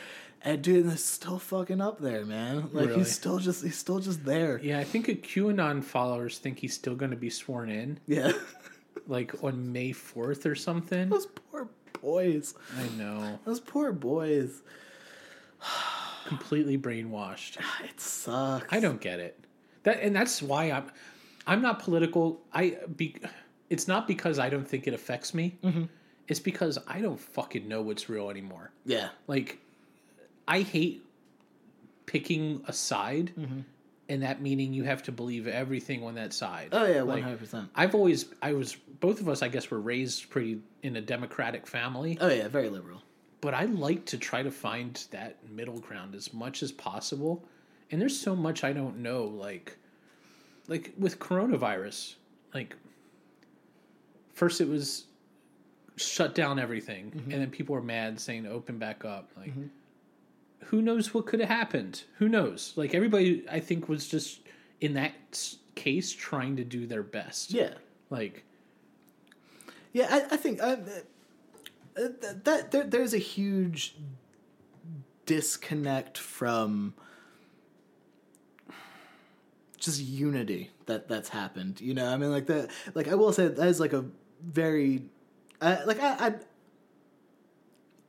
And 0.45 0.61
dude, 0.61 0.85
it's 0.87 1.05
still 1.05 1.39
fucking 1.39 1.79
up 1.79 1.99
there, 1.99 2.25
man. 2.25 2.69
Like 2.73 2.87
Really? 2.87 2.99
he's 2.99 3.11
still 3.13 3.39
just 3.39 3.63
he's 3.63 3.77
still 3.77 3.99
just 3.99 4.25
there. 4.25 4.59
Yeah, 4.61 4.79
I 4.79 4.83
think 4.83 5.07
a 5.07 5.15
QAnon 5.15 5.83
followers 5.83 6.37
think 6.37 6.59
he's 6.59 6.73
still 6.73 6.95
going 6.95 7.11
to 7.11 7.17
be 7.17 7.29
sworn 7.29 7.69
in, 7.69 7.99
Yeah, 8.07 8.33
like 9.07 9.43
on 9.43 9.71
May 9.71 9.91
fourth 9.91 10.45
or 10.45 10.55
something. 10.55 11.09
those 11.09 11.25
poor 11.25 11.69
boys. 12.01 12.53
I 12.77 12.87
know, 12.97 13.39
Those 13.45 13.59
poor 13.59 13.91
boys. 13.91 14.61
completely 16.25 16.77
brainwashed. 16.77 17.57
It 17.83 17.99
sucks. 17.99 18.65
I 18.71 18.79
don't 18.79 19.01
get 19.01 19.19
it. 19.19 19.39
That 19.83 19.99
and 20.01 20.15
that's 20.15 20.41
why 20.41 20.71
I'm 20.71 20.85
I'm 21.45 21.61
not 21.61 21.79
political. 21.79 22.41
I 22.53 22.77
be 22.95 23.17
it's 23.69 23.87
not 23.87 24.07
because 24.07 24.39
I 24.39 24.49
don't 24.49 24.67
think 24.67 24.87
it 24.87 24.93
affects 24.93 25.33
me. 25.33 25.57
Mm-hmm. 25.63 25.83
It's 26.27 26.39
because 26.39 26.79
I 26.87 27.01
don't 27.01 27.19
fucking 27.19 27.67
know 27.67 27.81
what's 27.81 28.09
real 28.09 28.29
anymore. 28.29 28.71
Yeah. 28.85 29.09
Like 29.27 29.59
I 30.47 30.61
hate 30.61 31.05
picking 32.05 32.63
a 32.67 32.73
side 32.73 33.31
mm-hmm. 33.37 33.61
And 34.09 34.23
that 34.23 34.41
meaning 34.41 34.73
you 34.73 34.83
have 34.83 35.03
to 35.03 35.11
believe 35.11 35.47
everything 35.47 36.03
on 36.03 36.15
that 36.15 36.33
side. 36.33 36.69
Oh 36.71 36.85
yeah, 36.85 37.03
hundred 37.05 37.39
percent. 37.39 37.69
I've 37.75 37.95
always 37.95 38.25
I 38.41 38.53
was 38.53 38.75
both 38.75 39.19
of 39.21 39.29
us 39.29 39.41
I 39.41 39.47
guess 39.47 39.69
were 39.71 39.79
raised 39.79 40.29
pretty 40.29 40.59
in 40.81 40.95
a 40.95 41.01
democratic 41.01 41.65
family, 41.67 42.17
Oh 42.21 42.27
yeah, 42.29 42.47
very 42.47 42.69
liberal. 42.69 43.01
but 43.41 43.53
I 43.53 43.65
like 43.65 44.05
to 44.07 44.17
try 44.17 44.43
to 44.43 44.51
find 44.51 45.01
that 45.11 45.37
middle 45.49 45.79
ground 45.79 46.15
as 46.15 46.33
much 46.33 46.61
as 46.63 46.71
possible. 46.71 47.43
And 47.91 48.01
there's 48.01 48.19
so 48.19 48.35
much 48.35 48.63
I 48.63 48.73
don't 48.73 48.99
know 48.99 49.23
like 49.25 49.77
like 50.67 50.93
with 50.97 51.19
coronavirus, 51.19 52.15
like 52.53 52.75
first 54.33 54.61
it 54.61 54.67
was 54.67 55.05
shut 55.95 56.33
down 56.33 56.57
everything 56.59 57.11
Mm-hmm. 57.11 57.31
and 57.31 57.41
then 57.41 57.51
people 57.51 57.75
were 57.75 57.81
mad 57.81 58.19
saying 58.19 58.47
open 58.47 58.79
back 58.79 59.05
up 59.05 59.29
like 59.37 59.53
who 60.65 60.81
knows 60.81 61.13
what 61.13 61.25
could 61.25 61.39
have 61.39 61.49
happened 61.49 62.03
who 62.17 62.27
knows 62.29 62.73
like 62.75 62.93
everybody 62.93 63.43
i 63.51 63.59
think 63.59 63.87
was 63.89 64.07
just 64.07 64.39
in 64.81 64.93
that 64.93 65.13
case 65.75 66.11
trying 66.11 66.55
to 66.55 66.63
do 66.63 66.85
their 66.85 67.03
best 67.03 67.51
Yeah. 67.51 67.73
like 68.09 68.43
Yeah, 69.91 70.07
I, 70.09 70.33
I 70.33 70.37
think 70.37 70.61
uh, 70.61 70.77
uh, 71.95 72.09
that, 72.21 72.43
that 72.45 72.71
there, 72.71 72.83
there's 72.83 73.13
a 73.13 73.19
huge 73.19 73.95
disconnect 75.25 76.17
from 76.17 76.93
just 79.77 80.01
unity 80.01 80.71
that 80.85 81.07
that's 81.07 81.29
happened. 81.29 81.79
You 81.81 81.93
know, 81.93 82.07
I 82.07 82.17
mean, 82.17 82.31
like 82.31 82.47
the 82.47 82.69
like 82.95 83.07
I 83.07 83.15
will 83.15 83.31
say 83.33 83.47
that 83.47 83.67
is 83.67 83.79
like 83.79 83.93
a 83.93 84.05
very 84.41 85.03
uh, 85.61 85.77
like 85.85 86.01
I, 86.01 86.27
I 86.27 86.33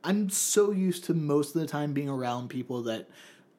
I'm 0.05 0.29
so 0.29 0.71
used 0.71 1.05
to 1.05 1.13
most 1.13 1.55
of 1.55 1.61
the 1.61 1.67
time 1.67 1.93
being 1.93 2.09
around 2.09 2.49
people 2.49 2.83
that 2.83 3.09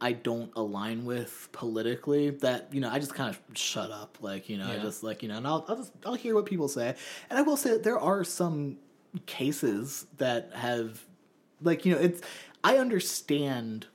I 0.00 0.12
don't 0.12 0.52
align 0.54 1.04
with 1.04 1.48
politically 1.52 2.30
that 2.30 2.68
you 2.72 2.80
know 2.80 2.90
I 2.90 2.98
just 2.98 3.14
kind 3.14 3.30
of 3.30 3.58
shut 3.58 3.90
up 3.90 4.18
like 4.20 4.48
you 4.48 4.56
know 4.58 4.68
I 4.68 4.78
just 4.78 5.02
like 5.02 5.22
you 5.22 5.28
know 5.28 5.38
and 5.38 5.46
I'll 5.46 5.64
I'll 5.68 5.76
just 5.76 5.92
I'll 6.04 6.14
hear 6.14 6.34
what 6.34 6.46
people 6.46 6.68
say. 6.68 6.94
And 7.30 7.38
I 7.38 7.42
will 7.42 7.56
say 7.56 7.70
that 7.70 7.82
there 7.82 7.98
are 7.98 8.22
some 8.22 8.78
cases 9.24 10.06
that 10.18 10.50
have 10.54 11.04
like 11.62 11.84
you 11.84 11.94
know 11.94 12.00
it's 12.00 12.20
I 12.62 12.76
understand 12.76 13.86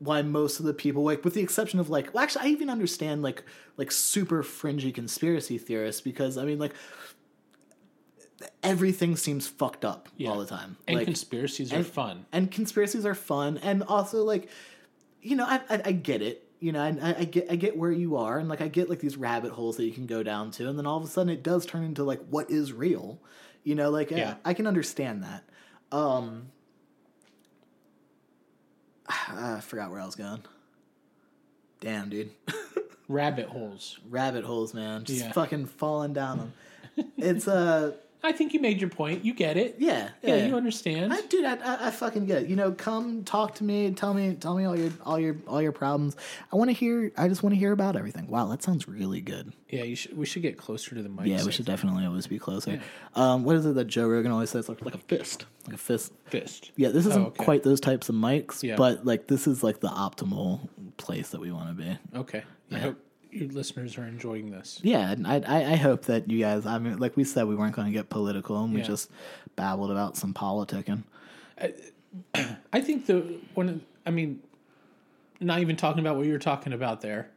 why 0.00 0.22
most 0.22 0.58
of 0.58 0.66
the 0.66 0.74
people 0.74 1.04
like 1.04 1.24
with 1.24 1.34
the 1.34 1.42
exception 1.42 1.78
of 1.78 1.88
like 1.88 2.12
well 2.12 2.24
actually 2.24 2.46
I 2.46 2.48
even 2.48 2.68
understand 2.68 3.22
like 3.22 3.44
like 3.76 3.92
super 3.92 4.42
fringy 4.42 4.92
conspiracy 4.92 5.58
theorists 5.58 6.00
because 6.00 6.36
I 6.36 6.44
mean 6.44 6.58
like 6.58 6.74
everything 8.62 9.16
seems 9.16 9.46
fucked 9.46 9.84
up 9.84 10.08
Yeah. 10.16 10.30
all 10.30 10.38
the 10.38 10.46
time. 10.46 10.76
And 10.88 10.96
like 10.98 11.06
conspiracies 11.06 11.72
are 11.72 11.82
fun. 11.84 12.26
and 12.32 12.50
conspiracies 12.50 13.04
are 13.06 13.14
fun. 13.14 13.58
And 13.58 13.82
also 13.82 14.24
like 14.24 14.48
you 15.22 15.36
know 15.36 15.44
i 15.46 15.60
i, 15.68 15.82
I 15.86 15.92
get 15.92 16.22
it. 16.22 16.46
You 16.60 16.72
know 16.72 16.82
I, 16.82 17.14
I 17.20 17.24
get 17.24 17.50
i 17.50 17.56
get 17.56 17.76
where 17.76 17.92
you 17.92 18.16
are. 18.16 18.38
And 18.38 18.48
like 18.48 18.60
i 18.60 18.68
get 18.68 18.88
like 18.90 19.00
these 19.00 19.16
rabbit 19.16 19.52
holes 19.52 19.76
that 19.76 19.84
you 19.84 19.92
can 19.92 20.06
go 20.06 20.22
down 20.22 20.50
to. 20.52 20.68
And 20.68 20.78
then 20.78 20.86
all 20.86 20.96
of 20.98 21.04
a 21.04 21.06
sudden 21.08 21.30
it 21.32 21.42
does 21.42 21.66
turn 21.66 21.84
into 21.84 22.04
like 22.04 22.20
what 22.28 22.50
is 22.50 22.72
real? 22.72 23.18
You 23.64 23.74
know 23.74 23.90
like 23.90 24.10
Yeah. 24.10 24.36
I, 24.44 24.50
I 24.50 24.54
can 24.54 24.66
understand 24.66 25.22
that. 25.24 25.44
Um 25.92 26.48
i 29.28 29.60
forgot 29.60 29.90
where 29.90 30.00
i 30.00 30.06
was 30.06 30.14
going. 30.16 30.42
Damn 31.80 32.10
dude. 32.10 32.30
Rabbit 33.08 33.46
holes. 33.46 33.98
Rabbit 34.08 34.44
holes 34.44 34.72
man. 34.74 35.04
Just 35.04 35.20
Yeah. 35.24 35.32
fucking 35.32 35.66
falling 35.66 36.12
down 36.12 36.38
them 36.38 36.52
it's 37.16 37.48
uh 37.48 37.92
i 38.22 38.32
think 38.32 38.52
you 38.54 38.60
made 38.60 38.80
your 38.80 38.90
point 38.90 39.24
you 39.24 39.32
get 39.34 39.56
it 39.56 39.76
yeah 39.78 40.10
yeah, 40.22 40.36
yeah, 40.36 40.46
you 40.46 40.56
understand 40.56 41.12
I, 41.12 41.20
dude, 41.22 41.44
I, 41.44 41.54
I, 41.56 41.86
I 41.88 41.90
fucking 41.90 42.26
get 42.26 42.42
it. 42.42 42.48
You 42.48 42.56
know, 42.56 42.72
come 42.72 43.24
talk 43.24 43.54
to 43.56 43.64
me, 43.64 43.90
tell 43.92 44.12
me, 44.14 44.34
tell 44.34 44.54
me 44.54 44.64
all 44.64 44.76
your, 44.78 44.90
all 45.04 45.18
your, 45.18 45.36
all 45.46 45.60
your 45.62 45.72
problems. 45.72 46.16
I 46.52 46.56
want 46.56 46.68
to 46.68 46.72
hear. 46.74 47.10
I 47.16 47.28
just 47.28 47.42
want 47.42 47.54
to 47.54 47.58
hear 47.58 47.72
about 47.72 47.96
everything. 47.96 48.26
Wow, 48.28 48.46
that 48.48 48.62
sounds 48.62 48.86
really 48.86 49.20
good. 49.20 49.52
yeah 49.68 49.82
you 49.82 49.96
should 49.96 50.16
we 50.16 50.26
should 50.26 50.42
get 50.42 50.56
closer 50.58 50.94
to 50.94 51.02
the 51.02 51.08
mic 51.08 51.26
Yeah, 51.26 51.44
we 51.44 51.52
should 51.52 51.66
definitely 51.66 52.04
always 52.06 52.26
be 52.26 52.38
closer. 52.38 52.80
Um, 53.14 53.44
what 53.44 53.56
is 53.56 53.66
it 53.66 53.74
that 53.74 53.86
Joe 53.86 54.06
Rogan 54.08 54.30
always 54.32 54.50
says? 54.50 54.68
Like, 54.68 54.84
like 54.84 54.94
a 54.94 54.98
fist, 54.98 55.46
like 55.66 55.74
a 55.74 55.78
fist. 55.78 56.12
fist 56.26 56.72
Yeah, 56.76 56.88
this 56.90 57.06
isn't 57.06 57.22
Oh, 57.22 57.26
okay. 57.28 57.44
quite 57.44 57.62
those 57.62 57.80
types 57.80 58.08
of 58.08 58.14
mics, 58.14 58.62
Yeah. 58.62 58.76
but 58.76 59.04
like 59.04 59.26
this 59.26 59.46
is 59.46 59.62
like 59.62 59.80
the 59.80 59.88
optimal 59.88 60.68
place 60.96 61.30
that 61.30 61.40
we 61.40 61.50
want 61.50 61.68
to 61.76 61.82
be. 61.82 61.98
okay 62.18 62.42
i 62.72 62.78
hope 62.78 62.96
your 63.32 63.48
listeners 63.48 63.96
are 63.98 64.04
enjoying 64.06 64.50
this 64.50 64.80
Yeah, 64.82 65.14
I, 65.24 65.36
I, 65.46 65.72
I 65.72 65.76
hope 65.76 66.02
that 66.06 66.30
you 66.30 66.38
guys. 66.40 66.66
I 66.66 66.78
mean, 66.78 66.98
like 66.98 67.16
we 67.16 67.24
said, 67.24 67.46
we 67.46 67.54
weren't 67.54 67.74
going 67.74 67.86
to 67.86 67.92
get 67.92 68.08
political, 68.10 68.62
and 68.64 68.72
we 68.74 68.80
Yeah. 68.80 68.86
just 68.86 69.10
babbled 69.56 69.90
about 69.90 70.16
some 70.16 70.34
politicking. 70.34 71.04
I 72.72 72.80
think 72.80 73.06
the 73.06 73.38
one. 73.54 73.68
of- 73.68 73.80
I 74.06 74.10
mean, 74.10 74.40
not 75.40 75.60
even 75.60 75.76
talking 75.76 76.00
about 76.00 76.16
what 76.16 76.26
you're 76.26 76.38
talking 76.38 76.72
about 76.72 77.00
there. 77.00 77.30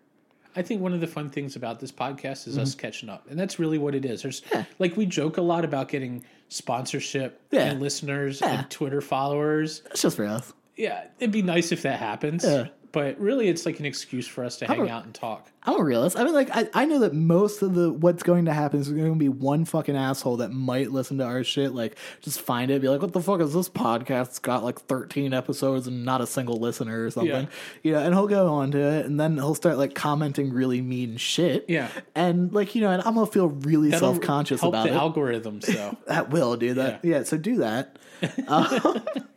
I 0.55 0.61
think 0.61 0.81
one 0.81 0.93
of 0.93 1.01
the 1.01 1.07
fun 1.07 1.29
things 1.29 1.55
about 1.55 1.79
this 1.79 1.91
podcast 1.91 2.47
is 2.47 2.57
us 2.59 2.75
catching 2.75 3.09
up, 3.09 3.25
and 3.29 3.39
that's 3.39 3.57
really 3.59 3.77
what 3.79 3.95
it 3.95 4.05
is. 4.05 4.21
There's 4.21 4.41
Mm-hmm. 4.41 4.57
Yeah. 4.59 4.65
like 4.79 4.95
we 4.95 5.05
joke 5.05 5.37
a 5.37 5.41
lot 5.41 5.65
about 5.65 5.89
getting 5.89 6.23
sponsorship 6.49 7.41
Yeah. 7.51 7.65
and 7.65 7.81
listeners 7.81 8.41
and 8.41 8.69
Twitter 8.69 9.01
followers. 9.01 9.81
It's 9.91 10.01
just 10.03 10.15
for 10.15 10.25
us. 10.25 10.53
Yeah, 10.77 11.05
it'd 11.19 11.31
be 11.31 11.41
nice 11.41 11.71
if 11.71 11.81
that 11.83 11.99
happens. 11.99 12.45
Yeah. 12.93 13.01
But 13.01 13.19
really, 13.19 13.47
it's 13.47 13.65
like 13.65 13.79
an 13.79 13.85
excuse 13.85 14.27
for 14.27 14.43
us 14.43 14.57
to 14.57 14.67
hang 14.67 14.89
out 14.89 15.05
and 15.05 15.13
talk. 15.13 15.49
I'm 15.65 15.79
a 15.79 15.83
realist. 15.83 16.17
I 16.17 16.23
mean, 16.25 16.33
like, 16.33 16.49
I, 16.51 16.67
I 16.73 16.85
know 16.85 16.99
that 16.99 17.13
most 17.13 17.61
of 17.61 17.73
the 17.73 17.91
what's 17.91 18.21
going 18.21 18.45
to 18.45 18.53
happen 18.53 18.81
is 18.81 18.89
going 18.89 19.13
to 19.13 19.17
be 19.17 19.29
one 19.29 19.63
fucking 19.63 19.95
asshole 19.95 20.37
that 20.37 20.51
might 20.51 20.91
listen 20.91 21.17
to 21.19 21.23
our 21.23 21.43
shit, 21.43 21.73
like, 21.73 21.97
just 22.21 22.41
find 22.41 22.69
it, 22.69 22.81
be 22.81 22.89
like, 22.89 23.01
what 23.01 23.13
the 23.13 23.21
fuck 23.21 23.39
is 23.39 23.53
this 23.53 23.69
podcast? 23.69 24.27
It's 24.27 24.39
got 24.39 24.63
like 24.63 24.79
13 24.79 25.33
episodes 25.33 25.87
and 25.87 26.03
not 26.03 26.19
a 26.21 26.27
single 26.27 26.57
listener 26.59 27.05
or 27.05 27.11
something. 27.11 27.29
Yeah. 27.31 27.47
You 27.81 27.91
know, 27.93 27.99
and 27.99 28.13
he'll 28.13 28.27
go 28.27 28.53
on 28.53 28.71
to 28.71 28.79
it, 28.79 29.05
and 29.05 29.19
then 29.19 29.35
he'll 29.35 29.55
start 29.55 29.77
like 29.77 29.95
commenting 29.95 30.51
really 30.51 30.81
mean 30.81 31.17
shit. 31.17 31.65
Yeah. 31.69 31.89
And, 32.13 32.51
like, 32.53 32.75
you 32.75 32.81
know, 32.81 32.91
and 32.91 33.01
I'm 33.03 33.13
going 33.15 33.25
to 33.25 33.31
feel 33.31 33.47
really 33.47 33.91
self 33.91 34.19
conscious 34.19 34.61
about 34.61 34.87
the 34.87 34.93
it. 34.93 34.97
algorithms, 34.97 35.65
though. 35.65 35.97
that 36.07 36.29
will 36.29 36.57
do 36.57 36.73
that. 36.75 37.05
Yeah. 37.05 37.23
so 37.23 37.37
do 37.37 37.57
that. 37.57 37.97
Uh, 38.47 38.99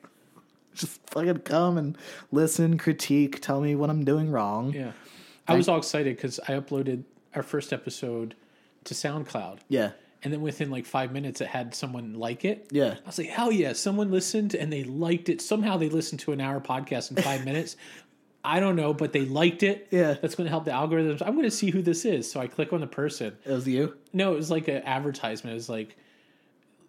just 0.77 1.01
fucking 1.11 1.39
come 1.39 1.79
and 1.79 1.97
listen, 2.31 2.79
critique, 2.79 3.41
tell 3.41 3.61
me 3.61 3.75
what 3.75 3.91
I'm 3.91 4.05
doing 4.05 4.31
wrong. 4.31 4.73
yeah, 4.73 4.93
I 5.49 5.55
was 5.57 5.69
all 5.69 5.79
excited 5.79 6.17
because 6.17 6.39
I 6.41 6.53
uploaded 6.53 7.05
our 7.35 7.43
first 7.43 7.73
episode 7.73 8.35
to 8.85 8.95
SoundCloud. 8.95 9.59
Yeah. 9.69 9.91
and 10.23 10.33
then 10.33 10.41
within 10.41 10.71
like 10.71 10.87
five 10.87 11.13
minutes 11.13 11.41
it 11.41 11.49
had 11.49 11.75
someone 11.75 12.15
like 12.15 12.45
it 12.45 12.69
Yeah. 12.71 12.95
i 13.05 13.07
was 13.07 13.19
like 13.19 13.29
hell 13.29 13.53
yeah 13.53 13.75
someone 13.75 14.11
listened 14.11 14.55
and 14.55 14.73
they 14.73 14.83
liked 14.85 15.29
it 15.29 15.41
somehow 15.43 15.77
they 15.77 15.89
listened 15.91 16.21
to 16.21 16.33
an 16.33 16.41
hour 16.41 16.59
podcast 16.61 17.11
in 17.11 17.23
five 17.23 17.45
minutes 17.51 17.77
i 18.43 18.59
don't 18.59 18.75
know 18.77 18.95
but 18.95 19.13
they 19.13 19.27
liked 19.27 19.63
it 19.63 19.87
Yeah. 19.91 20.15
that's 20.15 20.35
going 20.35 20.47
to 20.47 20.51
help 20.51 20.65
the 20.65 20.71
algorithms 20.71 21.21
i'm 21.21 21.35
going 21.35 21.45
to 21.45 21.51
see 21.51 21.71
who 21.71 21.83
this 21.83 22.05
is 22.07 22.31
so 22.31 22.41
i 22.41 22.47
click 22.47 22.73
on 22.73 22.81
the 22.81 22.87
person 22.87 23.37
It 23.45 23.51
was 23.53 23.69
you? 23.69 23.95
no 24.15 24.33
it 24.33 24.37
was 24.37 24.51
like 24.51 24.69
an 24.69 24.83
advertisement 24.85 25.53
it 25.53 25.55
was 25.57 25.69
like 25.69 25.97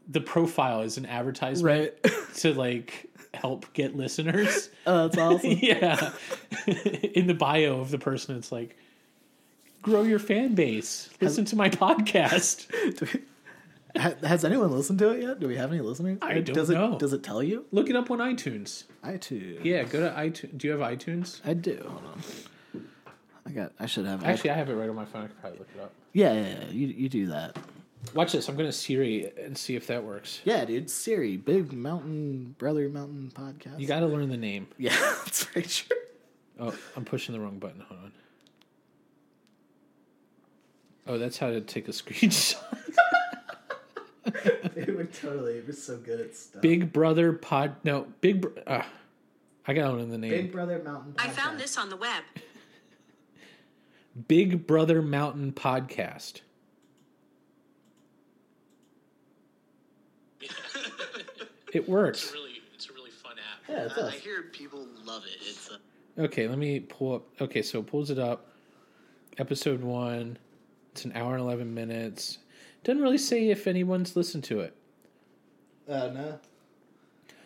the 0.09 0.21
profile 0.21 0.81
is 0.81 0.97
an 0.97 1.05
advertisement 1.05 1.93
Right. 2.03 2.13
to 2.35 2.53
like 2.53 3.07
help 3.33 3.71
get 3.73 3.95
listeners. 3.95 4.69
oh, 4.85 5.07
that's 5.07 5.17
awesome. 5.19 5.51
yeah. 5.61 6.11
In 7.13 7.27
the 7.27 7.33
bio 7.33 7.79
of 7.79 7.91
the 7.91 7.97
person, 7.99 8.35
it's 8.37 8.51
like, 8.51 8.75
grow 9.81 10.03
your 10.03 10.19
fan 10.19 10.55
base. 10.55 11.09
Listen 11.21 11.45
to 11.45 11.55
my 11.55 11.69
podcast. 11.69 12.71
We- 13.01 13.21
has 14.23 14.45
anyone 14.45 14.71
listened 14.71 14.99
to 14.99 15.09
it 15.09 15.23
yet? 15.23 15.39
Do 15.39 15.47
we 15.47 15.55
have 15.55 15.71
any 15.71 15.81
listeners? 15.81 16.19
I 16.21 16.35
don't 16.35 16.53
does 16.53 16.69
know. 16.69 16.93
It, 16.93 16.99
does 16.99 17.13
it 17.13 17.23
tell 17.23 17.41
you? 17.41 17.65
Look 17.71 17.89
it 17.89 17.95
up 17.95 18.11
on 18.11 18.19
iTunes. 18.19 18.83
iTunes. 19.03 19.63
Yeah, 19.65 19.83
go 19.83 20.01
to 20.01 20.15
iTunes. 20.15 20.55
Do 20.55 20.67
you 20.67 20.77
have 20.77 20.81
iTunes? 20.81 21.41
I 21.43 21.53
do. 21.55 21.83
Hold 21.87 22.03
on. 22.05 22.85
I 23.47 23.49
got. 23.51 23.71
I 23.79 23.87
should 23.87 24.05
have. 24.05 24.23
Actually, 24.23 24.51
I 24.51 24.53
have 24.53 24.69
it 24.69 24.75
right 24.75 24.87
on 24.89 24.95
my 24.95 25.05
phone. 25.05 25.23
I 25.23 25.27
could 25.27 25.39
probably 25.41 25.59
look 25.59 25.69
it 25.75 25.81
up. 25.81 25.93
yeah, 26.13 26.31
yeah, 26.33 26.41
yeah. 26.59 26.69
You 26.69 26.87
you 26.87 27.09
do 27.09 27.25
that. 27.27 27.57
Watch 28.13 28.31
this. 28.33 28.47
I'm 28.49 28.55
going 28.55 28.67
to 28.69 28.73
Siri 28.73 29.31
and 29.43 29.57
see 29.57 29.75
if 29.75 29.87
that 29.87 30.03
works. 30.03 30.41
Yeah, 30.43 30.65
dude. 30.65 30.89
Siri, 30.89 31.37
Big 31.37 31.73
Mountain 31.73 32.55
Brother 32.57 32.89
Mountain 32.89 33.31
podcast. 33.35 33.79
You 33.79 33.87
got 33.87 33.99
to 34.01 34.07
learn 34.07 34.29
the 34.29 34.37
name. 34.37 34.67
Yeah, 34.77 34.95
that's 35.25 35.43
very 35.45 35.65
true. 35.65 35.97
Oh, 36.59 36.75
I'm 36.95 37.05
pushing 37.05 37.33
the 37.33 37.39
wrong 37.41 37.59
button. 37.59 37.81
Hold 37.81 37.99
on. 38.01 38.11
Oh, 41.07 41.17
that's 41.17 41.37
how 41.37 41.49
to 41.49 41.61
take 41.61 41.87
a 41.87 41.91
screenshot. 41.93 42.57
They 44.75 44.91
were 44.91 45.05
totally. 45.05 45.61
We're 45.65 45.73
so 45.73 45.97
good 45.97 46.19
at 46.19 46.35
stuff. 46.35 46.61
Big 46.61 46.91
Brother 46.91 47.33
Pod. 47.33 47.75
No, 47.83 48.07
Big. 48.21 48.41
Br- 48.41 48.59
uh, 48.67 48.83
I 49.65 49.73
got 49.73 49.91
one 49.91 50.01
in 50.01 50.09
the 50.09 50.17
name. 50.17 50.31
Big 50.31 50.51
Brother 50.51 50.81
Mountain. 50.83 51.13
Podcast. 51.13 51.25
I 51.25 51.29
found 51.29 51.59
this 51.59 51.77
on 51.77 51.89
the 51.89 51.97
web. 51.97 52.23
Big 54.27 54.65
Brother 54.67 55.01
Mountain 55.01 55.53
Podcast. 55.53 56.41
It 61.73 61.87
works. 61.87 62.23
It's 62.23 62.31
a 62.31 62.33
really 62.33 62.51
it's 62.73 62.89
a 62.89 62.93
really 62.93 63.11
fun 63.11 63.33
app. 63.33 63.69
Yeah, 63.69 63.85
it 63.85 63.91
I, 63.91 63.95
does. 63.95 64.13
I 64.13 64.17
hear 64.17 64.43
people 64.43 64.87
love 65.05 65.23
it. 65.25 65.37
It's 65.41 65.69
uh, 65.69 65.77
Okay, 66.19 66.47
let 66.47 66.57
me 66.57 66.79
pull 66.79 67.15
up. 67.15 67.23
Okay, 67.39 67.61
so 67.61 67.79
it 67.79 67.87
pulls 67.87 68.09
it 68.09 68.17
up. 68.17 68.47
Episode 69.37 69.81
one. 69.81 70.37
It's 70.91 71.05
an 71.05 71.11
hour 71.13 71.33
and 71.33 71.41
11 71.41 71.71
minutes. 71.71 72.39
Doesn't 72.83 73.03
really 73.03 73.19
say 73.19 73.49
if 73.49 73.67
anyone's 73.67 74.15
listened 74.15 74.43
to 74.45 74.61
it. 74.61 74.75
Uh, 75.87 76.07
no. 76.07 76.39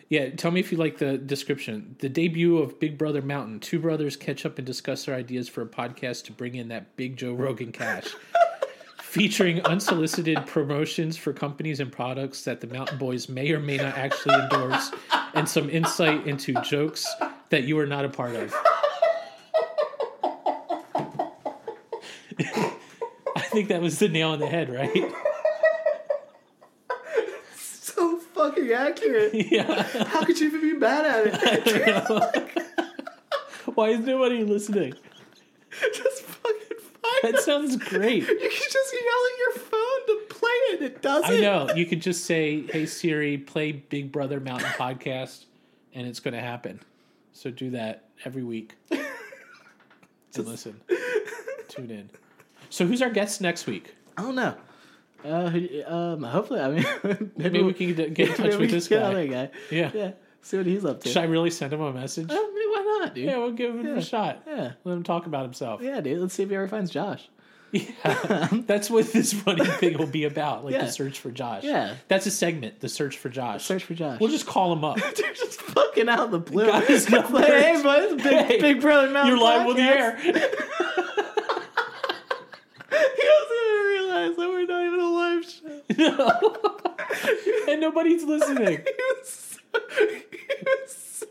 Yeah, 0.07 0.29
tell 0.29 0.51
me 0.51 0.61
if 0.61 0.71
you 0.71 0.77
like 0.77 0.97
the 0.97 1.17
description. 1.17 1.95
The 1.99 2.07
debut 2.07 2.57
of 2.57 2.79
Big 2.79 2.97
Brother 2.97 3.21
Mountain. 3.21 3.59
Two 3.59 3.79
brothers 3.79 4.15
catch 4.15 4.45
up 4.45 4.57
and 4.57 4.65
discuss 4.65 5.05
their 5.05 5.15
ideas 5.15 5.49
for 5.49 5.61
a 5.61 5.65
podcast 5.65 6.25
to 6.25 6.31
bring 6.31 6.55
in 6.55 6.69
that 6.69 6.95
big 6.95 7.17
Joe 7.17 7.33
Rogan 7.33 7.71
cash. 7.73 8.07
Featuring 9.11 9.59
unsolicited 9.65 10.37
promotions 10.47 11.17
for 11.17 11.33
companies 11.33 11.81
and 11.81 11.91
products 11.91 12.43
that 12.45 12.61
the 12.61 12.67
Mountain 12.67 12.97
Boys 12.97 13.27
may 13.27 13.51
or 13.51 13.59
may 13.59 13.75
not 13.75 13.97
actually 13.97 14.35
endorse, 14.35 14.89
and 15.33 15.49
some 15.49 15.69
insight 15.69 16.25
into 16.25 16.53
jokes 16.61 17.05
that 17.49 17.63
you 17.63 17.77
are 17.77 17.85
not 17.85 18.05
a 18.05 18.09
part 18.09 18.33
of. 18.35 18.55
I 22.39 23.41
think 23.49 23.67
that 23.67 23.81
was 23.81 23.99
the 23.99 24.07
nail 24.07 24.29
on 24.29 24.39
the 24.39 24.47
head, 24.47 24.69
right? 24.69 25.11
So 27.57 28.17
fucking 28.33 28.71
accurate. 28.71 29.33
Yeah. 29.51 29.83
How 30.05 30.23
could 30.23 30.39
you 30.39 30.47
even 30.47 30.61
be 30.61 30.79
bad 30.79 31.27
at 31.27 31.41
it? 31.67 32.55
Why 33.75 33.89
is 33.89 33.99
nobody 34.05 34.45
listening? 34.45 34.93
Just 37.21 37.21
fucking 37.21 37.21
find 37.21 37.33
That 37.33 37.41
sounds 37.41 37.75
great. 37.77 38.23
You 38.27 38.49
can 38.49 38.69
just 38.71 38.93
yell 38.93 39.01
at 39.03 39.37
your 39.39 39.51
phone 39.53 40.07
to 40.07 40.21
play 40.29 40.49
it. 40.49 40.81
It 40.81 41.01
doesn't. 41.01 41.31
I 41.31 41.39
know. 41.39 41.69
You 41.75 41.85
could 41.85 42.01
just 42.01 42.25
say, 42.25 42.65
"Hey 42.67 42.85
Siri, 42.85 43.37
play 43.37 43.71
Big 43.71 44.11
Brother 44.11 44.39
Mountain 44.39 44.69
Podcast," 44.71 45.45
and 45.93 46.07
it's 46.07 46.19
going 46.19 46.33
to 46.33 46.41
happen. 46.41 46.79
So 47.33 47.49
do 47.49 47.71
that 47.71 48.05
every 48.25 48.43
week. 48.43 48.75
and 48.91 50.47
listen. 50.47 50.79
Tune 51.67 51.91
in. 51.91 52.09
So 52.69 52.85
who's 52.85 53.01
our 53.01 53.09
guest 53.09 53.41
next 53.41 53.67
week? 53.67 53.95
I 54.17 54.21
don't 54.23 54.35
know. 54.35 54.55
Uh, 55.23 55.51
um, 55.87 56.23
hopefully, 56.23 56.59
I 56.59 56.71
mean, 56.71 56.85
maybe, 57.03 57.29
Maybe 57.37 57.61
we 57.61 57.73
can 57.73 57.93
get, 57.93 58.13
get 58.13 58.29
in 58.29 58.35
touch 58.35 58.55
with 58.57 58.71
this 58.71 58.87
guy. 58.87 59.27
Guy. 59.27 59.49
Yeah. 59.69 59.91
Yeah. 59.93 60.11
See 60.41 60.57
what 60.57 60.65
he's 60.65 60.83
up 60.83 61.01
to. 61.01 61.09
Should 61.09 61.21
I 61.21 61.25
really 61.25 61.51
send 61.51 61.73
him 61.73 61.81
a 61.81 61.93
message? 61.93 62.31
Uh, 62.31 62.35
why 62.91 62.99
not, 63.05 63.15
dude? 63.15 63.25
Yeah, 63.25 63.37
we'll 63.37 63.51
give 63.51 63.73
him 63.75 63.85
Yeah. 63.85 63.95
a 63.97 64.01
shot. 64.01 64.43
Yeah. 64.47 64.71
Let 64.83 64.93
him 64.93 65.03
talk 65.03 65.25
about 65.25 65.43
himself. 65.43 65.81
Yeah, 65.81 66.01
dude. 66.01 66.19
Let's 66.19 66.33
see 66.33 66.43
if 66.43 66.49
he 66.49 66.55
ever 66.55 66.67
finds 66.67 66.91
Josh. 66.91 67.27
Yeah. 67.71 68.47
That's 68.67 68.89
what 68.89 69.13
this 69.13 69.31
funny 69.31 69.63
thing 69.65 69.97
will 69.97 70.05
be 70.05 70.25
about, 70.25 70.65
like 70.65 70.73
Yeah. 70.73 70.85
the 70.85 70.91
search 70.91 71.19
for 71.19 71.31
Josh. 71.31 71.63
Yeah. 71.63 71.95
That's 72.09 72.25
a 72.25 72.31
segment, 72.31 72.81
the 72.81 72.89
search 72.89 73.17
for 73.17 73.29
Josh. 73.29 73.63
Search 73.63 73.85
for 73.85 73.93
Josh. 73.93 74.19
We'll 74.19 74.29
just 74.29 74.45
call 74.45 74.73
him 74.73 74.83
up. 74.83 74.97
Dude, 75.15 75.25
just 75.35 75.61
fucking 75.61 76.09
out 76.09 76.19
of 76.19 76.31
the 76.31 76.39
blue. 76.39 76.65
Got 76.65 76.83
his 76.85 77.09
Like, 77.09 77.23
number. 77.31 77.41
hey, 77.45 77.81
bud, 77.81 78.03
it's 78.03 78.23
Big, 78.23 78.45
Hey, 78.45 78.59
Big 78.59 78.81
Brother 78.81 79.09
Mountain 79.09 79.35
You're 79.35 79.41
live 79.43 79.67
on 79.67 79.75
the 79.75 79.81
Podcast. 79.81 80.25
air. 80.25 80.51
He 82.91 83.23
doesn't 83.23 83.57
even 83.67 83.85
realize 83.87 84.35
that 84.35 84.49
we're 84.49 84.65
not 84.65 84.85
even 84.85 84.99
a 84.99 85.09
live 85.09 85.45
show. 85.49 85.81
No. 85.97 87.71
and 87.71 87.79
nobody's 87.81 88.23
listening. 88.23 88.79
He 88.85 88.93
was 88.97 89.29
so, 89.29 89.79
he 89.91 90.23
was 90.65 90.93
so, 90.93 91.25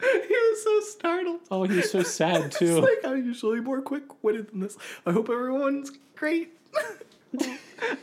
he 0.28 0.34
was 0.50 0.62
so 0.64 0.80
startled. 0.80 1.40
Oh, 1.50 1.64
he's 1.64 1.90
so 1.90 2.02
sad 2.02 2.42
It's 2.46 2.58
too. 2.58 2.80
like 2.80 2.98
I'm 3.04 3.24
usually 3.24 3.60
more 3.60 3.80
quick-witted 3.82 4.50
than 4.50 4.60
this. 4.60 4.76
I 5.06 5.12
hope 5.12 5.28
everyone's 5.30 5.90
great. 6.16 6.52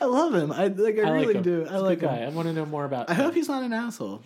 I 0.02 0.06
love 0.06 0.34
him. 0.34 0.52
I 0.52 0.68
like. 0.68 0.98
I, 0.99 1.03
I 1.03 1.10
really 1.11 1.34
like 1.36 1.44
do. 1.44 1.61
He's 1.61 1.72
I 1.72 1.78
like 1.78 1.99
good 1.99 2.07
guy. 2.07 2.15
him. 2.18 2.32
I 2.32 2.36
want 2.36 2.48
to 2.48 2.53
know 2.53 2.65
more 2.65 2.86
about. 2.86 3.10
I 3.10 3.14
him. 3.14 3.26
hope 3.26 3.34
he's 3.36 3.48
not 3.49 3.64
an 3.64 3.74
asshole. 3.74 4.22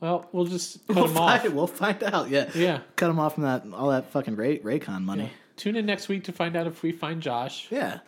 Well, 0.00 0.28
we'll 0.32 0.46
just 0.46 0.86
cut 0.88 0.96
We'll 0.96 1.04
him 1.08 1.16
off. 1.18 1.42
find, 1.42 1.54
we'll 1.54 1.66
find 1.66 2.02
out. 2.02 2.30
Yeah. 2.30 2.50
Yeah. 2.54 2.80
Cut 2.96 3.10
him 3.10 3.18
off 3.18 3.34
from 3.34 3.42
that 3.44 3.64
all 3.72 3.90
that 3.90 4.10
fucking 4.10 4.34
Ray 4.36 4.58
Raycon 4.58 5.02
money. 5.02 5.30
Tune 5.56 5.76
in 5.76 5.84
next 5.86 6.08
week 6.08 6.24
to 6.24 6.32
find 6.32 6.56
out 6.56 6.66
if 6.66 6.82
we 6.82 6.90
find 6.90 7.20
Josh. 7.20 7.68
Yeah. 7.70 8.00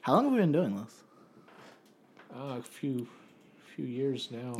How 0.00 0.14
long 0.14 0.24
have 0.24 0.32
we 0.32 0.40
been 0.40 0.50
doing 0.52 0.76
this? 0.76 0.94
Uh, 2.34 2.58
a 2.58 2.62
few, 2.62 3.06
few 3.76 3.84
years 3.84 4.30
now. 4.32 4.56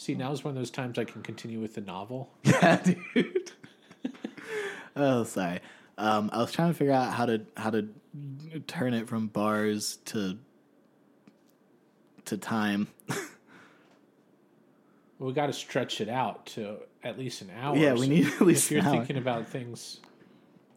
See, 0.00 0.14
now's 0.14 0.42
one 0.42 0.52
of 0.52 0.56
those 0.56 0.70
times 0.70 0.98
I 0.98 1.04
can 1.04 1.20
continue 1.20 1.60
with 1.60 1.74
the 1.74 1.82
novel. 1.82 2.30
Yeah, 2.42 2.80
dude. 2.82 3.52
oh, 4.96 5.24
sorry. 5.24 5.60
Um, 5.98 6.30
I 6.32 6.38
was 6.38 6.52
trying 6.52 6.68
to 6.72 6.74
figure 6.74 6.94
out 6.94 7.12
how 7.12 7.26
to 7.26 7.42
how 7.54 7.68
to 7.68 7.86
turn 8.66 8.94
it 8.94 9.08
from 9.10 9.26
bars 9.26 9.98
to 10.06 10.38
to 12.24 12.38
time. 12.38 12.88
well, 13.10 13.18
We 15.18 15.34
got 15.34 15.48
to 15.48 15.52
stretch 15.52 16.00
it 16.00 16.08
out 16.08 16.46
to 16.46 16.78
at 17.04 17.18
least 17.18 17.42
an 17.42 17.50
hour. 17.60 17.76
Yeah, 17.76 17.92
we 17.92 18.06
need 18.08 18.26
at 18.28 18.40
least 18.40 18.68
If 18.68 18.70
you're 18.70 18.80
an 18.80 18.86
hour. 18.86 18.92
thinking 18.94 19.18
about 19.18 19.48
things 19.48 20.00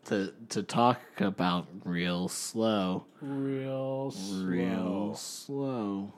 to 0.07 0.33
to 0.49 0.63
talk 0.63 0.99
about 1.19 1.69
real 1.85 2.27
slow, 2.27 3.05
real 3.21 4.11
slow. 4.11 4.43
real 4.45 5.15
slow. 5.15 6.13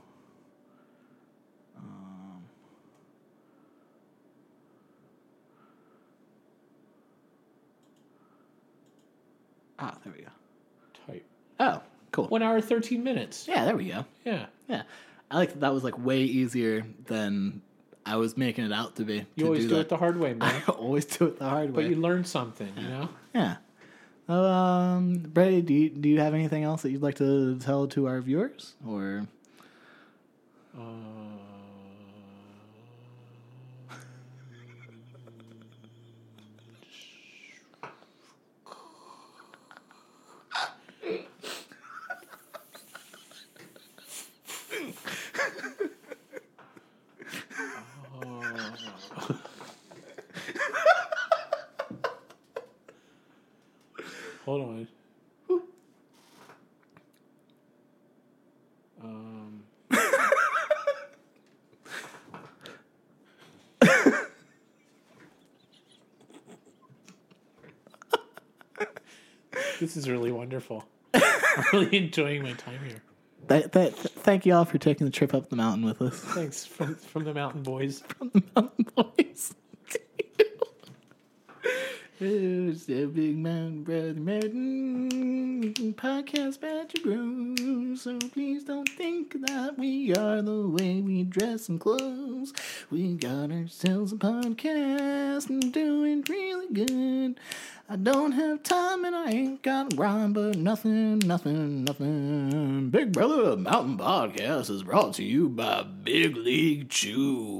Ah, 9.79 9.95
there 10.03 10.13
we 10.15 10.23
go. 10.23 10.29
type. 11.07 11.25
Oh, 11.59 11.81
cool. 12.11 12.27
One 12.27 12.41
hour, 12.43 12.59
13 12.61 13.03
minutes. 13.03 13.47
Yeah, 13.47 13.65
there 13.65 13.75
we 13.75 13.85
go. 13.89 14.05
Yeah. 14.23 14.45
Yeah, 14.67 14.83
I 15.29 15.37
like 15.37 15.49
that. 15.51 15.59
That 15.61 15.73
was 15.73 15.83
like 15.83 15.97
way 16.03 16.21
easier 16.21 16.85
than 17.05 17.61
I 18.05 18.15
was 18.17 18.35
making 18.37 18.65
it 18.65 18.71
out 18.71 18.95
to 18.97 19.03
be. 19.03 19.25
You 19.35 19.43
to 19.43 19.45
always 19.45 19.63
do, 19.67 19.75
that. 19.75 19.79
it 19.81 19.89
the 19.89 19.97
hard 19.97 20.17
way, 20.19 20.33
man. 20.35 20.61
I 20.67 20.71
always 20.71 21.05
do 21.05 21.25
it 21.25 21.37
the 21.39 21.47
hard 21.49 21.69
way. 21.73 21.83
but 21.83 21.89
you 21.89 21.95
learn 21.97 22.23
something, 22.25 22.71
you 22.77 22.87
know? 22.87 23.09
yeah. 23.33 23.55
Um, 24.27 25.17
Brady, 25.19 25.61
do 25.61 25.73
you, 25.73 25.89
do 25.89 26.09
you 26.09 26.19
have 26.19 26.33
anything 26.33 26.63
else 26.63 26.81
that 26.81 26.89
you'd 26.91 27.03
like 27.03 27.15
to 27.15 27.59
tell 27.59 27.87
to 27.89 28.07
our 28.07 28.21
viewers, 28.21 28.73
or 28.87 29.27
Uh, 30.75 30.81
Hold 54.45 54.61
on. 54.61 54.87
Um, 59.03 59.63
this 69.79 69.97
is 69.97 70.09
really 70.09 70.31
wonderful. 70.31 70.85
I'm 71.13 71.63
really 71.73 71.97
enjoying 71.97 72.43
my 72.43 72.53
time 72.53 72.79
here. 72.85 73.01
Th- 73.47 73.71
th- 73.71 73.93
thank 73.93 74.45
you 74.45 74.53
all 74.53 74.65
for 74.65 74.77
taking 74.77 75.05
the 75.05 75.11
trip 75.11 75.33
up 75.33 75.49
the 75.49 75.55
mountain 75.55 75.85
with 75.85 76.01
us. 76.01 76.15
Thanks 76.19 76.65
from 76.65 76.95
from 76.95 77.23
the 77.23 77.33
Mountain 77.33 77.63
Boys. 77.63 78.01
From 78.17 78.31
the 78.33 78.43
mountain 78.55 78.85
boys. 78.95 79.53
It's 82.17 82.85
the 82.85 83.07
big 83.07 83.37
mountain 83.37 83.83
brother 83.83 84.13
mountain 84.13 85.93
podcast 85.97 86.61
Badger 86.61 87.01
Bros. 87.03 88.03
So 88.03 88.17
please 88.31 88.63
don't 88.63 88.87
think 88.87 89.33
that 89.45 89.77
we 89.77 90.15
are 90.15 90.41
the 90.41 90.65
way 90.65 91.01
we 91.01 91.23
dress 91.23 91.67
and 91.67 91.77
clothes. 91.77 92.53
We 92.89 93.15
got 93.15 93.51
ourselves 93.51 94.13
a 94.13 94.15
podcast 94.15 95.49
and 95.49 95.73
doing 95.73 96.23
really 96.29 96.67
good. 96.71 97.37
I 97.89 97.97
don't 97.97 98.31
have 98.31 98.63
time 98.63 99.03
and 99.03 99.13
I 99.13 99.31
ain't 99.31 99.61
got 99.61 99.91
a 99.91 99.97
rhyme, 99.97 100.31
but 100.31 100.57
nothing, 100.57 101.19
nothing, 101.19 101.83
nothing. 101.83 102.91
Big 102.91 103.11
Brother 103.11 103.57
Mountain 103.57 103.97
Podcast 103.97 104.69
is 104.69 104.83
brought 104.83 105.15
to 105.15 105.23
you 105.25 105.49
by 105.49 105.83
Big 105.83 106.37
League 106.37 106.87
Chew. 106.87 107.59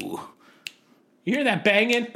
You 1.25 1.33
hear 1.35 1.43
that 1.43 1.65
banging? 1.65 2.07